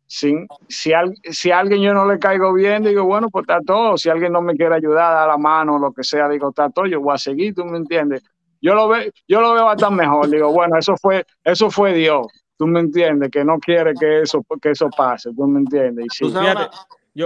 sin, 0.10 0.48
si, 0.68 0.92
si 1.30 1.52
a 1.52 1.60
alguien 1.60 1.82
yo 1.82 1.94
no 1.94 2.04
le 2.12 2.18
caigo 2.18 2.52
bien, 2.52 2.84
digo, 2.84 3.04
bueno, 3.04 3.30
pues 3.30 3.44
está 3.44 3.60
todo, 3.62 3.96
si 3.96 4.10
alguien 4.10 4.34
no 4.34 4.42
me 4.42 4.56
quiere 4.56 4.74
ayudar, 4.74 5.16
a 5.16 5.28
la 5.28 5.38
mano, 5.38 5.78
lo 5.78 5.94
que 5.94 6.04
sea, 6.04 6.28
digo, 6.28 6.50
está 6.50 6.68
todo, 6.72 6.88
yo 6.88 7.00
voy 7.00 7.14
a 7.14 7.18
seguir, 7.20 7.54
tú 7.54 7.64
me 7.64 7.78
entiendes. 7.78 8.24
Yo 8.60 8.74
lo, 8.74 8.88
veo, 8.88 9.12
yo 9.28 9.40
lo 9.40 9.54
veo 9.54 9.66
bastante 9.66 9.98
mejor, 9.98 10.28
digo, 10.28 10.52
bueno, 10.52 10.80
eso 10.80 10.96
fue, 10.98 11.24
eso 11.44 11.70
fue 11.70 11.94
Dios, 11.94 12.26
tú 12.58 12.66
me 12.66 12.80
entiendes, 12.80 13.30
que 13.30 13.46
no 13.46 13.60
quiere 13.60 13.94
que 13.94 14.22
eso, 14.22 14.44
que 14.60 14.72
eso 14.72 14.90
pase, 14.90 15.30
tú 15.32 15.46
me 15.46 15.60
entiendes. 15.60 16.08
Y 16.08 16.10
sí, 16.10 16.34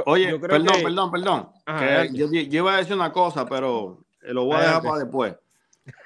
Oye, 0.06 0.38
perdón, 0.38 0.76
perdón, 0.84 1.12
perdón, 1.12 1.50
yo, 2.12 2.28
iba 2.32 2.74
a 2.74 2.78
decir 2.78 2.96
una 2.96 3.14
cosa, 3.14 3.46
pero 3.46 4.00
eh, 4.22 4.34
lo 4.34 4.44
voy 4.44 4.58
a 4.58 4.60
dejar 4.60 4.84
para 4.84 5.00
después. 5.00 5.36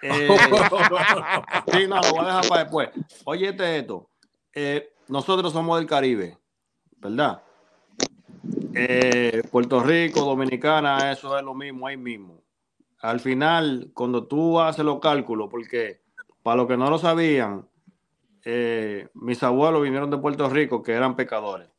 Eh, 0.04 0.28
sí, 1.74 1.88
no, 1.88 1.96
lo 2.02 2.12
voy 2.12 2.20
a 2.20 2.26
dejar 2.26 2.48
para 2.48 2.64
después. 2.64 2.90
Oye, 3.26 3.50
este 3.50 3.80
esto. 3.80 4.10
Eh, 4.54 4.94
nosotros 5.08 5.52
somos 5.54 5.80
del 5.80 5.88
Caribe, 5.88 6.38
¿verdad? 7.00 7.44
Puerto 9.52 9.82
Rico, 9.82 10.22
Dominicana, 10.22 11.12
eso 11.12 11.38
es 11.38 11.44
lo 11.44 11.54
mismo, 11.54 11.88
ahí 11.88 11.98
mismo. 11.98 12.44
Al 13.02 13.20
final, 13.20 13.92
cuando 13.94 14.26
tú 14.26 14.60
haces 14.60 14.86
los 14.86 15.00
cálculos, 15.00 15.50
porque 15.50 16.02
para 16.44 16.58
los 16.58 16.68
que 16.68 16.78
no 16.78 16.90
lo 16.90 16.98
sabían, 16.98 17.68
mis 19.14 19.44
abuelos 19.44 19.82
vinieron 19.82 20.10
de 20.10 20.18
Puerto 20.18 20.50
Rico 20.50 20.84
que 20.84 20.94
eran 20.94 21.16
pecadores 21.16 21.70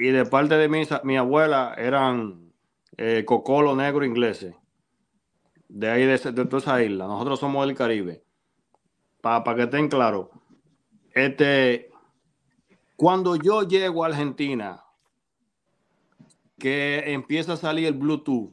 y 0.00 0.10
de 0.10 0.24
parte 0.24 0.56
de 0.56 0.68
mi, 0.68 0.82
mi 1.04 1.18
abuela 1.18 1.74
eran 1.76 2.52
eh, 2.96 3.24
cocolo 3.26 3.76
negro 3.76 4.02
ingleses. 4.04 4.54
De 5.68 5.90
ahí, 5.90 6.06
de, 6.06 6.18
toda 6.18 6.58
esa 6.58 6.82
isla. 6.82 7.06
Nosotros 7.06 7.38
somos 7.38 7.66
del 7.66 7.76
Caribe. 7.76 8.24
Para 9.20 9.54
que 9.54 9.64
estén 9.64 9.88
claros. 9.88 10.28
Este, 11.12 11.89
cuando 13.00 13.34
yo 13.34 13.62
llego 13.62 14.04
a 14.04 14.08
Argentina, 14.08 14.84
que 16.58 17.02
empieza 17.14 17.54
a 17.54 17.56
salir 17.56 17.86
el 17.86 17.94
Bluetooth, 17.94 18.52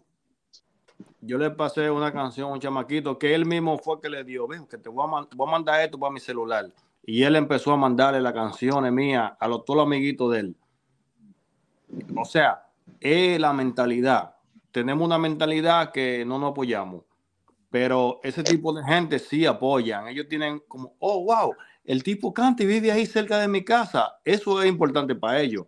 yo 1.20 1.38
le 1.38 1.52
pasé 1.52 1.92
una 1.92 2.14
canción 2.14 2.50
a 2.50 2.54
un 2.54 2.60
chamaquito 2.62 3.20
que 3.20 3.36
él 3.36 3.46
mismo 3.46 3.78
fue 3.78 4.00
que 4.00 4.10
le 4.10 4.24
dio, 4.24 4.48
ven, 4.48 4.66
que 4.66 4.78
te 4.78 4.88
voy 4.88 5.06
a, 5.06 5.28
voy 5.36 5.48
a 5.50 5.52
mandar 5.52 5.82
esto 5.82 6.00
para 6.00 6.14
mi 6.14 6.22
celular. 6.22 6.72
Y 7.04 7.24
él 7.24 7.36
empezó 7.36 7.74
a 7.74 7.76
mandarle 7.76 8.22
las 8.22 8.32
canciones 8.32 8.90
mías 8.90 9.34
a 9.38 9.50
los, 9.50 9.66
todos 9.66 9.80
los 9.80 9.86
amiguitos 9.86 10.32
de 10.32 10.40
él. 10.40 10.56
O 12.16 12.24
sea, 12.24 12.70
es 13.02 13.38
la 13.42 13.52
mentalidad. 13.52 14.34
Tenemos 14.72 15.06
una 15.06 15.18
mentalidad 15.18 15.92
que 15.92 16.24
no 16.24 16.40
nos 16.40 16.52
apoyamos, 16.52 17.04
pero 17.70 18.22
ese 18.24 18.44
tipo 18.44 18.72
de 18.72 18.82
gente 18.86 19.20
sí 19.20 19.46
apoyan. 19.46 20.08
Ellos 20.08 20.30
tienen 20.30 20.62
como, 20.70 20.94
oh, 21.00 21.26
wow, 21.26 21.54
el 21.88 22.04
tipo 22.04 22.34
canta 22.34 22.62
y 22.64 22.68
vive 22.68 22.92
ahí 22.92 23.06
cerca 23.06 23.40
de 23.40 23.48
mi 23.48 23.64
casa. 23.64 24.20
Eso 24.24 24.62
es 24.62 24.70
importante 24.70 25.16
para 25.16 25.40
ellos. 25.40 25.66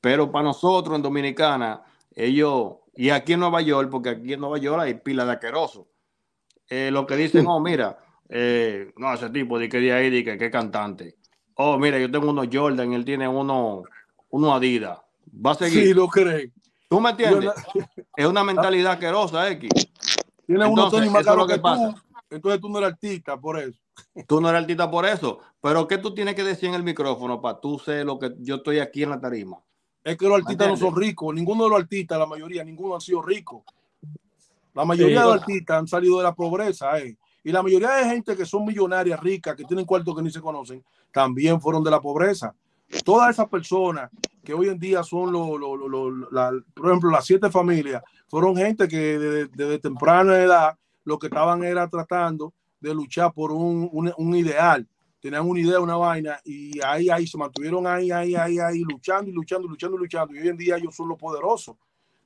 Pero 0.00 0.32
para 0.32 0.46
nosotros 0.46 0.96
en 0.96 1.02
Dominicana, 1.02 1.82
ellos, 2.14 2.78
y 2.96 3.10
aquí 3.10 3.34
en 3.34 3.40
Nueva 3.40 3.60
York, 3.60 3.90
porque 3.90 4.08
aquí 4.08 4.32
en 4.32 4.40
Nueva 4.40 4.58
York 4.58 4.80
hay 4.80 4.94
pila 4.94 5.24
de 5.26 5.32
aquerosos, 5.32 5.86
eh, 6.68 6.90
lo 6.90 7.06
que 7.06 7.16
dicen, 7.16 7.46
oh, 7.46 7.60
mira, 7.60 7.98
eh, 8.28 8.90
no, 8.96 9.12
ese 9.12 9.28
tipo 9.28 9.58
de 9.58 9.68
que 9.68 9.78
de 9.78 9.92
ahí, 9.92 10.10
de 10.10 10.24
que, 10.24 10.38
que 10.38 10.50
cantante. 10.50 11.16
Oh, 11.54 11.78
mira, 11.78 11.98
yo 11.98 12.10
tengo 12.10 12.30
unos 12.30 12.48
Jordan, 12.50 12.92
él 12.94 13.04
tiene 13.04 13.28
uno, 13.28 13.82
uno 14.30 14.54
Adidas 14.54 14.98
va 15.44 15.52
a 15.52 15.54
seguir. 15.54 15.84
Sí, 15.84 15.94
lo 15.94 16.08
creen. 16.08 16.52
¿Tú 16.88 17.00
me 17.00 17.10
entiendes? 17.10 17.52
Es 18.16 18.26
una 18.26 18.42
mentalidad 18.42 18.92
asquerosa, 18.92 19.50
X. 19.50 19.70
Tiene 20.46 20.64
uno 20.64 20.90
Tony 20.90 21.10
más 21.10 21.24
caro 21.24 21.46
que, 21.46 21.58
pasa. 21.58 21.92
tú. 21.92 22.00
Entonces 22.30 22.60
tú 22.60 22.68
no 22.70 22.78
eres 22.78 22.92
artista 22.92 23.38
por 23.38 23.58
eso. 23.58 23.78
Tú 24.26 24.40
no 24.40 24.48
eres 24.48 24.62
artista 24.62 24.90
por 24.90 25.06
eso. 25.06 25.40
Pero 25.60 25.86
¿qué 25.86 25.98
tú 25.98 26.14
tienes 26.14 26.34
que 26.34 26.44
decir 26.44 26.68
en 26.68 26.74
el 26.74 26.82
micrófono 26.82 27.40
para 27.40 27.60
tú 27.60 27.78
ser 27.78 28.06
lo 28.06 28.18
que 28.18 28.34
yo 28.38 28.56
estoy 28.56 28.78
aquí 28.78 29.02
en 29.02 29.10
la 29.10 29.20
tarima? 29.20 29.58
Es 30.04 30.16
que 30.16 30.26
los 30.26 30.38
artistas 30.38 30.68
no 30.68 30.76
son 30.76 30.96
ricos. 30.96 31.34
Ninguno 31.34 31.64
de 31.64 31.70
los 31.70 31.80
artistas, 31.80 32.18
la 32.18 32.26
mayoría, 32.26 32.64
ninguno 32.64 32.94
han 32.94 33.00
sido 33.00 33.22
ricos. 33.22 33.62
La 34.74 34.84
mayoría 34.84 35.20
de 35.20 35.26
los 35.26 35.40
artistas 35.40 35.78
han 35.78 35.88
salido 35.88 36.18
de 36.18 36.24
la 36.24 36.34
pobreza, 36.34 36.98
eh. 36.98 37.16
Y 37.44 37.52
la 37.52 37.62
mayoría 37.62 37.90
de 37.90 38.04
gente 38.04 38.36
que 38.36 38.44
son 38.44 38.64
millonarias, 38.64 39.18
ricas, 39.20 39.56
que 39.56 39.64
tienen 39.64 39.84
cuartos 39.84 40.14
que 40.14 40.22
ni 40.22 40.30
se 40.30 40.40
conocen, 40.40 40.84
también 41.12 41.60
fueron 41.60 41.82
de 41.82 41.90
la 41.90 42.00
pobreza. 42.00 42.54
Todas 43.04 43.30
esas 43.30 43.48
personas 43.48 44.10
que 44.44 44.54
hoy 44.54 44.68
en 44.68 44.78
día 44.78 45.02
son, 45.02 45.32
lo, 45.32 45.58
por 46.74 46.86
ejemplo, 46.88 47.10
las 47.10 47.24
siete 47.24 47.50
familias, 47.50 48.02
fueron 48.28 48.56
gente 48.56 48.88
que 48.88 49.18
desde, 49.18 49.78
temprana 49.78 50.38
edad 50.38 50.78
lo 51.04 51.18
que 51.18 51.26
estaban 51.26 51.62
era 51.64 51.88
tratando 51.88 52.52
de 52.80 52.94
luchar 52.94 53.32
por 53.32 53.52
un, 53.52 53.90
un, 54.16 54.34
ideal. 54.36 54.86
Tenían 55.20 55.48
una 55.48 55.60
idea, 55.60 55.80
una 55.80 55.96
vaina, 55.96 56.38
y 56.44 56.80
ahí, 56.84 57.10
ahí 57.10 57.26
se 57.26 57.36
mantuvieron 57.36 57.86
ahí, 57.86 58.10
ahí, 58.10 58.34
ahí, 58.34 58.58
ahí, 58.58 58.84
luchando 58.84 59.30
y 59.30 59.34
luchando, 59.34 59.66
luchando 59.66 59.96
y 59.96 60.00
luchando. 60.00 60.34
Y 60.34 60.38
hoy 60.38 60.48
en 60.48 60.56
día 60.56 60.76
ellos 60.76 60.94
son 60.94 61.08
los 61.08 61.18
poderosos. 61.18 61.76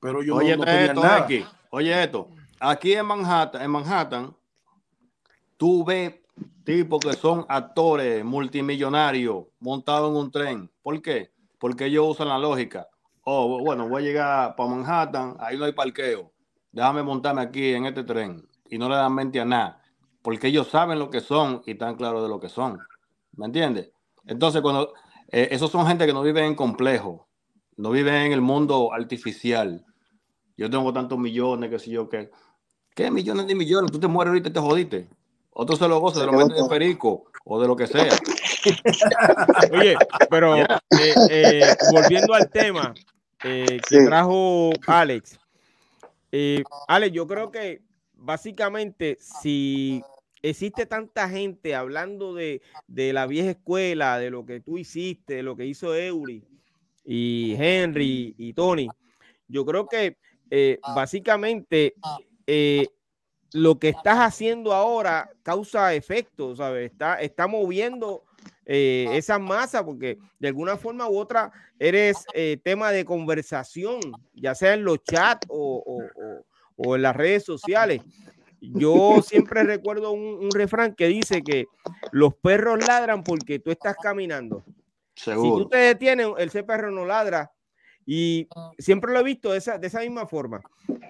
Pero 0.01 0.23
yo 0.23 0.37
Oye, 0.37 0.57
no, 0.57 0.65
tenían 0.65 0.97
nada. 0.97 1.25
Aquí. 1.25 1.45
Oye, 1.71 2.03
esto, 2.03 2.29
aquí 2.61 2.93
en 2.93 3.07
Manhattan, 3.07 3.63
en 3.63 3.71
Manhattan, 3.71 4.37
tú 5.57 5.85
ves 5.85 6.15
tipos 6.65 7.01
que 7.01 7.13
son 7.15 7.47
actores 7.49 8.25
multimillonarios 8.25 9.45
montados 9.61 10.11
en 10.11 10.17
un 10.17 10.31
tren. 10.31 10.71
¿Por 10.83 11.01
qué? 11.01 11.33
Porque 11.59 11.87
ellos 11.87 12.07
usan 12.11 12.29
la 12.29 12.39
lógica. 12.39 12.89
Oh, 13.25 13.61
bueno, 13.61 13.89
voy 13.89 14.03
a 14.03 14.07
llegar 14.07 14.57
para 14.57 14.69
Manhattan, 14.69 15.37
ahí 15.39 15.57
no 15.57 15.65
hay 15.65 15.73
parqueo. 15.73 16.33
Déjame 16.73 17.03
montarme 17.03 17.43
aquí 17.43 17.73
en 17.73 17.87
este 17.87 18.03
tren. 18.03 18.47
Y 18.69 18.79
no 18.79 18.89
le 18.89 18.97
dan 18.97 19.15
mente 19.15 19.39
a 19.41 19.45
nada. 19.45 19.82
Porque 20.23 20.49
ellos 20.49 20.69
saben 20.69 20.99
lo 20.99 21.11
que 21.11 21.21
son 21.21 21.63
y 21.67 21.73
están 21.73 21.97
claros 21.97 22.23
de 22.23 22.29
lo 22.29 22.41
que 22.41 22.49
son. 22.49 22.79
¿Me 23.33 23.47
entiendes? 23.47 23.91
Entonces, 24.27 24.63
cuando 24.63 24.95
eh, 25.29 25.49
esos 25.51 25.71
son 25.71 25.87
gente 25.87 26.07
que 26.07 26.13
no 26.13 26.23
viven 26.23 26.45
en 26.45 26.55
complejo, 26.55 27.29
no 27.77 27.91
viven 27.91 28.15
en 28.15 28.33
el 28.33 28.41
mundo 28.41 28.93
artificial. 28.93 29.85
Yo 30.57 30.71
tengo 30.71 30.93
tantos 30.93 31.19
millones, 31.19 31.71
que 31.71 31.79
si 31.79 31.91
yo, 31.91 32.09
que. 32.09 32.31
¿Qué 32.95 33.11
millones 33.11 33.47
de 33.47 33.55
millones? 33.55 33.91
Tú 33.91 33.99
te 33.99 34.07
mueres 34.07 34.31
ahorita 34.31 34.51
y 34.51 34.53
te 34.53 34.61
jodiste. 34.61 35.09
Otro 35.55 35.77
se 35.77 35.89
lo 35.89 36.01
goza 36.01 36.21
de 36.21 36.27
lo 36.27 36.47
de 36.47 36.69
perico 36.69 37.25
o 37.45 37.61
de 37.61 37.67
lo 37.67 37.77
que 37.77 37.87
sea. 37.87 38.09
Oye, 39.73 39.97
pero 40.31 40.57
eh, 40.57 40.67
eh, 41.31 41.77
volviendo 41.91 42.35
al 42.35 42.49
tema 42.51 42.95
eh, 43.45 43.81
que 43.89 44.05
trajo 44.05 44.71
Alex. 44.87 45.39
Alex, 46.89 47.13
yo 47.13 47.27
creo 47.27 47.51
que 47.51 47.83
básicamente 48.23 49.19
si 49.21 50.03
existe 50.43 50.87
tanta 50.87 51.29
gente 51.29 51.75
hablando 51.75 52.35
de, 52.35 52.63
de, 52.87 53.13
la 53.13 53.27
vieja 53.27 53.51
escuela, 53.51 54.19
de 54.19 54.31
lo 54.31 54.45
que 54.45 54.61
tú 54.61 54.79
hiciste, 54.79 55.35
de 55.35 55.43
lo 55.43 55.57
que 55.57 55.67
hizo 55.67 55.95
Eury 55.95 56.45
y 57.05 57.55
Henry 57.59 58.35
y 58.39 58.53
Tony, 58.53 58.89
yo 59.49 59.65
creo 59.65 59.87
que 59.87 60.17
básicamente 60.95 61.95
lo 63.53 63.79
que 63.79 63.91
estás 63.91 64.19
haciendo 64.19 64.73
ahora 64.73 65.31
causa 65.43 65.95
efecto, 65.95 66.57
¿sabes? 66.57 66.91
Está, 66.91 67.21
está 67.21 67.47
moviendo 67.47 68.25
eh, 68.65 69.09
esa 69.13 69.39
masa 69.39 69.85
porque 69.85 70.19
de 70.39 70.49
alguna 70.49 70.77
forma 70.77 71.09
u 71.09 71.19
otra 71.19 71.53
eres 71.79 72.25
eh, 72.35 72.59
tema 72.63 72.91
de 72.93 73.05
conversación, 73.05 74.01
ya 74.35 74.55
sea 74.55 74.75
en 74.75 74.85
los 74.85 75.03
chats 75.05 75.47
o, 75.51 76.01
en 76.77 77.03
las 77.03 77.17
redes 77.17 77.45
sociales. 77.45 78.03
Yo 78.61 79.23
siempre 79.23 79.65
recuerdo 79.65 80.13
un, 80.13 80.51
refrán 80.53 80.95
que 80.95 81.09
dice 81.09 81.43
que 81.43 81.67
los 82.13 82.35
perros 82.35 82.87
ladran 82.87 83.25
porque 83.25 83.59
tú 83.59 83.71
estás 83.71 83.97
caminando. 84.01 84.65
Si 85.15 85.33
tú 85.33 85.69
te 85.69 85.79
detienes, 85.79 86.29
ese 86.39 86.63
perro 86.63 86.91
no 86.91 87.05
ladra. 87.05 87.53
Y 88.07 88.49
siempre 88.79 89.13
lo 89.13 89.21
he 89.21 89.25
visto 89.25 89.53
de 89.53 89.59
esa, 89.59 89.79
de 89.79 89.87
esa 89.87 90.01
misma 90.01 90.27
forma. 90.27 90.61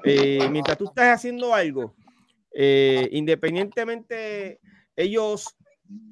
Eh, 0.05 0.49
mientras 0.51 0.77
tú 0.77 0.85
estás 0.85 1.15
haciendo 1.15 1.55
algo, 1.55 1.95
eh, 2.55 3.09
independientemente 3.13 4.61
ellos 4.97 5.57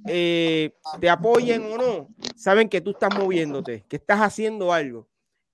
eh, 0.07 0.73
te 1.01 1.09
apoyen 1.09 1.65
o 1.65 1.77
no, 1.77 2.09
saben 2.37 2.69
que 2.69 2.81
tú 2.81 2.91
estás 2.91 3.15
moviéndote, 3.17 3.85
que 3.89 3.97
estás 3.97 4.21
haciendo 4.21 4.73
algo. 4.73 5.10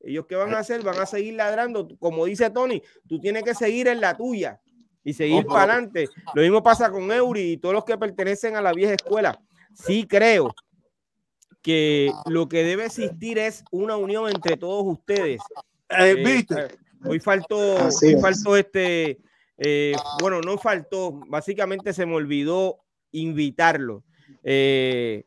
Ellos 0.06 0.26
qué 0.26 0.36
van 0.36 0.54
a 0.54 0.58
hacer? 0.58 0.82
Van 0.82 0.98
a 0.98 1.06
seguir 1.06 1.34
ladrando. 1.34 1.88
Como 1.98 2.24
dice 2.24 2.50
Tony, 2.50 2.82
tú 3.08 3.20
tienes 3.20 3.42
que 3.42 3.54
seguir 3.54 3.88
en 3.88 4.00
la 4.00 4.16
tuya 4.16 4.60
y 5.04 5.12
seguir 5.12 5.44
para 5.46 5.74
adelante. 5.74 6.08
Lo 6.34 6.42
mismo 6.42 6.62
pasa 6.62 6.90
con 6.90 7.10
Eury 7.10 7.52
y 7.52 7.56
todos 7.56 7.74
los 7.74 7.84
que 7.84 7.98
pertenecen 7.98 8.56
a 8.56 8.62
la 8.62 8.72
vieja 8.72 8.94
escuela. 8.94 9.38
Sí 9.74 10.06
creo 10.06 10.54
que 11.62 12.12
lo 12.26 12.48
que 12.48 12.62
debe 12.62 12.86
existir 12.86 13.38
es 13.38 13.64
una 13.70 13.96
unión 13.96 14.28
entre 14.28 14.56
todos 14.56 14.84
ustedes. 14.86 15.40
Eh, 15.90 16.44
hoy 17.04 17.20
faltó, 17.20 17.58
hoy 17.58 18.16
faltó 18.20 18.56
este 18.56 19.18
eh, 19.58 19.94
bueno, 20.20 20.40
no 20.40 20.58
faltó, 20.58 21.12
básicamente 21.28 21.92
se 21.92 22.06
me 22.06 22.14
olvidó 22.14 22.78
invitarlo. 23.12 24.04
Eh, 24.42 25.24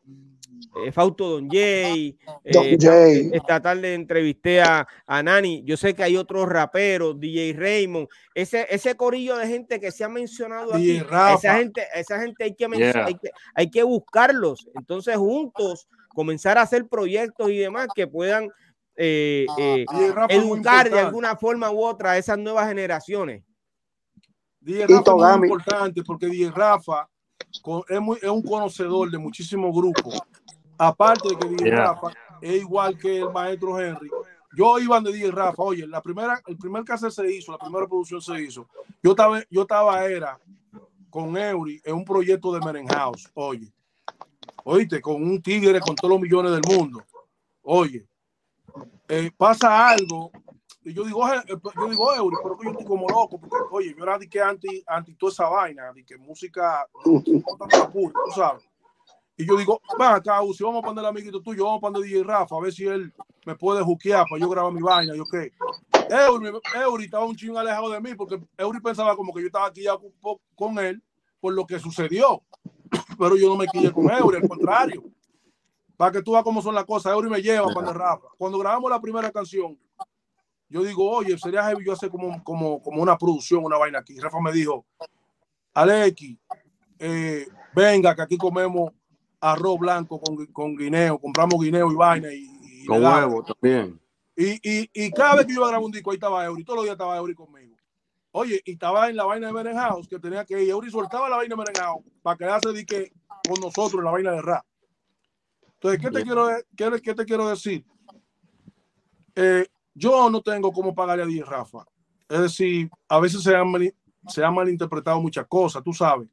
eh 0.84 0.92
Fausto 0.92 1.30
Don 1.30 1.48
Jay, 1.48 2.16
eh, 2.44 3.30
esta 3.32 3.60
tarde 3.60 3.94
entrevisté 3.94 4.60
a, 4.60 4.86
Nani. 5.22 5.62
Yo 5.64 5.76
sé 5.76 5.94
que 5.94 6.02
hay 6.02 6.16
otros 6.16 6.48
raperos, 6.48 7.18
DJ 7.18 7.54
Raymond, 7.54 8.08
ese, 8.34 8.66
ese 8.70 8.94
corillo 8.96 9.36
de 9.36 9.46
gente 9.46 9.80
que 9.80 9.90
se 9.90 10.04
ha 10.04 10.08
mencionado 10.08 10.74
aquí, 10.74 10.96
esa 10.96 11.56
gente, 11.56 11.86
esa 11.94 12.20
gente 12.20 12.44
hay 12.44 12.54
que, 12.54 12.64
hay, 12.64 13.14
que, 13.14 13.30
hay 13.54 13.70
que 13.70 13.82
buscarlos. 13.82 14.68
Entonces, 14.74 15.16
juntos 15.16 15.88
comenzar 16.08 16.58
a 16.58 16.62
hacer 16.62 16.86
proyectos 16.88 17.50
y 17.50 17.58
demás 17.58 17.88
que 17.94 18.06
puedan 18.06 18.48
educar 20.28 20.90
de 20.90 21.00
alguna 21.00 21.36
forma 21.36 21.70
u 21.70 21.84
otra 21.84 22.12
a 22.12 22.18
esas 22.18 22.38
nuevas 22.38 22.68
generaciones. 22.68 23.42
DJ 24.60 24.86
Rafa 24.86 25.32
es 25.32 25.38
muy 25.38 25.48
importante 25.48 26.02
porque 26.02 26.26
DJ 26.26 26.50
Rafa 26.50 27.08
es, 27.88 28.00
muy, 28.00 28.18
es 28.20 28.28
un 28.28 28.42
conocedor 28.42 29.10
de 29.10 29.18
muchísimos 29.18 29.74
grupos. 29.74 30.20
Aparte 30.82 31.28
de 31.28 31.36
que 31.36 31.46
DJ 31.46 31.76
Rafa 31.76 32.08
es 32.40 32.62
igual 32.62 32.96
que 32.96 33.18
el 33.18 33.30
maestro 33.30 33.78
Henry. 33.78 34.08
Yo 34.56 34.78
iba 34.78 34.98
de 35.02 35.12
DJ 35.12 35.30
Rafa, 35.30 35.62
oye, 35.62 35.86
la 35.86 36.00
primera, 36.00 36.40
el 36.46 36.56
primer 36.56 36.84
caso 36.84 37.10
se 37.10 37.30
hizo, 37.30 37.52
la 37.52 37.58
primera 37.58 37.86
producción 37.86 38.22
se 38.22 38.40
hizo. 38.40 38.66
Yo 39.02 39.10
estaba, 39.10 39.42
yo 39.50 39.60
estaba 39.60 40.06
era 40.06 40.40
con 41.10 41.36
Eury 41.36 41.82
en 41.84 41.96
un 41.96 42.04
proyecto 42.06 42.50
de 42.54 42.60
Merenhouse, 42.60 43.28
oye. 43.34 43.70
Oíste, 44.64 45.02
con 45.02 45.22
un 45.22 45.42
tigre 45.42 45.80
con 45.80 45.94
todos 45.94 46.12
los 46.12 46.20
millones 46.20 46.52
del 46.52 46.62
mundo. 46.66 47.04
Oye, 47.60 48.06
eh, 49.06 49.30
pasa 49.36 49.90
algo 49.90 50.32
y 50.82 50.94
yo 50.94 51.04
digo, 51.04 51.28
eh, 51.28 51.42
pues, 51.60 51.74
yo 51.76 51.90
digo, 51.90 52.14
Eury, 52.14 52.36
pero 52.42 52.56
que 52.56 52.64
yo 52.64 52.70
estoy 52.70 52.86
como 52.86 53.06
loco, 53.06 53.38
porque, 53.38 53.56
oye, 53.70 53.94
yo 53.94 54.02
era 54.02 54.16
de 54.16 54.26
que 54.26 54.40
anti, 54.40 54.82
anti 54.86 55.14
toda 55.14 55.30
esa 55.30 55.46
vaina, 55.46 55.92
de 55.92 56.06
que 56.06 56.16
música, 56.16 56.88
tú 57.04 57.44
sabes. 58.34 58.69
Y 59.40 59.46
yo 59.46 59.56
digo, 59.56 59.80
va 59.98 60.16
acá, 60.16 60.38
si 60.54 60.62
vamos 60.62 60.84
a 60.84 60.86
poner 60.86 61.02
el 61.02 61.08
amiguito 61.08 61.40
tuyo, 61.40 61.64
vamos 61.64 61.78
a 61.78 61.80
poner 61.80 62.02
DJ 62.02 62.22
Rafa, 62.24 62.56
a 62.56 62.60
ver 62.60 62.74
si 62.74 62.84
él 62.84 63.10
me 63.46 63.56
puede 63.56 63.82
juquear 63.82 64.26
para 64.28 64.38
yo 64.38 64.50
grabar 64.50 64.70
mi 64.70 64.82
vaina. 64.82 65.14
Yo, 65.16 65.24
qué. 65.24 65.50
Eury, 66.10 66.52
Eury 66.74 67.04
estaba 67.06 67.24
un 67.24 67.34
chingo 67.34 67.58
alejado 67.58 67.88
de 67.88 68.02
mí, 68.02 68.14
porque 68.14 68.38
Eury 68.58 68.80
pensaba 68.80 69.16
como 69.16 69.32
que 69.32 69.40
yo 69.40 69.46
estaba 69.46 69.68
aquí 69.68 69.84
ya 69.84 69.94
con 70.54 70.78
él 70.78 71.02
por 71.40 71.54
lo 71.54 71.66
que 71.66 71.78
sucedió. 71.78 72.42
Pero 73.18 73.34
yo 73.38 73.48
no 73.48 73.56
me 73.56 73.66
quillé 73.68 73.90
con 73.90 74.10
Eury, 74.10 74.42
al 74.42 74.46
contrario. 74.48 75.04
Para 75.96 76.12
que 76.12 76.22
tú 76.22 76.32
veas 76.32 76.44
cómo 76.44 76.60
son 76.60 76.74
las 76.74 76.84
cosas, 76.84 77.14
Eury 77.14 77.30
me 77.30 77.40
lleva 77.40 77.72
para 77.72 77.94
Rafa. 77.94 78.26
Cuando 78.36 78.58
grabamos 78.58 78.90
la 78.90 79.00
primera 79.00 79.30
canción, 79.30 79.78
yo 80.68 80.82
digo, 80.82 81.10
oye, 81.10 81.38
sería 81.38 81.64
heavy 81.64 81.86
yo 81.86 81.94
hacer 81.94 82.10
como, 82.10 82.44
como, 82.44 82.82
como 82.82 83.00
una 83.00 83.16
producción, 83.16 83.64
una 83.64 83.78
vaina 83.78 84.00
aquí. 84.00 84.20
Rafa 84.20 84.38
me 84.38 84.52
dijo, 84.52 84.84
Alex, 85.72 86.36
eh, 86.98 87.46
venga, 87.74 88.14
que 88.14 88.20
aquí 88.20 88.36
comemos 88.36 88.92
arroz 89.40 89.78
blanco 89.78 90.20
con, 90.20 90.46
con 90.46 90.76
guineo, 90.76 91.18
compramos 91.18 91.60
guineo 91.60 91.90
y 91.90 91.94
vaina. 91.94 92.28
Y, 92.32 92.84
con 92.86 93.04
huevo 93.04 93.42
también. 93.42 94.00
Y, 94.36 94.52
y, 94.62 94.90
y, 94.92 95.10
cada 95.10 95.36
vez 95.36 95.46
que 95.46 95.52
yo 95.52 95.58
iba 95.58 95.66
a 95.66 95.70
grabar 95.70 95.84
un 95.84 95.92
disco, 95.92 96.10
ahí 96.10 96.16
estaba 96.16 96.44
Eury, 96.44 96.64
todos 96.64 96.78
los 96.78 96.84
días 96.84 96.94
estaba 96.94 97.16
Eury 97.16 97.34
conmigo. 97.34 97.76
Oye, 98.32 98.62
y 98.64 98.72
estaba 98.72 99.08
en 99.08 99.16
la 99.16 99.24
vaina 99.24 99.48
de 99.48 99.52
Merenhouse, 99.52 100.08
que 100.08 100.18
tenía 100.18 100.44
que 100.44 100.62
ir. 100.62 100.70
Eury 100.70 100.90
soltaba 100.90 101.28
la 101.28 101.36
vaina 101.36 101.54
de 101.54 101.58
Merenhouse 101.58 102.04
para 102.22 102.36
quedarse 102.36 102.72
de 102.72 102.86
que 102.86 103.12
con 103.46 103.60
nosotros 103.60 103.98
en 103.98 104.04
la 104.04 104.10
vaina 104.12 104.32
de 104.32 104.42
rap. 104.42 104.64
Entonces, 105.74 106.00
¿qué 106.00 106.10
te, 106.10 106.22
quiero, 106.22 106.48
qué, 106.76 107.00
qué 107.02 107.14
te 107.14 107.24
quiero 107.24 107.48
decir? 107.48 107.84
Eh, 109.34 109.66
yo 109.94 110.30
no 110.30 110.42
tengo 110.42 110.72
cómo 110.72 110.94
pagarle 110.94 111.24
a 111.24 111.26
DJ 111.26 111.44
Rafa. 111.44 111.84
Es 112.28 112.40
decir, 112.40 112.90
a 113.08 113.18
veces 113.18 113.42
se 113.42 113.56
han, 113.56 113.72
se 114.28 114.44
han 114.44 114.54
malinterpretado 114.54 115.20
muchas 115.20 115.46
cosas, 115.46 115.82
tú 115.82 115.92
sabes. 115.92 116.28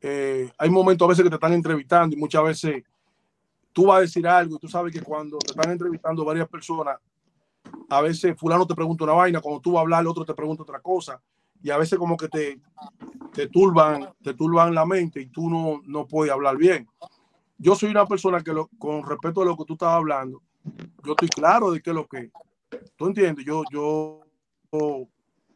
Eh, 0.00 0.50
hay 0.56 0.70
momentos 0.70 1.04
a 1.04 1.08
veces 1.08 1.22
que 1.22 1.30
te 1.30 1.36
están 1.36 1.52
entrevistando 1.52 2.16
y 2.16 2.18
muchas 2.18 2.42
veces 2.42 2.82
tú 3.72 3.86
vas 3.86 3.98
a 3.98 4.00
decir 4.02 4.26
algo 4.26 4.56
y 4.56 4.58
tú 4.58 4.68
sabes 4.68 4.92
que 4.92 5.02
cuando 5.02 5.38
te 5.38 5.52
están 5.52 5.70
entrevistando 5.70 6.24
varias 6.24 6.48
personas, 6.48 6.98
a 7.88 8.00
veces 8.00 8.34
fulano 8.38 8.66
te 8.66 8.74
pregunta 8.74 9.04
una 9.04 9.12
vaina, 9.12 9.40
cuando 9.40 9.60
tú 9.60 9.72
vas 9.72 9.80
a 9.80 9.82
hablar, 9.82 10.00
el 10.00 10.08
otro 10.08 10.24
te 10.24 10.34
pregunta 10.34 10.62
otra 10.62 10.80
cosa 10.80 11.20
y 11.62 11.70
a 11.70 11.76
veces 11.76 11.98
como 11.98 12.16
que 12.16 12.28
te, 12.28 12.60
te 13.34 13.48
turban, 13.48 14.08
te 14.22 14.34
turban 14.34 14.74
la 14.74 14.86
mente 14.86 15.20
y 15.20 15.26
tú 15.26 15.50
no, 15.50 15.82
no 15.86 16.06
puedes 16.06 16.32
hablar 16.32 16.56
bien. 16.56 16.88
Yo 17.58 17.74
soy 17.74 17.90
una 17.90 18.06
persona 18.06 18.40
que 18.40 18.52
con 18.78 19.04
respecto 19.04 19.42
a 19.42 19.44
lo 19.44 19.56
que 19.56 19.64
tú 19.66 19.74
estás 19.74 19.90
hablando, 19.90 20.42
yo 21.04 21.12
estoy 21.12 21.28
claro 21.28 21.70
de 21.70 21.82
qué 21.82 21.90
es 21.90 21.96
lo 21.96 22.06
que 22.06 22.30
¿Tú 22.96 23.06
entiendes? 23.06 23.44
Yo 23.44 23.62
yo, 23.70 24.20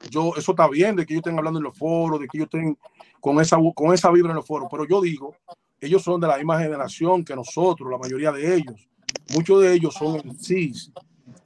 eso 0.00 0.50
está 0.50 0.68
bien, 0.68 0.96
de 0.96 1.06
que 1.06 1.14
ellos 1.14 1.22
estén 1.22 1.38
hablando 1.38 1.58
en 1.58 1.64
los 1.64 1.76
foros, 1.76 2.20
de 2.20 2.28
que 2.28 2.38
ellos 2.38 2.48
estén 2.52 2.78
con 3.20 3.40
esa, 3.40 3.58
con 3.74 3.94
esa 3.94 4.10
vibra 4.10 4.30
en 4.30 4.36
los 4.36 4.46
foros, 4.46 4.68
pero 4.70 4.86
yo 4.86 5.00
digo, 5.00 5.34
ellos 5.80 6.02
son 6.02 6.20
de 6.20 6.28
la 6.28 6.36
misma 6.36 6.60
generación 6.60 7.24
que 7.24 7.34
nosotros, 7.34 7.90
la 7.90 7.98
mayoría 7.98 8.32
de 8.32 8.54
ellos. 8.54 8.88
Muchos 9.34 9.62
de 9.62 9.74
ellos 9.74 9.94
son 9.94 10.16
en 10.16 10.38
sí 10.38 10.72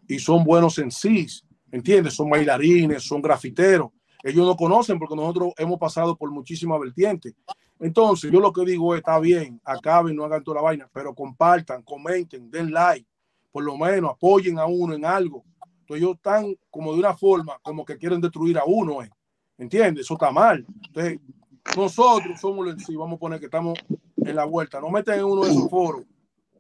y 0.07 0.19
son 0.19 0.45
buenos 0.45 0.79
en 0.79 0.91
sí, 0.91 1.27
¿entiendes? 1.71 2.15
Son 2.15 2.29
bailarines, 2.31 3.03
son 3.03 3.21
grafiteros. 3.21 3.91
Ellos 4.23 4.47
no 4.47 4.57
conocen 4.57 4.99
porque 4.99 5.15
nosotros 5.15 5.53
hemos 5.57 5.79
pasado 5.79 6.17
por 6.17 6.31
muchísimas 6.31 6.81
vertientes. 6.81 7.35
Entonces, 7.81 8.31
yo 8.33 8.41
lo 8.41 8.53
que 8.53 8.65
digo 8.65 8.95
es, 8.95 8.99
está 8.99 9.19
bien, 9.21 9.61
acaben, 9.65 10.17
no 10.17 10.25
hagan 10.25 10.43
toda 10.43 10.57
la 10.57 10.63
vaina, 10.63 10.91
pero 10.93 11.15
compartan, 11.15 11.83
comenten, 11.83 12.51
den 12.51 12.73
like, 12.73 13.07
por 13.53 13.63
lo 13.63 13.77
menos 13.77 14.11
apoyen 14.13 14.59
a 14.59 14.67
uno 14.67 14.95
en 14.95 15.05
algo. 15.05 15.45
Entonces, 15.89 16.03
ellos 16.03 16.17
están 16.17 16.55
como 16.71 16.93
de 16.93 16.99
una 16.99 17.17
forma, 17.17 17.59
como 17.63 17.83
que 17.83 17.97
quieren 17.97 18.21
destruir 18.21 18.59
a 18.59 18.65
uno, 18.67 19.03
¿eh? 19.03 19.11
¿entiendes? 19.57 20.05
Eso 20.05 20.15
está 20.15 20.31
mal. 20.31 20.67
Entonces, 20.87 21.19
nosotros 21.75 22.39
somos 22.39 22.67
los 22.67 22.83
sí, 22.85 22.95
vamos 22.95 23.17
a 23.17 23.19
poner 23.19 23.41
que 23.41 23.47
estamos 23.47 23.79
en 24.17 24.37
la 24.37 24.45
vuelta. 24.45 24.83
No 24.83 24.91
meten 24.91 25.15
en 25.15 25.25
uno 25.25 25.45
de 25.45 25.51
esos 25.51 25.71
foros. 25.71 26.05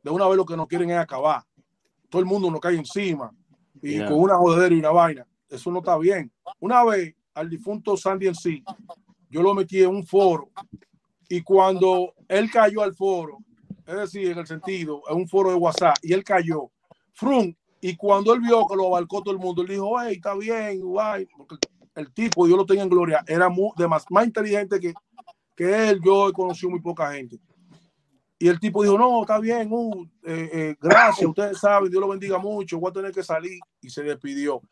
De 0.02 0.10
una 0.10 0.26
vez 0.26 0.36
lo 0.38 0.46
que 0.46 0.56
nos 0.56 0.66
quieren 0.66 0.90
es 0.90 0.96
acabar. 0.96 1.42
Todo 2.09 2.20
el 2.20 2.26
mundo 2.26 2.50
nos 2.50 2.59
cae 2.59 2.76
encima 2.76 3.30
y 3.82 3.98
con 3.98 4.14
una 4.14 4.36
jodedera 4.36 4.74
y 4.74 4.78
una 4.78 4.92
vaina. 4.92 5.26
Eso 5.50 5.70
no 5.70 5.80
está 5.80 5.98
bien. 5.98 6.32
Una 6.60 6.82
vez 6.84 7.14
al 7.34 7.50
difunto 7.50 7.98
Sandy 7.98 8.28
en 8.28 8.34
sí, 8.34 8.64
yo 9.28 9.42
lo 9.42 9.55
metí 9.55 9.82
en 9.82 9.90
un 9.90 10.06
foro 10.06 10.48
y 11.28 11.42
cuando 11.42 12.14
él 12.28 12.50
cayó 12.50 12.80
al 12.82 12.94
foro, 12.94 13.38
es 13.86 13.94
decir, 13.94 14.30
en 14.30 14.38
el 14.38 14.46
sentido, 14.46 15.02
en 15.10 15.16
un 15.18 15.28
foro 15.28 15.50
de 15.50 15.56
WhatsApp, 15.56 15.96
y 16.02 16.14
él 16.14 16.24
cayó, 16.24 16.70
frum, 17.12 17.55
y 17.80 17.96
cuando 17.96 18.34
él 18.34 18.40
vio 18.40 18.66
que 18.66 18.76
lo 18.76 18.86
abarcó 18.86 19.22
todo 19.22 19.32
el 19.32 19.40
mundo, 19.40 19.62
él 19.62 19.68
dijo, 19.68 20.00
hey, 20.00 20.16
está 20.16 20.34
bien, 20.34 20.80
guay, 20.80 21.26
porque 21.36 21.56
el 21.94 22.12
tipo, 22.12 22.46
Dios 22.46 22.59
lo 22.59 22.66
tenga 22.66 22.82
en 22.82 22.88
gloria, 22.88 23.24
era 23.26 23.48
muy, 23.48 23.70
más, 23.88 24.05
más 24.10 24.26
inteligente 24.26 24.80
que, 24.80 24.92
que 25.55 25.90
él, 25.90 26.00
yo 26.05 26.28
he 26.28 26.32
conocido 26.32 26.70
muy 26.70 26.80
poca 26.80 27.12
gente. 27.12 27.38
Y 28.38 28.46
el 28.46 28.60
tipo 28.60 28.84
dijo, 28.84 28.96
no, 28.96 29.22
está 29.22 29.40
bien, 29.40 29.68
uh, 29.70 30.05
eh, 30.24 30.50
eh, 30.52 30.76
gracias, 30.80 31.28
ustedes 31.28 31.59
saben, 31.59 31.90
Dios 31.90 32.00
lo 32.00 32.09
bendiga 32.09 32.38
mucho, 32.38 32.78
voy 32.78 32.90
a 32.90 32.92
tener 32.92 33.12
que 33.12 33.24
salir. 33.24 33.59
Y 33.80 33.90
se 33.90 34.05
despidió. 34.05 34.62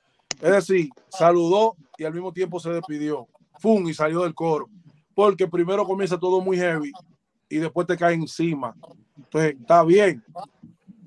Es 0.41 0.53
decir, 0.53 0.91
saludó 1.09 1.75
y 1.99 2.05
al 2.05 2.13
mismo 2.13 2.33
tiempo 2.33 2.61
se 2.61 2.71
despidió. 2.71 3.27
Fum, 3.59 3.89
y 3.89 3.95
salió 3.95 4.23
del 4.23 4.35
coro. 4.35 4.69
Porque 5.15 5.49
primero 5.49 5.85
comienza 5.85 6.19
todo 6.19 6.41
muy 6.41 6.59
heavy 6.59 6.93
y 7.49 7.57
después 7.57 7.87
te 7.89 7.97
cae 7.97 8.15
encima. 8.15 8.77
Entonces, 9.17 9.57
está 9.61 9.83
bien. 9.83 10.23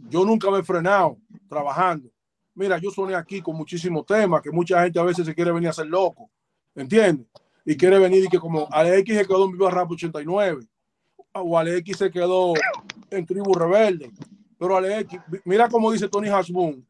Yo 0.09 0.25
nunca 0.25 0.51
me 0.51 0.59
he 0.59 0.63
frenado 0.63 1.17
trabajando. 1.49 2.09
Mira, 2.53 2.77
yo 2.77 2.91
soné 2.91 3.15
aquí 3.15 3.41
con 3.41 3.55
muchísimos 3.55 4.05
temas 4.05 4.41
que 4.41 4.51
mucha 4.51 4.81
gente 4.83 4.99
a 4.99 5.03
veces 5.03 5.25
se 5.25 5.35
quiere 5.35 5.51
venir 5.51 5.67
a 5.67 5.71
hacer 5.71 5.87
loco. 5.87 6.29
¿Entiendes? 6.75 7.27
Y 7.65 7.75
quiere 7.75 7.99
venir 7.99 8.23
y 8.23 8.27
que 8.27 8.39
como 8.39 8.67
Alex 8.71 9.13
se 9.13 9.27
quedó 9.27 9.45
en 9.45 9.51
Viva 9.51 9.69
Rap 9.69 9.91
89 9.91 10.65
o 11.33 11.57
Alex 11.57 11.97
se 11.97 12.11
quedó 12.11 12.53
en 13.09 13.25
Tribu 13.25 13.53
Rebelde. 13.53 14.11
Pero 14.57 14.77
Alex, 14.77 15.17
mira 15.45 15.69
cómo 15.69 15.91
dice 15.91 16.07
Tony 16.07 16.27
Hashboon, 16.27 16.85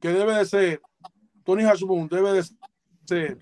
que 0.00 0.08
debe 0.08 0.34
de 0.34 0.46
ser, 0.46 0.80
Tony 1.44 1.64
Hashboon 1.64 2.08
debe 2.08 2.32
de 2.32 2.44
ser, 3.04 3.38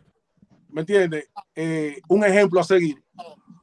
¿me 0.68 0.80
entiendes? 0.80 1.28
Eh, 1.54 2.00
un 2.08 2.24
ejemplo 2.24 2.60
a 2.60 2.64
seguir. 2.64 3.02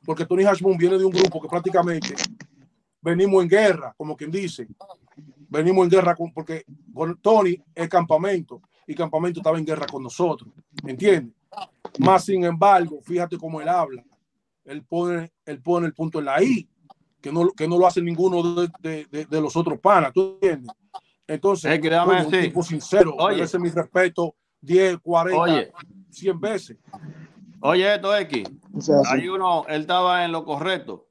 Porque 0.05 0.25
Tony 0.25 0.43
Hashboon 0.43 0.77
viene 0.77 0.97
de 0.97 1.05
un 1.05 1.11
grupo 1.11 1.41
que 1.41 1.47
prácticamente 1.47 2.13
venimos 3.01 3.43
en 3.43 3.49
guerra, 3.49 3.93
como 3.97 4.15
quien 4.15 4.31
dice. 4.31 4.67
Venimos 5.53 5.83
en 5.83 5.91
guerra 5.91 6.15
con, 6.15 6.33
porque 6.33 6.65
con 6.91 7.15
Tony 7.17 7.55
es 7.75 7.87
campamento 7.87 8.59
y 8.87 8.95
campamento 8.95 9.39
estaba 9.39 9.59
en 9.59 9.65
guerra 9.65 9.85
con 9.85 10.01
nosotros. 10.01 10.51
¿Me 10.83 10.91
entiendes? 10.91 11.35
Más 11.99 12.25
sin 12.25 12.43
embargo, 12.43 12.99
fíjate 13.03 13.37
cómo 13.37 13.61
él 13.61 13.69
habla. 13.69 14.03
Él 14.65 14.83
pone, 14.83 15.31
él 15.45 15.61
pone 15.61 15.85
el 15.85 15.93
punto 15.93 16.17
en 16.17 16.25
la 16.25 16.41
I, 16.41 16.67
que 17.21 17.31
no, 17.31 17.51
que 17.51 17.67
no 17.67 17.77
lo 17.77 17.85
hace 17.85 18.01
ninguno 18.01 18.41
de, 18.81 19.05
de, 19.11 19.25
de 19.25 19.41
los 19.41 19.55
otros 19.55 19.79
panas. 19.79 20.11
¿Tú 20.11 20.39
entiendes? 20.41 20.73
Entonces, 21.27 21.71
es 21.71 21.79
que 21.79 21.95
un 21.95 22.31
tipo 22.31 22.63
sincero. 22.63 23.15
Oye. 23.19 23.43
Ese 23.43 23.57
es 23.57 23.63
mi 23.63 23.69
respeto 23.69 24.35
10, 24.61 24.97
40, 25.03 25.39
Oye. 25.39 25.71
100 26.09 26.39
veces. 26.39 26.77
Oye, 27.61 27.93
esto 27.93 28.17
X. 28.17 28.43
Hay 29.11 29.29
uno, 29.29 29.65
él 29.67 29.81
estaba 29.81 30.25
en 30.25 30.31
lo 30.31 30.43
correcto, 30.43 31.05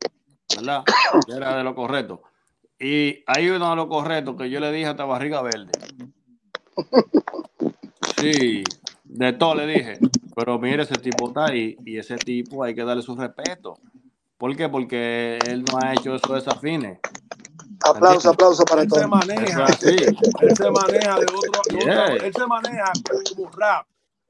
¿verdad? 0.56 0.82
Era 1.28 1.58
de 1.58 1.62
lo 1.62 1.76
correcto. 1.76 2.22
Y 2.82 3.22
hay 3.28 3.48
uno 3.48 3.70
de 3.70 3.76
lo 3.76 3.88
correcto 3.88 4.36
que 4.36 4.50
yo 4.50 4.58
le 4.58 4.72
dije 4.72 4.86
hasta 4.86 5.04
barriga 5.04 5.40
verde. 5.40 5.70
Sí, 8.18 8.64
de 9.04 9.32
todo 9.34 9.54
le 9.54 9.66
dije. 9.68 9.98
Pero 10.34 10.58
mire, 10.58 10.82
ese 10.82 10.96
tipo 10.96 11.28
está 11.28 11.46
ahí 11.46 11.76
y 11.84 11.96
ese 11.96 12.16
tipo 12.16 12.64
hay 12.64 12.74
que 12.74 12.82
darle 12.82 13.02
su 13.02 13.14
respeto. 13.14 13.78
¿Por 14.36 14.56
qué? 14.56 14.68
Porque 14.68 15.38
él 15.46 15.62
no 15.62 15.78
ha 15.78 15.92
hecho 15.92 16.16
eso 16.16 16.32
de 16.32 16.40
desafines. 16.40 16.98
Aplauso, 17.84 18.30
aplauso 18.30 18.64
para 18.64 18.82
él 18.82 18.90
Se 18.90 19.06
maneja, 19.06 19.66
Él 20.40 20.56
se 20.56 20.70
maneja 20.70 21.16
de 21.20 21.26
otro, 21.26 22.24
él 22.24 22.32
se 22.34 22.46
maneja 22.46 22.92
como 23.36 23.50
rap. 23.52 23.86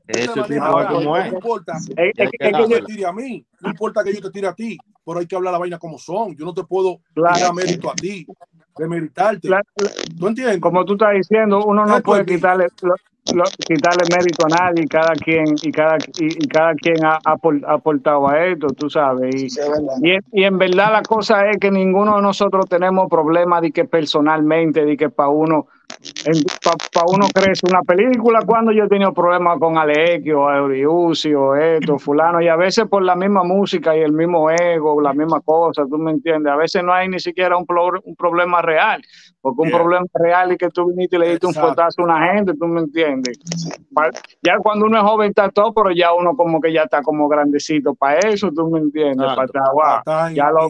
Tipo 0.06 0.80
es 0.80 0.86
como 0.86 1.16
es. 1.16 1.30
No 1.30 1.38
importa 1.38 1.78
es, 1.96 2.30
que, 2.30 2.52
yo 2.52 2.68
te 2.68 2.82
tire 2.82 3.06
a 3.06 3.12
mí, 3.12 3.44
no 3.60 3.70
importa 3.70 4.02
que 4.02 4.12
yo 4.12 4.20
te 4.20 4.30
tire 4.30 4.48
a 4.48 4.54
ti, 4.54 4.76
pero 5.04 5.20
hay 5.20 5.26
que 5.26 5.36
hablar 5.36 5.52
la 5.52 5.58
vaina 5.58 5.78
como 5.78 5.98
son. 5.98 6.36
Yo 6.36 6.44
no 6.44 6.52
te 6.54 6.64
puedo 6.64 7.00
dar 7.14 7.54
mérito 7.54 7.90
a 7.90 7.94
ti, 7.94 8.26
demeritarte. 8.76 9.48
¿Tú 10.18 10.26
entiendes? 10.26 10.60
Como 10.60 10.84
tú 10.84 10.94
estás 10.94 11.14
diciendo, 11.14 11.64
uno 11.64 11.86
no 11.86 12.00
puede 12.02 12.24
quitarle, 12.24 12.66
quitarle 13.66 14.04
mérito 14.16 14.46
a 14.46 14.48
nadie, 14.48 14.86
cada 14.88 15.14
quien 15.14 15.44
y 15.62 15.70
cada 15.70 15.98
y, 16.18 16.48
cada 16.48 16.74
quien 16.74 17.04
ha, 17.04 17.18
aportado 17.24 18.28
a 18.28 18.46
esto, 18.46 18.68
tú 18.68 18.90
sabes. 18.90 19.34
Y, 19.34 20.18
y, 20.32 20.44
en 20.44 20.58
verdad 20.58 20.92
la 20.92 21.02
cosa 21.02 21.48
es 21.50 21.58
que 21.58 21.70
ninguno 21.70 22.16
de 22.16 22.22
nosotros 22.22 22.68
tenemos 22.68 23.08
problemas 23.08 23.62
de 23.62 23.70
que 23.70 23.84
personalmente, 23.84 24.84
de 24.84 24.96
que 24.96 25.10
para 25.10 25.28
uno 25.28 25.68
para 26.62 27.06
uno 27.06 27.26
crece 27.32 27.66
una 27.68 27.82
película 27.82 28.40
cuando 28.46 28.72
yo 28.72 28.84
he 28.84 28.88
tenido 28.88 29.12
problemas 29.12 29.58
con 29.58 29.78
Alequio, 29.78 30.42
o 30.42 30.50
Euriusi 30.50 31.34
o 31.34 31.54
esto, 31.54 31.98
fulano, 31.98 32.40
y 32.40 32.48
a 32.48 32.56
veces 32.56 32.86
por 32.88 33.02
la 33.02 33.16
misma 33.16 33.44
música 33.44 33.96
y 33.96 34.00
el 34.00 34.12
mismo 34.12 34.50
ego, 34.50 35.00
la 35.00 35.12
misma 35.12 35.40
cosa, 35.40 35.84
tú 35.88 35.98
me 35.98 36.12
entiendes, 36.12 36.52
a 36.52 36.56
veces 36.56 36.82
no 36.82 36.92
hay 36.92 37.08
ni 37.08 37.20
siquiera 37.20 37.56
un, 37.56 37.66
un 38.04 38.16
problema 38.16 38.62
real, 38.62 39.02
porque 39.40 39.62
un 39.62 39.70
problema 39.70 40.06
real 40.14 40.52
es 40.52 40.58
que 40.58 40.68
tú 40.70 40.86
viniste 40.86 41.16
y 41.16 41.18
le 41.18 41.30
diste 41.30 41.46
un 41.46 41.54
fuetazo 41.54 42.02
a 42.02 42.04
una 42.04 42.32
gente, 42.32 42.54
tú 42.54 42.66
me 42.66 42.80
entiendes. 42.80 43.38
Ya 44.42 44.58
cuando 44.58 44.86
uno 44.86 44.98
es 44.98 45.02
joven 45.04 45.28
está 45.30 45.50
todo, 45.50 45.72
pero 45.72 45.90
ya 45.90 46.12
uno 46.12 46.36
como 46.36 46.60
que 46.60 46.72
ya 46.72 46.82
está 46.82 47.02
como 47.02 47.28
grandecito 47.28 47.94
para 47.94 48.18
eso, 48.20 48.50
tú 48.54 48.68
me 48.70 48.78
entiendes, 48.78 49.26
para 49.34 50.32
ya 50.32 50.50
lo, 50.50 50.68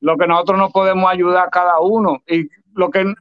lo 0.00 0.16
que 0.16 0.26
nosotros 0.26 0.58
no 0.58 0.70
podemos 0.70 1.10
ayudar 1.10 1.46
a 1.46 1.50
cada 1.50 1.80
uno 1.80 2.22
y 2.26 2.48
lo 2.78 2.90
que, 2.90 3.12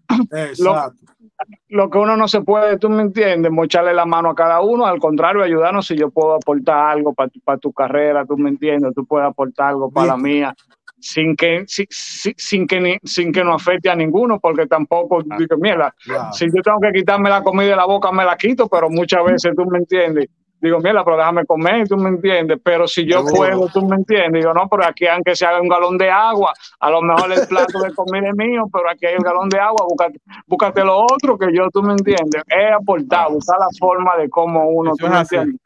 lo, 1.69 1.89
que 1.89 1.97
uno 1.97 2.15
no 2.15 2.27
se 2.27 2.41
puede, 2.41 2.77
tú 2.77 2.89
me 2.89 3.01
entiendes, 3.01 3.51
mocharle 3.51 3.91
la 3.91 4.05
mano 4.05 4.29
a 4.29 4.35
cada 4.35 4.61
uno, 4.61 4.85
al 4.85 4.99
contrario, 4.99 5.43
ayudarnos 5.43 5.87
si 5.87 5.95
yo 5.97 6.11
puedo 6.11 6.35
aportar 6.35 6.91
algo 6.91 7.13
para 7.13 7.57
tu 7.57 7.73
carrera, 7.73 8.23
tú 8.25 8.37
me 8.37 8.49
entiendes, 8.49 8.93
tú 8.93 9.05
puedes 9.05 9.27
aportar 9.27 9.69
algo 9.69 9.89
para 9.89 10.09
la 10.09 10.17
mía, 10.17 10.53
sin 10.99 11.35
que, 11.35 11.63
sin, 11.65 11.87
sin, 11.89 12.67
que, 12.67 12.99
sin 13.03 13.31
que 13.31 13.43
no 13.43 13.55
afecte 13.55 13.89
a 13.89 13.95
ninguno, 13.95 14.39
porque 14.39 14.67
tampoco, 14.67 15.23
ah, 15.27 15.37
digo, 15.39 15.55
mira, 15.57 15.93
si 16.31 16.45
yo 16.45 16.61
tengo 16.61 16.79
que 16.79 16.91
quitarme 16.91 17.29
la 17.29 17.41
comida 17.41 17.69
de 17.69 17.75
la 17.77 17.85
boca, 17.85 18.11
me 18.11 18.25
la 18.25 18.37
quito, 18.37 18.67
pero 18.67 18.91
muchas 18.91 19.25
veces, 19.25 19.53
tú 19.55 19.65
me 19.65 19.79
entiendes, 19.79 20.27
digo, 20.61 20.79
mira, 20.79 21.03
pero 21.03 21.17
déjame 21.17 21.45
comer, 21.45 21.87
tú 21.87 21.97
me 21.97 22.09
entiendes, 22.09 22.59
pero 22.63 22.87
si 22.87 23.05
yo 23.05 23.23
puedo, 23.25 23.67
tú 23.69 23.85
me 23.85 23.95
entiendes, 23.95 24.41
digo, 24.41 24.53
no, 24.53 24.67
pero 24.69 24.85
aquí 24.85 25.05
aunque 25.07 25.35
se 25.35 25.45
haga 25.45 25.61
un 25.61 25.67
galón 25.67 25.97
de 25.97 26.09
agua, 26.09 26.53
a 26.79 26.89
lo 26.89 27.01
mejor 27.01 27.31
el 27.31 27.47
plato 27.47 27.79
de 27.79 27.93
comida 27.93 28.29
es 28.29 28.35
mío, 28.35 28.63
pero 28.71 28.89
aquí 28.89 29.05
hay 29.05 29.15
un 29.15 29.23
galón 29.23 29.49
de 29.49 29.59
agua, 29.59 29.85
búscate, 29.87 30.19
búscate 30.47 30.83
lo 30.83 30.99
otro 30.99 31.37
que 31.37 31.47
yo, 31.53 31.69
tú 31.71 31.81
me 31.83 31.93
entiendes, 31.93 32.43
es 32.47 32.73
aportar, 32.73 33.31
buscar 33.31 33.59
la 33.59 33.67
forma 33.79 34.17
de 34.17 34.29
cómo 34.29 34.69
uno, 34.69 34.91
eso 34.91 35.05
tú 35.05 35.11
me 35.11 35.19
entiendes. 35.19 35.61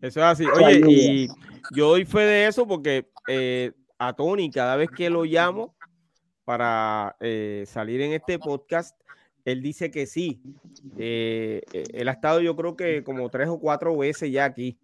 Eso 0.00 0.20
es 0.20 0.26
así. 0.26 0.44
Oye, 0.46 0.82
y 0.86 1.28
yo 1.74 1.88
doy 1.88 2.04
fe 2.04 2.20
de 2.20 2.46
eso 2.46 2.66
porque 2.66 3.08
eh, 3.28 3.72
a 3.98 4.12
Tony, 4.12 4.50
cada 4.50 4.76
vez 4.76 4.90
que 4.90 5.10
lo 5.10 5.24
llamo 5.24 5.74
para 6.44 7.16
eh, 7.20 7.64
salir 7.66 8.00
en 8.02 8.12
este 8.12 8.38
podcast, 8.38 8.96
él 9.46 9.62
dice 9.62 9.92
que 9.92 10.06
sí. 10.06 10.42
Eh, 10.98 11.62
eh, 11.72 11.84
él 11.94 12.08
ha 12.08 12.12
estado 12.12 12.40
yo 12.40 12.56
creo 12.56 12.76
que 12.76 13.04
como 13.04 13.30
tres 13.30 13.48
o 13.48 13.60
cuatro 13.60 13.96
veces 13.96 14.30
ya 14.30 14.44
aquí. 14.44 14.76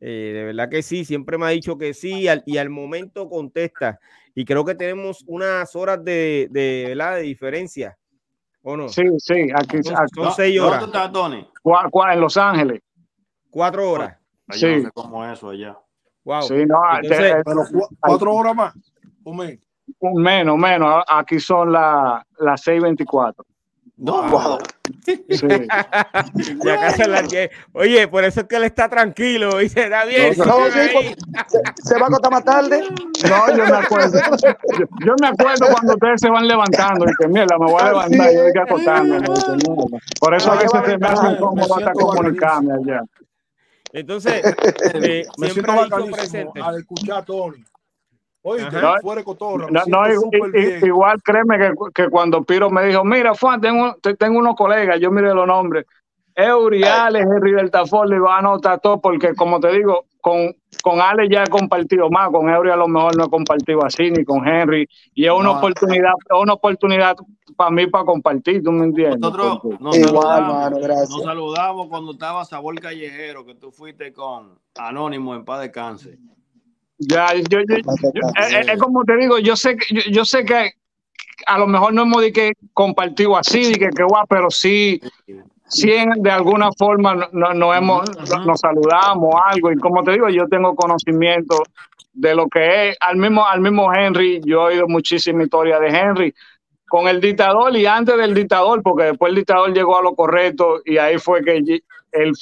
Eh, 0.00 0.32
de 0.34 0.44
verdad 0.44 0.70
que 0.70 0.82
sí, 0.82 1.04
siempre 1.04 1.36
me 1.36 1.44
ha 1.44 1.50
dicho 1.50 1.76
que 1.76 1.92
sí 1.92 2.26
y 2.46 2.56
al 2.56 2.70
momento 2.70 3.28
contesta. 3.28 4.00
Y 4.34 4.46
creo 4.46 4.64
que 4.64 4.74
tenemos 4.74 5.22
unas 5.26 5.76
horas 5.76 6.02
de, 6.02 6.48
de, 6.50 6.96
de 6.96 7.20
diferencia. 7.20 7.98
¿O 8.62 8.74
no? 8.74 8.88
Sí, 8.88 9.02
sí, 9.18 9.48
aquí 9.54 9.82
son, 9.82 10.32
seis 10.34 10.58
horas. 10.58 10.80
¿Dónde 10.80 10.98
está 10.98 11.12
Tony? 11.12 11.46
en 12.12 12.20
Los 12.20 12.36
Ángeles. 12.38 12.80
Cuatro 13.50 13.90
horas. 13.90 14.16
sí. 14.50 14.76
No 14.76 14.82
sé 14.82 14.90
cómo 14.94 15.24
es 15.26 15.32
eso 15.38 15.50
allá. 15.50 15.78
Wow. 16.24 16.42
Sí, 16.42 16.64
no, 16.66 16.80
pero 17.02 17.64
cuatro 18.00 18.34
horas 18.34 18.54
más. 18.54 18.74
Un 19.24 20.22
menos, 20.22 20.56
menos. 20.56 21.04
Aquí 21.06 21.38
son 21.38 21.72
las 21.72 22.22
las 22.38 22.66
6:24. 22.66 23.44
No, 24.00 24.58
ya 26.64 26.80
casi 26.80 27.04
las 27.04 27.28
10. 27.28 27.50
Oye, 27.74 28.08
por 28.08 28.24
eso 28.24 28.40
es 28.40 28.46
que 28.46 28.56
él 28.56 28.64
está 28.64 28.88
tranquilo 28.88 29.60
y 29.60 29.68
se 29.68 29.90
da 29.90 30.06
bien. 30.06 30.34
se, 30.34 30.42
va 30.42 30.54
a 30.54 32.06
acostar 32.06 32.30
más 32.30 32.44
tarde. 32.44 32.82
No, 33.28 33.56
yo 33.56 33.64
me 33.66 33.76
acuerdo. 33.76 34.18
Yo, 35.04 35.14
me 35.20 35.28
acuerdo 35.28 35.66
cuando 35.70 35.92
ustedes 35.92 36.22
se 36.22 36.30
van 36.30 36.48
levantando 36.48 37.04
y 37.04 37.12
que 37.20 37.28
mierda, 37.28 37.58
me 37.58 37.66
voy 37.66 37.82
a 37.82 37.88
levantar 37.88 38.32
y 38.32 38.34
yo 38.36 38.42
voy 38.42 38.52
a 38.58 38.62
acostarme. 38.62 39.20
Por 40.18 40.34
eso 40.34 40.50
a 40.50 40.54
veces 40.54 40.70
se 40.82 40.98
me 40.98 41.06
hace 41.06 41.26
incómodo 41.28 41.76
hasta 41.76 41.92
comunicarme 41.92 42.72
allá. 42.72 43.02
Entonces, 43.92 44.42
eh, 44.94 45.26
me 45.36 45.50
siento 45.50 45.72
presente. 46.10 46.60
al 46.62 46.78
escuchar 46.78 47.18
a 47.18 47.24
Tony. 47.24 47.62
Oye, 48.42 48.66
fuera 49.02 49.22
cotorra. 49.22 49.66
No, 49.70 49.82
no, 49.86 50.12
igual 50.82 51.22
créeme 51.22 51.58
que, 51.58 51.72
que, 51.94 52.08
cuando 52.08 52.42
Piro 52.42 52.70
me 52.70 52.84
dijo, 52.86 53.04
mira, 53.04 53.34
Juan, 53.34 53.60
tengo, 53.60 53.96
tengo 54.18 54.38
unos 54.38 54.56
colegas, 54.56 54.98
yo 54.98 55.10
mire 55.10 55.34
los 55.34 55.46
nombres. 55.46 55.84
Eury, 56.34 56.84
Alex, 56.84 57.26
Henry 57.26 57.52
del 57.52 57.70
Tafón, 57.70 58.08
le 58.08 58.16
iba 58.16 58.34
a 58.34 58.38
anotar 58.38 58.80
todo, 58.80 58.98
porque 59.00 59.34
como 59.34 59.60
te 59.60 59.72
digo, 59.72 60.06
con, 60.22 60.54
con 60.82 61.00
Alex 61.00 61.28
ya 61.30 61.42
he 61.42 61.48
compartido 61.48 62.08
más, 62.08 62.30
con 62.30 62.48
Eury 62.48 62.70
a 62.70 62.76
lo 62.76 62.88
mejor 62.88 63.14
no 63.16 63.24
he 63.24 63.28
compartido 63.28 63.84
así, 63.84 64.10
ni 64.10 64.24
con 64.24 64.46
Henry, 64.46 64.88
y 65.14 65.26
es 65.26 65.32
una 65.32 65.50
oportunidad, 65.50 66.12
una 66.30 66.54
oportunidad 66.54 67.16
para 67.56 67.70
mí 67.70 67.88
para 67.88 68.04
compartir, 68.04 68.62
¿tú 68.62 68.72
me 68.72 68.84
entiendes? 68.84 69.20
Nosotros 69.20 69.80
nos, 69.80 69.96
saludamos, 69.96 70.70
nos 70.70 71.22
saludamos 71.24 71.88
cuando 71.88 72.12
estaba 72.12 72.44
Sabor 72.46 72.80
Callejero, 72.80 73.44
que 73.44 73.54
tú 73.54 73.70
fuiste 73.70 74.12
con 74.12 74.58
Anónimo 74.76 75.34
en 75.34 75.44
paz 75.44 75.60
de 75.60 75.70
cáncer. 75.70 76.18
Ya, 77.00 77.32
yo, 77.34 77.60
yo, 77.60 77.76
eh, 77.76 77.82
eh, 78.52 78.72
es, 78.72 78.78
como 78.78 79.04
te 79.04 79.16
digo, 79.16 79.38
yo 79.38 79.56
sé 79.56 79.74
que 79.74 80.10
yo, 80.10 80.24
sé 80.26 80.44
que 80.44 80.72
a 81.46 81.58
lo 81.58 81.66
mejor 81.66 81.94
no 81.94 82.02
hemos 82.02 82.20
de 82.20 82.30
que 82.30 82.52
compartido 82.74 83.38
así, 83.38 83.72
que, 83.72 83.88
que 83.88 84.02
guau, 84.02 84.26
pero 84.28 84.50
sí, 84.50 85.00
sí 85.64 85.92
de 86.16 86.30
alguna 86.30 86.68
forma 86.76 87.14
nos 87.32 87.54
no, 87.54 87.74
hemos, 87.74 88.06
nos 88.44 88.60
saludamos 88.60 89.34
algo. 89.46 89.72
Y 89.72 89.76
como 89.76 90.04
te 90.04 90.12
digo, 90.12 90.28
yo 90.28 90.46
tengo 90.48 90.74
conocimiento 90.74 91.62
de 92.12 92.34
lo 92.34 92.48
que 92.48 92.90
es. 92.90 92.96
Al 93.00 93.16
mismo, 93.16 93.46
al 93.46 93.62
mismo 93.62 93.90
Henry, 93.94 94.42
yo 94.44 94.68
he 94.68 94.74
oído 94.74 94.86
muchísima 94.86 95.42
historia 95.42 95.80
de 95.80 95.88
Henry 95.88 96.34
con 96.86 97.08
el 97.08 97.18
dictador 97.18 97.74
y 97.76 97.86
antes 97.86 98.16
del 98.18 98.34
dictador, 98.34 98.82
porque 98.82 99.04
después 99.04 99.30
el 99.30 99.36
dictador 99.36 99.72
llegó 99.72 99.96
a 99.96 100.02
lo 100.02 100.14
correcto 100.14 100.82
y 100.84 100.98
ahí 100.98 101.16
fue 101.16 101.42
que 101.42 101.62
él 102.12 102.32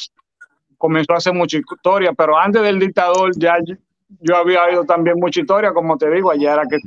comenzó 0.78 1.12
a 1.12 1.18
hacer 1.18 1.34
mucha 1.34 1.58
historia, 1.58 2.12
pero 2.12 2.36
antes 2.36 2.62
del 2.62 2.80
dictador 2.80 3.30
ya 3.36 3.58
yo 4.20 4.36
había 4.36 4.64
oído 4.64 4.84
también 4.84 5.18
mucha 5.18 5.40
historia, 5.40 5.72
como 5.72 5.96
te 5.98 6.10
digo, 6.10 6.30
allá 6.30 6.54
era 6.54 6.62
que 6.66 6.78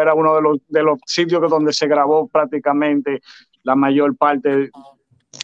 era 0.00 0.14
uno 0.14 0.36
de 0.36 0.42
los, 0.42 0.58
de 0.68 0.82
los 0.82 0.98
sitios 1.06 1.50
donde 1.50 1.72
se 1.72 1.86
grabó 1.86 2.26
prácticamente 2.28 3.20
la 3.62 3.74
mayor 3.74 4.16
parte 4.16 4.70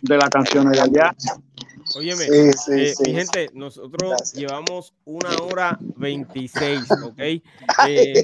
de 0.02 0.16
las 0.16 0.30
canciones 0.30 0.72
de 0.72 0.80
allá. 0.80 1.14
Óyeme, 1.96 2.24
eh, 2.24 2.94
mi 3.04 3.12
gente, 3.12 3.50
nosotros 3.52 4.32
llevamos 4.32 4.94
una 5.04 5.30
hora 5.42 5.76
26, 5.80 6.90
¿ok? 7.04 7.18
Eh, 7.88 8.22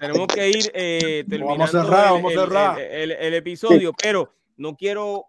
tenemos 0.00 0.26
que 0.28 0.50
ir 0.50 0.70
eh, 0.74 1.24
terminando 1.28 2.76
el, 2.78 3.12
el, 3.12 3.34
episodio, 3.34 3.92
pero 3.92 4.32
no 4.56 4.74
quiero 4.76 5.26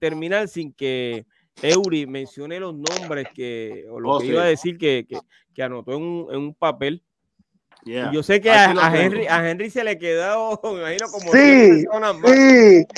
terminar 0.00 0.48
sin 0.48 0.72
que 0.72 1.26
Eury 1.62 2.06
mencione 2.06 2.60
los 2.60 2.74
nombres 2.74 3.28
que, 3.34 3.86
o 3.90 4.00
lo 4.00 4.12
oh, 4.12 4.18
que 4.20 4.26
iba 4.26 4.42
a 4.42 4.46
decir 4.46 4.78
que, 4.78 5.06
que, 5.08 5.18
que 5.54 5.62
anotó 5.62 5.92
en 5.92 6.02
un, 6.02 6.26
en 6.30 6.40
un 6.40 6.54
papel. 6.54 7.02
Yeah. 7.84 8.10
Yo 8.12 8.22
sé 8.22 8.40
que 8.40 8.50
a, 8.50 8.70
a, 8.70 8.96
Henry, 8.96 9.26
a 9.26 9.48
Henry 9.48 9.70
se 9.70 9.84
le 9.84 9.98
quedó, 9.98 10.60
me 10.64 10.80
imagino, 10.80 11.06
como 11.10 11.32
sí, 11.32 11.84
personas 11.84 12.18
más. 12.18 12.32
Sí. 12.32 12.86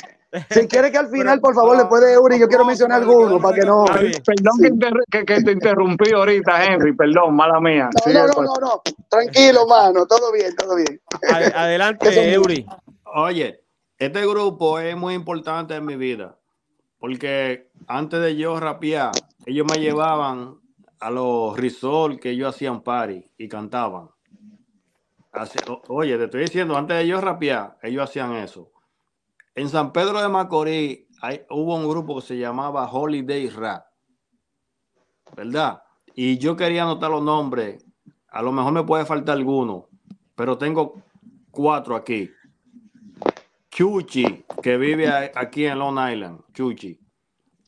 Si 0.49 0.65
quiere 0.65 0.93
que 0.93 0.97
al 0.97 1.09
final, 1.09 1.41
por 1.41 1.53
favor, 1.53 1.75
le 1.75 1.83
puede 1.87 2.13
Eury, 2.13 2.39
yo 2.39 2.47
quiero 2.47 2.63
mencionar 2.63 3.01
alguno 3.01 3.37
para 3.41 3.53
que 3.53 3.65
no. 3.65 3.83
Perdón 3.83 5.01
que, 5.11 5.25
que, 5.25 5.41
te 5.41 5.51
interrumpí 5.51 6.13
ahorita, 6.13 6.67
Henry, 6.67 6.95
perdón, 6.95 7.35
mala 7.35 7.59
mía. 7.59 7.89
No, 8.05 8.13
no, 8.13 8.27
no, 8.27 8.41
no, 8.41 8.53
no, 8.61 8.81
tranquilo, 9.09 9.67
mano, 9.67 10.05
todo 10.05 10.31
bien, 10.31 10.55
todo 10.55 10.77
bien. 10.77 11.01
Adelante, 11.53 12.07
Eury. 12.33 12.65
Oye, 13.13 13.65
este 13.97 14.25
grupo 14.25 14.79
es 14.79 14.95
muy 14.95 15.15
importante 15.15 15.75
en 15.75 15.85
mi 15.85 15.97
vida 15.97 16.40
porque 17.01 17.71
antes 17.87 18.21
de 18.21 18.35
yo 18.37 18.59
rapear, 18.59 19.11
ellos 19.47 19.65
me 19.65 19.79
llevaban 19.79 20.59
a 20.99 21.09
los 21.09 21.57
resorts 21.57 22.19
que 22.19 22.29
ellos 22.29 22.53
hacían 22.53 22.83
party 22.83 23.25
y 23.39 23.47
cantaban. 23.47 24.11
oye, 25.87 26.15
te 26.19 26.25
estoy 26.25 26.41
diciendo, 26.41 26.77
antes 26.77 26.95
de 26.97 27.07
yo 27.07 27.19
rapear, 27.19 27.75
ellos 27.81 28.03
hacían 28.03 28.35
eso. 28.35 28.71
En 29.55 29.67
San 29.67 29.91
Pedro 29.91 30.21
de 30.21 30.29
Macorís 30.29 30.99
hubo 31.49 31.75
un 31.75 31.89
grupo 31.89 32.17
que 32.17 32.27
se 32.27 32.37
llamaba 32.37 32.87
Holiday 32.89 33.49
Rap, 33.49 33.83
¿verdad? 35.35 35.81
Y 36.13 36.37
yo 36.37 36.55
quería 36.55 36.83
anotar 36.83 37.09
los 37.09 37.23
nombres. 37.23 37.83
A 38.29 38.43
lo 38.43 38.51
mejor 38.51 38.73
me 38.73 38.83
puede 38.83 39.05
faltar 39.05 39.37
alguno, 39.37 39.87
pero 40.35 40.55
tengo 40.55 41.01
cuatro 41.49 41.95
aquí. 41.95 42.29
Chuchi, 43.71 44.40
que 44.61 44.77
vive 44.77 45.31
aquí 45.35 45.65
en 45.65 45.79
Long 45.79 45.97
Island, 45.97 46.41
Chuchi. 46.53 46.99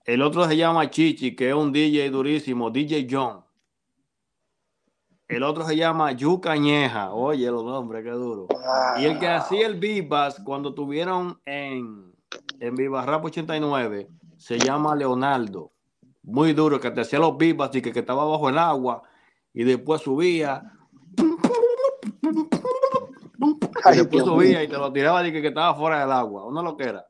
El 0.05 0.21
otro 0.21 0.45
se 0.47 0.57
llama 0.57 0.89
Chichi, 0.89 1.35
que 1.35 1.49
es 1.49 1.55
un 1.55 1.71
DJ 1.71 2.09
durísimo, 2.09 2.69
DJ 2.69 3.07
John. 3.09 3.43
El 5.27 5.43
otro 5.43 5.65
se 5.65 5.75
llama 5.75 6.11
Yu 6.11 6.39
Cañeja. 6.41 7.13
Oye, 7.13 7.49
los 7.49 7.63
nombres, 7.63 8.03
qué 8.03 8.11
duro. 8.11 8.47
Y 8.99 9.05
el 9.05 9.17
que 9.17 9.27
hacía 9.27 9.65
el 9.65 9.79
Vivas 9.79 10.41
cuando 10.43 10.73
tuvieron 10.73 11.39
en, 11.45 12.13
en 12.59 12.75
Viva 12.75 13.05
Rap 13.05 13.25
89 13.25 14.09
se 14.37 14.59
llama 14.59 14.95
Leonardo. 14.95 15.71
Muy 16.21 16.53
duro, 16.53 16.79
que 16.79 16.91
te 16.91 17.01
hacía 17.01 17.19
los 17.19 17.37
Vivas 17.37 17.73
y 17.73 17.81
que, 17.81 17.91
que 17.91 17.99
estaba 17.99 18.25
bajo 18.25 18.49
el 18.49 18.57
agua 18.57 19.03
y 19.53 19.63
después 19.63 20.01
subía 20.01 20.73
y 23.91 23.97
después 23.97 24.23
subía 24.23 24.64
y 24.64 24.68
te 24.68 24.77
lo 24.77 24.91
tiraba 24.91 25.27
y 25.27 25.31
que, 25.31 25.41
que 25.41 25.49
estaba 25.49 25.76
fuera 25.76 26.01
del 26.01 26.11
agua. 26.11 26.45
Uno 26.45 26.61
lo 26.61 26.77
que 26.77 26.84
era. 26.85 27.05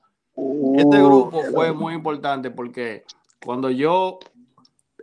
Este 0.76 1.02
uh, 1.02 1.06
grupo 1.06 1.44
fue 1.52 1.72
muy 1.74 1.94
importante 1.94 2.50
porque 2.50 3.04
cuando 3.44 3.70
yo, 3.70 4.20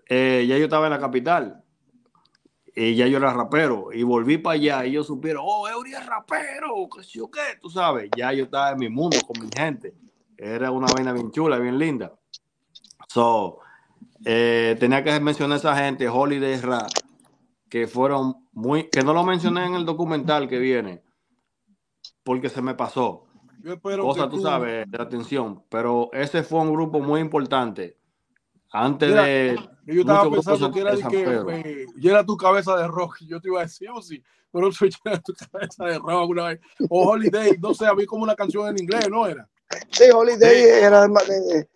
eh, 0.08 0.44
ya 0.48 0.58
yo 0.58 0.64
estaba 0.64 0.86
en 0.86 0.92
la 0.92 0.98
capital, 0.98 1.62
y 2.74 2.94
ya 2.94 3.06
yo 3.06 3.18
era 3.18 3.32
rapero, 3.32 3.92
y 3.92 4.02
volví 4.02 4.38
para 4.38 4.54
allá, 4.54 4.86
y 4.86 4.90
ellos 4.90 5.06
supieron, 5.06 5.42
oh, 5.46 5.68
Eury 5.68 5.92
es 5.92 6.06
rapero, 6.06 6.88
que 6.94 7.02
sé 7.02 7.18
yo 7.18 7.30
qué, 7.30 7.58
tú 7.60 7.68
sabes, 7.68 8.10
ya 8.16 8.32
yo 8.32 8.44
estaba 8.44 8.70
en 8.70 8.78
mi 8.78 8.88
mundo 8.88 9.18
con 9.26 9.44
mi 9.44 9.50
gente. 9.54 9.94
Era 10.36 10.70
una 10.70 10.86
vaina 10.92 11.12
bien 11.12 11.30
chula, 11.30 11.58
bien 11.58 11.78
linda. 11.78 12.14
So, 13.08 13.58
eh, 14.24 14.76
tenía 14.80 15.04
que 15.04 15.18
mencionar 15.20 15.56
a 15.56 15.58
esa 15.58 15.76
gente, 15.76 16.08
Holiday 16.08 16.56
Rap, 16.60 16.90
que 17.68 17.86
fueron 17.86 18.48
muy, 18.52 18.88
que 18.88 19.02
no 19.02 19.12
lo 19.12 19.24
mencioné 19.24 19.66
en 19.66 19.74
el 19.74 19.84
documental 19.84 20.48
que 20.48 20.58
viene, 20.58 21.02
porque 22.30 22.48
se 22.48 22.62
me 22.62 22.76
pasó. 22.76 23.26
Yo 23.60 23.72
espero 23.72 24.04
Cosa, 24.04 24.30
tú, 24.30 24.40
sabes, 24.40 24.88
de 24.88 25.02
atención, 25.02 25.64
pero 25.68 26.10
ese 26.12 26.44
fue 26.44 26.60
un 26.60 26.72
grupo 26.72 27.00
muy 27.00 27.20
importante. 27.20 27.98
Antes 28.70 29.12
de. 29.12 29.58
Yo 29.84 30.02
estaba 30.02 30.30
pensando 30.30 30.70
que 30.70 30.78
era, 30.78 30.94
de 30.94 31.08
que, 31.08 31.86
era 32.08 32.24
tu 32.24 32.36
cabeza 32.36 32.76
de 32.76 32.86
rock. 32.86 33.16
Yo 33.26 33.40
te 33.40 33.48
iba 33.48 33.58
a 33.58 33.62
decir, 33.64 33.88
oh, 33.92 34.00
sí, 34.00 34.22
pero 34.52 34.70
soy 34.70 34.90
tu 35.24 35.34
cabeza 35.50 35.86
de 35.86 35.98
rock 35.98 36.20
alguna 36.20 36.44
vez. 36.44 36.60
O 36.88 37.10
Holiday, 37.10 37.58
no 37.60 37.74
sé, 37.74 37.86
había 37.86 38.06
como 38.06 38.22
una 38.22 38.36
canción 38.36 38.68
en 38.68 38.80
inglés, 38.80 39.10
¿no 39.10 39.26
era? 39.26 39.48
Sí, 39.90 40.04
Holiday 40.14 40.84
era 40.84 41.08
de, 41.08 41.68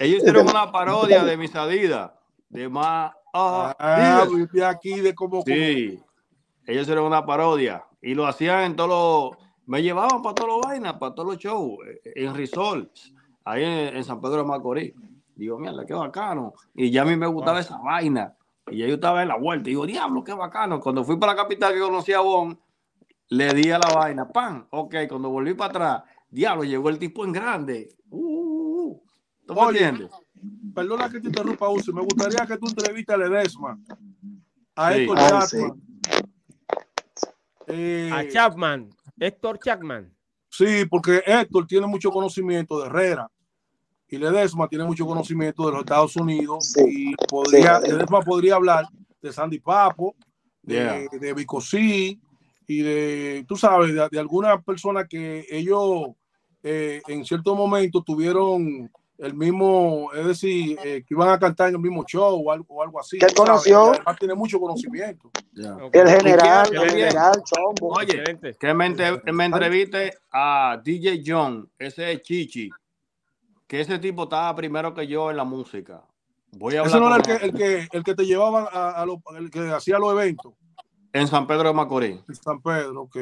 Ellos 0.00 0.20
hicieron 0.20 0.48
una 0.48 0.72
parodia 0.72 1.24
de 1.24 1.36
mis 1.36 1.54
Adidas, 1.54 2.10
de 2.48 2.70
más. 2.70 3.12
Ah, 3.34 3.76
ah 3.78 4.26
de 4.50 4.64
aquí 4.64 5.00
de 5.00 5.14
como. 5.14 5.42
Sí, 5.42 6.02
ellos 6.66 6.82
hicieron 6.84 7.04
una 7.04 7.26
parodia 7.26 7.84
y 8.00 8.14
lo 8.14 8.26
hacían 8.26 8.62
en 8.62 8.76
todos 8.76 8.88
los 8.88 9.49
me 9.70 9.84
llevaban 9.84 10.20
para 10.20 10.34
todos 10.34 10.48
los 10.48 10.60
vainas, 10.62 10.94
para 10.94 11.14
todos 11.14 11.28
los 11.28 11.38
shows, 11.38 11.78
eh, 11.86 12.12
en 12.16 12.34
resorts, 12.34 13.14
ahí 13.44 13.62
en, 13.62 14.02
San 14.02 14.20
Pedro 14.20 14.38
de 14.38 14.44
Macorís. 14.44 14.94
Digo, 15.36 15.60
mierda, 15.60 15.86
qué 15.86 15.94
bacano. 15.94 16.54
Y 16.74 16.90
ya 16.90 17.02
a 17.02 17.04
mí 17.04 17.14
me 17.14 17.28
gustaba 17.28 17.60
esa 17.60 17.78
vaina. 17.78 18.34
Y 18.68 18.78
ya 18.78 18.88
yo 18.88 18.94
estaba 18.94 19.22
en 19.22 19.28
la 19.28 19.36
vuelta. 19.36 19.70
Y 19.70 19.74
digo, 19.74 19.86
diablo, 19.86 20.24
qué 20.24 20.32
bacano. 20.32 20.80
Cuando 20.80 21.04
fui 21.04 21.16
para 21.18 21.34
la 21.34 21.42
capital 21.42 21.72
que 21.72 21.78
conocí 21.78 22.12
a 22.12 22.18
Bon, 22.18 22.58
le 23.28 23.54
di 23.54 23.70
a 23.70 23.78
la 23.78 23.94
vaina, 23.94 24.28
pan. 24.28 24.66
Ok, 24.70 24.96
cuando 25.08 25.30
volví 25.30 25.54
para 25.54 25.70
atrás, 25.70 26.02
diablo, 26.28 26.64
llegó 26.64 26.88
el 26.88 26.98
tipo 26.98 27.24
en 27.24 27.30
grande. 27.30 27.94
Uh, 28.10 28.18
uh, 28.18 28.88
uh. 28.88 29.02
¿Tú 29.46 29.54
me 29.54 29.62
entiendes? 29.62 30.10
Perdona 30.74 31.08
que 31.08 31.20
te 31.20 31.28
interrumpa, 31.28 31.68
Uso. 31.68 31.92
Me 31.92 32.02
gustaría 32.02 32.44
que 32.44 32.58
tú 32.58 32.66
entrevistas 32.66 33.14
a 33.14 33.18
Ledesma, 33.18 33.78
a 34.74 34.96
Héctor 34.96 35.16
Chapman. 35.16 35.82
Eh, 37.68 38.10
a 38.12 38.28
Chapman. 38.28 38.90
Héctor 39.20 39.58
Chapman. 39.58 40.12
Sí, 40.48 40.84
porque 40.90 41.22
Héctor 41.24 41.66
tiene 41.66 41.86
mucho 41.86 42.10
conocimiento 42.10 42.80
de 42.80 42.86
Herrera 42.86 43.30
y 44.08 44.18
Ledesma 44.18 44.66
tiene 44.66 44.84
mucho 44.84 45.06
conocimiento 45.06 45.66
de 45.66 45.72
los 45.72 45.80
Estados 45.82 46.16
Unidos 46.16 46.74
y 46.84 47.14
podría, 47.28 47.78
Ledesma 47.78 48.20
podría 48.22 48.56
hablar 48.56 48.86
de 49.22 49.32
Sandy 49.32 49.60
Papo, 49.60 50.16
de, 50.62 51.08
de 51.20 51.34
Vicosí 51.34 52.20
y 52.66 52.82
de, 52.82 53.44
tú 53.46 53.56
sabes, 53.56 53.94
de, 53.94 54.18
alguna 54.18 54.60
persona 54.60 55.06
que 55.06 55.44
ellos 55.50 56.08
eh, 56.62 57.02
en 57.06 57.24
cierto 57.24 57.54
momento 57.54 58.02
tuvieron 58.02 58.90
el 59.20 59.34
mismo, 59.34 60.10
es 60.14 60.26
decir, 60.26 60.78
eh, 60.82 61.04
que 61.06 61.14
iban 61.14 61.28
a 61.28 61.38
cantar 61.38 61.68
en 61.68 61.74
el 61.74 61.80
mismo 61.80 62.04
show 62.04 62.42
o 62.42 62.50
algo, 62.50 62.74
o 62.74 62.82
algo 62.82 63.00
así. 63.00 63.18
¿Qué 63.18 63.26
conoció? 63.34 63.90
Además 63.90 64.16
tiene 64.18 64.34
mucho 64.34 64.58
conocimiento. 64.58 65.30
El 65.54 66.08
general, 66.08 66.68
el 66.74 66.90
general 66.90 67.42
Chombo. 67.44 67.94
Oye, 67.96 68.22
que 68.58 68.74
me, 68.74 68.94
me 69.32 69.44
entreviste 69.44 70.14
a 70.32 70.80
DJ 70.82 71.22
John, 71.24 71.70
ese 71.78 72.12
es 72.12 72.22
Chichi, 72.22 72.70
que 73.66 73.80
ese 73.80 73.98
tipo 73.98 74.24
estaba 74.24 74.54
primero 74.56 74.94
que 74.94 75.06
yo 75.06 75.30
en 75.30 75.36
la 75.36 75.44
música. 75.44 76.02
Voy 76.52 76.76
a 76.76 76.80
hablar 76.80 76.90
Ese 76.90 77.00
no 77.00 77.06
era 77.06 77.16
el 77.16 77.22
que, 77.22 77.46
el 77.46 77.52
que, 77.52 77.88
el 77.92 78.04
que 78.04 78.14
te 78.14 78.24
llevaba 78.24 78.68
a, 78.72 79.02
a 79.02 79.06
lo, 79.06 79.22
el 79.38 79.50
que 79.50 79.70
hacía 79.70 79.98
los 79.98 80.12
eventos. 80.12 80.54
En 81.12 81.28
San 81.28 81.46
Pedro 81.46 81.68
de 81.68 81.74
Macorís. 81.74 82.20
En 82.26 82.34
San 82.34 82.60
Pedro, 82.62 83.02
ok. 83.02 83.16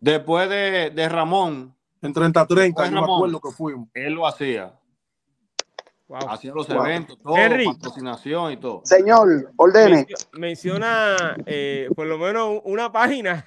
Después 0.00 0.48
de, 0.48 0.90
de 0.90 1.08
Ramón. 1.08 1.74
En 2.02 2.14
30-30, 2.14 2.86
yo 2.86 2.92
me 2.92 3.00
acuerdo 3.00 3.40
que 3.40 3.50
fuimos. 3.50 3.88
Él 3.92 4.14
lo 4.14 4.26
hacía. 4.26 4.72
Wow. 6.10 6.28
Hacía 6.28 6.52
los 6.52 6.66
wow. 6.66 6.84
eventos, 6.86 7.16
todo, 7.22 7.36
Henry. 7.36 7.66
patrocinación 7.66 8.50
y 8.50 8.56
todo. 8.56 8.80
Señor, 8.82 9.52
ordene. 9.54 10.08
Menciona 10.32 11.36
eh, 11.46 11.88
por 11.94 12.08
lo 12.08 12.18
menos 12.18 12.60
una 12.64 12.90
página. 12.90 13.46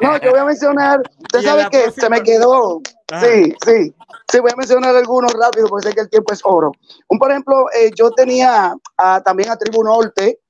no, 0.00 0.18
yo 0.18 0.30
voy 0.30 0.40
a 0.40 0.44
mencionar. 0.46 1.02
Usted 1.18 1.42
sabe 1.42 1.68
que 1.70 1.82
próxima... 1.82 2.06
se 2.06 2.10
me 2.10 2.22
quedó. 2.22 2.80
Ajá. 3.10 3.26
Sí, 3.26 3.54
sí. 3.66 3.94
Sí, 4.30 4.40
voy 4.40 4.50
a 4.50 4.56
mencionar 4.56 4.96
algunos 4.96 5.30
rápido 5.34 5.66
porque 5.68 5.88
sé 5.88 5.94
que 5.94 6.00
el 6.00 6.08
tiempo 6.08 6.32
es 6.32 6.40
oro. 6.42 6.72
Un, 7.08 7.18
por 7.18 7.30
ejemplo, 7.30 7.66
eh, 7.78 7.90
yo 7.94 8.10
tenía 8.12 8.74
a, 8.96 9.20
también 9.20 9.50
a 9.50 9.58
Tribu 9.58 9.84
Norte, 9.84 10.40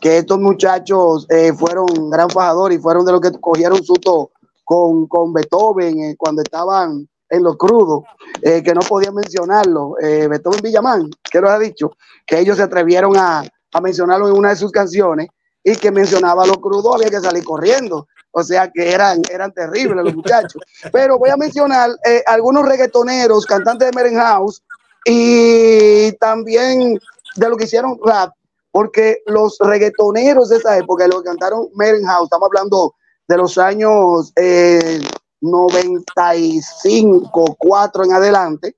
que 0.00 0.18
estos 0.18 0.38
muchachos 0.38 1.26
eh, 1.28 1.52
fueron 1.52 2.08
gran 2.08 2.30
fajador 2.30 2.72
y 2.72 2.78
fueron 2.78 3.04
de 3.04 3.10
los 3.10 3.20
que 3.20 3.32
cogieron 3.40 3.82
susto 3.82 4.30
con, 4.62 5.08
con 5.08 5.32
Beethoven 5.32 5.98
eh, 6.04 6.14
cuando 6.16 6.42
estaban 6.42 7.08
en 7.32 7.42
lo 7.42 7.56
crudo, 7.56 8.04
eh, 8.42 8.62
que 8.62 8.74
no 8.74 8.82
podía 8.82 9.10
mencionarlo, 9.10 9.94
eh, 9.98 10.28
Beethoven 10.28 10.60
Villamán, 10.62 11.08
que 11.22 11.40
lo 11.40 11.48
ha 11.48 11.58
dicho, 11.58 11.92
que 12.26 12.38
ellos 12.38 12.58
se 12.58 12.62
atrevieron 12.62 13.16
a, 13.16 13.42
a, 13.72 13.80
mencionarlo 13.80 14.28
en 14.28 14.36
una 14.36 14.50
de 14.50 14.56
sus 14.56 14.70
canciones 14.70 15.28
y 15.64 15.74
que 15.76 15.90
mencionaba 15.90 16.46
lo 16.46 16.60
crudo, 16.60 16.94
había 16.94 17.08
que 17.08 17.20
salir 17.20 17.42
corriendo. 17.42 18.06
O 18.32 18.42
sea 18.42 18.70
que 18.70 18.92
eran, 18.92 19.22
eran 19.30 19.50
terribles 19.52 20.04
los 20.04 20.14
muchachos. 20.14 20.60
Pero 20.92 21.18
voy 21.18 21.30
a 21.30 21.36
mencionar 21.38 21.90
eh, 22.04 22.22
algunos 22.26 22.68
reggaetoneros, 22.68 23.46
cantantes 23.46 23.90
de 23.90 23.96
Meren 23.96 24.16
House 24.16 24.62
y 25.06 26.12
también 26.12 26.98
de 27.36 27.48
lo 27.48 27.56
que 27.56 27.64
hicieron 27.64 27.98
rap, 28.04 28.34
porque 28.70 29.22
los 29.24 29.56
reggaetoneros 29.58 30.50
de 30.50 30.58
esa 30.58 30.76
época, 30.76 31.06
los 31.06 31.22
que 31.22 31.30
cantaron 31.30 31.68
Meren 31.74 32.04
House, 32.04 32.24
estamos 32.24 32.48
hablando 32.52 32.94
de 33.26 33.36
los 33.38 33.56
años 33.56 34.32
eh, 34.36 35.00
95, 35.42 37.56
4 37.58 38.04
en 38.04 38.12
adelante, 38.12 38.76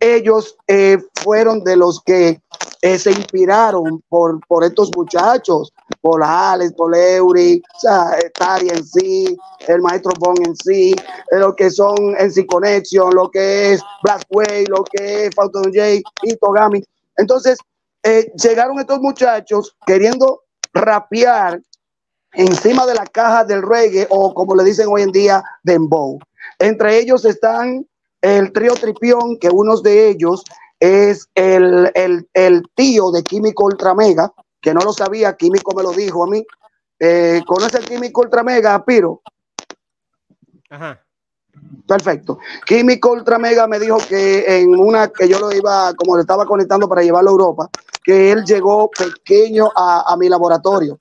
ellos 0.00 0.56
eh, 0.66 0.98
fueron 1.22 1.62
de 1.64 1.76
los 1.76 2.02
que 2.02 2.40
eh, 2.82 2.98
se 2.98 3.10
inspiraron 3.10 4.02
por, 4.08 4.38
por 4.46 4.62
estos 4.62 4.90
muchachos, 4.94 5.72
por 6.00 6.22
Alex, 6.22 6.72
por 6.74 6.94
Eury, 6.94 7.62
o 7.74 7.80
sea, 7.80 8.10
Tari 8.38 8.68
en 8.68 8.84
sí, 8.84 9.36
el 9.66 9.80
maestro 9.80 10.12
Bon 10.18 10.36
en 10.44 10.54
sí, 10.56 10.92
eh, 10.92 11.38
lo 11.38 11.56
que 11.56 11.70
son 11.70 12.14
NC 12.18 12.46
Connection, 12.46 13.14
lo 13.14 13.30
que 13.30 13.72
es 13.72 13.82
Blackway, 14.02 14.66
lo 14.66 14.84
que 14.84 15.26
es 15.26 15.34
Phantom 15.34 15.64
J 15.64 16.02
y 16.22 16.36
Togami. 16.36 16.82
Entonces, 17.16 17.58
eh, 18.02 18.30
llegaron 18.40 18.78
estos 18.78 19.00
muchachos 19.00 19.74
queriendo 19.86 20.42
rapear 20.72 21.60
encima 22.36 22.86
de 22.86 22.94
la 22.94 23.06
caja 23.06 23.44
del 23.44 23.62
reggae 23.62 24.06
o 24.10 24.32
como 24.34 24.54
le 24.54 24.64
dicen 24.64 24.88
hoy 24.88 25.02
en 25.02 25.12
día, 25.12 25.42
dembow. 25.62 26.18
Entre 26.58 26.98
ellos 26.98 27.24
están 27.24 27.86
el 28.20 28.52
trío 28.52 28.74
Tripión, 28.74 29.38
que 29.38 29.48
uno 29.48 29.76
de 29.80 30.08
ellos 30.08 30.44
es 30.80 31.28
el, 31.34 31.90
el, 31.94 32.28
el, 32.34 32.62
tío 32.74 33.10
de 33.10 33.22
Químico 33.22 33.64
Ultra 33.64 33.94
Mega, 33.94 34.32
que 34.60 34.74
no 34.74 34.80
lo 34.80 34.92
sabía, 34.92 35.36
Químico 35.36 35.74
me 35.74 35.82
lo 35.82 35.92
dijo 35.92 36.24
a 36.24 36.26
mí. 36.26 36.44
Eh, 36.98 37.42
¿Conoce 37.46 37.78
el 37.78 37.84
Químico 37.84 38.22
Ultra 38.22 38.42
Mega, 38.42 38.84
Piro? 38.84 39.22
Ajá. 40.70 41.00
Perfecto. 41.86 42.38
Químico 42.66 43.12
Ultra 43.12 43.38
Mega 43.38 43.66
me 43.66 43.78
dijo 43.78 43.98
que 44.08 44.60
en 44.60 44.78
una 44.78 45.08
que 45.08 45.28
yo 45.28 45.38
lo 45.38 45.52
iba, 45.52 45.94
como 45.94 46.16
le 46.16 46.22
estaba 46.22 46.44
conectando 46.44 46.88
para 46.88 47.02
llevarlo 47.02 47.30
a 47.30 47.32
Europa, 47.32 47.70
que 48.02 48.32
él 48.32 48.44
llegó 48.44 48.90
pequeño 48.90 49.70
a, 49.74 50.12
a 50.12 50.16
mi 50.16 50.28
laboratorio. 50.28 50.98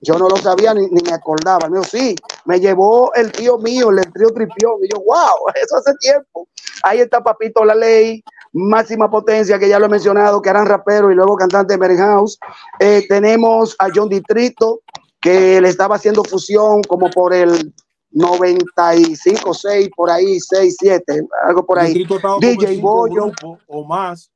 Yo 0.00 0.18
no 0.18 0.28
lo 0.28 0.36
sabía 0.36 0.72
ni, 0.74 0.86
ni 0.86 1.02
me 1.02 1.12
acordaba. 1.12 1.68
Me 1.68 1.78
dijo, 1.78 1.90
sí, 1.90 2.14
me 2.46 2.58
llevó 2.58 3.12
el 3.14 3.30
tío 3.32 3.58
mío, 3.58 3.90
el 3.90 4.12
trío 4.12 4.28
Tripión. 4.28 4.76
Y 4.82 4.88
yo, 4.88 5.00
wow, 5.00 5.48
eso 5.62 5.76
hace 5.76 5.94
tiempo. 6.00 6.48
Ahí 6.82 7.00
está 7.00 7.22
Papito 7.22 7.64
La 7.64 7.74
Ley, 7.74 8.22
máxima 8.52 9.10
potencia, 9.10 9.58
que 9.58 9.68
ya 9.68 9.78
lo 9.78 9.86
he 9.86 9.90
mencionado, 9.90 10.40
que 10.40 10.50
eran 10.50 10.66
raperos 10.66 11.12
y 11.12 11.14
luego 11.14 11.36
cantantes 11.36 11.76
de 11.76 11.78
Mary 11.78 11.96
House. 11.96 12.38
Eh, 12.78 13.04
tenemos 13.08 13.76
a 13.78 13.88
John 13.94 14.08
Distrito, 14.08 14.80
que 15.20 15.60
le 15.60 15.68
estaba 15.68 15.96
haciendo 15.96 16.24
fusión 16.24 16.82
como 16.82 17.10
por 17.10 17.34
el 17.34 17.72
95, 18.12 19.54
6, 19.54 19.90
por 19.94 20.10
ahí, 20.10 20.40
6, 20.40 20.76
7, 20.80 21.22
algo 21.46 21.64
por 21.64 21.78
ahí. 21.78 22.06
DJ 22.40 22.80
Bollo. 22.80 23.32
O 23.68 23.84
más. 23.84 24.30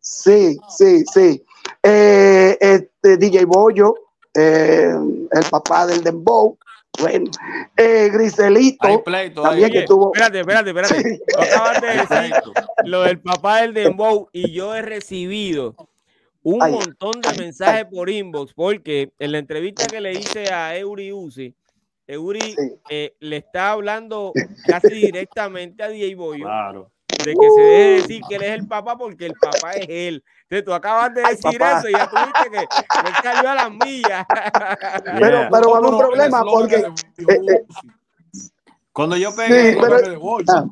Sí, 0.00 0.56
sí, 0.68 1.04
sí. 1.12 1.44
Eh, 1.82 2.56
este, 2.60 3.16
DJ 3.16 3.44
Bollo, 3.44 3.94
eh, 4.36 4.92
el 5.32 5.44
papá 5.50 5.86
del 5.86 6.02
Dembow. 6.02 6.58
Bueno, 6.98 7.30
eh, 7.76 8.08
Griselito 8.10 9.04
pleito, 9.04 9.42
también 9.42 9.70
que 9.70 9.82
tuvo. 9.82 10.12
Espérate, 10.14 10.40
espérate, 10.40 10.70
espérate. 10.70 11.02
Sí. 11.02 11.20
Lo 11.36 11.42
acabas 11.42 11.80
de 11.82 11.88
decir 11.88 12.34
lo 12.84 13.02
del 13.02 13.20
papá 13.20 13.60
del 13.62 13.74
Dembow 13.74 14.28
y 14.32 14.52
yo 14.52 14.74
he 14.74 14.80
recibido 14.82 15.74
un 16.42 16.62
Ay. 16.62 16.72
montón 16.72 17.20
de 17.20 17.38
mensajes 17.38 17.84
por 17.86 18.08
inbox 18.08 18.54
porque 18.54 19.12
en 19.18 19.32
la 19.32 19.38
entrevista 19.38 19.86
que 19.86 20.00
le 20.00 20.12
hice 20.12 20.52
a 20.52 20.76
Eury 20.78 21.12
Uzi, 21.12 21.54
Eury 22.06 22.40
sí. 22.40 22.56
eh, 22.88 23.14
le 23.20 23.38
está 23.38 23.72
hablando 23.72 24.32
casi 24.66 24.94
directamente 24.94 25.82
a 25.82 25.88
DJ 25.88 26.14
Boyo. 26.14 26.44
Claro 26.44 26.90
de 27.08 27.34
que 27.34 27.50
se 27.54 27.60
debe 27.60 27.90
decir 28.00 28.22
que 28.28 28.36
él 28.36 28.42
es 28.42 28.50
el 28.50 28.66
papá 28.66 28.96
porque 28.96 29.26
el 29.26 29.34
papá 29.34 29.72
es 29.72 29.86
él. 29.88 30.24
Entonces 30.42 30.64
tú 30.64 30.72
acabas 30.72 31.14
de 31.14 31.22
decir 31.22 31.62
Ay, 31.62 31.78
eso 31.78 31.88
y 31.88 31.92
ya 31.92 32.08
tuviste 32.08 32.50
que 32.50 32.58
él 32.58 33.14
salió 33.22 33.50
a 33.50 33.54
las 33.54 33.70
millas. 33.70 34.26
Pero, 35.18 35.38
yeah. 35.40 35.48
pero 35.50 35.70
va 35.70 35.80
un 35.80 35.98
problema 35.98 36.42
porque... 36.44 36.76
Eh, 36.76 36.92
eh, 37.28 37.64
cuando 38.92 39.16
yo 39.16 39.34
pegué... 39.34 39.72
Sí, 39.72 39.78
pero, 39.80 39.96
ah. 40.48 40.64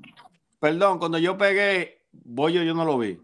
Perdón, 0.58 0.98
cuando 0.98 1.18
yo 1.18 1.36
pegué 1.36 2.04
Bollo 2.24 2.62
yo 2.62 2.74
no 2.74 2.84
lo 2.84 2.98
vi. 2.98 3.18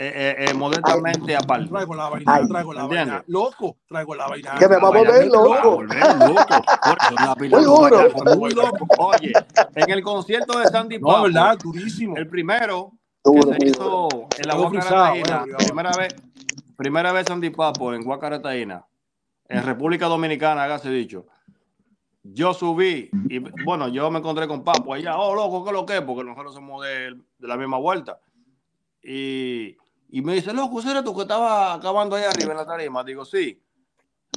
Eh, 0.00 0.46
eh, 0.46 0.54
modestamente 0.54 1.34
aparte. 1.34 1.68
Traigo 1.68 1.92
la 1.96 2.08
vaina, 2.08 2.32
Ay, 2.32 2.46
traigo 2.46 2.72
la 2.72 2.86
vaina. 2.86 3.24
Loco, 3.26 3.78
traigo 3.88 4.14
la 4.14 4.28
vaina. 4.28 4.54
Que 4.56 4.68
me 4.68 4.76
va 4.76 4.86
a 4.86 4.90
volver 4.92 5.26
loco. 5.26 5.82
Muy. 7.36 8.36
Muy 8.36 8.54
loco. 8.54 8.86
Oye, 8.98 9.32
en 9.74 9.90
el 9.90 10.00
concierto 10.04 10.56
de 10.60 10.66
Sandy 10.66 11.00
Papo, 11.00 11.16
no, 11.16 11.22
verdad, 11.24 11.58
durísimo. 11.58 12.16
El 12.16 12.28
primero 12.28 12.92
duro, 13.24 13.50
que 13.50 13.60
se 13.60 13.66
hizo 13.70 14.08
en 14.38 14.48
la 14.48 14.54
Guacarataína, 14.54 15.44
primera 15.66 15.90
vez, 15.98 16.14
primera 16.76 17.10
vez 17.10 17.26
Sandy 17.26 17.50
Papo 17.50 17.92
en 17.92 18.04
Guacarataína, 18.04 18.86
en 19.48 19.64
República 19.64 20.06
Dominicana, 20.06 20.62
hágase 20.62 20.90
dicho. 20.90 21.26
Yo 22.22 22.54
subí 22.54 23.10
y 23.28 23.40
bueno, 23.64 23.88
yo 23.88 24.08
me 24.12 24.20
encontré 24.20 24.46
con 24.46 24.62
Papo 24.62 24.94
allá, 24.94 25.18
oh 25.18 25.34
loco, 25.34 25.64
¿qué 25.64 25.72
lo 25.72 25.84
que? 25.84 26.02
Porque 26.02 26.22
nosotros 26.22 26.54
somos 26.54 26.84
de, 26.84 27.16
de 27.38 27.48
la 27.48 27.56
misma 27.56 27.78
vuelta. 27.78 28.20
Y 29.02 29.76
y 30.10 30.22
me 30.22 30.34
dice, 30.34 30.52
loco, 30.52 30.80
¿eres 30.80 31.04
tú 31.04 31.14
que 31.14 31.22
estaba 31.22 31.74
acabando 31.74 32.16
ahí 32.16 32.24
arriba 32.24 32.52
en 32.52 32.56
la 32.58 32.66
tarima? 32.66 33.04
Digo, 33.04 33.24
sí. 33.24 33.62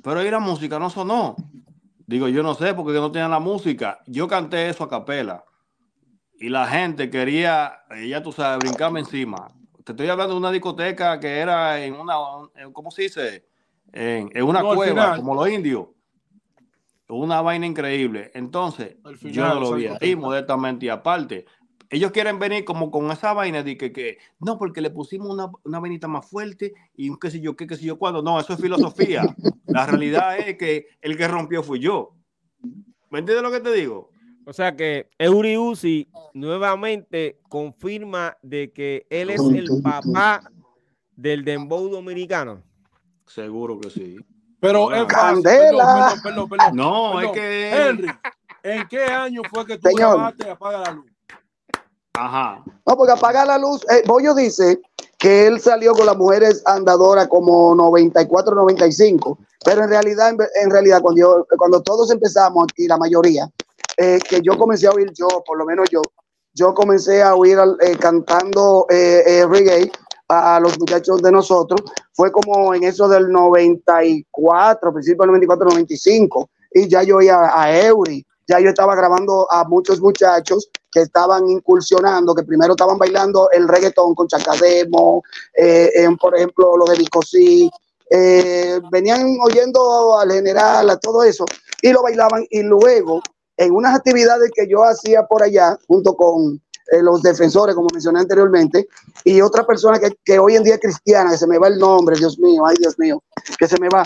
Pero 0.03 0.19
ahí 0.19 0.29
la 0.29 0.39
música 0.39 0.77
no 0.79 0.89
sonó. 0.89 1.35
Digo, 2.05 2.27
yo 2.27 2.43
no 2.43 2.55
sé 2.55 2.73
porque 2.73 2.93
no 2.93 3.11
tenían 3.11 3.31
la 3.31 3.39
música. 3.39 3.99
Yo 4.05 4.27
canté 4.27 4.69
eso 4.69 4.83
a 4.83 4.89
capela. 4.89 5.45
Y 6.35 6.49
la 6.49 6.67
gente 6.67 7.09
quería, 7.09 7.83
ya 8.05 8.21
tú 8.21 8.31
sabes, 8.31 8.59
brincarme 8.59 8.99
encima. 8.99 9.47
Te 9.85 9.93
estoy 9.93 10.09
hablando 10.09 10.33
de 10.33 10.39
una 10.39 10.51
discoteca 10.51 11.19
que 11.19 11.37
era 11.37 11.81
en 11.83 11.93
una, 11.93 12.15
¿cómo 12.73 12.91
se 12.91 13.03
dice? 13.03 13.45
En, 13.93 14.29
en 14.33 14.43
una 14.43 14.61
no, 14.61 14.75
cueva, 14.75 15.15
como 15.15 15.35
los 15.35 15.49
indios. 15.49 15.87
Una 17.07 17.41
vaina 17.41 17.65
increíble. 17.65 18.31
Entonces, 18.33 18.97
final, 19.17 19.33
yo 19.33 19.47
no 19.47 19.59
lo 19.59 19.73
vi 19.73 19.87
ahí, 19.87 20.15
modestamente 20.15 20.87
y 20.87 20.89
aparte 20.89 21.45
ellos 21.91 22.11
quieren 22.11 22.39
venir 22.39 22.63
como 22.63 22.89
con 22.89 23.11
esa 23.11 23.33
vaina 23.33 23.63
de 23.63 23.77
que, 23.77 23.91
que 23.91 24.17
no, 24.39 24.57
porque 24.57 24.79
le 24.79 24.89
pusimos 24.89 25.29
una, 25.29 25.51
una 25.65 25.79
vainita 25.79 26.07
más 26.07 26.25
fuerte 26.25 26.73
y 26.95 27.09
un 27.09 27.19
qué 27.19 27.29
sé 27.29 27.41
yo, 27.41 27.57
qué, 27.57 27.67
qué 27.67 27.75
sé 27.75 27.85
yo 27.85 27.99
cuándo. 27.99 28.21
No, 28.23 28.39
eso 28.39 28.53
es 28.53 28.61
filosofía. 28.61 29.23
La 29.67 29.85
realidad 29.85 30.39
es 30.39 30.57
que 30.57 30.87
el 31.01 31.17
que 31.17 31.27
rompió 31.27 31.61
fui 31.61 31.79
yo. 31.79 32.15
¿Me 33.09 33.19
entiendes 33.19 33.43
lo 33.43 33.51
que 33.51 33.59
te 33.59 33.73
digo? 33.73 34.09
O 34.45 34.53
sea 34.53 34.75
que 34.75 35.09
Eury 35.19 35.57
Uzi 35.57 36.09
nuevamente 36.33 37.39
confirma 37.49 38.37
de 38.41 38.71
que 38.71 39.05
él 39.09 39.29
es 39.29 39.41
el 39.41 39.67
papá 39.83 40.49
del 41.15 41.43
dembow 41.43 41.89
dominicano. 41.89 42.63
Seguro 43.27 43.79
que 43.79 43.89
sí. 43.89 44.17
Pero 44.61 44.93
es 44.93 45.05
Candela. 45.05 46.15
Perdón, 46.21 46.21
perdón, 46.23 46.49
perdón, 46.49 46.75
no, 46.75 47.19
es 47.19 47.31
que 47.31 47.71
Henry, 47.71 48.11
¿en 48.63 48.87
qué 48.87 49.03
año 49.03 49.41
fue 49.51 49.65
que 49.65 49.77
tú 49.77 49.89
Señor. 49.89 50.15
grabaste 50.15 50.49
Apaga 50.49 50.79
la 50.79 50.91
luz? 50.93 51.10
Ajá. 52.21 52.63
No, 52.85 52.95
porque 52.95 53.13
apagar 53.13 53.47
la 53.47 53.57
luz, 53.57 53.83
eh, 53.89 54.03
Bollo 54.05 54.35
dice 54.35 54.79
que 55.17 55.47
él 55.47 55.59
salió 55.59 55.93
con 55.93 56.05
las 56.05 56.15
mujeres 56.15 56.61
andadoras 56.67 57.27
como 57.27 57.73
94, 57.73 58.53
95, 58.53 59.39
pero 59.65 59.83
en 59.83 59.89
realidad, 59.89 60.35
en, 60.61 60.69
realidad, 60.69 61.01
cuando, 61.01 61.47
cuando 61.57 61.81
todos 61.81 62.11
empezamos 62.11 62.65
aquí, 62.69 62.87
la 62.87 62.97
mayoría, 62.97 63.49
eh, 63.97 64.19
que 64.27 64.39
yo 64.43 64.55
comencé 64.55 64.85
a 64.85 64.91
oír 64.91 65.11
yo, 65.13 65.27
por 65.43 65.57
lo 65.57 65.65
menos 65.65 65.89
yo, 65.89 66.01
yo 66.53 66.75
comencé 66.75 67.23
a 67.23 67.33
oír 67.33 67.57
eh, 67.81 67.97
cantando 67.97 68.85
eh, 68.89 69.43
reggae 69.49 69.91
a, 70.27 70.59
los 70.59 70.79
muchachos 70.79 71.23
de 71.23 71.31
nosotros, 71.31 71.81
fue 72.13 72.31
como 72.31 72.75
en 72.75 72.83
eso 72.83 73.07
del 73.09 73.31
94, 73.31 74.93
principio 74.93 75.21
del 75.21 75.31
94, 75.31 75.69
95, 75.69 76.49
y 76.73 76.87
ya 76.87 77.01
yo 77.01 77.17
oía 77.17 77.49
a 77.51 77.75
Eury, 77.75 78.23
ya 78.51 78.59
yo 78.59 78.69
estaba 78.69 78.95
grabando 78.95 79.47
a 79.49 79.63
muchos 79.63 80.01
muchachos 80.01 80.69
que 80.91 81.01
estaban 81.01 81.49
incursionando, 81.49 82.35
que 82.35 82.43
primero 82.43 82.73
estaban 82.73 82.97
bailando 82.97 83.49
el 83.51 83.67
reggaetón 83.67 84.13
con 84.13 84.27
Chacademo, 84.27 85.23
eh, 85.57 86.05
por 86.19 86.35
ejemplo, 86.35 86.75
lo 86.75 86.85
de 86.85 86.97
Vicosí, 86.97 87.71
eh, 88.09 88.81
venían 88.91 89.37
oyendo 89.41 90.19
al 90.19 90.31
general, 90.31 90.89
a 90.89 90.99
todo 90.99 91.23
eso, 91.23 91.45
y 91.81 91.93
lo 91.93 92.03
bailaban, 92.03 92.45
y 92.49 92.61
luego 92.61 93.21
en 93.55 93.73
unas 93.73 93.95
actividades 93.95 94.51
que 94.53 94.67
yo 94.67 94.83
hacía 94.83 95.23
por 95.23 95.43
allá, 95.43 95.77
junto 95.87 96.13
con 96.13 96.61
eh, 96.91 97.01
los 97.01 97.21
defensores, 97.21 97.73
como 97.73 97.87
mencioné 97.93 98.19
anteriormente, 98.19 98.89
y 99.23 99.39
otra 99.39 99.65
persona 99.65 99.97
que, 99.97 100.09
que, 100.25 100.39
hoy 100.39 100.57
en 100.57 100.63
día 100.63 100.75
es 100.75 100.81
cristiana, 100.81 101.31
que 101.31 101.37
se 101.37 101.47
me 101.47 101.57
va 101.57 101.69
el 101.69 101.79
nombre, 101.79 102.17
Dios 102.17 102.37
mío, 102.37 102.65
ay 102.65 102.75
Dios 102.77 102.99
mío, 102.99 103.23
que 103.57 103.67
se 103.67 103.79
me 103.79 103.87
va. 103.87 104.03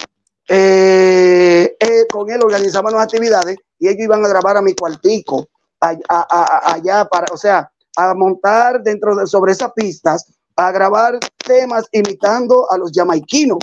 Con 0.47 2.29
él 2.31 2.41
organizaban 2.43 2.93
las 2.93 3.03
actividades 3.03 3.57
y 3.79 3.87
ellos 3.87 4.01
iban 4.01 4.23
a 4.23 4.27
grabar 4.27 4.57
a 4.57 4.61
mi 4.61 4.73
cuartico 4.73 5.47
allá 5.79 7.05
para, 7.05 7.27
o 7.33 7.37
sea, 7.37 7.69
a 7.97 8.13
montar 8.13 8.81
dentro 8.81 9.15
de 9.15 9.27
sobre 9.27 9.53
esas 9.53 9.71
pistas, 9.73 10.33
a 10.55 10.71
grabar 10.71 11.19
temas 11.45 11.85
imitando 11.91 12.69
a 12.71 12.77
los 12.77 12.91
jamaiquinos, 12.93 13.59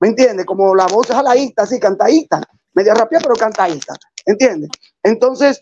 ¿me 0.00 0.08
entiendes? 0.08 0.46
Como 0.46 0.74
la 0.74 0.86
voz 0.86 1.08
jaladita, 1.08 1.62
así 1.62 1.78
cantadita, 1.80 2.40
media 2.74 2.94
rápida, 2.94 3.20
pero 3.22 3.34
cantadita, 3.34 3.94
¿entiendes? 4.24 4.70
Entonces, 5.02 5.58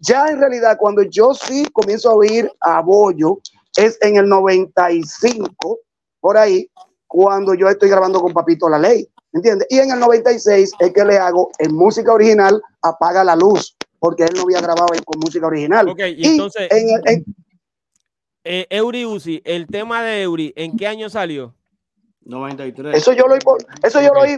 ya 0.00 0.26
en 0.28 0.38
realidad, 0.38 0.76
cuando 0.78 1.02
yo 1.02 1.34
sí 1.34 1.66
comienzo 1.72 2.10
a 2.10 2.14
oír 2.14 2.50
a 2.60 2.80
Bollo, 2.80 3.38
es 3.76 3.98
en 4.00 4.16
el 4.16 4.28
95, 4.28 5.78
por 6.20 6.36
ahí, 6.36 6.68
cuando 7.06 7.54
yo 7.54 7.68
estoy 7.68 7.88
grabando 7.88 8.20
con 8.20 8.32
Papito 8.32 8.68
La 8.68 8.78
Ley, 8.78 9.08
¿entiendes? 9.32 9.66
Y 9.70 9.78
en 9.78 9.90
el 9.90 10.00
96 10.00 10.72
es 10.78 10.92
que 10.92 11.04
le 11.04 11.18
hago 11.18 11.50
en 11.58 11.74
música 11.74 12.12
original 12.12 12.62
Apaga 12.82 13.24
la 13.24 13.36
Luz, 13.36 13.76
porque 13.98 14.24
él 14.24 14.32
no 14.34 14.42
había 14.42 14.60
grabado 14.60 14.88
con 15.04 15.20
música 15.20 15.46
original. 15.46 15.88
Ok, 15.88 16.00
y 16.16 16.26
entonces, 16.26 16.68
en, 16.70 17.24
eh, 18.44 18.66
Eury 18.70 19.06
Uzi, 19.06 19.40
el 19.44 19.66
tema 19.66 20.02
de 20.02 20.22
Eury, 20.22 20.52
¿en 20.56 20.76
qué 20.76 20.86
año 20.86 21.08
salió? 21.08 21.54
93. 22.24 22.96
Eso 22.96 23.12
yo 23.12 23.26
lo 23.26 23.34
oí, 23.34 23.40
eso 23.82 24.00
yo 24.00 24.14
lo 24.14 24.20
oí, 24.20 24.36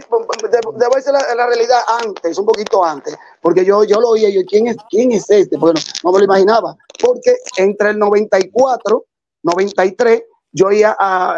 debo 0.79 0.95
decir 0.95 1.13
la, 1.13 1.35
la, 1.35 1.47
realidad 1.47 1.79
antes, 2.03 2.37
un 2.37 2.45
poquito 2.45 2.83
antes, 2.83 3.15
porque 3.41 3.63
yo, 3.63 3.83
yo 3.83 3.99
lo 3.99 4.09
oí, 4.09 4.33
yo, 4.33 4.41
¿quién 4.47 4.67
es, 4.67 4.77
quién 4.89 5.11
es 5.11 5.29
este? 5.29 5.57
Bueno, 5.57 5.79
no 6.03 6.11
me 6.11 6.19
lo 6.19 6.25
imaginaba, 6.25 6.75
porque 6.99 7.35
entre 7.57 7.91
el 7.91 7.99
94, 7.99 9.05
93, 9.43 10.23
yo 10.51 10.71
ya 10.71 10.91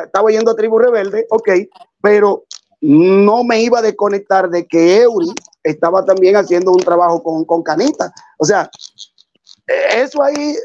estaba 0.06 0.26
oyendo 0.26 0.52
a 0.52 0.56
Tribu 0.56 0.80
Rebelde, 0.80 1.26
ok, 1.30 1.50
pero 2.02 2.46
no 2.82 3.44
me 3.44 3.62
iba 3.62 3.80
a 3.80 3.82
desconectar 3.82 4.50
de 4.50 4.68
que 4.68 5.02
Eury 5.02 5.34
estaba 5.64 6.06
también 6.06 6.36
haciendo 6.36 6.72
un 6.72 6.80
trabajo 6.80 7.22
con, 7.22 7.46
con 7.46 7.64
Canita. 7.64 8.14
O 8.38 8.46
sea, 8.46 8.70
eso 9.96 10.24
ahí 10.24 10.56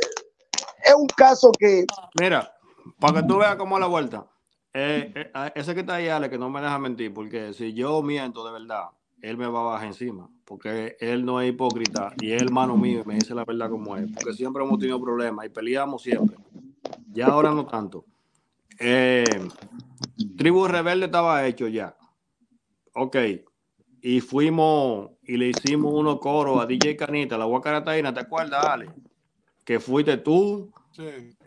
es 0.84 0.94
un 0.96 1.06
caso 1.08 1.50
que... 1.58 1.86
Mira, 2.20 2.52
para 2.98 3.20
que 3.20 3.28
tú 3.28 3.38
veas 3.38 3.56
cómo 3.56 3.78
la 3.78 3.86
vuelta. 3.86 4.26
Eh, 4.74 5.12
eh, 5.14 5.52
ese 5.54 5.74
que 5.74 5.80
está 5.80 5.96
ahí, 5.96 6.08
Ale, 6.08 6.30
que 6.30 6.38
no 6.38 6.48
me 6.48 6.60
deja 6.60 6.78
mentir, 6.78 7.12
porque 7.12 7.52
si 7.52 7.74
yo 7.74 8.02
miento 8.02 8.44
de 8.44 8.52
verdad, 8.52 8.86
él 9.20 9.36
me 9.36 9.46
va 9.46 9.60
a 9.60 9.64
bajar 9.64 9.88
encima, 9.88 10.30
porque 10.44 10.96
él 10.98 11.24
no 11.24 11.40
es 11.40 11.50
hipócrita 11.50 12.12
y 12.20 12.32
es 12.32 12.42
hermano 12.42 12.76
mío 12.76 13.02
y 13.04 13.08
me 13.08 13.14
dice 13.14 13.34
la 13.34 13.44
verdad 13.44 13.70
como 13.70 13.96
es, 13.96 14.10
porque 14.12 14.32
siempre 14.32 14.64
hemos 14.64 14.78
tenido 14.78 15.00
problemas 15.00 15.46
y 15.46 15.48
peleamos 15.50 16.02
siempre. 16.02 16.36
Ya 17.12 17.26
ahora 17.26 17.50
no 17.50 17.66
tanto. 17.66 18.04
Eh, 18.78 19.24
Tribu 20.36 20.66
Rebelde 20.66 21.06
estaba 21.06 21.46
hecho 21.46 21.68
ya. 21.68 21.94
Ok. 22.94 23.16
Y 24.02 24.20
fuimos 24.20 25.10
y 25.22 25.36
le 25.36 25.48
hicimos 25.48 25.92
unos 25.94 26.18
coros 26.18 26.60
a 26.60 26.66
DJ 26.66 26.96
Canita, 26.96 27.38
la 27.38 27.44
Guacarataina, 27.44 28.12
¿te 28.12 28.20
acuerdas, 28.20 28.64
Ale? 28.64 28.90
Que 29.64 29.78
fuiste 29.78 30.16
tú, 30.16 30.72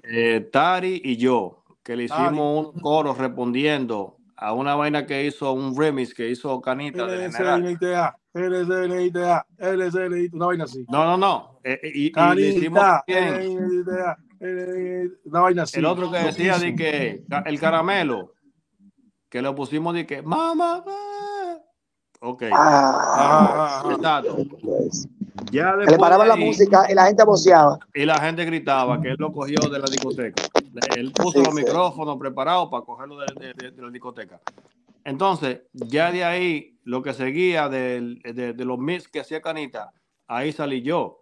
eh, 0.04 0.50
Tari 0.52 1.02
y 1.04 1.18
yo, 1.18 1.64
que 1.84 1.96
le 1.96 2.06
hicimos 2.06 2.68
un 2.74 2.80
coro 2.80 3.14
respondiendo 3.14 4.18
a 4.38 4.54
una 4.54 4.76
vaina 4.76 5.06
que 5.06 5.26
hizo 5.26 5.52
un 5.54 5.78
remix 5.78 6.14
que 6.14 6.30
hizo 6.30 6.62
Canita 6.62 7.06
de 7.06 7.28
LSNITA, 7.28 8.18
LSNITA, 8.34 9.46
LSNITA, 9.58 10.36
una 10.36 10.46
vaina 10.46 10.64
así. 10.64 10.86
No, 10.90 11.04
no, 11.06 11.18
no. 11.18 11.60
Eh, 11.64 11.80
eh, 11.84 11.92
y, 11.94 12.12
Canita, 12.12 12.36
y 12.36 12.42
le 12.42 12.58
hicimos 12.58 12.84
una 15.26 15.40
vaina 15.42 15.64
así. 15.64 15.80
El 15.80 15.86
otro 15.86 16.10
que 16.10 16.20
decía 16.20 16.58
de 16.58 16.76
que 16.76 17.24
el 17.46 17.60
caramelo, 17.60 18.34
que 19.30 19.42
lo 19.42 19.54
pusimos 19.54 19.94
de 19.94 20.06
que 20.06 20.22
mamá, 20.22 20.84
Ok. 22.22 22.44
Ah, 22.52 23.84
Exacto. 23.92 24.38
Ya 25.52 25.76
le 25.76 25.98
paraban 25.98 26.28
la 26.28 26.36
música 26.36 26.86
y 26.90 26.96
la 26.96 27.06
gente 27.08 27.24
voceaba. 27.24 27.80
Y 27.94 28.06
la 28.06 28.20
gente 28.20 28.46
gritaba 28.46 29.02
que 29.02 29.10
él 29.10 29.16
lo 29.20 29.32
cogió 29.32 29.60
de 29.70 29.80
la 29.80 29.86
discoteca. 29.86 30.44
Él 30.96 31.12
puso 31.12 31.42
los 31.42 31.54
micrófonos 31.54 32.18
preparados 32.18 32.70
para 32.70 32.84
cogerlo 32.84 33.18
de, 33.18 33.74
la 33.78 33.90
discoteca. 33.90 34.40
Entonces, 35.04 35.62
ya 35.72 36.12
de 36.12 36.24
ahí, 36.24 36.80
lo 36.84 37.04
que 37.04 37.14
seguía 37.14 37.70
de, 37.70 38.56
los 38.58 38.80
mix 38.80 39.08
que 39.08 39.20
hacía 39.20 39.42
Canita, 39.42 39.92
ahí 40.28 40.52
salí 40.52 40.82
yo. 40.82 41.22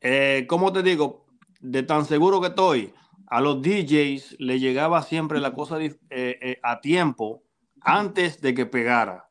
Eh, 0.00 0.46
¿Cómo 0.48 0.72
te 0.72 0.82
digo? 0.82 1.26
De 1.60 1.82
tan 1.82 2.06
seguro 2.06 2.40
que 2.40 2.48
estoy, 2.48 2.94
a 3.28 3.40
los 3.40 3.62
DJs 3.62 4.36
le 4.40 4.58
llegaba 4.58 5.02
siempre 5.02 5.38
la 5.38 5.52
cosa 5.52 5.80
eh, 5.80 5.96
eh, 6.10 6.58
a 6.62 6.80
tiempo 6.80 7.42
antes 7.84 8.40
de 8.40 8.54
que 8.54 8.66
pegara 8.66 9.28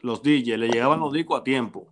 los 0.00 0.22
DJs, 0.22 0.58
le 0.58 0.68
llegaban 0.68 1.00
los 1.00 1.12
discos 1.12 1.40
a 1.40 1.44
tiempo. 1.44 1.88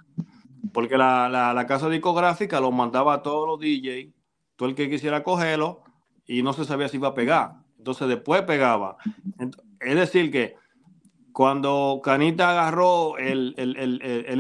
Porque 0.73 0.97
la, 0.97 1.65
casa 1.69 1.89
discográfica 1.89 2.61
los 2.61 2.73
mandaba 2.73 3.15
a 3.15 3.23
todos 3.23 3.47
los 3.47 3.61
DJs, 3.61 4.13
todo 4.57 4.69
el 4.69 4.75
que 4.75 4.91
quisiera 4.91 5.23
cogerlo, 5.23 5.83
y 6.27 6.43
no 6.43 6.53
se 6.53 6.65
sabía 6.65 6.89
si 6.89 6.97
iba 6.97 7.09
a 7.09 7.15
pegar. 7.15 7.57
Entonces 7.79 8.09
después 8.09 8.43
pegaba. 8.43 8.97
Es 9.81 9.95
decir, 9.95 10.31
que 10.31 10.57
cuando 11.33 12.01
Canita 12.03 12.51
agarró 12.51 13.19
el, 13.19 13.55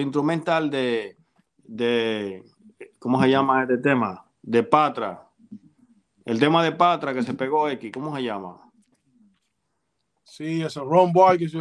instrumental 0.00 0.70
de, 0.70 1.16
de, 1.64 2.42
¿cómo 2.98 3.20
se 3.20 3.30
llama 3.30 3.62
este 3.62 3.78
tema? 3.78 4.24
De 4.42 4.62
Patra. 4.62 5.28
El 6.24 6.38
tema 6.38 6.64
de 6.64 6.72
Patra 6.72 7.12
que 7.12 7.22
se 7.22 7.34
pegó 7.34 7.68
X, 7.68 7.92
¿cómo 7.92 8.16
se 8.16 8.22
llama? 8.22 8.63
Sí, 10.36 10.62
ese 10.62 10.80
Ron 10.80 11.12
Boy 11.12 11.38
que 11.38 11.48
se 11.48 11.60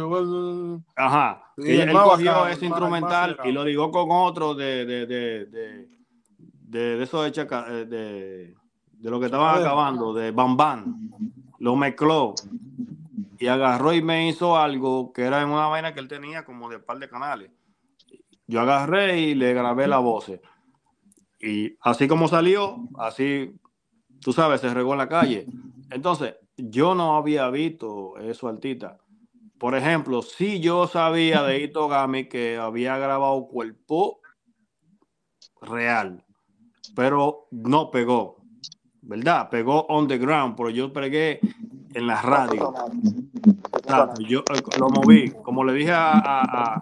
Ajá. 0.96 1.44
y 1.58 1.76
él 1.76 1.92
cogió 1.92 2.48
ese 2.48 2.66
instrumental 2.66 3.38
y 3.44 3.52
lo 3.52 3.64
ligó 3.64 3.92
con 3.92 4.08
otro 4.10 4.52
de, 4.52 4.84
de, 4.84 5.06
de, 5.06 5.46
de, 5.46 5.88
de, 6.60 7.02
eso 7.04 7.22
de, 7.22 7.30
chaca, 7.30 7.66
eh, 7.68 7.84
de, 7.84 8.54
de 8.90 9.10
lo 9.10 9.20
que 9.20 9.26
estaban 9.26 9.60
acabando, 9.60 10.12
de 10.12 10.32
Bam 10.32 10.56
Bam. 10.56 11.08
Lo 11.60 11.76
mezcló 11.76 12.34
y 13.38 13.46
agarró 13.46 13.92
y 13.92 14.02
me 14.02 14.28
hizo 14.28 14.56
algo 14.56 15.12
que 15.12 15.22
era 15.22 15.40
en 15.40 15.50
una 15.50 15.68
vaina 15.68 15.94
que 15.94 16.00
él 16.00 16.08
tenía 16.08 16.44
como 16.44 16.68
de 16.68 16.80
par 16.80 16.98
de 16.98 17.08
canales. 17.08 17.52
Yo 18.48 18.60
agarré 18.60 19.20
y 19.20 19.36
le 19.36 19.54
grabé 19.54 19.86
la 19.86 19.98
voz. 19.98 20.32
Y 21.40 21.76
así 21.80 22.08
como 22.08 22.26
salió, 22.26 22.88
así, 22.98 23.54
tú 24.20 24.32
sabes, 24.32 24.60
se 24.60 24.74
regó 24.74 24.94
en 24.94 24.98
la 24.98 25.08
calle. 25.08 25.46
Entonces, 25.90 26.34
yo 26.56 26.94
no 26.94 27.16
había 27.16 27.50
visto 27.50 28.16
eso, 28.18 28.48
Altita. 28.48 28.98
Por 29.58 29.74
ejemplo, 29.74 30.22
si 30.22 30.60
yo 30.60 30.86
sabía 30.86 31.42
de 31.42 31.60
Ito 31.64 31.88
Gami 31.88 32.28
que 32.28 32.56
había 32.56 32.98
grabado 32.98 33.46
cuerpo 33.46 34.20
real, 35.60 36.24
pero 36.94 37.48
no 37.50 37.90
pegó, 37.90 38.36
¿verdad? 39.02 39.48
Pegó 39.50 39.86
on 39.88 40.06
the 40.08 40.18
ground, 40.18 40.54
pero 40.56 40.70
yo 40.70 40.92
pegué 40.92 41.40
en 41.94 42.06
la 42.06 42.20
radio. 42.20 42.74
yo 44.18 44.40
eh, 44.40 44.62
lo 44.78 44.88
moví, 44.90 45.30
como 45.30 45.64
le 45.64 45.72
dije 45.72 45.92
a. 45.94 46.80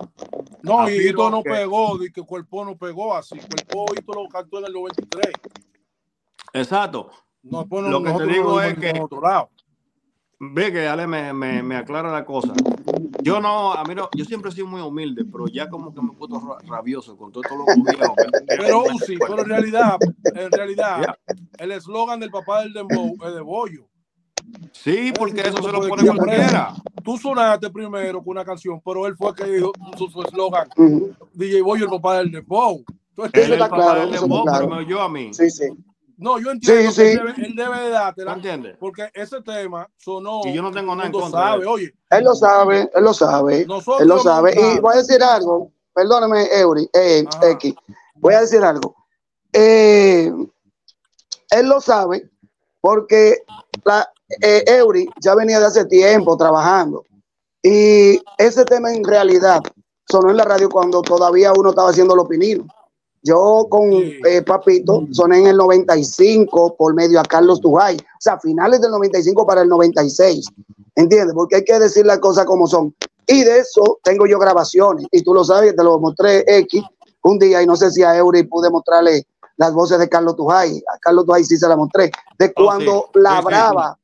no, 0.62 0.88
y 0.88 1.08
Ito 1.08 1.30
no 1.30 1.42
pegó, 1.42 1.98
de 1.98 2.10
que 2.10 2.22
cuerpo 2.22 2.64
no 2.64 2.76
pegó 2.76 3.14
así. 3.14 3.38
Cuerpo 3.38 3.86
Ito 3.94 4.12
lo 4.12 4.28
cantó 4.28 4.58
en 4.58 4.66
el 4.66 4.72
93. 4.72 5.32
Exacto. 6.54 7.10
No, 7.42 7.66
pues 7.66 7.84
lo 7.84 8.02
que 8.02 8.12
te 8.12 8.26
digo 8.26 8.60
es 8.60 8.78
que. 8.78 8.92
Ve 10.44 10.72
que 10.72 10.88
Ale 10.88 11.06
me, 11.06 11.32
me, 11.32 11.62
me, 11.62 11.76
aclara 11.76 12.10
la 12.10 12.24
cosa. 12.24 12.52
Yo 13.22 13.40
no, 13.40 13.74
a 13.74 13.84
mí 13.84 13.94
no, 13.94 14.08
yo 14.16 14.24
siempre 14.24 14.50
he 14.50 14.52
sido 14.52 14.66
muy 14.66 14.80
humilde, 14.80 15.24
pero 15.24 15.46
ya 15.46 15.68
como 15.68 15.94
que 15.94 16.02
me 16.02 16.10
puedo 16.10 16.58
rabioso 16.66 17.16
con 17.16 17.30
todo, 17.30 17.44
lo 17.48 17.64
gobierno. 17.64 18.12
pero 18.48 18.82
sí, 19.06 19.16
pero 19.20 19.42
en 19.42 19.48
realidad, 19.48 19.96
en 20.34 20.50
realidad, 20.50 21.16
el 21.58 21.70
eslogan 21.70 22.18
del 22.18 22.32
papá 22.32 22.62
del 22.62 22.72
dembow 22.72 23.16
es 23.24 23.34
de 23.34 23.40
bollo. 23.40 23.86
Sí, 24.72 25.12
porque 25.16 25.42
eso 25.42 25.62
se 25.62 25.70
lo 25.70 25.88
pone 25.88 26.08
cualquiera. 26.08 26.74
Tú 27.04 27.16
sonaste 27.16 27.70
primero 27.70 28.18
con 28.18 28.32
una 28.32 28.44
canción, 28.44 28.82
pero 28.84 29.06
él 29.06 29.14
fue 29.16 29.28
el 29.28 29.34
que 29.36 29.44
dijo 29.44 29.72
su 29.96 30.22
eslogan. 30.22 30.68
DJ 31.34 31.62
Bollo, 31.62 31.84
el 31.84 31.90
papá 31.90 32.18
del 32.18 32.32
dembow. 32.32 32.82
Entonces, 33.10 33.44
él 33.44 33.52
es 33.52 33.60
el 33.60 33.68
papá 33.68 34.00
del 34.00 34.10
dembow, 34.10 34.44
pero 34.52 34.68
me 34.68 34.78
oyó 34.78 35.02
a 35.02 35.08
mí. 35.08 35.32
Sí, 35.32 35.48
sí. 35.50 35.66
No, 36.22 36.38
yo 36.38 36.52
entiendo 36.52 36.94
que 36.94 37.12
Él, 37.12 37.18
debe, 37.18 37.46
él 37.46 37.56
debe 37.56 37.80
de 37.80 37.88
dártela. 37.90 38.32
¿Entiendes? 38.34 38.76
Porque 38.78 39.10
ese 39.12 39.42
tema 39.42 39.88
sonó. 39.96 40.42
Y 40.44 40.52
yo 40.52 40.62
no 40.62 40.70
tengo 40.70 40.94
nada 40.94 41.08
en 41.08 41.12
contra. 41.12 41.40
Sabe, 41.40 41.66
oye. 41.66 41.92
Él 42.10 42.24
lo 42.24 42.34
sabe, 42.34 42.88
él 42.94 43.04
lo 43.04 43.12
sabe. 43.12 43.62
él 43.62 44.08
lo 44.08 44.18
sabe. 44.20 44.54
Y 44.54 44.80
voy 44.80 44.94
a 44.94 44.98
decir 44.98 45.22
algo. 45.22 45.72
Perdóname, 45.92 46.46
Eury, 46.52 46.88
eh, 46.94 47.24
X. 47.42 47.74
Voy 48.14 48.34
a 48.34 48.42
decir 48.42 48.62
algo. 48.62 48.94
Eh, 49.52 50.32
él 51.50 51.66
lo 51.66 51.80
sabe 51.80 52.30
porque 52.80 53.42
la, 53.84 54.08
eh, 54.40 54.64
Eury 54.66 55.08
ya 55.20 55.34
venía 55.34 55.58
de 55.58 55.66
hace 55.66 55.84
tiempo 55.86 56.36
trabajando. 56.36 57.04
Y 57.62 58.20
ese 58.38 58.64
tema 58.64 58.92
en 58.92 59.04
realidad 59.04 59.60
sonó 60.08 60.30
en 60.30 60.36
la 60.36 60.44
radio 60.44 60.68
cuando 60.68 61.02
todavía 61.02 61.52
uno 61.52 61.70
estaba 61.70 61.90
haciendo 61.90 62.14
los 62.14 62.28
pininos. 62.28 62.66
Yo 63.22 63.66
con 63.70 63.92
eh, 63.92 64.42
Papito 64.44 65.06
soné 65.12 65.40
en 65.40 65.46
el 65.48 65.56
95 65.56 66.76
por 66.76 66.94
medio 66.94 67.20
a 67.20 67.22
Carlos 67.22 67.60
Tujay, 67.60 67.96
o 67.96 68.20
sea, 68.20 68.38
finales 68.40 68.80
del 68.80 68.90
95 68.90 69.46
para 69.46 69.62
el 69.62 69.68
96, 69.68 70.44
¿entiendes? 70.96 71.32
Porque 71.34 71.56
hay 71.56 71.64
que 71.64 71.78
decir 71.78 72.04
las 72.04 72.18
cosas 72.18 72.44
como 72.46 72.66
son. 72.66 72.94
Y 73.28 73.44
de 73.44 73.58
eso 73.58 74.00
tengo 74.02 74.26
yo 74.26 74.40
grabaciones, 74.40 75.06
y 75.12 75.22
tú 75.22 75.34
lo 75.34 75.44
sabes, 75.44 75.76
te 75.76 75.84
lo 75.84 76.00
mostré 76.00 76.44
X 76.46 76.82
un 77.22 77.38
día, 77.38 77.62
y 77.62 77.66
no 77.66 77.76
sé 77.76 77.92
si 77.92 78.02
a 78.02 78.16
Eury 78.16 78.42
pude 78.42 78.68
mostrarle 78.68 79.24
las 79.56 79.72
voces 79.72 80.00
de 80.00 80.08
Carlos 80.08 80.34
Tujay, 80.34 80.82
a 80.92 80.98
Carlos 80.98 81.24
Tujay 81.24 81.44
sí 81.44 81.56
se 81.56 81.68
la 81.68 81.76
mostré, 81.76 82.10
de 82.38 82.46
oh, 82.56 82.64
cuando 82.64 83.08
la 83.14 83.40
brava, 83.40 83.96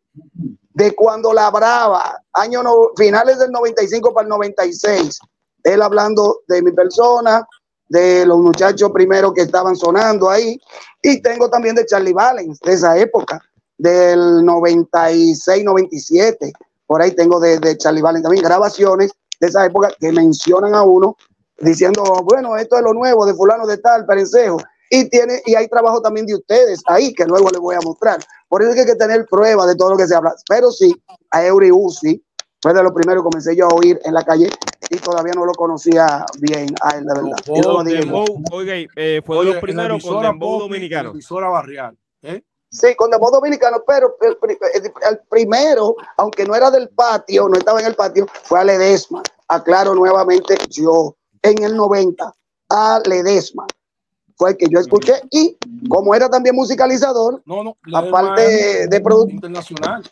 de 0.75 0.95
cuando 0.95 1.33
la 1.33 1.51
brava, 1.51 2.23
año 2.35 2.63
no, 2.63 2.91
finales 2.97 3.41
del 3.41 3.51
95 3.51 4.15
para 4.15 4.27
el 4.27 4.29
96, 4.29 5.19
él 5.65 5.83
hablando 5.83 6.43
de 6.47 6.63
mi 6.63 6.71
persona, 6.71 7.45
de 7.89 8.27
los 8.27 8.39
muchachos 8.39 8.91
primero 8.93 9.33
que 9.33 9.43
estaban 9.43 9.77
sonando 9.77 10.31
ahí. 10.31 10.61
Y 11.03 11.21
tengo 11.21 11.49
también 11.49 11.75
de 11.75 11.87
Charlie 11.87 12.13
Valens, 12.13 12.61
de 12.61 12.73
esa 12.73 12.99
época, 12.99 13.41
del 13.77 14.45
96, 14.45 15.65
97. 15.65 16.53
Por 16.87 17.03
ahí 17.03 17.13
tengo 17.13 17.39
de, 17.41 17.59
de 17.59 17.77
Charlie 17.77 18.03
Valens 18.03 18.23
también 18.23 18.45
grabaciones 18.45 19.13
de 19.41 19.47
esa 19.47 19.65
época 19.65 19.91
que 20.01 20.13
mencionan 20.13 20.75
a 20.75 20.83
uno 20.83 21.17
diciendo, 21.61 22.03
bueno, 22.25 22.57
esto 22.57 22.77
es 22.77 22.83
lo 22.83 22.93
nuevo 22.95 23.27
de 23.27 23.35
fulano 23.35 23.67
de 23.67 23.79
tal, 23.79 24.07
perencejo. 24.07 24.59
Y 24.91 25.09
tiene, 25.11 25.43
y 25.45 25.55
hay 25.55 25.69
trabajo 25.69 26.01
también 26.01 26.27
de 26.27 26.35
ustedes 26.35 26.81
ahí 26.87 27.13
que 27.13 27.27
luego 27.27 27.51
les 27.51 27.61
voy 27.61 27.75
a 27.75 27.81
mostrar. 27.81 28.19
Por 28.49 28.63
eso 28.63 28.73
hay 28.73 28.87
que 28.87 28.95
tener 28.95 29.27
pruebas 29.27 29.67
de 29.67 29.77
todo 29.77 29.91
lo 29.91 29.97
que 29.97 30.07
se 30.07 30.15
habla. 30.15 30.35
Pero 30.49 30.71
sí, 30.71 30.95
a 31.31 31.45
Eury 31.45 31.71
Uzi 31.71 32.23
fue 32.61 32.75
de 32.75 32.83
lo 32.83 32.93
primero 32.93 33.21
que 33.21 33.25
comencé 33.25 33.57
yo 33.57 33.67
a 33.67 33.75
oír 33.75 34.01
en 34.05 34.15
la 34.15 34.25
calle 34.25 34.51
y 34.91 34.97
todavía 34.97 35.33
no 35.35 35.45
lo 35.45 35.53
conocía 35.53 36.25
bien 36.41 36.75
a 36.81 36.97
él, 36.97 37.05
de 37.05 37.15
verdad. 37.15 37.39
oiga, 38.51 38.75
eh, 38.97 39.23
fue 39.25 39.39
de 39.39 39.53
los 39.53 39.63
primeros 39.63 40.03
con 40.03 40.23
Dembow 40.23 40.61
Dominicano. 40.61 41.13
Barrial, 41.31 41.97
¿eh? 42.23 42.43
Sí, 42.71 42.95
con 42.97 43.11
Dembow 43.11 43.31
Dominicano, 43.31 43.83
pero 43.87 44.17
el, 44.21 44.37
primero, 45.31 45.97
aunque 46.17 46.45
no 46.45 46.55
era 46.55 46.71
del 46.71 46.89
patio, 46.91 47.49
no 47.49 47.57
estaba 47.57 47.81
en 47.81 47.87
el 47.87 47.95
patio, 47.95 48.27
fue 48.43 48.61
a 48.61 48.65
Ledesma. 48.65 49.23
Aclaro 49.49 49.95
nuevamente 49.95 50.57
yo, 50.69 51.17
en 51.43 51.63
el 51.63 51.77
90, 51.77 52.31
a 52.71 53.01
Ledesma. 53.07 53.67
Fue 54.39 54.51
el 54.51 54.57
que 54.57 54.67
yo 54.71 54.79
escuché 54.79 55.15
y 55.31 55.59
como 55.89 56.15
era 56.15 56.31
también 56.31 56.55
musicalizador, 56.55 57.43
no, 57.45 57.65
no, 57.65 57.77
aparte 57.93 58.87
de 58.87 59.01
producto 59.01 59.35
internacional. 59.35 60.09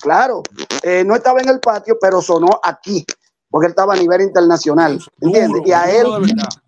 Claro, 0.00 0.42
eh, 0.82 1.04
no 1.04 1.14
estaba 1.14 1.40
en 1.40 1.50
el 1.50 1.60
patio, 1.60 1.98
pero 2.00 2.22
sonó 2.22 2.58
aquí 2.62 3.04
porque 3.50 3.66
él 3.66 3.70
estaba 3.70 3.94
a 3.94 3.96
nivel 3.96 4.22
internacional, 4.22 5.00
¿entiendes? 5.20 5.62
y 5.64 5.72
a 5.72 5.90
él, 5.90 6.06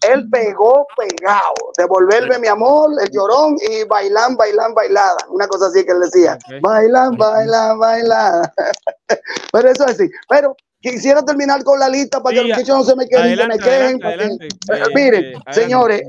él 0.08 0.28
pegó 0.30 0.86
pegado, 0.96 1.54
devolverme 1.76 2.38
mi 2.38 2.48
amor, 2.48 2.90
el 3.02 3.10
llorón 3.10 3.56
y 3.60 3.84
bailan, 3.84 4.36
bailan, 4.36 4.74
bailada, 4.74 5.16
una 5.28 5.46
cosa 5.48 5.66
así 5.66 5.84
que 5.84 5.92
él 5.92 6.00
decía, 6.00 6.38
bailan, 6.62 7.16
bailan, 7.16 7.78
bailada. 7.78 8.54
pero 9.52 9.68
eso 9.68 9.84
es 9.86 9.92
así, 9.92 10.10
pero 10.28 10.56
quisiera 10.80 11.22
terminar 11.24 11.62
con 11.64 11.78
la 11.78 11.88
lista 11.88 12.22
para 12.22 12.34
que 12.34 12.48
los 12.48 12.68
no 12.68 12.84
se 12.84 12.96
me 12.96 13.08
queden, 13.08 13.48
me 13.48 13.58
queden. 13.58 14.00
Eh, 14.02 14.82
miren, 14.94 15.24
eh, 15.24 15.34
señores, 15.50 16.02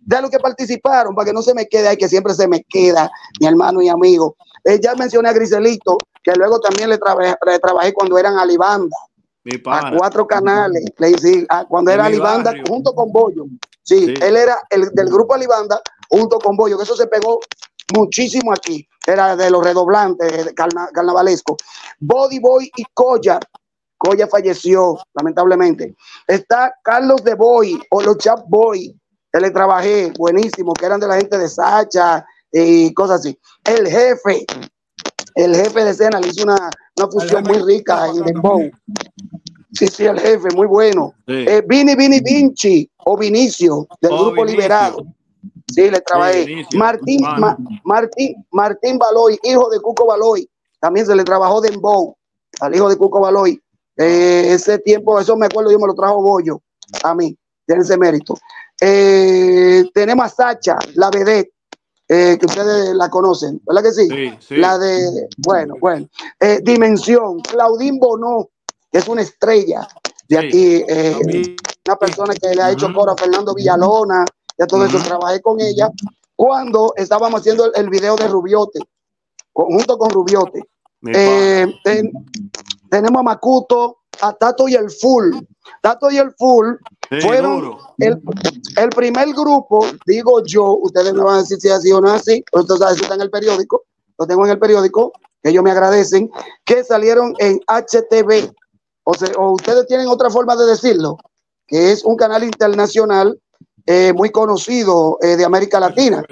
de 0.00 0.22
los 0.22 0.30
que 0.30 0.38
participaron, 0.38 1.14
para 1.14 1.26
que 1.26 1.32
no 1.32 1.42
se 1.42 1.54
me 1.54 1.66
quede, 1.66 1.88
hay 1.88 1.96
que 1.96 2.08
siempre 2.08 2.34
se 2.34 2.46
me 2.48 2.62
queda, 2.64 3.10
mi 3.40 3.46
hermano 3.46 3.82
y 3.82 3.88
amigo. 3.88 4.36
Eh, 4.64 4.80
ya 4.80 4.94
mencioné 4.94 5.28
a 5.28 5.32
Griselito, 5.32 5.98
que 6.22 6.32
luego 6.34 6.60
también 6.60 6.88
le, 6.88 6.98
le 7.46 7.58
trabajé 7.58 7.92
cuando 7.92 8.18
eran 8.18 8.38
Alibanda 8.38 8.96
a 9.66 9.92
cuatro 9.96 10.26
canales, 10.26 10.84
le 10.98 11.46
cuando 11.68 11.90
era 11.90 12.06
Alibanda 12.06 12.54
junto 12.66 12.94
con 12.94 13.12
Bollo. 13.12 13.44
Sí, 13.82 14.14
él 14.22 14.36
era 14.36 14.58
el 14.70 14.88
del 14.94 15.08
grupo 15.08 15.34
Alibanda 15.34 15.80
junto 16.08 16.38
con 16.38 16.56
Bollo, 16.56 16.78
que 16.78 16.84
eso 16.84 16.96
se 16.96 17.06
pegó 17.06 17.40
muchísimo 17.94 18.52
aquí. 18.52 18.86
Era 19.06 19.36
de 19.36 19.50
los 19.50 19.62
redoblantes 19.62 20.54
carnavalesco. 20.54 21.56
Body 22.00 22.38
Boy 22.38 22.70
y 22.76 22.84
Coya. 22.94 23.38
Coya 24.04 24.26
falleció, 24.26 24.98
lamentablemente. 25.14 25.94
Está 26.26 26.74
Carlos 26.82 27.24
de 27.24 27.34
Boy 27.34 27.80
o 27.90 28.02
los 28.02 28.18
Chap 28.18 28.40
Boy, 28.48 28.94
que 29.32 29.40
le 29.40 29.50
trabajé, 29.50 30.12
buenísimo, 30.18 30.74
que 30.74 30.86
eran 30.86 31.00
de 31.00 31.08
la 31.08 31.16
gente 31.16 31.38
de 31.38 31.48
Sacha 31.48 32.24
y 32.52 32.92
cosas 32.92 33.20
así. 33.20 33.38
El 33.64 33.88
jefe, 33.88 34.44
el 35.34 35.56
jefe 35.56 35.84
de 35.84 35.90
escena 35.90 36.20
le 36.20 36.28
hizo 36.28 36.44
una, 36.44 36.70
una 36.96 37.08
fusión 37.10 37.42
muy 37.44 37.58
rica 37.58 38.08
en 38.08 38.24
Dembow. 38.24 38.70
Sí, 39.72 39.88
sí, 39.88 40.04
el 40.06 40.20
jefe, 40.20 40.48
muy 40.54 40.66
bueno. 40.66 41.14
Eh, 41.26 41.62
Vini, 41.66 41.96
Vini, 41.96 42.20
Vinci 42.20 42.88
o 42.98 43.16
Vinicio, 43.16 43.88
del 44.00 44.12
oh, 44.12 44.26
Grupo 44.26 44.44
Liberado. 44.44 45.04
Sí, 45.72 45.90
le 45.90 46.00
trabajé. 46.00 46.64
Martín, 46.76 47.22
Martín, 47.82 48.46
Martín 48.52 48.98
Baloy, 48.98 49.38
hijo 49.42 49.68
de 49.70 49.80
Cuco 49.80 50.06
Baloy. 50.06 50.48
También 50.78 51.06
se 51.06 51.16
le 51.16 51.24
trabajó 51.24 51.60
Dembow 51.60 52.16
al 52.60 52.74
hijo 52.74 52.88
de 52.88 52.96
Cuco 52.96 53.20
Baloy. 53.20 53.60
Eh, 53.96 54.54
ese 54.54 54.78
tiempo, 54.78 55.18
eso 55.20 55.36
me 55.36 55.46
acuerdo, 55.46 55.70
yo 55.70 55.78
me 55.78 55.86
lo 55.86 55.94
trajo 55.94 56.22
Bollo 56.22 56.60
a 57.02 57.14
mí, 57.14 57.36
tiene 57.66 57.82
ese 57.82 57.96
mérito. 57.96 58.34
Eh, 58.80 59.84
tenemos 59.94 60.26
a 60.26 60.28
Sacha, 60.28 60.78
la 60.94 61.10
vedette, 61.10 61.52
que 62.06 62.38
ustedes 62.42 62.94
la 62.94 63.08
conocen, 63.08 63.60
¿verdad 63.66 63.82
que 63.82 63.92
sí? 63.92 64.08
sí, 64.38 64.56
La 64.56 64.78
de, 64.78 65.28
bueno, 65.38 65.74
bueno. 65.80 66.06
Dimensión, 66.62 67.40
Claudín 67.40 67.98
Bonó, 67.98 68.50
es 68.92 69.08
una 69.08 69.22
estrella 69.22 69.88
de 70.28 70.38
aquí, 70.38 70.84
eh, 70.88 71.56
una 71.86 71.96
persona 71.96 72.34
que 72.34 72.54
le 72.54 72.62
ha 72.62 72.70
hecho 72.70 72.92
coro 72.92 73.12
a 73.12 73.16
Fernando 73.16 73.54
Villalona, 73.54 74.24
ya 74.56 74.66
todo 74.66 74.84
eso, 74.84 74.98
trabajé 74.98 75.40
con 75.40 75.60
ella 75.60 75.90
cuando 76.36 76.94
estábamos 76.96 77.40
haciendo 77.40 77.72
el, 77.74 77.90
video 77.90 78.16
de 78.16 78.28
Rubiote, 78.28 78.80
junto 79.52 79.98
con 79.98 80.10
Rubiote. 80.10 80.62
Eh, 81.12 81.66
tenemos 82.94 83.20
a 83.20 83.22
Macuto, 83.24 83.98
a 84.20 84.32
Tato 84.34 84.68
y 84.68 84.74
el 84.74 84.88
Full. 84.88 85.34
Tato 85.82 86.12
y 86.12 86.18
el 86.18 86.32
Full 86.38 86.76
fueron 87.20 87.76
el, 87.98 88.22
el, 88.76 88.88
primer 88.90 89.32
grupo, 89.32 89.84
digo 90.06 90.44
yo, 90.44 90.78
ustedes 90.80 91.12
me 91.12 91.24
van 91.24 91.34
a 91.34 91.38
decir 91.38 91.58
si 91.60 91.70
así 91.70 91.90
o 91.90 92.00
no 92.00 92.12
así, 92.12 92.44
pero 92.52 92.62
esto 92.62 92.74
está 92.74 93.14
en 93.14 93.20
el 93.20 93.30
periódico, 93.30 93.82
lo 94.16 94.26
tengo 94.28 94.44
en 94.44 94.52
el 94.52 94.60
periódico, 94.60 95.12
que 95.42 95.50
ellos 95.50 95.64
me 95.64 95.72
agradecen, 95.72 96.30
que 96.64 96.84
salieron 96.84 97.34
en 97.38 97.58
HTV, 97.66 98.52
o, 99.02 99.50
ustedes 99.50 99.88
tienen 99.88 100.06
otra 100.06 100.30
forma 100.30 100.54
de 100.54 100.66
decirlo, 100.66 101.18
que 101.66 101.90
es 101.90 102.04
un 102.04 102.16
canal 102.16 102.44
internacional 102.44 103.36
eh, 103.86 104.12
muy 104.14 104.30
conocido 104.30 105.18
eh, 105.20 105.36
de 105.36 105.44
América 105.44 105.80
Latina. 105.80 106.22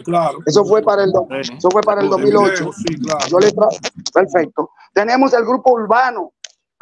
Eso 0.47 0.65
fue 0.65 0.81
para 0.81 1.03
el, 1.05 1.13
eso 1.41 1.69
fue 1.71 1.83
para 1.83 2.03
el 2.03 2.09
2008. 2.09 2.71
Yo 3.29 3.39
le 3.41 3.53
Perfecto. 4.15 4.71
Tenemos 4.95 5.33
el 5.35 5.45
grupo 5.45 5.73
urbano, 5.73 6.33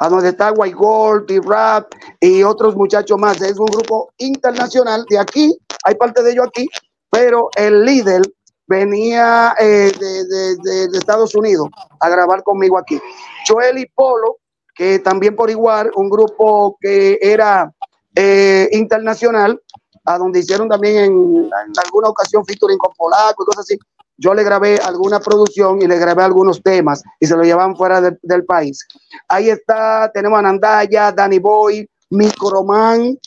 a 0.00 0.08
donde 0.08 0.30
está 0.30 0.52
White 0.52 0.74
Gold, 0.74 1.26
T-Rap 1.26 1.92
y 2.20 2.42
otros 2.42 2.74
muchachos 2.74 3.18
más. 3.18 3.40
Es 3.40 3.58
un 3.58 3.66
grupo 3.66 4.12
internacional 4.18 5.04
de 5.08 5.18
aquí, 5.18 5.56
hay 5.84 5.94
parte 5.94 6.22
de 6.22 6.32
ellos 6.32 6.46
aquí, 6.48 6.68
pero 7.10 7.48
el 7.56 7.84
líder 7.84 8.22
venía 8.66 9.54
eh, 9.58 9.92
de, 9.98 10.24
de, 10.24 10.88
de, 10.88 10.98
Estados 10.98 11.34
Unidos 11.34 11.68
a 12.00 12.08
grabar 12.08 12.42
conmigo 12.42 12.78
aquí. 12.78 13.00
Joel 13.46 13.78
y 13.78 13.86
Polo 13.86 14.40
que 14.80 14.98
también 14.98 15.36
por 15.36 15.50
igual, 15.50 15.90
un 15.94 16.08
grupo 16.08 16.78
que 16.80 17.18
era 17.20 17.70
eh, 18.14 18.66
internacional, 18.72 19.60
a 20.06 20.16
donde 20.16 20.40
hicieron 20.40 20.70
también 20.70 21.04
en, 21.04 21.50
alguna 21.84 22.08
ocasión 22.08 22.46
featuring 22.46 22.78
con 22.78 22.90
Polaco 22.96 23.42
y 23.42 23.46
cosas 23.46 23.66
así, 23.66 23.78
yo 24.20 24.34
le 24.34 24.44
grabé 24.44 24.76
alguna 24.76 25.18
producción 25.18 25.80
y 25.80 25.86
le 25.86 25.98
grabé 25.98 26.22
algunos 26.22 26.62
temas 26.62 27.02
y 27.18 27.26
se 27.26 27.34
lo 27.34 27.42
llevan 27.42 27.74
fuera 27.74 28.00
del 28.00 28.44
país. 28.44 28.86
Ahí 29.28 29.48
está, 29.48 30.10
tenemos 30.12 30.38
a 30.38 30.42
Nandaya, 30.42 31.10
Danny 31.10 31.38
Boy, 31.38 31.88
Microman, 32.10 33.18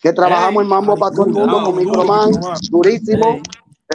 que 0.00 0.12
trabajamos 0.12 0.62
en 0.62 0.68
Mambo 0.68 0.96
para 0.98 1.14
todo 1.14 1.26
el 1.26 1.32
mundo 1.32 1.64
con 1.64 1.76
Microman, 1.76 2.32
durísimo, 2.70 3.40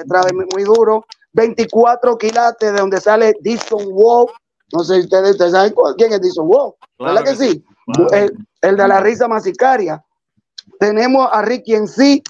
trae 0.08 0.34
muy, 0.34 0.64
duro. 0.64 1.06
24 1.34 2.18
quilates 2.18 2.74
de 2.74 2.80
donde 2.80 3.00
sale 3.00 3.36
Dixon 3.42 3.86
Wall. 3.92 4.26
No 4.74 4.84
sé 4.84 4.96
si 4.96 5.02
ustedes, 5.02 5.38
saben 5.38 5.76
quién 5.98 6.14
es 6.14 6.22
Dixon 6.22 6.48
Wall. 6.48 6.74
¿Verdad 6.98 7.24
que 7.24 7.36
sí? 7.36 7.64
El, 8.12 8.76
de 8.76 8.88
la 8.88 9.00
risa 9.02 9.28
masicaria. 9.28 10.04
Tenemos 10.80 11.30
a 11.32 11.44
Ricky 11.44 11.76
en 11.76 11.88
sí. 11.88 12.24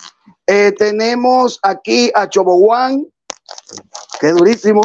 Eh, 0.46 0.74
tenemos 0.78 1.58
aquí 1.64 2.12
a 2.16 2.28
Chobowan, 2.28 3.06
que 3.89 3.89
es 4.28 4.36
durísimo. 4.36 4.82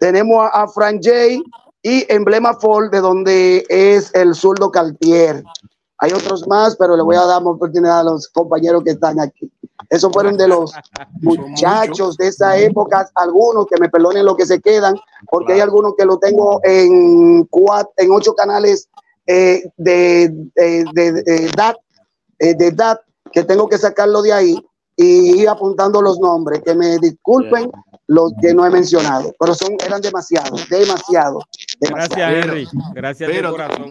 Tenemos 0.00 0.48
a, 0.52 0.62
a 0.62 0.68
Fran 0.68 1.00
J 1.02 1.42
y 1.82 2.12
Emblema 2.12 2.54
Fall, 2.54 2.90
de 2.90 3.00
donde 3.00 3.64
es 3.68 4.14
el 4.14 4.34
zurdo 4.34 4.70
Cartier. 4.70 5.42
Hay 5.98 6.12
otros 6.12 6.46
más, 6.46 6.76
pero 6.76 6.96
le 6.96 7.02
voy 7.02 7.16
a 7.16 7.24
dar 7.24 7.42
oportunidad 7.42 8.00
a 8.00 8.04
los 8.04 8.28
compañeros 8.28 8.84
que 8.84 8.90
están 8.90 9.18
aquí. 9.18 9.50
Esos 9.90 10.12
fueron 10.12 10.36
de 10.36 10.48
los 10.48 10.72
muchachos 11.22 12.16
de 12.16 12.28
esa 12.28 12.56
época, 12.56 13.08
algunos 13.14 13.66
que 13.66 13.80
me 13.80 13.88
perdonen 13.88 14.24
lo 14.24 14.36
que 14.36 14.46
se 14.46 14.60
quedan, 14.60 14.96
porque 15.30 15.54
hay 15.54 15.60
algunos 15.60 15.94
que 15.96 16.04
lo 16.04 16.18
tengo 16.18 16.60
en, 16.62 17.44
cuatro, 17.44 17.92
en 17.96 18.12
ocho 18.12 18.34
canales 18.34 18.88
eh, 19.26 19.64
de, 19.76 20.28
de, 20.54 20.84
de, 20.92 21.50
DAT, 21.56 21.76
eh, 22.38 22.54
de 22.54 22.70
DAT, 22.70 23.00
que 23.32 23.44
tengo 23.44 23.68
que 23.68 23.78
sacarlo 23.78 24.22
de 24.22 24.32
ahí 24.32 24.66
y 24.96 25.40
ir 25.40 25.48
apuntando 25.48 26.00
los 26.00 26.18
nombres, 26.18 26.62
que 26.64 26.74
me 26.74 26.98
disculpen 26.98 27.70
los 28.08 28.32
que 28.40 28.54
no 28.54 28.66
he 28.66 28.70
mencionado, 28.70 29.32
pero 29.38 29.54
son, 29.54 29.76
eran 29.84 30.00
demasiados, 30.00 30.66
demasiado. 30.68 31.40
Gracias, 31.78 32.32
Henry. 32.32 32.66
Gracias 32.94 33.30
pero, 33.30 33.52
corazón. 33.52 33.90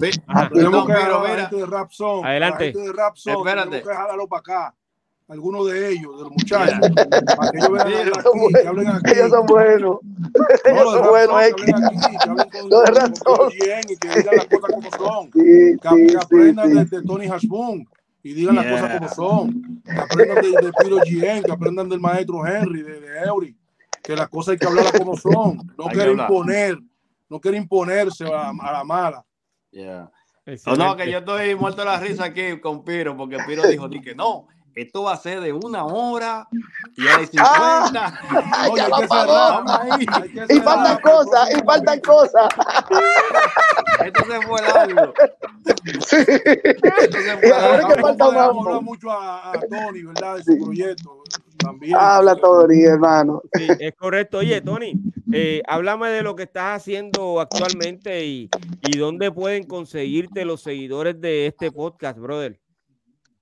Adelante. 2.25 2.73
Espérate. 3.25 3.81
para 3.81 4.39
acá 4.39 4.73
algunos 5.29 5.67
de 5.67 5.91
ellos, 5.91 6.17
de 6.17 6.23
los 6.23 6.31
muchachos, 6.31 6.79
para 7.35 7.51
que 7.51 7.57
ellos 7.57 7.71
vean 7.71 7.87
aquí, 7.87 7.93
que 8.53 8.67
hablen 8.67 8.87
aquí. 8.87 9.11
Ellos 9.11 9.29
son 9.29 9.45
buenos. 9.45 9.97
ellos 10.65 10.93
son 10.93 11.09
buenos, 11.09 11.43
es 11.43 11.53
que 11.53 11.71
hablen 12.29 12.49
con, 12.49 12.69
no 12.69 12.81
razón. 12.85 13.49
bien 13.49 13.81
y 13.89 13.97
que 13.97 14.07
digan 14.07 14.35
las 14.35 14.45
cosas 14.45 14.71
como 14.71 14.89
son. 14.91 15.29
Sí, 15.33 15.77
que, 15.81 16.07
que 16.07 16.17
aprendan 16.17 16.73
de, 16.73 16.85
de, 16.85 17.01
Tony 17.03 17.27
Hashboon 17.27 17.85
y 18.23 18.33
digan 18.33 18.55
las 18.55 18.65
cosas 18.65 18.97
como 18.97 19.09
son. 19.09 19.81
Que 19.83 19.99
aprendan 19.99 20.41
de, 20.41 20.49
de 20.49 20.71
Piro 20.81 21.01
Gien, 21.01 21.43
que 21.43 21.51
aprendan 21.51 21.89
del 21.89 21.99
maestro 21.99 22.47
Henry, 22.47 22.83
de, 22.83 23.01
de 23.01 23.19
Eury, 23.25 23.56
que 24.07 24.15
las 24.15 24.29
cosas 24.29 24.53
hay 24.53 24.57
que 24.57 24.65
hablarlas 24.65 24.93
como 24.93 25.17
son. 25.17 25.57
No 25.77 25.87
quiere 25.87 26.13
imponer, 26.13 26.77
no 27.27 27.41
quiere 27.41 27.57
imponerse 27.57 28.25
a, 28.25 28.51
a 28.51 28.71
la 28.71 28.83
mala. 28.85 29.25
Yeah. 29.69 30.09
No, 30.77 30.95
que 30.95 31.11
yo 31.11 31.17
estoy 31.17 31.55
muerto 31.55 31.81
de 31.81 31.87
la 31.87 31.99
risa 31.99 32.23
aquí 32.23 32.57
con 32.61 32.85
Piro, 32.85 33.17
porque 33.17 33.37
Piro 33.45 33.63
dijo 33.67 33.89
que 33.89 34.15
no, 34.15 34.47
esto 34.75 35.03
va 35.03 35.11
a 35.11 35.17
ser 35.17 35.41
de 35.41 35.51
una 35.51 35.83
hora 35.83 36.47
y 36.95 37.05
hay 37.05 37.27
50. 37.27 37.41
Ah, 38.29 38.67
Oye, 38.71 38.81
hay 38.81 38.91
que 38.91 39.07
cerrar, 39.07 40.49
y 40.49 40.59
faltan 40.61 41.01
cosas, 41.01 41.49
y 41.51 41.65
faltan 41.65 41.99
cosas. 41.99 42.47
Esto 44.05 44.23
se 44.25 44.41
fue 44.47 44.61
largo. 44.61 45.13
Sí. 46.05 46.17
Esto 46.17 47.17
se 47.17 47.37
fue 47.37 47.49
largo. 47.49 47.87
Que 47.89 48.01
falta 48.01 48.25
habla 48.25 48.79
mucho 48.79 49.11
a, 49.11 49.51
a, 49.51 49.53
Tony, 49.53 50.03
¿verdad? 50.03 50.37
De 50.37 50.43
su 50.43 50.63
proyecto. 50.63 51.23
También. 51.67 51.95
Habla 51.97 52.35
Tony, 52.35 52.83
hermano. 52.83 53.41
Sí, 53.53 53.67
es 53.79 53.93
correcto. 53.95 54.37
Oye, 54.39 54.61
Tony, 54.61 54.93
eh, 55.31 55.61
háblame 55.67 56.09
de 56.09 56.23
lo 56.23 56.35
que 56.35 56.43
estás 56.43 56.81
haciendo 56.81 57.39
actualmente 57.39 58.25
y, 58.25 58.49
y 58.81 58.97
dónde 58.97 59.31
pueden 59.31 59.63
conseguirte 59.63 60.45
los 60.45 60.61
seguidores 60.61 61.19
de 61.19 61.47
este 61.47 61.71
podcast, 61.71 62.17
brother. 62.19 62.59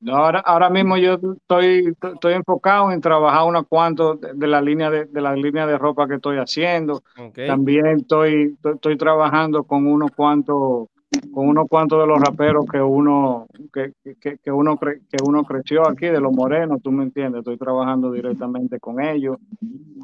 Ahora, 0.08 0.40
ahora 0.40 0.70
mismo 0.70 0.98
yo 0.98 1.14
estoy, 1.14 1.96
estoy 2.14 2.34
enfocado 2.34 2.92
en 2.92 3.02
trabajar 3.02 3.44
unos 3.46 3.66
cuantos 3.68 4.20
de, 4.22 4.48
la 4.48 4.62
línea 4.62 4.90
de, 4.90 5.06
de, 5.06 5.22
la 5.22 5.36
línea 5.36 5.66
de 5.66 5.78
ropa 5.78 6.08
que 6.08 6.16
estoy 6.16 6.38
haciendo. 6.38 7.02
También 7.34 7.88
estoy, 7.88 8.56
estoy 8.64 8.98
trabajando 8.98 9.64
con 9.64 9.88
unos 9.88 10.12
cuantos 10.12 10.90
con 11.34 11.48
unos 11.48 11.68
cuantos 11.68 12.00
de 12.02 12.08
los 12.08 12.20
raperos 12.20 12.66
que 12.72 12.82
uno 12.82 13.46
que, 13.74 13.94
que, 14.20 14.38
que 14.38 14.52
uno 14.52 14.78
cre, 14.78 15.02
que 15.10 15.18
uno 15.24 15.44
creció 15.44 15.88
aquí 15.88 16.08
de 16.08 16.20
los 16.20 16.34
morenos, 16.34 16.82
tú 16.82 16.92
me 16.92 17.04
entiendes, 17.04 17.40
estoy 17.40 17.58
trabajando 17.58 18.12
directamente 18.12 18.80
con 18.80 19.02
ellos. 19.02 19.38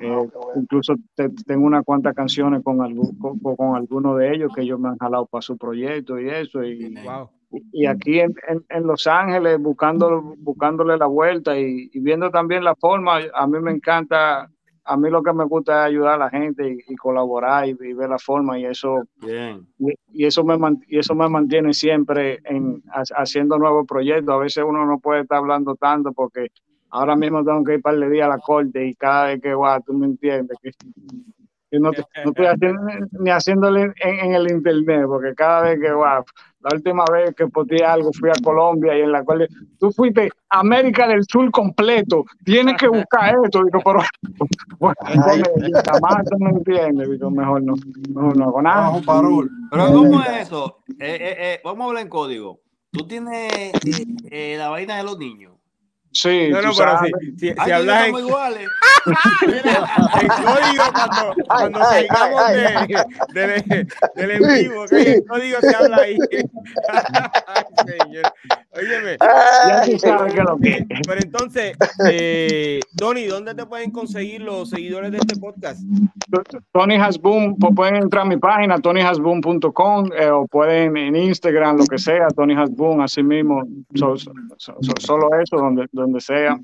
Eh, 0.01 0.29
incluso 0.55 0.95
te, 1.15 1.29
tengo 1.45 1.65
unas 1.65 1.83
cuantas 1.85 2.15
canciones 2.15 2.63
con, 2.63 2.81
algún, 2.81 3.17
con, 3.17 3.39
con 3.39 3.75
algunos 3.75 4.17
de 4.17 4.33
ellos 4.33 4.51
que 4.53 4.61
ellos 4.61 4.79
me 4.79 4.89
han 4.89 4.97
jalado 4.97 5.25
para 5.25 5.41
su 5.41 5.57
proyecto 5.57 6.19
y 6.19 6.29
eso 6.29 6.63
y 6.63 6.95
wow 7.03 7.29
y 7.71 7.85
aquí 7.85 8.19
en, 8.19 8.33
en, 8.69 8.83
Los 8.83 9.07
Ángeles 9.07 9.59
buscando, 9.59 10.35
buscándole 10.37 10.97
la 10.97 11.07
vuelta 11.07 11.57
y, 11.59 11.89
viendo 11.95 12.31
también 12.31 12.63
la 12.63 12.75
forma, 12.75 13.19
a 13.33 13.47
mí 13.47 13.59
me 13.59 13.71
encanta, 13.71 14.49
a 14.83 14.97
mí 14.97 15.09
lo 15.09 15.21
que 15.21 15.33
me 15.33 15.45
gusta 15.45 15.81
es 15.81 15.91
ayudar 15.91 16.15
a 16.15 16.25
la 16.25 16.29
gente 16.29 16.77
y, 16.87 16.95
colaborar 16.95 17.67
y, 17.67 17.73
ver 17.73 18.09
la 18.09 18.17
forma 18.17 18.59
y 18.59 18.65
eso, 18.65 19.03
Y, 20.13 20.25
eso 20.25 20.43
me 20.43 20.57
y 20.87 20.97
eso 20.97 21.15
me 21.15 21.29
mantiene 21.29 21.73
siempre 21.73 22.39
en 22.45 22.81
haciendo 23.15 23.57
nuevos 23.57 23.85
proyectos. 23.87 24.33
A 24.33 24.37
veces 24.37 24.63
uno 24.67 24.85
no 24.85 24.99
puede 24.99 25.21
estar 25.21 25.37
hablando 25.37 25.75
tanto 25.75 26.11
porque 26.11 26.47
ahora 26.89 27.15
mismo 27.15 27.43
tengo 27.43 27.63
que 27.63 27.75
ir 27.75 27.81
para 27.81 27.97
el 27.97 28.11
día 28.11 28.25
a 28.25 28.29
la 28.29 28.39
corte 28.39 28.85
y 28.85 28.95
cada 28.95 29.27
vez 29.27 29.41
que 29.41 29.53
va, 29.53 29.79
tú 29.79 29.93
me 29.93 30.07
entiendes 30.07 30.57
que 30.61 30.71
no, 31.79 31.91
estoy 31.91 32.45
haciendo, 32.45 32.81
ni 33.19 33.29
haciéndole 33.29 33.93
en, 34.03 34.33
el 34.33 34.51
internet, 34.51 35.05
porque 35.07 35.33
cada 35.35 35.61
vez 35.61 35.79
que 35.79 35.91
va, 35.91 36.23
la 36.61 36.69
última 36.73 37.05
vez 37.11 37.33
que 37.35 37.47
posteé 37.47 37.83
algo 37.83 38.11
fui 38.13 38.29
a 38.29 38.43
Colombia 38.43 38.97
y 38.97 39.01
en 39.01 39.11
la 39.11 39.23
cual 39.23 39.47
tú 39.79 39.91
fuiste 39.91 40.29
América 40.49 41.07
del 41.07 41.23
Sur 41.23 41.49
completo, 41.51 42.25
tienes 42.43 42.75
que 42.77 42.87
buscar 42.87 43.35
esto. 43.43 43.63
Digo, 43.63 43.79
pero 43.83 43.99
bueno, 44.79 44.95
jamás 45.85 46.25
no 46.31 46.45
me 46.45 46.51
entiende, 46.51 47.07
digo, 47.07 47.31
mejor 47.31 47.63
no, 47.63 47.73
no, 48.09 48.31
no 48.33 48.43
hago 48.43 48.61
nada. 48.61 49.01
Pero 49.71 49.87
¿cómo 49.93 50.21
es 50.21 50.47
eso? 50.47 50.83
Eh, 50.99 51.17
eh, 51.19 51.35
eh, 51.39 51.61
vamos 51.63 51.85
a 51.85 51.87
hablar 51.87 52.03
en 52.03 52.09
código. 52.09 52.59
Tú 52.91 53.07
tienes 53.07 53.71
la 54.57 54.69
vaina 54.69 54.97
de 54.97 55.03
los 55.03 55.17
niños. 55.17 55.53
Sí, 56.13 56.49
no, 56.49 56.61
no, 56.61 56.71
pero 56.77 56.99
si, 56.99 57.31
si, 57.37 57.53
si 57.53 57.71
hablas 57.71 58.07
en... 58.07 58.15
iguales. 58.17 58.67
Mira, 59.47 59.89
el 60.21 60.27
código 60.27 60.83
cuando, 60.93 61.33
cuando 61.47 61.79
ay, 61.87 62.07
salgamos 62.07 62.41
ay, 62.45 62.55
de, 62.55 63.41
de, 63.41 63.47
de, 63.61 63.87
del 64.15 64.31
en 64.31 64.63
vivo, 64.63 64.85
que 64.87 65.13
el 65.13 65.25
código 65.25 65.59
se 65.61 65.75
habla 65.75 65.97
ahí. 65.97 66.17
ay, 67.47 67.63
señor. 67.87 68.33
Óyeme. 68.73 69.17
Ya 69.19 69.83
tú 69.85 69.99
sabes 69.99 70.33
que 70.33 70.41
lo 70.41 70.57
que. 70.57 70.85
Pero 71.05 71.19
entonces, 71.21 71.77
eh, 72.09 72.79
Tony, 72.95 73.25
¿dónde 73.25 73.53
te 73.53 73.65
pueden 73.65 73.91
conseguir 73.91 74.41
los 74.41 74.69
seguidores 74.69 75.11
de 75.11 75.17
este 75.17 75.37
podcast? 75.39 75.81
Tony 76.71 76.95
Hasboom, 76.95 77.55
pueden 77.55 77.97
entrar 77.97 78.25
a 78.25 78.29
mi 78.29 78.37
página, 78.37 78.79
tonyhasboom.com, 78.79 80.09
eh, 80.17 80.29
o 80.29 80.47
pueden 80.47 80.95
en 80.95 81.15
Instagram, 81.15 81.77
lo 81.77 81.85
que 81.85 81.97
sea, 81.97 82.27
Tony 82.29 82.53
Hasboom, 82.53 83.01
así 83.01 83.21
mismo, 83.21 83.63
so, 83.95 84.15
so, 84.17 84.31
so, 84.57 84.75
solo 84.99 85.29
eso, 85.39 85.57
donde, 85.57 85.87
donde 86.01 86.21
sea. 86.21 86.59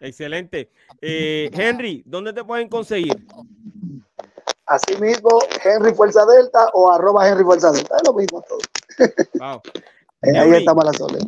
Excelente. 0.00 0.70
Eh, 1.00 1.50
Henry, 1.52 2.02
¿dónde 2.06 2.32
te 2.32 2.44
pueden 2.44 2.68
conseguir? 2.68 3.26
Así 4.66 4.96
mismo, 5.00 5.38
Henry 5.64 5.94
Fuerza 5.94 6.26
Delta 6.26 6.68
o 6.74 6.92
arroba 6.92 7.28
Henry 7.28 7.44
Fuerza 7.44 7.72
Delta. 7.72 7.96
Es 7.96 8.02
lo 8.06 8.14
mismo 8.14 8.42
todo. 8.42 8.58
Wow. 9.34 9.62
Eh, 10.20 10.36
ahí 10.36 10.50
estamos 10.50 10.84
la 10.84 10.92
soledad. 10.92 11.24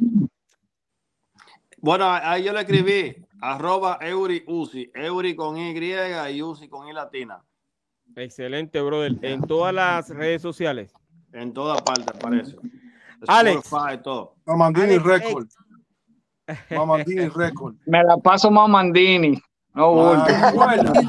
Bueno, 1.78 2.10
ahí 2.10 2.42
yo 2.42 2.52
le 2.52 2.59
escribí 2.59 3.24
arroba 3.40 3.98
Euri 4.01 4.42
Uzi, 4.48 4.90
Euri 4.92 5.36
con 5.36 5.56
Y 5.56 5.72
y 5.78 6.42
Uzi 6.42 6.68
con 6.68 6.88
I 6.88 6.92
latina. 6.92 7.40
Excelente, 8.16 8.80
brother. 8.80 9.16
En 9.22 9.42
todas 9.42 9.72
las 9.72 10.09
redes 10.10 10.42
sociales. 10.42 10.92
En 11.32 11.52
todas 11.52 11.80
partes, 11.82 12.16
parece. 12.20 12.56
Alex. 13.26 13.70
Todo. 14.02 14.34
Mamandini 14.47 14.98
Record. 14.98 15.47
Mamandini 16.70 17.28
Record. 17.28 17.77
Me 17.86 18.02
la 18.02 18.16
paso 18.16 18.51
Mamandini. 18.51 19.40
No, 19.72 20.12
ah, 20.12 20.52
bueno. 20.52 20.93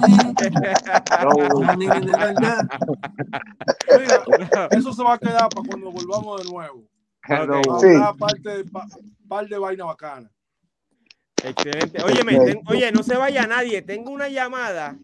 Mira, 3.97 4.68
eso 4.72 4.93
se 4.93 5.03
va 5.03 5.15
a 5.15 5.18
quedar 5.18 5.49
para 5.49 5.68
cuando 5.68 5.91
volvamos 5.91 6.43
de 6.43 6.51
nuevo. 6.51 6.84
Okay. 7.23 7.63
Sí. 7.80 7.88
Parte, 8.19 8.63
par 9.27 9.47
de 9.47 9.57
vaina 9.57 9.85
bacana. 9.85 10.30
Excelente. 11.43 12.03
Óyeme, 12.03 12.39
ten, 12.39 12.61
oye, 12.68 12.91
no 12.91 13.01
se 13.01 13.15
vaya 13.18 13.47
nadie. 13.47 13.81
Tengo 13.81 14.11
una 14.11 14.30
llamada 14.30 14.95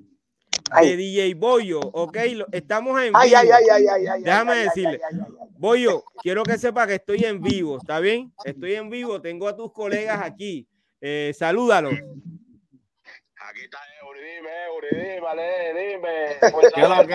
ay. 0.71 0.89
de 0.89 0.97
DJ 0.97 1.33
Boyo, 1.35 1.79
¿ok? 1.79 2.17
Estamos 2.51 2.99
en 2.99 3.07
vivo. 3.07 3.17
Ay, 3.17 3.33
ay, 3.33 3.49
ay, 3.49 3.87
ay, 3.87 4.07
ay, 4.07 4.23
Déjame 4.23 4.55
decirle. 4.55 4.99
Boyo, 5.57 6.03
quiero 6.21 6.43
que 6.43 6.57
sepa 6.57 6.85
que 6.87 6.95
estoy 6.95 7.23
en 7.23 7.41
vivo, 7.41 7.77
¿está 7.77 7.99
bien? 7.99 8.31
Estoy 8.43 8.75
en 8.75 8.89
vivo, 8.89 9.21
tengo 9.21 9.47
a 9.47 9.55
tus 9.55 9.71
colegas 9.71 10.21
aquí. 10.21 10.67
Eh, 11.01 11.33
salúdalos. 11.37 11.93
Aquí 11.93 13.61
está 13.63 13.79
dime, 14.27 14.49
Eury, 14.67 14.89
dime, 14.91 15.27
Ale, 15.27 15.49
dime. 15.73 16.13
Pues, 16.51 16.73
¿Qué 16.73 16.81
lo 16.81 17.07
que 17.07 17.13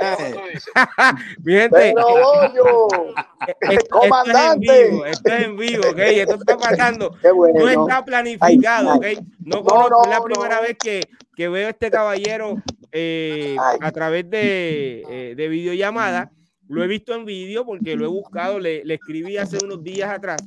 es? 0.54 0.70
Mi 1.44 1.52
gente, 1.52 1.94
comandante. 3.90 5.10
Esto 5.10 5.34
es 5.34 5.44
en 5.44 5.56
vivo, 5.56 5.82
ok. 5.90 5.98
Esto 5.98 6.34
está 6.34 6.56
pasando. 6.56 7.16
Bueno. 7.34 7.60
No 7.60 7.68
está 7.68 8.04
planificado, 8.04 8.94
ok. 8.94 9.06
No, 9.40 9.62
conozco, 9.62 10.04
es 10.04 10.10
la 10.10 10.22
primera 10.22 10.60
vez 10.60 10.76
que, 10.82 11.00
que, 11.36 11.48
veo 11.48 11.66
a 11.66 11.70
este 11.70 11.90
caballero 11.90 12.56
eh, 12.92 13.56
a 13.80 13.90
través 13.90 14.28
de, 14.30 15.04
eh, 15.08 15.34
de 15.36 15.48
videollamada. 15.48 16.30
Lo 16.68 16.82
he 16.82 16.86
visto 16.86 17.14
en 17.14 17.24
vídeo 17.24 17.66
porque 17.66 17.96
lo 17.96 18.06
he 18.06 18.08
buscado, 18.08 18.58
le, 18.58 18.84
le 18.84 18.94
escribí 18.94 19.36
hace 19.36 19.58
unos 19.62 19.82
días 19.82 20.10
atrás 20.10 20.40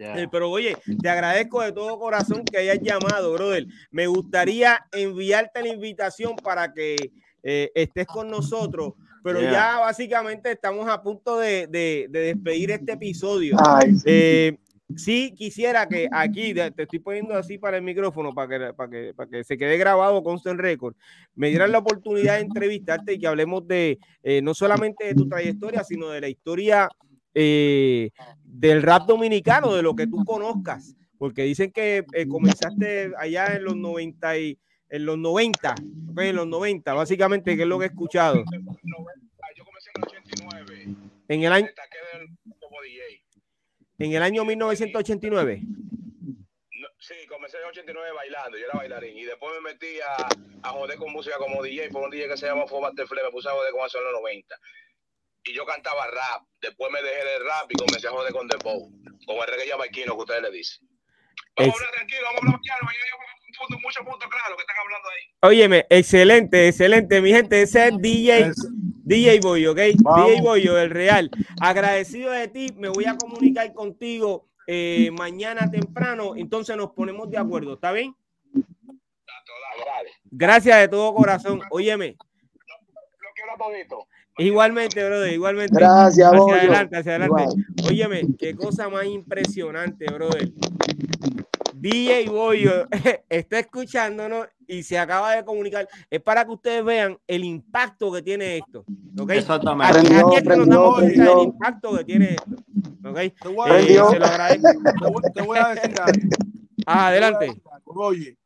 eh, 0.00 0.26
pero 0.32 0.50
oye, 0.50 0.76
te 1.00 1.08
agradezco 1.08 1.60
de 1.60 1.72
todo 1.72 1.98
corazón 1.98 2.42
que 2.44 2.58
hayas 2.58 2.80
llamado, 2.80 3.34
brother. 3.34 3.66
Me 3.90 4.06
gustaría 4.06 4.80
enviarte 4.92 5.62
la 5.62 5.68
invitación 5.68 6.36
para 6.36 6.72
que 6.72 6.96
eh, 7.42 7.70
estés 7.74 8.06
con 8.06 8.30
nosotros, 8.30 8.94
pero 9.22 9.42
ya 9.42 9.78
básicamente 9.78 10.52
estamos 10.52 10.88
a 10.88 11.02
punto 11.02 11.38
de, 11.38 11.66
despedir 12.10 12.70
este 12.70 12.92
episodio. 12.92 13.58
Eh, 14.06 14.56
sí 14.96 15.34
quisiera 15.36 15.86
que 15.86 16.08
aquí, 16.10 16.54
te 16.54 16.82
estoy 16.82 16.98
poniendo 16.98 17.34
así 17.34 17.58
para 17.58 17.76
el 17.76 17.82
micrófono, 17.82 18.32
para 18.32 18.48
que, 18.48 18.72
para 18.72 18.90
que, 18.90 19.12
para 19.14 19.30
que 19.30 19.44
se 19.44 19.58
quede 19.58 19.76
grabado 19.76 20.22
con 20.22 20.40
en 20.42 20.56
Record, 20.56 20.94
me 21.34 21.50
dieran 21.50 21.72
la 21.72 21.78
oportunidad 21.78 22.36
de 22.36 22.42
entrevistarte 22.42 23.12
y 23.12 23.18
que 23.18 23.26
hablemos 23.26 23.68
de 23.68 23.98
no 24.42 24.54
solamente 24.54 25.04
de 25.04 25.14
tu 25.14 25.28
trayectoria, 25.28 25.84
sino 25.84 26.08
de 26.08 26.22
la 26.22 26.28
historia 26.28 26.88
eh, 27.34 28.10
del 28.52 28.82
rap 28.82 29.06
dominicano, 29.06 29.74
de 29.74 29.82
lo 29.82 29.94
que 29.94 30.06
tú 30.06 30.24
conozcas, 30.24 30.94
porque 31.18 31.42
dicen 31.42 31.72
que 31.72 32.04
eh, 32.12 32.26
comenzaste 32.26 33.12
allá 33.16 33.54
en 33.54 33.64
los 33.64 33.76
90 33.76 34.38
y 34.38 34.58
en 34.90 35.06
los 35.06 35.18
90, 35.18 35.74
en 36.18 36.36
los 36.36 36.46
90, 36.46 36.92
básicamente, 36.94 37.56
que 37.56 37.62
es 37.62 37.68
lo 37.68 37.78
que 37.78 37.84
he 37.84 37.88
escuchado. 37.88 38.42
Yo 39.56 39.64
comencé 39.64 39.90
en 39.94 40.02
el 40.02 40.08
89. 40.08 40.96
En 41.28 41.42
el 41.44 41.52
año 41.52 41.68
En 43.98 44.12
el 44.12 44.22
año 44.22 44.44
1989. 44.44 45.62
Sí, 46.98 47.14
comencé 47.28 47.56
en 47.56 47.62
el 47.62 47.68
89 47.70 48.10
bailando, 48.14 48.58
yo 48.58 48.64
era 48.66 48.78
bailarín. 48.78 49.16
Y 49.16 49.24
después 49.24 49.52
me 49.54 49.72
metí 49.72 50.00
a, 50.00 50.68
a 50.68 50.72
joder 50.72 50.98
con 50.98 51.12
música 51.12 51.36
como 51.38 51.62
DJ, 51.62 51.88
por 51.90 52.02
un 52.02 52.10
DJ 52.10 52.28
que 52.28 52.36
se 52.36 52.46
llama 52.46 52.66
Fobate 52.66 53.06
Fle, 53.06 53.22
me 53.22 53.30
puse 53.30 53.48
a 53.48 53.52
joder 53.52 53.72
con 53.72 53.86
eso 53.86 53.98
en 53.98 54.04
los 54.04 54.20
90 54.20 54.56
y 55.44 55.54
yo 55.54 55.64
cantaba 55.64 56.06
rap. 56.06 56.46
Después 56.60 56.92
me 56.92 57.02
dejé 57.02 57.24
de 57.24 57.38
rap 57.40 57.70
y 57.70 57.74
comencé 57.74 58.08
a 58.08 58.10
joder 58.10 58.32
con 58.32 58.48
The 58.48 58.56
Bow, 58.62 58.90
con 59.26 59.36
el 59.36 59.46
reggae 59.46 59.70
jamaiquino 59.70 60.14
que 60.14 60.20
ustedes 60.20 60.42
le 60.42 60.50
dicen. 60.50 60.86
Vamos 61.56 61.74
a 61.74 61.76
hablar 61.76 61.92
tranquilo, 61.94 62.20
vamos 62.24 62.40
a 62.40 62.46
hablar 62.46 62.60
claro, 62.60 62.88
hay 62.88 63.78
muchos 63.82 64.04
puntos 64.04 64.28
claros 64.28 64.56
que 64.56 64.62
están 64.62 64.76
hablando 64.78 65.08
ahí. 65.08 65.34
Óyeme, 65.42 65.86
excelente, 65.90 66.68
excelente, 66.68 67.20
mi 67.20 67.30
gente, 67.32 67.62
ese 67.62 67.88
es 67.88 67.98
DJ, 67.98 68.52
DJ 69.04 69.40
Boy, 69.40 69.66
¿ok? 69.66 69.76
DJ 69.76 70.40
Boyo, 70.40 70.78
el 70.78 70.90
real. 70.90 71.30
Agradecido 71.60 72.30
de 72.30 72.48
ti, 72.48 72.68
me 72.76 72.88
voy 72.88 73.04
a 73.04 73.16
comunicar 73.16 73.72
contigo 73.74 74.48
eh, 74.66 75.10
mañana 75.12 75.70
temprano, 75.70 76.34
entonces 76.36 76.76
nos 76.76 76.92
ponemos 76.92 77.30
de 77.30 77.38
acuerdo, 77.38 77.74
¿está 77.74 77.92
bien? 77.92 78.14
Gracias 80.30 80.78
de 80.78 80.88
todo 80.88 81.14
corazón. 81.14 81.60
Óyeme. 81.70 82.16
Lo, 82.16 83.28
quiero 83.34 83.52
todito. 83.58 84.06
Igualmente, 84.38 85.04
brother, 85.04 85.32
igualmente. 85.32 85.74
Gracias, 85.78 86.32
Hacia 86.32 86.54
adelante, 86.54 86.96
hacia 86.96 87.16
adelante. 87.16 87.44
Óyeme, 87.86 88.22
qué 88.38 88.54
cosa 88.54 88.88
más 88.88 89.04
impresionante, 89.04 90.06
brother. 90.06 90.50
DJ 91.74 92.28
Boyo 92.28 92.86
está 93.28 93.58
escuchándonos 93.58 94.46
y 94.66 94.82
se 94.82 94.98
acaba 94.98 95.34
de 95.34 95.44
comunicar. 95.44 95.88
Es 96.10 96.20
para 96.20 96.44
que 96.44 96.50
ustedes 96.52 96.84
vean 96.84 97.18
el 97.26 97.44
impacto 97.44 98.12
que 98.12 98.22
tiene 98.22 98.58
esto. 98.58 98.84
¿okay? 99.18 99.38
Exactamente. 99.38 99.98
Aquí, 99.98 100.14
aquí 100.14 100.36
es 100.36 100.42
que 100.42 100.56
nos 100.56 100.68
damos 100.68 100.94
cuenta 100.98 101.24
del 101.24 101.38
impacto 101.38 101.96
que 101.96 102.04
tiene 102.04 102.30
esto. 102.34 102.56
¿okay? 103.08 103.30
Te, 103.30 103.48
voy 103.48 103.70
a, 103.70 103.80
eh, 103.80 103.86
se 103.86 104.18
lo 104.18 104.26
agradezco. 104.26 104.68
Te 105.34 105.42
voy 105.42 105.58
a 105.58 105.68
decir 105.68 105.94
algo. 106.00 106.28
Ah, 106.86 107.06
adelante. 107.08 107.62
Oye, 107.84 108.36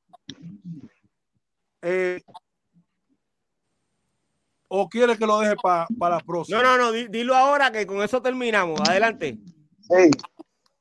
eh, 1.82 2.20
o 4.76 4.88
quiere 4.88 5.16
que 5.16 5.24
lo 5.24 5.38
deje 5.38 5.54
para 5.62 6.16
la 6.16 6.18
próxima? 6.18 6.60
No, 6.60 6.76
no, 6.76 6.90
no, 6.90 6.92
dilo 7.08 7.36
ahora 7.36 7.70
que 7.70 7.86
con 7.86 8.02
eso 8.02 8.20
terminamos. 8.20 8.80
Adelante. 8.80 9.38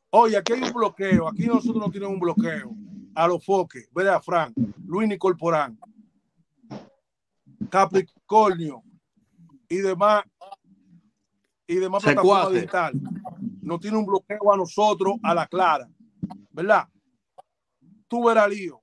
Oye, 0.10 0.36
aquí 0.36 0.54
hay 0.54 0.64
un 0.64 0.74
bloqueo. 0.74 1.28
Aquí 1.28 1.46
nosotros 1.46 1.76
no 1.76 1.92
tenemos 1.92 2.16
un 2.16 2.20
bloqueo. 2.20 2.72
A 3.14 3.28
los 3.28 3.46
foques, 3.46 3.88
a 3.96 4.20
Frank, 4.20 4.56
Luis 4.88 5.08
Nicolporán, 5.08 5.78
Capricornio 7.70 8.82
y 9.70 9.78
demás 9.78 10.24
y 11.68 11.76
demás 11.76 12.02
plataformas 12.02 12.52
digitales. 12.52 13.00
No 13.62 13.80
tiene 13.80 13.98
un 13.98 14.08
bloqueo 14.08 14.52
a 14.52 14.58
nosotros 14.58 15.18
a 15.22 15.36
la 15.36 15.46
clara. 15.46 15.88
¿Verdad? 16.50 16.88
Tú 18.08 18.26
verás 18.26 18.50
lío. 18.50 18.82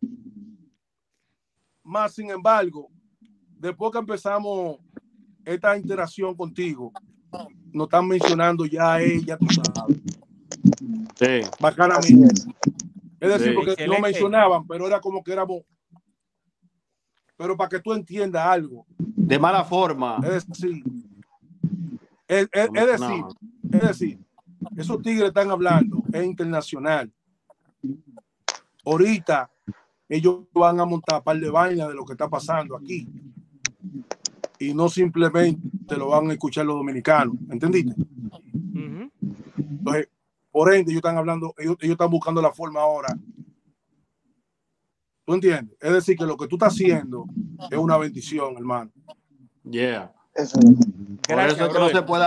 Más 1.82 2.14
sin 2.14 2.30
embargo, 2.30 2.88
después 3.58 3.90
que 3.90 3.98
empezamos 3.98 4.78
esta 5.44 5.76
interacción 5.76 6.34
contigo, 6.34 6.92
nos 7.72 7.86
están 7.86 8.06
mencionando 8.06 8.66
ya 8.66 9.00
ella, 9.00 9.36
tú 9.36 9.46
sabes. 9.48 10.00
Sí. 11.18 11.40
Es 13.20 13.28
decir, 13.28 13.54
porque 13.54 13.86
no 13.86 14.00
mencionaban, 14.00 14.66
pero 14.66 14.86
era 14.86 15.00
como 15.00 15.22
que 15.22 15.32
éramos. 15.32 15.62
Pero 17.36 17.56
para 17.56 17.68
que 17.68 17.80
tú 17.80 17.92
entiendas 17.92 18.44
algo. 18.44 18.86
De 18.98 19.38
mala 19.38 19.64
forma. 19.64 20.18
Es 20.24 20.46
decir, 20.46 20.82
es, 22.26 22.48
decir, 22.50 23.24
es 23.72 23.80
decir, 23.80 24.18
esos 24.76 25.02
tigres 25.02 25.28
están 25.28 25.50
hablando, 25.50 26.02
es 26.12 26.24
internacional. 26.24 27.12
Ahorita 28.84 29.50
ellos 30.08 30.40
van 30.52 30.80
a 30.80 30.84
montar 30.84 31.18
un 31.18 31.24
par 31.24 31.38
de 31.38 31.50
vainas 31.50 31.88
de 31.88 31.94
lo 31.94 32.04
que 32.04 32.12
está 32.12 32.28
pasando 32.28 32.76
aquí 32.76 33.06
y 34.60 34.74
no 34.74 34.88
simplemente 34.90 35.96
lo 35.96 36.08
van 36.08 36.30
a 36.30 36.34
escuchar 36.34 36.66
los 36.66 36.76
dominicanos, 36.76 37.34
¿entendiste? 37.50 37.94
Entonces, 39.56 40.08
por 40.50 40.72
ende, 40.72 40.92
ellos 40.92 40.98
están 40.98 41.16
hablando, 41.16 41.54
ellos, 41.56 41.76
están 41.80 42.10
buscando 42.10 42.42
la 42.42 42.52
forma 42.52 42.80
ahora. 42.80 43.08
¿Tú 45.24 45.34
entiendes? 45.34 45.76
Es 45.80 45.92
decir, 45.92 46.16
que 46.16 46.26
lo 46.26 46.36
que 46.36 46.46
tú 46.46 46.56
estás 46.56 46.74
haciendo 46.74 47.24
es 47.70 47.78
una 47.78 47.96
bendición, 47.96 48.54
hermano. 48.56 48.90
Yeah. 49.64 50.12
Por 50.34 51.40
eso 51.40 51.64
es 51.66 51.72
que 51.72 51.78
no 51.78 51.88
se 51.88 52.02
puede, 52.02 52.26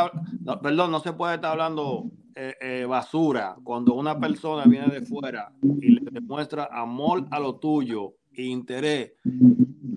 perdón, 0.61 0.91
no 0.91 0.99
se 1.01 1.13
puede 1.13 1.35
estar 1.35 1.51
hablando 1.51 2.09
eh, 2.35 2.55
eh, 2.61 2.85
basura 2.89 3.55
cuando 3.63 3.93
una 3.93 4.19
persona 4.19 4.63
viene 4.65 4.87
de 4.87 5.05
fuera 5.05 5.51
y 5.61 5.99
le 5.99 6.11
demuestra 6.11 6.67
amor 6.71 7.27
a 7.29 7.39
lo 7.39 7.57
tuyo 7.57 8.15
interés 8.41 9.13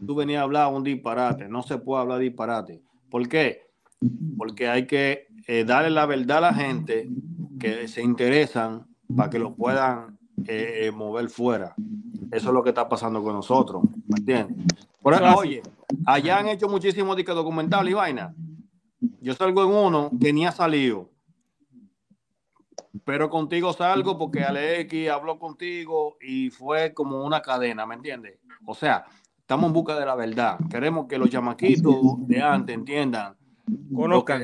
tú 0.06 0.14
venías 0.14 0.40
a 0.40 0.44
hablar 0.44 0.72
un 0.72 0.84
disparate. 0.84 1.48
No 1.48 1.62
se 1.62 1.78
puede 1.78 2.02
hablar 2.02 2.20
disparate. 2.20 2.82
¿Por 3.10 3.28
qué? 3.28 3.66
Porque 4.38 4.68
hay 4.68 4.86
que 4.86 5.26
eh, 5.46 5.64
darle 5.64 5.90
la 5.90 6.06
verdad 6.06 6.38
a 6.38 6.52
la 6.52 6.54
gente 6.54 7.08
que 7.58 7.88
se 7.88 8.02
interesan 8.02 8.86
para 9.14 9.30
que 9.30 9.38
lo 9.38 9.54
puedan 9.54 10.18
eh, 10.46 10.90
mover 10.94 11.28
fuera. 11.28 11.74
Eso 12.30 12.48
es 12.48 12.54
lo 12.54 12.62
que 12.62 12.70
está 12.70 12.88
pasando 12.88 13.22
con 13.22 13.34
nosotros. 13.34 13.82
¿Me 14.06 14.18
entiendes? 14.18 14.56
Por 15.00 15.14
ejemplo, 15.14 15.38
oye, 15.38 15.62
allá 16.04 16.38
han 16.38 16.48
hecho 16.48 16.68
muchísimos 16.68 17.16
documentales 17.24 17.90
y 17.90 17.94
vaina. 17.94 18.34
Yo 19.20 19.34
salgo 19.34 19.64
en 19.64 19.70
uno 19.70 20.10
que 20.20 20.32
ni 20.32 20.46
ha 20.46 20.52
salido. 20.52 21.10
Pero 23.05 23.28
contigo 23.31 23.73
salgo 23.73 24.19
porque 24.19 24.43
Alex 24.43 25.09
habló 25.11 25.39
contigo 25.39 26.16
y 26.20 26.51
fue 26.51 26.94
como 26.94 27.24
una 27.24 27.43
cadena, 27.43 27.86
¿me 27.86 27.94
entiendes? 27.94 28.39
O 28.65 28.74
sea, 28.74 29.05
estamos 29.39 29.66
en 29.69 29.73
busca 29.73 29.98
de 29.98 30.07
la 30.07 30.15
verdad. 30.15 30.59
Queremos 30.70 31.07
que 31.07 31.19
los 31.19 31.31
chamaquitos 31.31 32.27
de 32.27 32.43
antes 32.43 32.74
entiendan 32.74 33.36
Conozcan. 33.94 34.43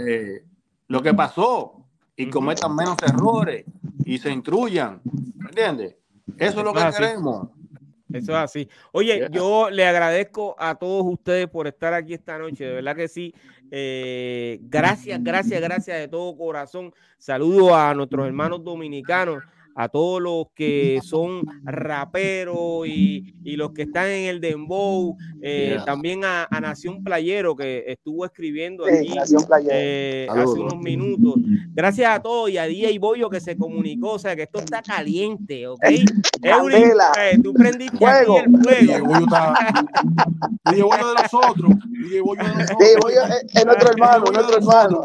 Lo, 0.89 1.03
que, 1.03 1.15
pasó 1.15 1.87
y 2.17 2.29
cometan 2.29 2.75
menos 2.75 2.97
errores 3.03 3.65
y 4.05 4.19
se 4.19 4.31
instruyan. 4.31 5.01
¿Me 5.37 5.49
entiendes? 5.49 5.97
Eso 6.39 6.59
es 6.59 6.65
lo 6.65 6.73
que 6.75 6.83
queremos. 6.97 7.49
Eso 8.13 8.33
es 8.33 8.39
así. 8.39 8.69
Oye, 8.93 9.29
yo 9.31 9.71
le 9.71 9.87
agradezco 9.87 10.55
a 10.59 10.75
todos 10.75 11.05
ustedes 11.07 11.49
por 11.49 11.67
estar 11.67 11.95
aquí 11.95 12.13
esta 12.13 12.37
noche. 12.37 12.65
De 12.65 12.75
verdad 12.75 12.95
que 12.95 13.09
sí. 13.09 13.35
Eh, 13.75 14.59
gracias, 14.65 15.25
gracias, 15.25 15.59
gracias 15.59 15.99
de 15.99 16.07
todo 16.07 16.37
corazón. 16.37 16.93
Saludo 17.17 17.75
a 17.75 17.95
nuestros 17.95 18.27
hermanos 18.27 18.63
dominicanos 18.63 19.43
a 19.75 19.89
todos 19.89 20.21
los 20.21 20.47
que 20.55 21.01
son 21.03 21.43
raperos 21.65 22.87
y, 22.87 23.35
los 23.45 23.73
que 23.73 23.83
están 23.83 24.07
en 24.07 24.29
el 24.29 24.41
dembow, 24.41 25.17
eh, 25.43 25.79
también 25.85 26.25
a, 26.25 26.49
Nación 26.61 27.03
Playero 27.03 27.57
que 27.57 27.85
estuvo 27.87 28.25
escribiendo 28.25 28.85
aquí 28.87 29.13
eh, 29.71 30.27
hace 30.31 30.59
unos 30.59 30.79
minutos. 30.79 31.35
Gracias 31.75 32.09
a 32.11 32.23
todos 32.23 32.51
y 32.51 32.59
a 32.59 32.65
DJ 32.65 32.99
Boyo 32.99 33.29
que 33.29 33.41
se 33.41 33.57
comunicó, 33.57 34.13
o 34.13 34.19
sea 34.19 34.37
que 34.37 34.43
esto 34.43 34.61
está 34.61 34.81
caliente, 34.81 35.67
¿ok? 35.67 35.83
Eh, 35.85 37.39
tú 37.43 37.53
prendiste 37.53 37.97
fuego. 37.97 38.39
Aquí 38.39 38.45
el 38.47 38.63
fuego. 38.63 39.09
DJ 40.71 40.83
Boyo 40.83 41.09
de 41.09 41.23
nosotros. 41.23 41.71
DJ 41.91 42.21
Boyo 42.23 42.43
de 42.43 42.49
nosotros. 42.49 43.13
es 43.55 43.67
nuestro 43.67 43.91
hermano, 43.91 44.25
nuestro 44.33 44.57
hermano. 44.57 45.03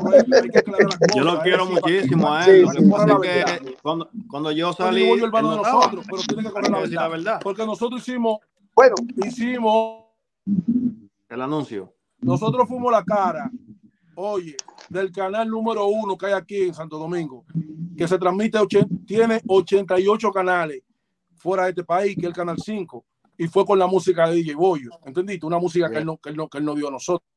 Yo 1.15 1.23
lo 1.23 1.41
quiero 1.41 1.65
muchísimo 1.65 2.33
a 2.33 2.45
él. 2.45 2.65
que 3.21 3.75
cuando, 3.81 4.09
cuando 4.29 4.51
yo 4.57 4.73
salí. 4.73 5.05
Yo 5.05 5.25
hermano 5.25 5.51
de 5.51 5.57
nosotros, 5.57 6.05
pero 6.09 6.21
tiene 6.23 6.43
que 6.43 6.51
correr 6.51 6.71
la 6.71 6.79
verdad, 6.79 6.95
la 6.95 7.07
verdad. 7.07 7.39
Porque 7.43 7.65
nosotros 7.65 8.01
hicimos. 8.01 8.39
Bueno, 8.75 8.95
hicimos. 9.25 10.05
El 11.29 11.41
anuncio. 11.41 11.93
Nosotros 12.19 12.67
fuimos 12.67 12.91
la 12.91 13.03
cara, 13.03 13.51
oye, 14.15 14.55
del 14.89 15.11
canal 15.11 15.47
número 15.49 15.85
uno 15.87 16.17
que 16.17 16.27
hay 16.27 16.33
aquí 16.33 16.63
en 16.63 16.73
Santo 16.73 16.97
Domingo, 16.97 17.45
que 17.95 18.07
se 18.07 18.17
transmite, 18.17 18.59
tiene 19.05 19.41
88 19.47 20.31
canales 20.31 20.81
fuera 21.35 21.63
de 21.63 21.69
este 21.69 21.83
país, 21.83 22.15
que 22.15 22.21
es 22.21 22.27
el 22.27 22.33
canal 22.33 22.57
5, 22.57 23.05
y 23.37 23.47
fue 23.47 23.65
con 23.65 23.77
la 23.77 23.85
música 23.85 24.27
de 24.27 24.35
DJ 24.35 24.55
Boyo, 24.55 24.91
¿entendiste? 25.05 25.45
Una 25.45 25.59
música 25.59 25.89
que, 25.89 25.97
él 25.97 26.05
no, 26.05 26.17
que, 26.17 26.29
él 26.29 26.35
no, 26.35 26.49
que 26.49 26.57
él 26.57 26.65
no 26.65 26.73
dio 26.73 26.87
a 26.87 26.91
nosotros. 26.91 27.29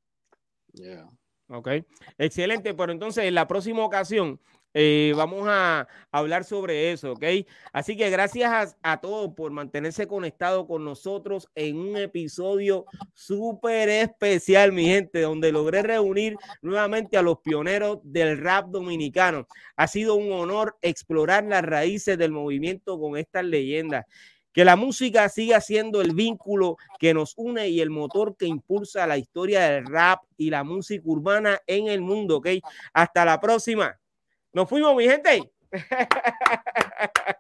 Yeah. 0.72 1.06
Ok, 1.48 1.68
excelente. 2.16 2.74
Pero 2.74 2.92
entonces 2.92 3.24
en 3.24 3.34
la 3.34 3.47
próxima 3.47 3.84
ocasión 3.84 4.40
eh, 4.72 5.12
vamos 5.16 5.47
a 5.48 5.88
hablar 6.12 6.44
sobre 6.44 6.92
eso, 6.92 7.12
¿ok? 7.12 7.24
Así 7.72 7.97
que 7.97 8.09
gracias 8.09 8.76
a, 8.82 9.01
todos 9.01 9.34
por 9.34 9.51
mantenerse 9.51 10.06
conectados 10.06 10.66
con 10.66 10.84
nosotros 10.84 11.48
en 11.56 11.76
un 11.76 11.97
episodio 11.97 12.84
súper 13.12 13.88
especial, 13.88 14.72
mi 14.72 14.84
gente, 14.84 15.22
donde 15.22 15.51
logré 15.51 15.82
reunir 15.82 16.36
nuevamente 16.62 17.16
a 17.16 17.22
los 17.22 17.38
pioneros 17.38 17.98
del 18.05 18.38
rap 18.38 18.68
dominicano. 18.68 19.48
Ha 19.76 19.88
sido 19.88 20.14
un 20.14 20.32
honor 20.32 20.76
explorar 20.82 21.44
las 21.44 21.62
raíces 21.62 22.16
del 22.16 22.30
movimiento 22.30 23.01
con 23.01 23.16
estas 23.16 23.44
leyendas. 23.44 24.06
Que 24.52 24.64
la 24.64 24.74
música 24.74 25.28
siga 25.28 25.60
siendo 25.60 26.01
el 26.01 26.12
vínculo 26.12 26.76
que 26.98 27.14
nos 27.14 27.34
une 27.36 27.68
y 27.68 27.80
el 27.80 27.90
motor 27.90 28.36
que 28.36 28.47
impulsa 28.47 29.06
la 29.06 29.16
historia 29.16 29.60
del 29.70 29.86
rap 29.86 30.22
y 30.36 30.51
la 30.51 30.64
música 30.64 31.02
urbana 31.06 31.60
en 31.68 31.86
el 31.86 32.01
mundo, 32.01 32.38
¿ok? 32.38 32.48
Hasta 32.92 33.24
la 33.24 33.40
próxima. 33.40 33.99
Nos 34.52 34.68
fuimos, 34.68 34.97
mi 34.97 35.05
gente. 35.05 35.52